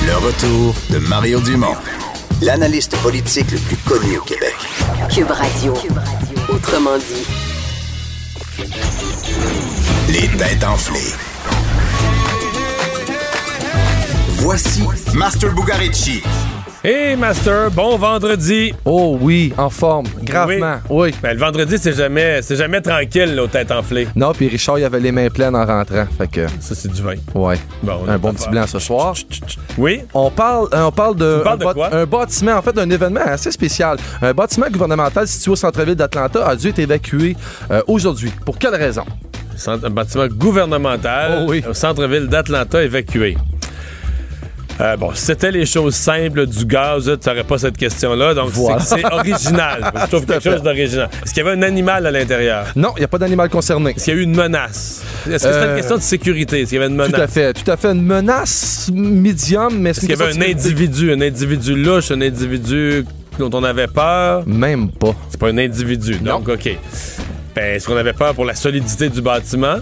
Le 0.06 0.14
retour 0.16 0.74
de 0.90 1.00
Mario 1.10 1.40
Dumont, 1.42 1.76
l'analyste 2.42 2.96
politique 2.98 3.52
le 3.52 3.58
plus 3.58 3.78
connu 3.78 4.18
au 4.18 4.22
Québec. 4.22 4.56
Cube 5.10 5.32
Radio. 5.32 5.74
Autrement 6.50 6.98
dit. 6.98 7.26
Les 10.10 10.28
têtes 10.38 10.64
enflées. 10.64 11.14
Voici 14.40 14.84
Master 15.14 15.54
Bugarici. 15.54 16.22
Hey 16.84 17.16
Master, 17.18 17.72
bon 17.72 17.98
vendredi. 17.98 18.72
Oh 18.86 19.18
oui, 19.20 19.52
en 19.58 19.70
forme, 19.70 20.06
gravement. 20.22 20.76
Oui. 20.90 21.12
Ben, 21.24 21.34
le 21.34 21.40
vendredi, 21.40 21.76
c'est 21.80 21.94
jamais, 21.94 22.42
c'est 22.44 22.56
jamais 22.56 22.80
tranquille, 22.82 23.34
là, 23.36 23.44
aux 23.44 23.48
têtes 23.48 23.72
enflées. 23.72 24.08
Non, 24.16 24.32
puis 24.32 24.48
Richard, 24.48 24.78
il 24.80 24.86
avait 24.86 25.00
les 25.00 25.12
mains 25.12 25.28
pleines 25.30 25.56
en 25.56 25.66
rentrant. 25.66 26.06
Fait 26.18 26.28
que. 26.30 26.46
Ça, 26.60 26.76
c'est 26.76 26.92
du 26.92 27.02
vin. 27.02 27.16
Ouais. 27.34 27.58
Bon, 27.82 28.00
on 28.06 28.10
a 28.10 28.14
un 28.14 28.18
bon 28.20 28.32
petit 28.32 28.48
blanc 28.50 28.66
ce 28.68 28.78
soir. 28.80 29.16
Oui. 29.78 30.02
On 30.14 30.30
parle, 30.30 30.68
euh, 30.74 30.84
on 30.84 30.92
parle 30.92 31.16
de 31.16 31.42
un, 31.46 31.58
de 31.58 31.66
bât- 31.66 31.74
quoi? 31.74 31.94
un 31.94 32.06
bâtiment, 32.06 32.54
en 32.54 32.62
fait, 32.62 32.74
d'un 32.74 32.90
événement 32.90 33.22
assez 33.26 33.52
spécial. 33.52 33.98
Un 34.22 34.34
bâtiment 34.34 34.68
gouvernemental 34.72 35.28
situé 35.28 35.52
au 35.52 35.56
centre-ville 35.56 35.96
d'Atlanta 35.96 36.48
a 36.48 36.56
dû 36.56 36.70
être 36.70 36.80
évacué 36.80 37.36
euh, 37.72 37.82
aujourd'hui. 37.88 38.32
Pour 38.46 38.58
quelle 38.60 38.76
raison? 38.76 39.04
Un 39.66 39.90
bâtiment 39.90 40.28
gouvernemental 40.28 41.40
Oh 41.42 41.46
oui. 41.50 41.64
au 41.68 41.74
centre-ville 41.74 42.28
d'Atlanta 42.28 42.84
évacué. 42.84 43.36
Euh, 44.80 44.96
bon, 44.96 45.12
si 45.16 45.26
c'était 45.26 45.52
les 45.52 45.66
choses 45.66 45.96
simples 45.96 46.46
du 46.46 46.66
gaz, 46.66 47.12
tu 47.22 47.30
n'aurais 47.30 47.44
pas 47.44 47.58
cette 47.58 47.78
question-là. 47.78 48.34
Donc, 48.36 48.50
c'est- 48.54 48.60
Voilà. 48.60 48.80
c'est 48.80 49.06
original. 49.06 49.92
Je 50.02 50.06
trouve 50.08 50.26
quelque 50.26 50.44
chose 50.52 50.62
d'original. 50.62 51.10
Est-ce 51.24 51.34
qu'il 51.34 51.44
y 51.44 51.48
avait 51.48 51.58
un 51.58 51.64
animal 51.64 52.06
à 52.06 52.12
l'intérieur? 52.12 52.68
Non, 52.76 52.90
il 52.96 53.00
n'y 53.00 53.06
a 53.06 53.08
pas 53.08 53.18
d'animal 53.18 53.50
concerné. 53.50 53.92
Est-ce 53.96 54.06
qu'il 54.06 54.14
y 54.14 54.18
a 54.18 54.20
eu 54.20 54.24
une 54.24 54.36
menace? 54.36 55.02
Est-ce 55.26 55.32
que 55.32 55.38
c'était 55.40 55.50
Euh, 55.56 55.70
une 55.72 55.78
question 55.78 55.98
de 55.98 56.02
sécurité? 56.02 56.62
Est-ce 56.62 56.70
qu'il 56.70 56.80
y 56.80 56.82
avait 56.82 56.92
une 56.92 56.98
menace? 56.98 57.12
Tout 57.12 57.22
à 57.22 57.28
fait, 57.28 57.54
tout 57.54 57.72
à 57.72 57.78
fait. 57.78 57.88
Une 57.92 58.04
menace 58.04 58.90
médium, 58.94 59.80
mais 59.80 59.90
Est-ce 59.92 60.02
qu'il 60.02 60.10
y 60.12 60.14
avait 60.14 60.38
un 60.38 60.42
individu, 60.42 61.12
un 61.12 61.22
individu 61.22 61.76
louche, 61.76 62.12
un 62.12 62.22
individu 62.22 63.04
dont 63.40 63.50
on 63.54 63.64
avait 63.64 63.88
peur? 63.88 64.44
Même 64.46 64.92
pas. 64.92 65.16
C'est 65.30 65.40
pas 65.40 65.48
un 65.50 65.58
individu, 65.58 66.16
donc 66.18 66.48
OK. 66.50 66.70
Ben, 67.56 67.76
est-ce 67.76 67.88
qu'on 67.88 67.98
avait 67.98 68.14
peur 68.14 68.36
pour 68.36 68.46
la 68.46 68.54
solidité 68.54 69.10
du 69.10 69.22
bâtiment? 69.22 69.78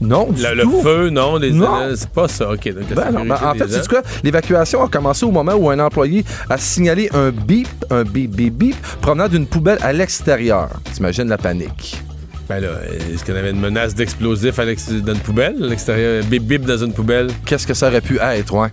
Non, 0.00 0.30
du 0.30 0.42
Le, 0.42 0.54
le 0.54 0.62
tout. 0.62 0.80
feu, 0.82 1.10
non? 1.10 1.36
Les, 1.36 1.50
Non. 1.52 1.76
euh, 1.82 1.94
c'est 1.96 2.08
pas 2.08 2.26
ça, 2.26 2.50
OK. 2.50 2.68
Donc, 2.72 2.84
Ben 2.94 3.10
non, 3.12 3.24
ben 3.26 3.36
en 3.42 3.54
fait, 3.54 3.68
c'est 3.68 3.86
quoi? 3.88 4.00
L'évacuation 4.24 4.82
a 4.82 4.88
commencé 4.88 5.26
au 5.26 5.30
moment 5.30 5.52
où 5.54 5.68
un 5.68 5.78
employé 5.78 6.24
a 6.48 6.56
signalé 6.56 7.10
un 7.12 7.30
bip, 7.30 7.68
un 7.90 8.02
bip, 8.04 8.30
bip, 8.30 8.54
bip, 8.54 8.76
provenant 9.02 9.28
d'une 9.28 9.46
poubelle 9.46 9.78
à 9.82 9.92
l'extérieur. 9.92 10.70
T'imagines 10.94 11.28
la 11.28 11.36
panique. 11.38 12.02
Ben 12.48 12.60
là, 12.60 12.68
est-ce 13.12 13.24
qu'on 13.24 13.36
avait 13.36 13.50
une 13.50 13.60
menace 13.60 13.94
d'explosif 13.94 14.56
dans 14.56 15.12
une 15.14 15.20
poubelle, 15.20 15.62
à 15.62 15.66
l'extérieur? 15.66 16.24
Bip 16.24 16.42
bip 16.44 16.64
dans 16.64 16.78
une 16.78 16.92
poubelle? 16.92 17.28
Qu'est-ce 17.44 17.66
que 17.66 17.74
ça 17.74 17.88
aurait 17.88 18.00
pu 18.00 18.18
être, 18.20 18.54
ouais? 18.54 18.68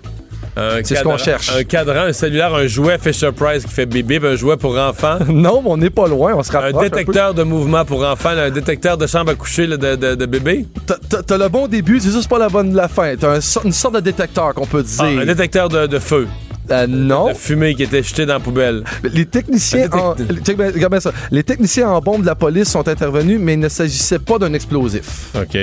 Un 0.57 0.81
C'est 0.83 0.95
ce 0.95 1.03
qu'on 1.03 1.17
cherche. 1.17 1.51
Un 1.55 1.63
cadran, 1.63 2.01
un 2.07 2.13
cellulaire, 2.13 2.53
un 2.55 2.65
jouet 2.67 2.97
Fisher 2.97 3.31
Price 3.31 3.63
qui 3.65 3.71
fait 3.71 3.85
bip 3.85 4.23
un 4.23 4.35
jouet 4.35 4.57
pour 4.57 4.77
enfants. 4.77 5.19
non, 5.27 5.61
mais 5.63 5.69
on 5.69 5.77
n'est 5.77 5.89
pas 5.89 6.07
loin, 6.07 6.33
on 6.35 6.41
se 6.43 6.55
Un 6.55 6.59
rapproche. 6.59 6.89
détecteur 6.89 7.33
de 7.33 7.43
mouvement 7.43 7.85
pour 7.85 8.03
enfants, 8.03 8.29
un 8.29 8.49
détecteur 8.49 8.97
de 8.97 9.05
chambre 9.07 9.31
à 9.31 9.35
coucher 9.35 9.67
là, 9.67 9.77
de, 9.77 9.95
de, 9.95 10.15
de 10.15 10.25
bébé. 10.25 10.65
T'as- 10.87 11.37
le 11.37 11.47
bon 11.49 11.67
début, 11.67 11.99
c'est 11.99 12.11
juste 12.11 12.27
pas 12.29 12.39
la 12.39 12.49
bonne 12.49 12.73
la 12.73 12.87
fin. 12.87 13.15
T'as 13.15 13.35
un 13.37 13.39
une 13.63 13.71
sorte 13.71 13.95
de 13.95 13.99
détecteur 13.99 14.53
qu'on 14.53 14.65
peut 14.65 14.81
dire. 14.83 14.95
Ah, 14.99 15.21
un 15.21 15.25
détecteur 15.25 15.69
de, 15.69 15.85
de 15.87 15.99
feu. 15.99 16.27
Euh, 16.71 16.85
non. 16.87 17.29
De 17.29 17.33
fumée 17.33 17.75
qui 17.75 17.83
était 17.83 18.03
jetée 18.03 18.25
dans 18.25 18.33
la 18.35 18.39
poubelle. 18.39 18.83
Les 19.03 19.25
techniciens, 19.25 19.87
en, 19.91 20.15
check 20.43 20.57
bien- 20.57 20.67
regarde 20.71 20.91
bien 20.91 20.99
ça. 20.99 21.11
les 21.31 21.43
techniciens 21.43 21.89
en 21.89 22.01
bombe 22.01 22.21
de 22.21 22.27
la 22.27 22.35
police 22.35 22.69
sont 22.69 22.87
intervenus, 22.87 23.39
mais 23.41 23.53
il 23.53 23.59
ne 23.59 23.69
s'agissait 23.69 24.19
pas 24.19 24.37
d'un 24.37 24.53
explosif. 24.53 25.29
OK. 25.35 25.57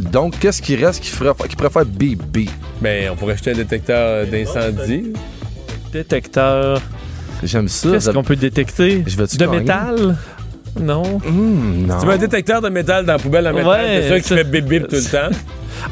Donc, 0.00 0.38
qu'est-ce 0.38 0.60
qui 0.62 0.76
reste 0.76 1.02
qui, 1.02 1.10
ferait, 1.10 1.32
qui 1.48 1.56
pourrait 1.56 1.70
faire 1.70 1.84
bip 1.84 2.22
bip? 2.26 2.50
Ben, 2.80 3.10
on 3.12 3.16
pourrait 3.16 3.36
jeter 3.36 3.50
un 3.52 3.54
détecteur 3.54 4.26
d'incendie. 4.26 5.12
Détecteur. 5.92 6.80
J'aime 7.42 7.68
ça. 7.68 7.90
Qu'est-ce 7.90 8.10
qu'on 8.10 8.24
peut 8.24 8.36
détecter? 8.36 9.04
Je 9.06 9.16
De 9.16 9.36
gagner? 9.36 9.60
métal? 9.60 10.16
Non. 10.80 11.18
Hmm, 11.24 11.86
non. 11.86 11.98
Tu 12.00 12.06
mets 12.06 12.14
un 12.14 12.18
détecteur 12.18 12.60
de 12.60 12.68
métal 12.68 13.04
dans 13.06 13.14
la 13.14 13.18
poubelle 13.18 13.46
en 13.48 13.52
métal, 13.52 13.68
Ouais, 13.68 14.00
c'est 14.02 14.08
ça 14.08 14.20
qui 14.20 14.28
fait 14.28 14.44
bip 14.44 14.64
bip 14.66 14.88
tout 14.88 14.96
le 14.96 15.02
temps? 15.02 15.36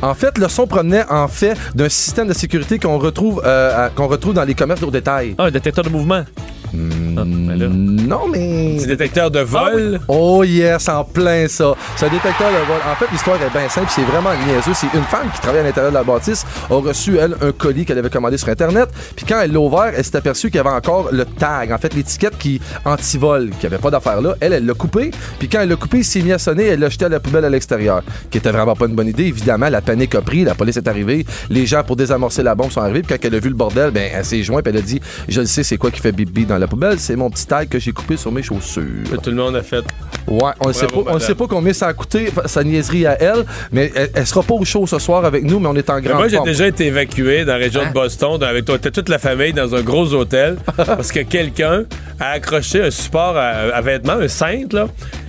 En 0.03 0.15
fait, 0.15 0.39
le 0.39 0.49
son 0.49 0.67
provenait 0.67 1.05
en 1.11 1.29
fait 1.29 1.57
d'un 1.75 1.89
système 1.89 2.29
de 2.29 2.33
sécurité 2.35 2.79
qu'on 2.79 2.99
retrouve, 2.99 3.43
euh, 3.45 3.89
retrouve 3.97 4.35
dans 4.35 4.45
les 4.45 4.55
commerces 4.55 4.83
au 4.83 4.91
détail. 4.91 5.35
Un 5.39 5.51
détecteur 5.51 5.85
de 5.85 5.91
mouvement. 5.91 6.25
Ah, 6.73 7.23
ben 7.25 7.59
là. 7.59 7.69
non, 7.69 8.29
mais. 8.29 8.77
Petit 8.77 8.87
détecteur 8.87 9.31
de 9.31 9.41
vol. 9.41 10.01
Oh 10.09 10.45
yes, 10.45 10.89
en 10.89 11.05
plein 11.05 11.49
ça. 11.49 11.75
C'est 11.97 12.07
un 12.07 12.11
détecteur 12.11 12.49
de 12.49 12.67
vol. 12.67 12.81
En 12.91 12.95
fait, 12.97 13.07
l'histoire 13.13 13.37
est 13.37 13.51
bien 13.51 13.69
simple, 13.69 13.89
c'est 13.91 14.03
vraiment 14.03 14.31
niaiseux. 14.47 14.73
C'est 14.75 14.93
une 14.97 15.05
femme 15.05 15.29
qui 15.35 15.41
travaille 15.41 15.61
à 15.61 15.65
l'intérieur 15.65 15.93
de 15.93 15.97
la 15.97 16.05
bâtisse, 16.05 16.45
a 16.71 16.75
reçu, 16.75 17.17
elle, 17.19 17.37
un 17.41 17.53
colis 17.53 17.85
qu'elle 17.85 17.99
avait 17.99 18.11
commandé 18.11 18.37
sur 18.37 18.49
Internet. 18.49 18.89
Puis 19.15 19.25
quand 19.27 19.41
elle 19.41 19.53
l'a 19.53 19.61
ouvert, 19.61 19.93
elle 19.97 20.05
s'est 20.05 20.17
aperçue 20.17 20.49
qu'il 20.49 20.57
y 20.57 20.61
avait 20.61 20.71
encore 20.71 21.11
le 21.13 21.25
tag, 21.25 21.73
en 21.73 21.79
fait, 21.79 21.95
l'étiquette 21.95 22.37
qui 22.39 22.61
anti-vol, 22.85 23.51
qui 23.59 23.67
avait 23.67 23.79
pas 23.79 23.91
d'affaire 23.91 24.21
là. 24.21 24.35
Elle, 24.41 24.53
elle 24.53 24.67
l'a 24.67 24.75
coupé. 24.75 25.11
Puis 25.39 25.49
quand 25.49 25.61
elle 25.61 25.69
l'a 25.69 25.77
coupé, 25.77 25.99
il 25.99 26.05
s'est 26.05 26.23
mis 26.23 26.33
à 26.33 26.39
sonner, 26.39 26.65
elle 26.65 26.81
l'a 26.81 26.89
jeté 26.89 27.05
à 27.05 27.09
la 27.09 27.21
poubelle 27.21 27.45
à 27.45 27.51
l'extérieur. 27.51 28.03
Qui 28.31 28.39
était 28.39 28.51
vraiment 28.51 28.75
pas 28.75 28.87
une 28.87 28.95
bonne 28.95 29.09
idée. 29.09 29.25
Évidemment, 29.25 29.69
la 29.69 29.81
panique 29.81 30.15
a 30.15 30.23
pris, 30.23 30.45
la 30.45 30.55
police 30.55 30.77
est 30.77 30.89
arrivée, 30.89 31.27
les 31.51 31.67
gens 31.67 31.83
pour 31.83 31.97
désamorcer 31.97 32.43
la 32.43 32.55
bombe 32.55 32.71
sont 32.71 32.81
arrivés. 32.81 33.03
Puis 33.03 33.17
quand 33.17 33.27
elle 33.27 33.35
a 33.35 33.39
vu 33.39 33.49
le 33.49 33.55
bordel, 33.55 33.91
ben, 33.91 34.11
elle 34.13 34.25
s'est 34.25 34.43
jointe, 34.43 34.67
elle 34.67 34.77
a 34.77 34.83
dit 34.83 35.01
Je 35.29 35.41
le 35.41 35.47
sais, 35.47 35.63
c'est 35.63 35.77
quoi 35.77 35.91
qui 35.91 36.01
fait 36.01 36.13
bip 36.13 36.31
bip 36.31 36.49
dans 36.57 36.61
la 36.61 36.67
poubelle 36.67 36.99
C'est 36.99 37.17
mon 37.17 37.31
petit 37.31 37.47
tag 37.47 37.69
que 37.69 37.79
j'ai 37.79 37.93
coupé 37.93 38.17
sur 38.17 38.33
mes 38.33 38.43
chaussures. 38.43 38.83
Tout 39.23 39.31
le 39.31 39.37
monde 39.37 39.57
a 39.57 39.63
fait. 39.63 39.85
Ouais, 40.27 40.51
on 40.61 40.69
ne 40.69 40.73
sait 40.73 40.87
pas, 40.87 40.97
on 40.97 41.05
madame. 41.05 41.21
sait 41.21 41.35
pas 41.35 41.47
combien 41.47 41.73
ça 41.73 41.87
a 41.89 41.93
coûté 41.93 42.31
sa 42.47 42.65
niaiserie 42.65 43.07
à 43.07 43.21
elle, 43.23 43.45
mais 43.71 43.93
elle, 43.95 44.11
elle 44.15 44.27
sera 44.27 44.43
pas 44.43 44.55
au 44.55 44.65
show 44.65 44.87
ce 44.87 44.99
soir 44.99 45.25
avec 45.25 45.45
nous, 45.45 45.61
mais 45.61 45.69
on 45.69 45.77
est 45.77 45.89
en 45.91 46.01
grande 46.01 46.17
moi, 46.19 46.29
j'ai 46.29 46.41
déjà 46.41 46.67
été 46.67 46.87
évacué 46.87 47.45
dans 47.45 47.53
la 47.53 47.59
région 47.59 47.83
Hein? 47.83 47.89
de 47.89 47.93
Boston 47.95 48.39
dans- 48.39 48.47
avec 48.47 48.65
toi, 48.65 48.79
toute 48.79 49.09
la 49.09 49.19
famille 49.19 49.53
dans 49.53 49.75
un 49.75 49.83
gros 49.83 50.13
hôtel 50.15 50.57
parce 50.77 51.13
que 51.13 51.21
quelqu'un 51.21 51.85
a 52.19 52.31
accroché 52.31 52.83
un 52.83 52.91
support 52.91 53.37
à, 53.37 53.49
à 53.75 53.81
vêtements, 53.83 54.15
un 54.15 54.29
cintre, 54.29 54.75
là, 54.75 54.89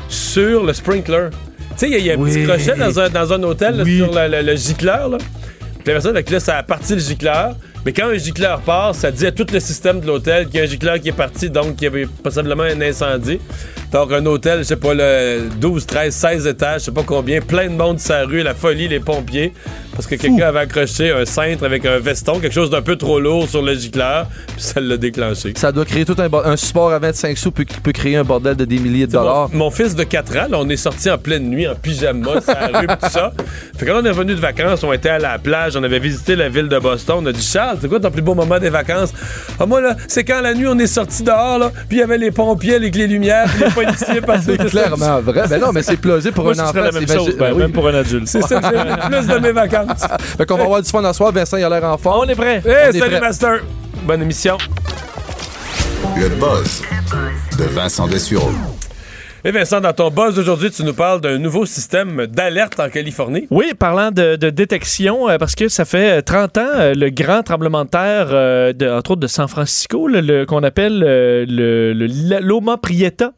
sur 0.09 0.63
le 0.63 0.73
sprinkler. 0.73 1.27
Tu 1.77 1.77
sais, 1.77 1.87
il 1.87 1.91
y 1.91 1.95
a- 1.95 1.97
il 1.99 2.05
y, 2.05 2.11
a 2.11 2.13
un 2.13 2.17
petit 2.23 2.43
crochet 2.45 2.75
dans 2.79 2.99
un, 2.99 3.09
dans 3.09 3.33
un 3.33 3.43
hôtel 3.43 3.75
là, 3.77 3.83
sur 3.85 4.11
le, 4.13 4.27
le- 4.29 4.41
le 4.41 4.55
gicleur. 4.55 5.09
Là. 5.09 5.17
Puis 5.19 5.93
la 5.93 5.93
personne, 6.01 6.15
là, 6.15 6.39
ça 6.39 6.57
a 6.57 6.63
parti 6.63 6.93
le 6.93 6.99
gicleur. 6.99 7.55
Mais 7.85 7.93
quand 7.93 8.07
un 8.07 8.17
gicleur 8.17 8.61
part, 8.61 8.95
ça 8.95 9.11
dit 9.11 9.25
à 9.25 9.31
tout 9.31 9.45
le 9.51 9.59
système 9.59 9.99
de 9.99 10.07
l'hôtel 10.07 10.47
qu'il 10.47 10.55
y 10.55 10.59
a 10.59 10.63
un 10.63 10.67
gicleur 10.67 10.99
qui 10.99 11.09
est 11.09 11.13
parti, 11.13 11.49
donc 11.49 11.75
qu'il 11.75 11.83
y 11.83 11.87
avait 11.87 12.05
possiblement 12.05 12.63
un 12.63 12.81
incendie. 12.81 13.39
Donc, 13.91 14.11
un 14.11 14.25
hôtel, 14.25 14.59
je 14.59 14.63
sais 14.63 14.75
pas, 14.75 14.93
le 14.93 15.47
12, 15.61 15.85
13, 15.85 16.13
16 16.13 16.47
étages, 16.47 16.81
je 16.81 16.85
sais 16.85 16.91
pas 16.91 17.03
combien, 17.03 17.39
plein 17.39 17.69
de 17.69 17.75
monde 17.75 17.99
sur 17.99 18.15
la 18.15 18.25
rue, 18.25 18.43
la 18.43 18.53
folie, 18.53 18.89
les 18.89 18.99
pompiers, 18.99 19.53
parce 19.93 20.05
que 20.05 20.15
quelqu'un 20.15 20.47
avait 20.47 20.59
accroché 20.59 21.11
un 21.11 21.23
cintre 21.23 21.63
avec 21.63 21.85
un 21.85 21.97
veston, 21.97 22.39
quelque 22.39 22.53
chose 22.53 22.69
d'un 22.69 22.81
peu 22.81 22.97
trop 22.97 23.19
lourd 23.19 23.47
sur 23.47 23.61
le 23.61 23.73
gicleur, 23.75 24.27
puis 24.47 24.61
ça 24.61 24.81
l'a 24.81 24.97
déclenché. 24.97 25.53
Ça 25.55 25.71
doit 25.71 25.85
créer 25.85 26.03
tout 26.03 26.17
un, 26.19 26.57
support 26.57 26.91
à 26.91 26.99
25 26.99 27.37
sous 27.37 27.51
qui 27.51 27.65
peut 27.81 27.93
créer 27.93 28.17
un 28.17 28.25
bordel 28.25 28.57
de 28.57 28.65
des 28.65 28.77
milliers 28.77 29.07
de 29.07 29.13
dollars. 29.13 29.49
Mon, 29.53 29.65
mon 29.65 29.71
fils 29.71 29.95
de 29.95 30.03
4 30.03 30.31
ans, 30.35 30.47
là, 30.49 30.57
on 30.59 30.67
est 30.67 30.75
sorti 30.75 31.09
en 31.09 31.17
pleine 31.17 31.49
nuit, 31.49 31.67
en 31.67 31.75
pyjama, 31.75 32.41
sur 32.41 32.53
la 32.53 32.79
rue, 32.79 32.87
tout 32.87 33.09
ça. 33.09 33.31
Fait 33.77 33.85
que 33.85 33.91
quand 33.91 34.01
on 34.01 34.05
est 34.05 34.09
revenu 34.09 34.35
de 34.35 34.41
vacances, 34.41 34.83
on 34.83 34.91
était 34.91 35.09
à 35.09 35.19
la 35.19 35.39
plage, 35.39 35.77
on 35.77 35.83
avait 35.83 35.99
visité 35.99 36.35
la 36.35 36.49
ville 36.49 36.67
de 36.67 36.77
Boston. 36.77 37.19
On 37.21 37.25
a 37.25 37.31
dit, 37.31 37.41
Charles, 37.41 37.66
c'est 37.81 37.87
quoi 37.87 37.99
ton 37.99 38.11
plus 38.11 38.21
beau 38.21 38.33
moment 38.35 38.59
des 38.59 38.69
vacances? 38.69 39.13
Ah, 39.59 39.65
moi, 39.65 39.81
là, 39.81 39.95
c'est 40.07 40.23
quand 40.23 40.41
la 40.41 40.53
nuit, 40.53 40.67
on 40.67 40.77
est 40.79 40.87
sorti 40.87 41.23
dehors, 41.23 41.57
là, 41.59 41.71
puis 41.89 41.97
il 41.97 41.99
y 41.99 42.03
avait 42.03 42.17
les 42.17 42.31
pompiers 42.31 42.75
avec 42.75 42.95
les 42.95 43.07
lumières, 43.07 43.45
puis 43.49 43.63
les 43.65 43.71
policiers 43.71 44.21
passaient. 44.21 44.57
C'est 44.59 44.69
clairement 44.69 45.19
vrai. 45.21 45.43
Ben 45.49 45.59
non, 45.61 45.71
mais 45.71 45.83
c'est 45.83 45.97
plausible 45.97 46.33
pour 46.33 46.45
Moi, 46.45 46.53
un 46.57 46.63
enfant. 46.63 46.79
la 46.81 46.91
même 46.91 47.07
chose, 47.07 47.35
ben, 47.37 47.51
oui. 47.53 47.59
même 47.59 47.71
pour 47.71 47.87
un 47.87 47.93
adulte. 47.95 48.27
C'est 48.27 48.41
ça 48.41 48.59
que 48.61 48.67
j'ai 48.67 48.83
le 48.83 49.09
plus 49.09 49.27
de 49.27 49.39
mes 49.39 49.51
vacances. 49.51 50.01
Fait 50.37 50.45
qu'on 50.45 50.57
va 50.57 50.63
avoir 50.63 50.81
du 50.81 50.89
fun 50.89 51.01
ce 51.07 51.13
soir. 51.13 51.31
Vincent, 51.31 51.57
il 51.57 51.63
a 51.63 51.69
l'air 51.69 51.83
en 51.83 51.97
forme. 51.97 52.25
On 52.25 52.29
est 52.29 52.35
prêt. 52.35 52.61
Hey, 52.65 52.87
On 52.87 52.89
est 52.89 52.99
salut, 52.99 53.11
prêt. 53.11 53.19
Master! 53.21 53.59
Bonne 54.03 54.21
émission. 54.21 54.57
Le 56.15 56.29
buzz 56.29 56.81
de 57.57 57.63
Vincent 57.65 58.07
Dessureau. 58.07 58.51
Et 59.47 59.51
Vincent, 59.51 59.79
dans 59.79 59.93
ton 59.93 60.09
buzz 60.11 60.35
d'aujourd'hui, 60.35 60.69
tu 60.71 60.83
nous 60.83 60.93
parles 60.93 61.21
d'un 61.21 61.37
nouveau 61.37 61.65
système 61.65 62.27
d'alerte 62.27 62.81
en 62.81 62.89
Californie. 62.89 63.47
Oui, 63.49 63.71
parlant 63.79 64.11
de, 64.11 64.35
de 64.35 64.49
détection, 64.49 65.29
euh, 65.29 65.37
parce 65.37 65.55
que 65.55 65.69
ça 65.69 65.85
fait 65.85 66.17
euh, 66.17 66.21
30 66.21 66.57
ans, 66.57 66.61
euh, 66.75 66.93
le 66.93 67.09
grand 67.11 67.43
tremblement 67.43 67.85
de 67.85 67.89
terre, 67.89 68.27
euh, 68.31 68.73
de- 68.73 68.89
entre 68.89 69.11
autres 69.11 69.21
de 69.21 69.27
San 69.27 69.47
Francisco, 69.47 70.09
qu'on 70.49 70.63
appelle 70.63 71.01
euh, 71.01 71.45
le, 71.47 72.39
Loma 72.41 72.75
Prieta, 72.75 73.31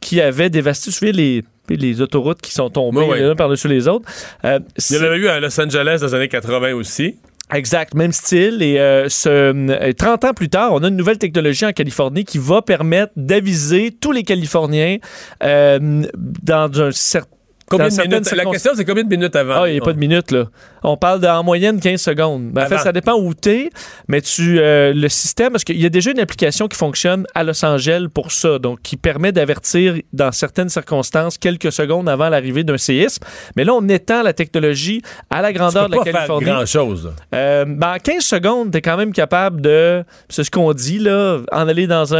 qui 0.00 0.18
avait 0.22 0.48
dévasté, 0.48 0.90
vous 0.90 1.12
les, 1.12 1.44
les 1.68 2.00
autoroutes 2.00 2.40
qui 2.40 2.52
sont 2.54 2.70
tombées 2.70 3.00
Oui, 3.00 3.06
oui. 3.10 3.18
les 3.20 3.26
unes 3.26 3.36
par-dessus 3.36 3.68
les 3.68 3.86
autres. 3.86 4.08
Euh, 4.46 4.60
Il 4.90 4.96
y 4.96 4.98
en 4.98 5.02
avait 5.02 5.18
eu 5.18 5.28
à 5.28 5.40
Los 5.40 5.60
Angeles 5.60 5.98
dans 6.00 6.06
les 6.06 6.14
années 6.14 6.28
80 6.28 6.72
aussi. 6.72 7.16
Exact, 7.54 7.94
même 7.94 8.12
style. 8.12 8.62
Et 8.62 8.78
euh, 8.78 9.08
ce, 9.08 9.28
euh, 9.28 9.92
30 9.92 10.24
ans 10.24 10.34
plus 10.34 10.48
tard, 10.48 10.72
on 10.72 10.82
a 10.82 10.88
une 10.88 10.96
nouvelle 10.96 11.18
technologie 11.18 11.64
en 11.64 11.72
Californie 11.72 12.24
qui 12.24 12.38
va 12.38 12.62
permettre 12.62 13.12
d'aviser 13.16 13.92
tous 13.92 14.10
les 14.10 14.24
Californiens 14.24 14.98
euh, 15.42 16.02
dans 16.16 16.80
un 16.80 16.90
certain 16.90 17.30
Combien 17.68 17.88
de 17.88 18.02
minutes? 18.02 18.30
La 18.32 18.44
question, 18.44 18.72
c'est 18.76 18.84
combien 18.84 19.04
de 19.04 19.08
minutes 19.08 19.34
avant? 19.36 19.62
Ah, 19.62 19.68
il 19.68 19.72
n'y 19.72 19.78
a 19.78 19.80
pas 19.80 19.92
de 19.92 19.98
minutes, 19.98 20.30
là. 20.30 20.44
On 20.82 20.96
parle 20.98 21.20
de, 21.20 21.26
en 21.26 21.42
moyenne 21.42 21.80
15 21.80 22.00
secondes. 22.00 22.50
Ben, 22.52 22.64
en 22.64 22.66
fait, 22.66 22.78
ça 22.78 22.92
dépend 22.92 23.14
où 23.14 23.32
tu 23.34 23.48
es, 23.48 23.70
mais 24.06 24.20
tu, 24.20 24.58
euh, 24.60 24.92
le 24.94 25.08
système, 25.08 25.52
parce 25.52 25.64
qu'il 25.64 25.80
y 25.80 25.86
a 25.86 25.88
déjà 25.88 26.10
une 26.10 26.20
application 26.20 26.68
qui 26.68 26.76
fonctionne 26.76 27.26
à 27.34 27.42
Los 27.42 27.64
Angeles 27.64 28.06
pour 28.12 28.32
ça, 28.32 28.58
donc 28.58 28.82
qui 28.82 28.96
permet 28.98 29.32
d'avertir 29.32 29.94
dans 30.12 30.30
certaines 30.30 30.68
circonstances 30.68 31.38
quelques 31.38 31.72
secondes 31.72 32.08
avant 32.08 32.28
l'arrivée 32.28 32.64
d'un 32.64 32.76
séisme. 32.76 33.24
Mais 33.56 33.64
là, 33.64 33.72
on 33.72 33.88
étend 33.88 34.22
la 34.22 34.34
technologie 34.34 35.00
à 35.30 35.40
la 35.40 35.48
Tu 35.52 35.54
grandeur 35.58 35.84
peux 35.84 35.92
de 35.92 35.96
la 35.96 35.98
pas 35.98 36.04
faire 36.04 36.12
Californie. 36.14 36.46
grand-chose. 36.46 37.04
là. 37.06 37.38
Euh, 37.38 37.64
ben, 37.66 37.94
en 37.94 37.98
15 37.98 38.22
secondes, 38.22 38.70
tu 38.72 38.78
es 38.78 38.82
quand 38.82 38.98
même 38.98 39.12
capable 39.12 39.62
de, 39.62 40.04
c'est 40.28 40.44
ce 40.44 40.50
qu'on 40.50 40.72
dit, 40.74 40.98
là, 40.98 41.38
en 41.50 41.66
aller 41.66 41.86
dans 41.86 42.14
un. 42.14 42.18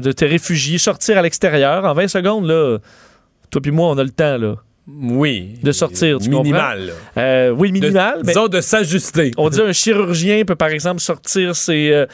de 0.00 0.12
te 0.12 0.24
réfugier, 0.24 0.78
sortir 0.78 1.18
à 1.18 1.22
l'extérieur. 1.22 1.84
En 1.84 1.94
20 1.94 2.06
secondes, 2.08 2.46
là, 2.46 2.78
toi 3.52 3.60
puis 3.60 3.70
moi, 3.70 3.90
on 3.90 3.98
a 3.98 4.02
le 4.02 4.10
temps, 4.10 4.36
là. 4.38 4.56
Oui. 4.88 5.54
De 5.62 5.70
sortir, 5.70 6.18
tu 6.18 6.28
Minimal. 6.28 6.92
Euh, 7.16 7.50
oui, 7.50 7.70
minimal. 7.70 8.18
De- 8.20 8.26
mais 8.26 8.32
disons 8.32 8.48
de 8.48 8.60
s'ajuster. 8.60 9.30
on 9.36 9.48
dit 9.48 9.60
un 9.60 9.72
chirurgien 9.72 10.44
peut, 10.44 10.56
par 10.56 10.70
exemple, 10.70 11.00
sortir 11.00 11.54
ses, 11.54 11.92
euh, 11.92 12.06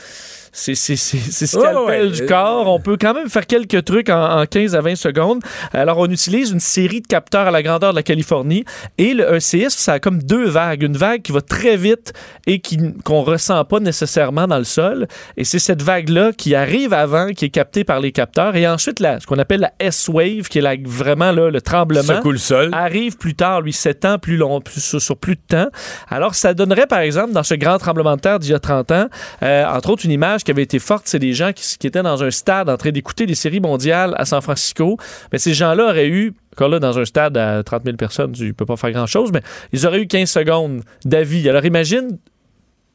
ses- 0.74 0.96
ses- 0.96 1.18
ses 1.18 1.56
Ouais, 1.58 2.08
du 2.10 2.26
corps. 2.26 2.68
On 2.68 2.80
peut 2.80 2.96
quand 3.00 3.14
même 3.14 3.28
faire 3.28 3.46
quelques 3.46 3.84
trucs 3.84 4.08
en, 4.10 4.40
en 4.40 4.46
15 4.46 4.74
à 4.74 4.80
20 4.80 4.96
secondes. 4.96 5.40
Alors, 5.72 5.98
on 5.98 6.06
utilise 6.06 6.50
une 6.50 6.60
série 6.60 7.00
de 7.00 7.06
capteurs 7.06 7.46
à 7.46 7.50
la 7.50 7.62
grandeur 7.62 7.90
de 7.92 7.96
la 7.96 8.02
Californie. 8.02 8.64
Et 8.98 9.14
le, 9.14 9.32
un 9.34 9.40
séisme, 9.40 9.78
ça 9.78 9.94
a 9.94 9.98
comme 10.00 10.22
deux 10.22 10.48
vagues. 10.48 10.82
Une 10.82 10.96
vague 10.96 11.22
qui 11.22 11.32
va 11.32 11.40
très 11.40 11.76
vite 11.76 12.12
et 12.46 12.60
qu'on 13.04 13.22
ressent 13.22 13.64
pas 13.64 13.80
nécessairement 13.80 14.46
dans 14.46 14.58
le 14.58 14.64
sol. 14.64 15.06
Et 15.36 15.44
c'est 15.44 15.58
cette 15.58 15.82
vague-là 15.82 16.32
qui 16.36 16.54
arrive 16.54 16.92
avant, 16.92 17.28
qui 17.32 17.44
est 17.46 17.50
captée 17.50 17.84
par 17.84 18.00
les 18.00 18.12
capteurs. 18.12 18.56
Et 18.56 18.66
ensuite, 18.66 19.00
la, 19.00 19.20
ce 19.20 19.26
qu'on 19.26 19.38
appelle 19.38 19.60
la 19.60 19.72
S-wave, 19.78 20.48
qui 20.48 20.58
est 20.58 20.62
la- 20.62 20.76
vraiment 20.84 21.32
là, 21.32 21.50
le 21.50 21.60
tremblement 21.60 22.02
Secoue 22.02 22.32
le 22.32 22.38
sol. 22.38 22.70
arrive 22.72 23.16
plus 23.16 23.34
tard, 23.34 23.60
lui, 23.60 23.72
7 23.72 24.04
ans 24.04 24.18
plus 24.18 24.36
long, 24.36 24.60
plus, 24.60 24.80
sur, 24.82 25.00
sur 25.00 25.16
plus 25.16 25.36
de 25.36 25.40
temps. 25.48 25.68
Alors, 26.08 26.34
ça 26.34 26.54
donnerait, 26.54 26.86
par 26.86 27.00
exemple, 27.00 27.32
dans 27.32 27.42
ce 27.42 27.54
grand 27.54 27.78
tremblement 27.78 28.16
de 28.16 28.20
terre 28.20 28.38
d'il 28.38 28.50
y 28.50 28.54
a 28.54 28.58
30 28.58 28.90
ans, 28.92 29.08
euh, 29.42 29.64
entre 29.66 29.90
autres, 29.90 30.04
une 30.04 30.10
image 30.10 30.44
qui 30.48 30.52
avait 30.52 30.62
été 30.62 30.78
forte, 30.78 31.02
c'est 31.04 31.18
des 31.18 31.34
gens 31.34 31.52
qui, 31.52 31.86
étaient 31.86 32.02
dans 32.02 32.24
un 32.24 32.30
stade 32.30 32.70
en 32.70 32.78
train 32.78 32.90
d'écouter 32.90 33.26
des 33.26 33.34
séries 33.34 33.60
mondiales 33.60 34.14
à 34.16 34.24
San 34.24 34.40
Francisco. 34.40 34.96
Mais 35.30 35.36
ces 35.36 35.52
gens-là 35.52 35.90
auraient 35.90 36.08
eu, 36.08 36.32
là, 36.58 36.78
dans 36.78 36.98
un 36.98 37.04
stade 37.04 37.36
à 37.36 37.62
30 37.62 37.84
000 37.84 37.98
personnes, 37.98 38.32
tu 38.32 38.54
peux 38.54 38.64
pas 38.64 38.76
faire 38.76 38.92
grand-chose, 38.92 39.30
mais 39.30 39.42
ils 39.74 39.86
auraient 39.86 40.00
eu 40.00 40.06
15 40.06 40.30
secondes 40.30 40.80
d'avis. 41.04 41.46
Alors, 41.50 41.66
imagine 41.66 42.16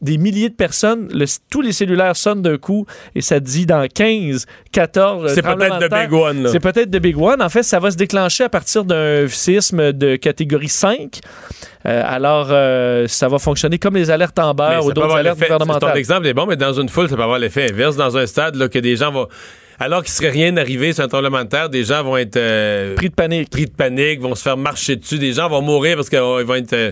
des 0.03 0.17
milliers 0.17 0.49
de 0.49 0.53
personnes, 0.55 1.07
le- 1.13 1.25
tous 1.49 1.61
les 1.61 1.71
cellulaires 1.71 2.15
sonnent 2.15 2.41
d'un 2.41 2.57
coup 2.57 2.85
et 3.15 3.21
ça 3.21 3.39
dit 3.39 3.65
dans 3.65 3.87
15, 3.87 4.45
14. 4.71 5.33
C'est 5.33 5.41
peut-être 5.41 5.79
de. 5.79 5.87
Big 5.87 6.13
One. 6.13 6.47
C'est 6.51 6.59
peut-être 6.59 6.89
de 6.89 6.99
Big 6.99 7.17
One. 7.17 7.41
En 7.41 7.49
fait, 7.49 7.63
ça 7.63 7.79
va 7.79 7.89
se 7.91 7.97
déclencher 7.97 8.43
à 8.43 8.49
partir 8.49 8.83
d'un 8.85 9.27
séisme 9.27 9.91
de 9.93 10.15
catégorie 10.17 10.69
5. 10.69 11.19
Euh, 11.85 12.01
alors, 12.05 12.47
euh, 12.51 13.07
ça 13.07 13.27
va 13.27 13.39
fonctionner 13.39 13.77
comme 13.79 13.95
les 13.95 14.09
alertes 14.11 14.37
en 14.39 14.53
beurre 14.53 14.85
ou 14.85 14.93
d'autres 14.93 15.15
alertes 15.15 15.37
l'effet- 15.39 15.49
Ton 15.49 15.57
gouvernementales. 15.57 15.97
exemple 15.97 16.27
est 16.27 16.33
bon, 16.33 16.45
mais 16.45 16.55
dans 16.55 16.73
une 16.73 16.87
foule, 16.89 17.09
ça 17.09 17.15
peut 17.17 17.23
avoir 17.23 17.39
l'effet 17.39 17.69
inverse. 17.71 17.95
Dans 17.97 18.15
un 18.17 18.25
stade, 18.25 18.55
là, 18.55 18.67
que 18.69 18.79
des 18.79 18.95
gens 18.95 19.11
vont. 19.11 19.27
Alors 19.79 20.03
qu'il 20.03 20.13
serait 20.13 20.29
rien 20.29 20.55
arrivé 20.55 20.93
sur 20.93 21.03
un 21.03 21.07
tremblement 21.07 21.43
de 21.43 21.49
terre, 21.49 21.67
des 21.69 21.83
gens 21.83 22.03
vont 22.03 22.15
être. 22.15 22.37
euh, 22.37 22.95
Pris 22.95 23.09
de 23.09 23.13
panique. 23.15 23.49
Pris 23.49 23.65
de 23.65 23.71
panique, 23.71 24.21
vont 24.21 24.35
se 24.35 24.43
faire 24.43 24.55
marcher 24.55 24.95
dessus. 24.95 25.17
Des 25.17 25.33
gens 25.33 25.49
vont 25.49 25.61
mourir 25.61 25.95
parce 25.97 26.09
qu'ils 26.09 26.19
vont 26.19 26.53
être 26.55 26.73
euh, 26.73 26.91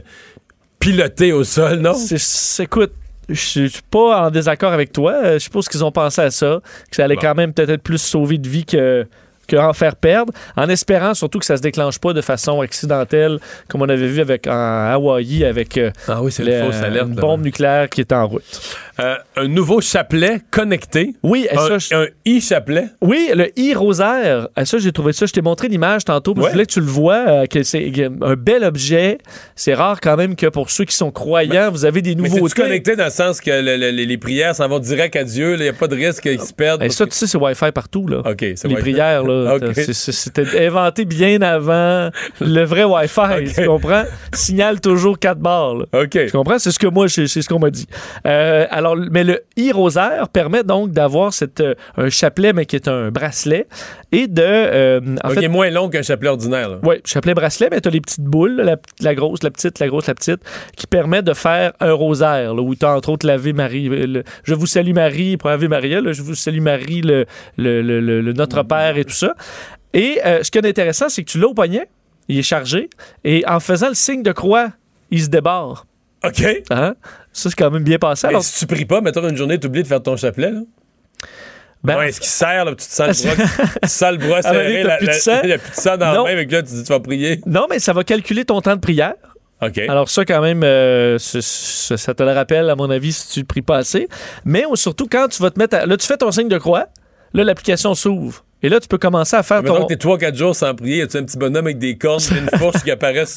pilotés 0.79 1.31
au 1.31 1.43
sol, 1.43 1.79
non? 1.79 1.93
C'est- 1.93 2.17
c'est- 2.17 2.63
Écoute, 2.63 2.91
je 3.29 3.35
suis 3.67 3.71
pas 3.89 4.25
en 4.27 4.31
désaccord 4.31 4.73
avec 4.73 4.91
toi. 4.91 5.13
Euh, 5.13 5.33
Je 5.33 5.39
suppose 5.39 5.67
qu'ils 5.69 5.83
ont 5.83 5.91
pensé 5.91 6.21
à 6.21 6.31
ça, 6.31 6.59
que 6.89 6.95
ça 6.95 7.03
allait 7.05 7.15
Bon. 7.15 7.21
quand 7.21 7.35
même 7.35 7.53
peut-être 7.53 7.69
être 7.69 7.83
plus 7.83 8.01
sauver 8.01 8.37
de 8.37 8.47
vie 8.49 8.65
que 8.65 9.05
que 9.47 9.55
en 9.55 9.73
faire 9.73 9.95
perdre, 9.95 10.31
en 10.55 10.69
espérant 10.69 11.13
surtout 11.13 11.39
que 11.39 11.45
ça 11.45 11.57
se 11.57 11.61
déclenche 11.61 11.99
pas 11.99 12.13
de 12.13 12.21
façon 12.21 12.61
accidentelle, 12.61 13.39
comme 13.67 13.81
on 13.81 13.89
avait 13.89 14.07
vu 14.07 14.21
avec 14.21 14.47
en 14.47 14.51
Hawaï 14.91 15.43
avec 15.45 15.77
euh, 15.77 15.91
Ah 16.07 16.21
oui, 16.21 16.31
une 16.39 16.65
fausse 16.65 16.81
alerte. 16.81 17.07
une 17.07 17.15
là. 17.15 17.21
bombe 17.21 17.43
nucléaire 17.43 17.89
qui 17.89 18.01
est 18.01 18.11
en 18.13 18.27
route. 18.27 18.43
Euh, 18.99 19.15
un 19.35 19.47
nouveau 19.47 19.81
chapelet 19.81 20.41
connecté. 20.51 21.13
Oui, 21.23 21.47
un, 21.51 21.79
ça, 21.79 21.97
un 21.97 22.05
e-chapelet. 22.27 22.85
Oui, 23.01 23.29
le 23.33 23.47
i-rosaire. 23.59 24.47
Ah, 24.55 24.65
Ça, 24.65 24.77
j'ai 24.77 24.91
trouvé 24.91 25.11
ça. 25.13 25.25
Je 25.25 25.33
t'ai 25.33 25.41
montré 25.41 25.67
l'image 25.69 26.05
tantôt. 26.05 26.33
Ouais. 26.35 26.45
Je 26.47 26.51
voulais 26.51 26.65
que 26.65 26.71
tu 26.73 26.79
le 26.81 26.85
vois. 26.85 27.11
euh, 27.27 27.45
que 27.45 27.63
c'est 27.63 27.91
un 28.21 28.35
bel 28.35 28.63
objet. 28.63 29.17
C'est 29.55 29.73
rare 29.73 29.99
quand 30.01 30.17
même 30.17 30.35
que 30.35 30.47
pour 30.47 30.69
ceux 30.69 30.85
qui 30.85 30.95
sont 30.95 31.09
croyants, 31.11 31.71
vous 31.71 31.85
avez 31.85 32.01
des 32.01 32.15
Mais 32.15 32.29
nouveautés. 32.29 32.53
c'est 32.55 32.61
connecté 32.63 32.95
dans 32.95 33.05
le 33.05 33.09
sens 33.09 33.41
que 33.41 33.49
le- 33.49 33.77
le- 33.77 33.89
les, 33.91 34.05
les 34.05 34.17
prières 34.17 34.55
s'en 34.55 34.67
vont 34.67 34.79
direct 34.79 35.15
à 35.15 35.23
Dieu. 35.23 35.55
Il 35.55 35.61
n'y 35.61 35.67
a 35.67 35.73
pas 35.73 35.87
de 35.87 35.95
risque 35.95 36.21
qu'ils 36.23 36.39
se 36.41 36.53
perdent. 36.53 36.83
Et 36.83 36.89
ça, 36.89 37.05
tu 37.05 37.15
sais, 37.15 37.25
c'est 37.27 37.37
Wi-Fi 37.37 37.71
partout. 37.71 38.07
Là. 38.07 38.19
OK, 38.19 38.45
c'est 38.55 38.67
Les 38.67 38.75
prières, 38.75 39.23
là, 39.23 39.40
C'était 39.93 40.65
inventé 40.67 41.05
bien 41.05 41.41
avant 41.41 42.09
le 42.39 42.63
vrai 42.63 42.83
Wi-Fi. 42.83 43.53
Tu 43.55 43.65
comprends? 43.65 44.03
Signale 44.33 44.79
toujours 44.81 45.19
4 45.19 45.39
barres. 45.39 45.85
Tu 46.27 46.31
comprends? 46.31 46.59
C'est 46.59 46.71
ce 46.71 46.79
que 46.79 46.87
moi, 46.87 47.07
c'est 47.07 47.27
ce 47.27 47.47
qu'on 47.47 47.59
m'a 47.59 47.69
dit. 47.69 47.87
Euh, 48.25 48.65
alors, 48.69 48.95
mais 49.11 49.23
le 49.23 49.41
e-rosaire 49.59 50.29
permet 50.29 50.63
donc 50.63 50.91
d'avoir 50.91 51.33
cette, 51.33 51.61
euh, 51.61 51.73
un 51.97 52.09
chapelet, 52.09 52.53
mais 52.53 52.65
qui 52.65 52.75
est 52.75 52.87
un 52.87 53.09
bracelet, 53.11 53.67
et 54.11 54.27
de. 54.27 54.41
euh, 54.41 54.99
en 55.23 55.29
fait, 55.29 55.35
il 55.41 55.45
est 55.45 55.47
moins 55.49 55.69
long 55.69 55.89
qu'un 55.89 56.01
chapelet 56.01 56.29
ordinaire. 56.29 56.79
oui, 56.83 56.95
chapelet 57.05 57.33
bracelet, 57.33 57.69
mais 57.71 57.81
tu 57.81 57.87
as 57.87 57.91
les 57.91 58.01
petites 58.01 58.23
boules, 58.23 58.55
la, 58.61 58.77
la 59.01 59.15
grosse, 59.15 59.43
la 59.43 59.51
petite, 59.51 59.79
la 59.79 59.87
grosse, 59.87 60.07
la 60.07 60.15
petite, 60.15 60.41
qui 60.75 60.87
permet 60.87 61.21
de 61.21 61.33
faire 61.33 61.73
un 61.79 61.93
rosaire, 61.93 62.53
là, 62.53 62.61
où 62.61 62.75
tu 62.75 62.85
as 62.85 62.95
entre 62.95 63.09
autres 63.09 63.25
l'Ave 63.27 63.53
Marie. 63.53 63.89
le- 63.89 64.23
je 64.43 64.53
vous 64.53 64.65
salue 64.67 64.93
Marie 64.93 65.37
pour 65.37 65.49
Ave 65.49 65.65
Maria, 65.67 66.01
là, 66.01 66.11
je 66.13 66.21
vous 66.21 66.35
salue 66.35 66.61
Marie, 66.61 67.01
le, 67.01 67.25
le- 67.57 67.81
le- 67.81 67.99
le- 67.99 68.21
le 68.21 68.33
Notre 68.33 68.63
Père 68.63 68.97
et 68.97 69.05
tout 69.05 69.13
ça. 69.13 69.20
Et 69.93 70.19
euh, 70.25 70.43
ce 70.43 70.51
qui 70.51 70.57
est 70.57 70.65
intéressant, 70.67 71.09
c'est 71.09 71.23
que 71.23 71.29
tu 71.29 71.39
l'as 71.39 71.47
au 71.47 71.53
poignet, 71.53 71.89
il 72.27 72.37
est 72.39 72.43
chargé, 72.43 72.89
et 73.23 73.43
en 73.47 73.59
faisant 73.59 73.89
le 73.89 73.93
signe 73.95 74.23
de 74.23 74.31
croix, 74.31 74.69
il 75.09 75.21
se 75.21 75.27
débarre. 75.29 75.85
OK. 76.23 76.43
Hein? 76.69 76.95
Ça, 77.33 77.49
c'est 77.49 77.55
quand 77.55 77.71
même 77.71 77.83
bien 77.83 77.97
passé. 77.97 78.27
Mais 78.27 78.29
Alors, 78.33 78.43
si 78.43 78.59
tu 78.59 78.67
pries 78.67 78.85
pas, 78.85 79.01
mettons 79.01 79.27
une 79.27 79.35
journée, 79.35 79.59
tu 79.59 79.67
oublies 79.67 79.83
de 79.83 79.87
faire 79.87 80.01
ton 80.03 80.15
chapelet. 80.15 80.51
Là. 80.51 80.59
ben, 81.83 81.97
ouais, 81.97 82.09
est-ce 82.09 82.19
qu'il 82.21 82.29
serre, 82.29 82.63
là, 82.65 82.71
tu 82.71 82.77
te 82.77 82.83
sens 82.91 83.23
le 83.25 83.35
bras, 83.35 83.45
tu 83.83 83.89
sens 83.89 84.11
le 84.11 84.17
bras 84.17 84.41
serré, 84.43 84.83
la- 84.83 84.97
plus 84.97 85.05
de 85.07 85.11
la- 85.11 85.19
sang? 85.19 85.39
il 85.43 85.47
n'y 85.47 85.53
a 85.53 85.57
plus 85.57 85.71
de 85.71 85.75
sang 85.75 85.97
dans 85.97 86.13
Non. 86.13 86.23
la 86.25 86.29
main, 86.29 86.31
avec 86.37 86.51
là, 86.51 86.61
tu 86.61 86.73
dis, 86.73 86.83
tu 86.83 86.89
vas 86.93 86.99
prier. 86.99 87.41
non, 87.47 87.65
mais 87.69 87.79
ça 87.79 87.91
va 87.93 88.03
calculer 88.03 88.45
ton 88.45 88.61
temps 88.61 88.75
de 88.75 88.81
prière. 88.81 89.15
OK. 89.63 89.77
Alors 89.77 90.09
ça, 90.09 90.25
quand 90.25 90.41
même, 90.41 90.61
euh, 90.63 91.17
ça 91.19 92.13
te 92.13 92.23
le 92.23 92.31
rappelle, 92.31 92.69
à 92.69 92.75
mon 92.75 92.89
avis, 92.89 93.13
si 93.13 93.27
tu 93.29 93.39
ne 93.41 93.45
pries 93.45 93.61
pas 93.61 93.77
assez. 93.77 94.07
Mais 94.45 94.63
surtout, 94.75 95.07
quand 95.11 95.27
tu 95.27 95.41
vas 95.41 95.51
te 95.51 95.59
mettre 95.59 95.75
à... 95.77 95.85
Là, 95.85 95.97
tu 95.97 96.07
fais 96.07 96.17
ton 96.17 96.31
signe 96.31 96.47
de 96.47 96.57
croix. 96.57 96.87
Là, 97.33 97.43
l'application 97.43 97.93
s'ouvre. 97.93 98.43
Et 98.63 98.69
là, 98.69 98.79
tu 98.79 98.87
peux 98.87 98.97
commencer 98.97 99.35
à 99.35 99.43
faire 99.43 99.63
Mettons 99.63 99.79
ton... 99.81 99.85
t'es 99.87 99.95
3-4 99.95 100.35
jours 100.35 100.55
sans 100.55 100.73
prier, 100.75 100.97
y 100.97 101.01
a-tu 101.01 101.17
un 101.17 101.23
petit 101.23 101.37
bonhomme 101.37 101.65
avec 101.65 101.79
des 101.79 101.97
cornes, 101.97 102.21
et 102.35 102.37
une 102.39 102.49
fourche 102.59 102.83
qui 102.83 102.91
apparaissent? 102.91 103.35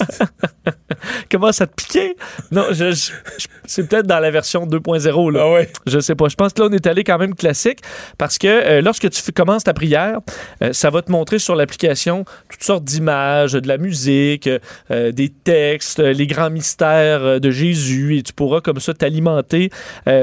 Commence 1.31 1.61
à 1.61 1.67
te 1.67 1.75
piquer. 1.75 2.17
Non, 2.51 2.65
je- 2.71 2.91
je- 2.93 3.13
je- 3.39 3.47
c'est 3.67 3.87
peut-être 3.89 4.07
dans 4.07 4.19
la 4.21 4.31
version 4.31 4.67
2.0. 4.67 5.31
Là. 5.33 5.41
Ah 5.45 5.53
ouais. 5.53 5.69
Je 5.87 5.99
sais 5.99 6.15
pas. 6.15 6.29
Je 6.29 6.35
pense 6.35 6.53
que 6.53 6.63
là, 6.63 6.69
on 6.71 6.75
est 6.75 6.87
allé 6.87 7.03
quand 7.05 7.19
même 7.19 7.35
classique 7.35 7.79
parce 8.19 8.37
que 8.39 8.47
euh, 8.47 8.81
lorsque 8.83 9.09
tu 9.11 9.33
commences 9.33 9.65
ta 9.65 9.73
prière, 9.73 10.19
euh, 10.63 10.73
ça 10.73 10.91
va 10.91 11.03
te 11.03 11.11
montrer 11.11 11.39
sur 11.39 11.55
l'application 11.57 12.25
toutes 12.51 12.63
sortes 12.63 12.85
d'images, 12.85 13.53
de 13.53 13.67
la 13.67 13.79
musique, 13.79 14.49
euh, 14.91 15.13
des 15.13 15.31
textes, 15.31 15.99
les 15.99 16.27
grands 16.27 16.51
mystères 16.51 17.41
de 17.41 17.51
Jésus 17.51 18.19
et 18.19 18.23
tu 18.23 18.33
pourras 18.33 18.61
comme 18.61 18.81
ça 18.81 18.93
t'alimenter 18.95 19.71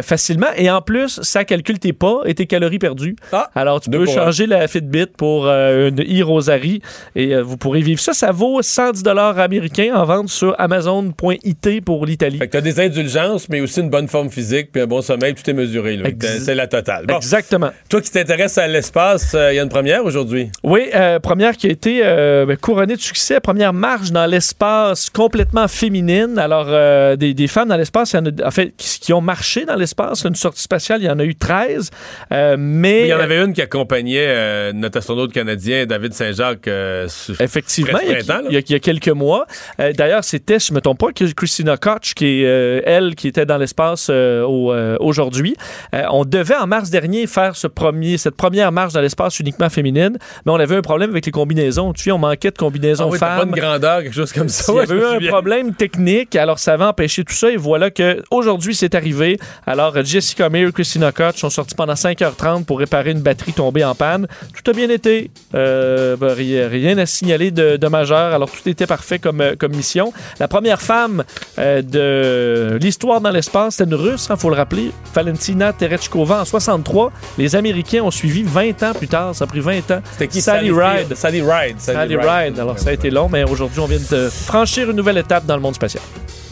facilement. 0.03 0.47
Et 0.55 0.69
en 0.69 0.81
plus, 0.81 1.19
ça 1.21 1.43
calcule 1.45 1.79
tes 1.79 1.93
pas 1.93 2.19
et 2.25 2.35
tes 2.35 2.45
calories 2.45 2.79
perdues. 2.79 3.15
Ah, 3.31 3.49
Alors, 3.55 3.81
tu 3.81 3.89
peux 3.89 4.05
changer 4.05 4.45
la 4.47 4.67
Fitbit 4.67 4.90
pour 5.17 5.47
euh, 5.47 5.89
une 5.89 6.01
e-rosary 6.01 6.81
et 7.15 7.35
euh, 7.35 7.41
vous 7.41 7.57
pourrez 7.57 7.81
vivre 7.81 7.99
ça. 7.99 8.13
Ça 8.13 8.31
vaut 8.31 8.61
110 8.61 9.03
dollars 9.03 9.39
américains 9.39 9.93
en 9.95 10.05
vente 10.05 10.29
sur 10.29 10.55
amazon.it 10.59 11.83
pour 11.85 12.05
l'Italie. 12.05 12.37
Fait 12.37 12.47
que 12.47 12.51
t'as 12.51 12.61
des 12.61 12.79
indulgences, 12.79 13.49
mais 13.49 13.61
aussi 13.61 13.79
une 13.81 13.89
bonne 13.89 14.07
forme 14.07 14.29
physique, 14.29 14.71
puis 14.71 14.81
un 14.81 14.87
bon 14.87 15.01
sommeil, 15.01 15.33
tout 15.33 15.47
est 15.49 15.53
mesuré. 15.53 15.97
là. 15.97 16.09
Ex- 16.09 16.43
C'est 16.43 16.55
la 16.55 16.67
totale. 16.67 17.05
Bon. 17.07 17.15
Exactement. 17.17 17.71
Toi 17.89 18.01
qui 18.01 18.11
t'intéresses 18.11 18.57
à 18.57 18.67
l'espace, 18.67 19.33
il 19.33 19.55
y 19.55 19.59
a 19.59 19.63
une 19.63 19.69
première 19.69 20.05
aujourd'hui. 20.05 20.49
Oui, 20.63 20.89
euh, 20.95 21.19
première 21.19 21.57
qui 21.57 21.67
a 21.67 21.71
été 21.71 22.01
euh, 22.03 22.45
ben, 22.45 22.57
couronnée 22.57 22.95
de 22.95 23.01
succès, 23.01 23.39
première 23.39 23.73
marche 23.73 24.11
dans 24.11 24.25
l'espace 24.25 25.09
complètement 25.09 25.67
féminine. 25.67 26.37
Alors, 26.37 26.65
euh, 26.69 27.15
des, 27.15 27.33
des 27.33 27.47
femmes 27.47 27.69
dans 27.69 27.77
l'espace, 27.77 28.13
il 28.13 28.17
y 28.17 28.19
en 28.19 28.25
a, 28.25 28.47
en 28.47 28.51
fait, 28.51 28.73
qui, 28.77 28.99
qui 28.99 29.13
ont 29.13 29.21
marché 29.21 29.65
dans 29.65 29.75
l'espace, 29.75 30.23
une 30.25 30.35
sortie 30.35 30.61
spatiale, 30.61 31.01
il 31.01 31.05
y 31.05 31.09
en 31.09 31.19
a 31.19 31.23
eu 31.23 31.35
13. 31.35 31.89
euh, 32.31 32.55
mais 32.59 33.01
Il 33.01 33.07
y 33.07 33.13
en 33.13 33.19
avait 33.19 33.37
une 33.41 33.53
qui 33.53 33.61
accompagnait 33.61 34.25
euh, 34.27 34.71
notre 34.81 34.97
astronaute 34.97 35.31
canadien, 35.31 35.85
David 35.85 36.13
Saint-Jacques, 36.13 36.67
euh, 36.67 37.07
Effectivement, 37.39 37.99
il 38.03 38.09
y, 38.09 38.11
a, 38.11 38.15
printemps, 38.15 38.33
là. 38.43 38.47
il 38.49 38.53
y 38.53 38.57
a- 38.57 38.59
il 38.59 38.71
y 38.71 38.75
a 38.75 38.79
quelques 38.79 39.07
mois. 39.09 39.45
Euh, 39.79 39.93
D'ailleurs, 39.93 40.23
c'était, 40.23 40.59
je 40.59 40.73
me 40.73 40.81
trompe 40.81 40.99
pas, 40.99 41.07
Christina 41.35 41.77
Koch, 41.77 42.13
qui 42.15 42.41
est 42.41 42.45
euh, 42.45 42.81
elle, 42.85 43.15
qui 43.15 43.27
était 43.27 43.45
dans 43.45 43.57
l'espace 43.57 44.09
au, 44.09 44.73
aujourd'hui. 44.99 45.55
On 45.93 46.25
devait 46.25 46.55
en 46.55 46.67
mars 46.67 46.89
dernier 46.89 47.27
faire 47.27 47.55
ce 47.55 47.67
premier, 47.67 48.17
cette 48.17 48.35
première 48.35 48.71
marche 48.71 48.93
dans 48.93 49.01
l'espace 49.01 49.39
uniquement 49.39 49.69
féminine, 49.69 50.17
mais 50.45 50.51
on 50.51 50.55
avait 50.55 50.75
un 50.75 50.81
problème 50.81 51.11
avec 51.11 51.25
les 51.25 51.31
combinaisons. 51.31 51.93
Tu 51.93 52.03
sais, 52.03 52.11
on 52.11 52.17
manquait 52.17 52.51
de 52.51 52.57
combinaisons 52.57 53.05
Ah 53.07 53.11
oui, 53.11 53.19
pas 53.19 53.37
femmes. 53.37 53.51
de 53.51 53.59
grandeur, 53.59 54.01
quelque 54.03 54.13
chose 54.15 54.31
comme 54.33 54.49
ça. 54.49 54.71
Il 54.73 54.75
y 54.75 54.79
avait 54.79 54.95
eu 54.95 55.03
un 55.05 55.13
souviens. 55.15 55.31
problème 55.31 55.73
technique, 55.75 56.35
alors 56.35 56.59
ça 56.59 56.73
avait 56.73 56.85
empêché 56.85 57.23
tout 57.23 57.33
ça. 57.33 57.49
Et 57.51 57.57
voilà 57.57 57.89
que 57.91 58.21
aujourd'hui 58.31 58.73
c'est 58.75 58.95
arrivé. 58.95 59.37
Alors 59.65 60.03
Jessica 60.03 60.49
Meir 60.49 60.69
et 60.69 60.71
Christina 60.71 61.11
Koch 61.11 61.35
sont 61.35 61.49
sortis 61.49 61.75
pendant 61.75 61.93
5h30 61.93 62.65
pour 62.65 62.79
réparer 62.79 63.11
une 63.11 63.21
batterie 63.21 63.53
tombée 63.53 63.83
en 63.83 63.95
panne. 63.95 64.27
Tout 64.63 64.70
a 64.71 64.73
bien 64.73 64.89
été. 64.89 65.29
Euh, 65.53 66.15
ben, 66.15 66.33
rien, 66.33 66.97
à 66.97 67.05
signaler 67.05 67.51
de, 67.51 67.77
de 67.77 67.87
majeur. 67.87 68.33
Alors, 68.33 68.49
tout 68.49 68.67
était 68.67 68.87
parfait 68.87 69.19
comme, 69.19 69.41
euh, 69.41 69.55
comme 69.57 69.75
mission. 69.75 70.13
La 70.39 70.47
première 70.47 70.81
femme 70.81 71.23
euh, 71.59 71.81
de 71.81 72.77
l'histoire 72.81 73.21
dans 73.21 73.29
l'espace, 73.29 73.75
c'était 73.75 73.89
une 73.89 73.95
Russe, 73.95 74.27
il 74.29 74.37
faut 74.37 74.49
le 74.49 74.55
rappeler, 74.55 74.91
Valentina 75.13 75.73
Tereshkova 75.73 76.41
en 76.41 76.45
63. 76.45 77.11
Les 77.37 77.55
Américains 77.55 78.01
ont 78.01 78.11
suivi 78.11 78.43
20 78.43 78.83
ans 78.83 78.93
plus 78.93 79.07
tard. 79.07 79.35
Ça 79.35 79.43
a 79.43 79.47
pris 79.47 79.59
20 79.59 79.91
ans. 79.91 80.01
C'était 80.13 80.27
qui? 80.27 80.41
Sally 80.41 80.71
Ride. 80.71 81.15
Sally 81.15 81.41
Ride. 81.41 81.79
Sally 81.79 82.15
Ride. 82.15 82.59
Alors, 82.59 82.79
ça 82.79 82.89
a 82.89 82.93
été 82.93 83.09
long, 83.09 83.29
mais 83.29 83.43
aujourd'hui, 83.43 83.79
on 83.79 83.87
vient 83.87 83.99
de 84.09 84.29
franchir 84.29 84.89
une 84.89 84.97
nouvelle 84.97 85.17
étape 85.17 85.45
dans 85.45 85.55
le 85.55 85.61
monde 85.61 85.75
spatial. 85.75 86.03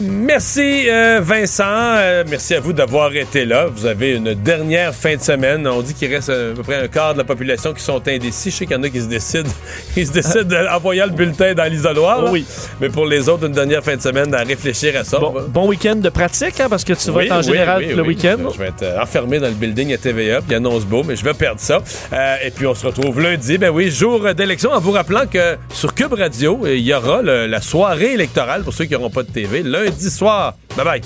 Merci 0.02 0.88
euh, 0.88 1.20
Vincent, 1.22 1.64
Euh, 1.66 2.24
merci 2.26 2.54
à 2.54 2.60
vous 2.60 2.72
d'avoir 2.72 3.14
été 3.14 3.44
là. 3.44 3.66
Vous 3.66 3.84
avez 3.84 4.16
une 4.16 4.32
dernière 4.32 4.94
fin 4.94 5.14
de 5.14 5.20
semaine. 5.20 5.66
On 5.66 5.82
dit 5.82 5.92
qu'il 5.92 6.10
reste 6.12 6.30
à 6.30 6.54
peu 6.56 6.62
près 6.62 6.76
un 6.76 6.88
quart 6.88 7.12
de 7.12 7.18
la 7.18 7.24
population 7.24 7.74
qui 7.74 7.82
sont 7.82 8.00
indécis. 8.16 8.50
Je 8.50 8.56
sais 8.56 8.66
qu'il 8.66 8.76
y 8.76 8.78
en 8.78 8.82
a 8.82 8.88
qui 8.88 9.00
se 9.00 9.06
décident, 9.06 9.48
qui 9.94 10.04
se 10.06 10.12
décident 10.12 10.44
d'envoyer 10.64 11.02
le 11.04 11.10
bulletin 11.12 11.54
dans 11.54 11.70
l'isoloir. 11.70 12.30
Oui. 12.30 12.44
Mais 12.80 12.88
pour 12.88 13.06
les 13.06 13.28
autres, 13.28 13.46
une 13.46 13.52
dernière 13.52 13.82
fin 13.82 13.96
de 13.96 14.02
semaine 14.02 14.34
à 14.34 14.42
réfléchir 14.42 14.94
à 14.98 15.04
ça. 15.04 15.18
Bon, 15.18 15.34
bon 15.48 15.68
week-end 15.68 15.96
de 15.96 16.08
pratique, 16.08 16.60
hein, 16.60 16.66
parce 16.68 16.84
que 16.84 16.92
tu 16.92 17.10
vas 17.10 17.18
Oui, 17.18 17.24
être 17.26 17.32
en 17.32 17.38
oui, 17.38 17.44
général 17.44 17.84
oui, 17.86 17.94
le 17.94 18.02
oui. 18.02 18.08
week-end. 18.08 18.38
Je 18.52 18.58
vais 18.58 18.68
être 18.68 18.82
euh, 18.82 19.02
enfermé 19.02 19.38
dans 19.38 19.48
le 19.48 19.54
building 19.54 19.92
à 19.94 19.98
TVA, 19.98 20.38
puis 20.40 20.50
il 20.50 20.54
annonce 20.56 20.84
beau, 20.84 21.02
mais 21.02 21.16
je 21.16 21.24
vais 21.24 21.34
perdre 21.34 21.60
ça. 21.60 21.80
Euh, 22.12 22.36
et 22.44 22.50
puis 22.50 22.66
on 22.66 22.74
se 22.74 22.86
retrouve 22.86 23.20
lundi, 23.20 23.58
ben 23.58 23.70
oui, 23.70 23.90
jour 23.90 24.32
d'élection, 24.34 24.70
en 24.72 24.80
vous 24.80 24.92
rappelant 24.92 25.26
que 25.30 25.56
sur 25.72 25.94
Cube 25.94 26.12
Radio, 26.14 26.60
il 26.66 26.80
y 26.80 26.92
aura 26.94 27.22
le- 27.22 27.46
la 27.46 27.60
soirée 27.60 28.12
électorale 28.14 28.62
pour 28.62 28.72
ceux 28.74 28.84
qui 28.84 28.92
n'auront 28.92 29.10
pas 29.10 29.22
de 29.22 29.30
TV, 29.30 29.62
lundi 29.62 30.10
soir. 30.10 30.54
Bye 30.76 30.84
bye. 30.84 31.00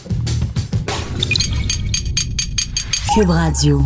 Cube 3.14 3.30
Radio. 3.30 3.80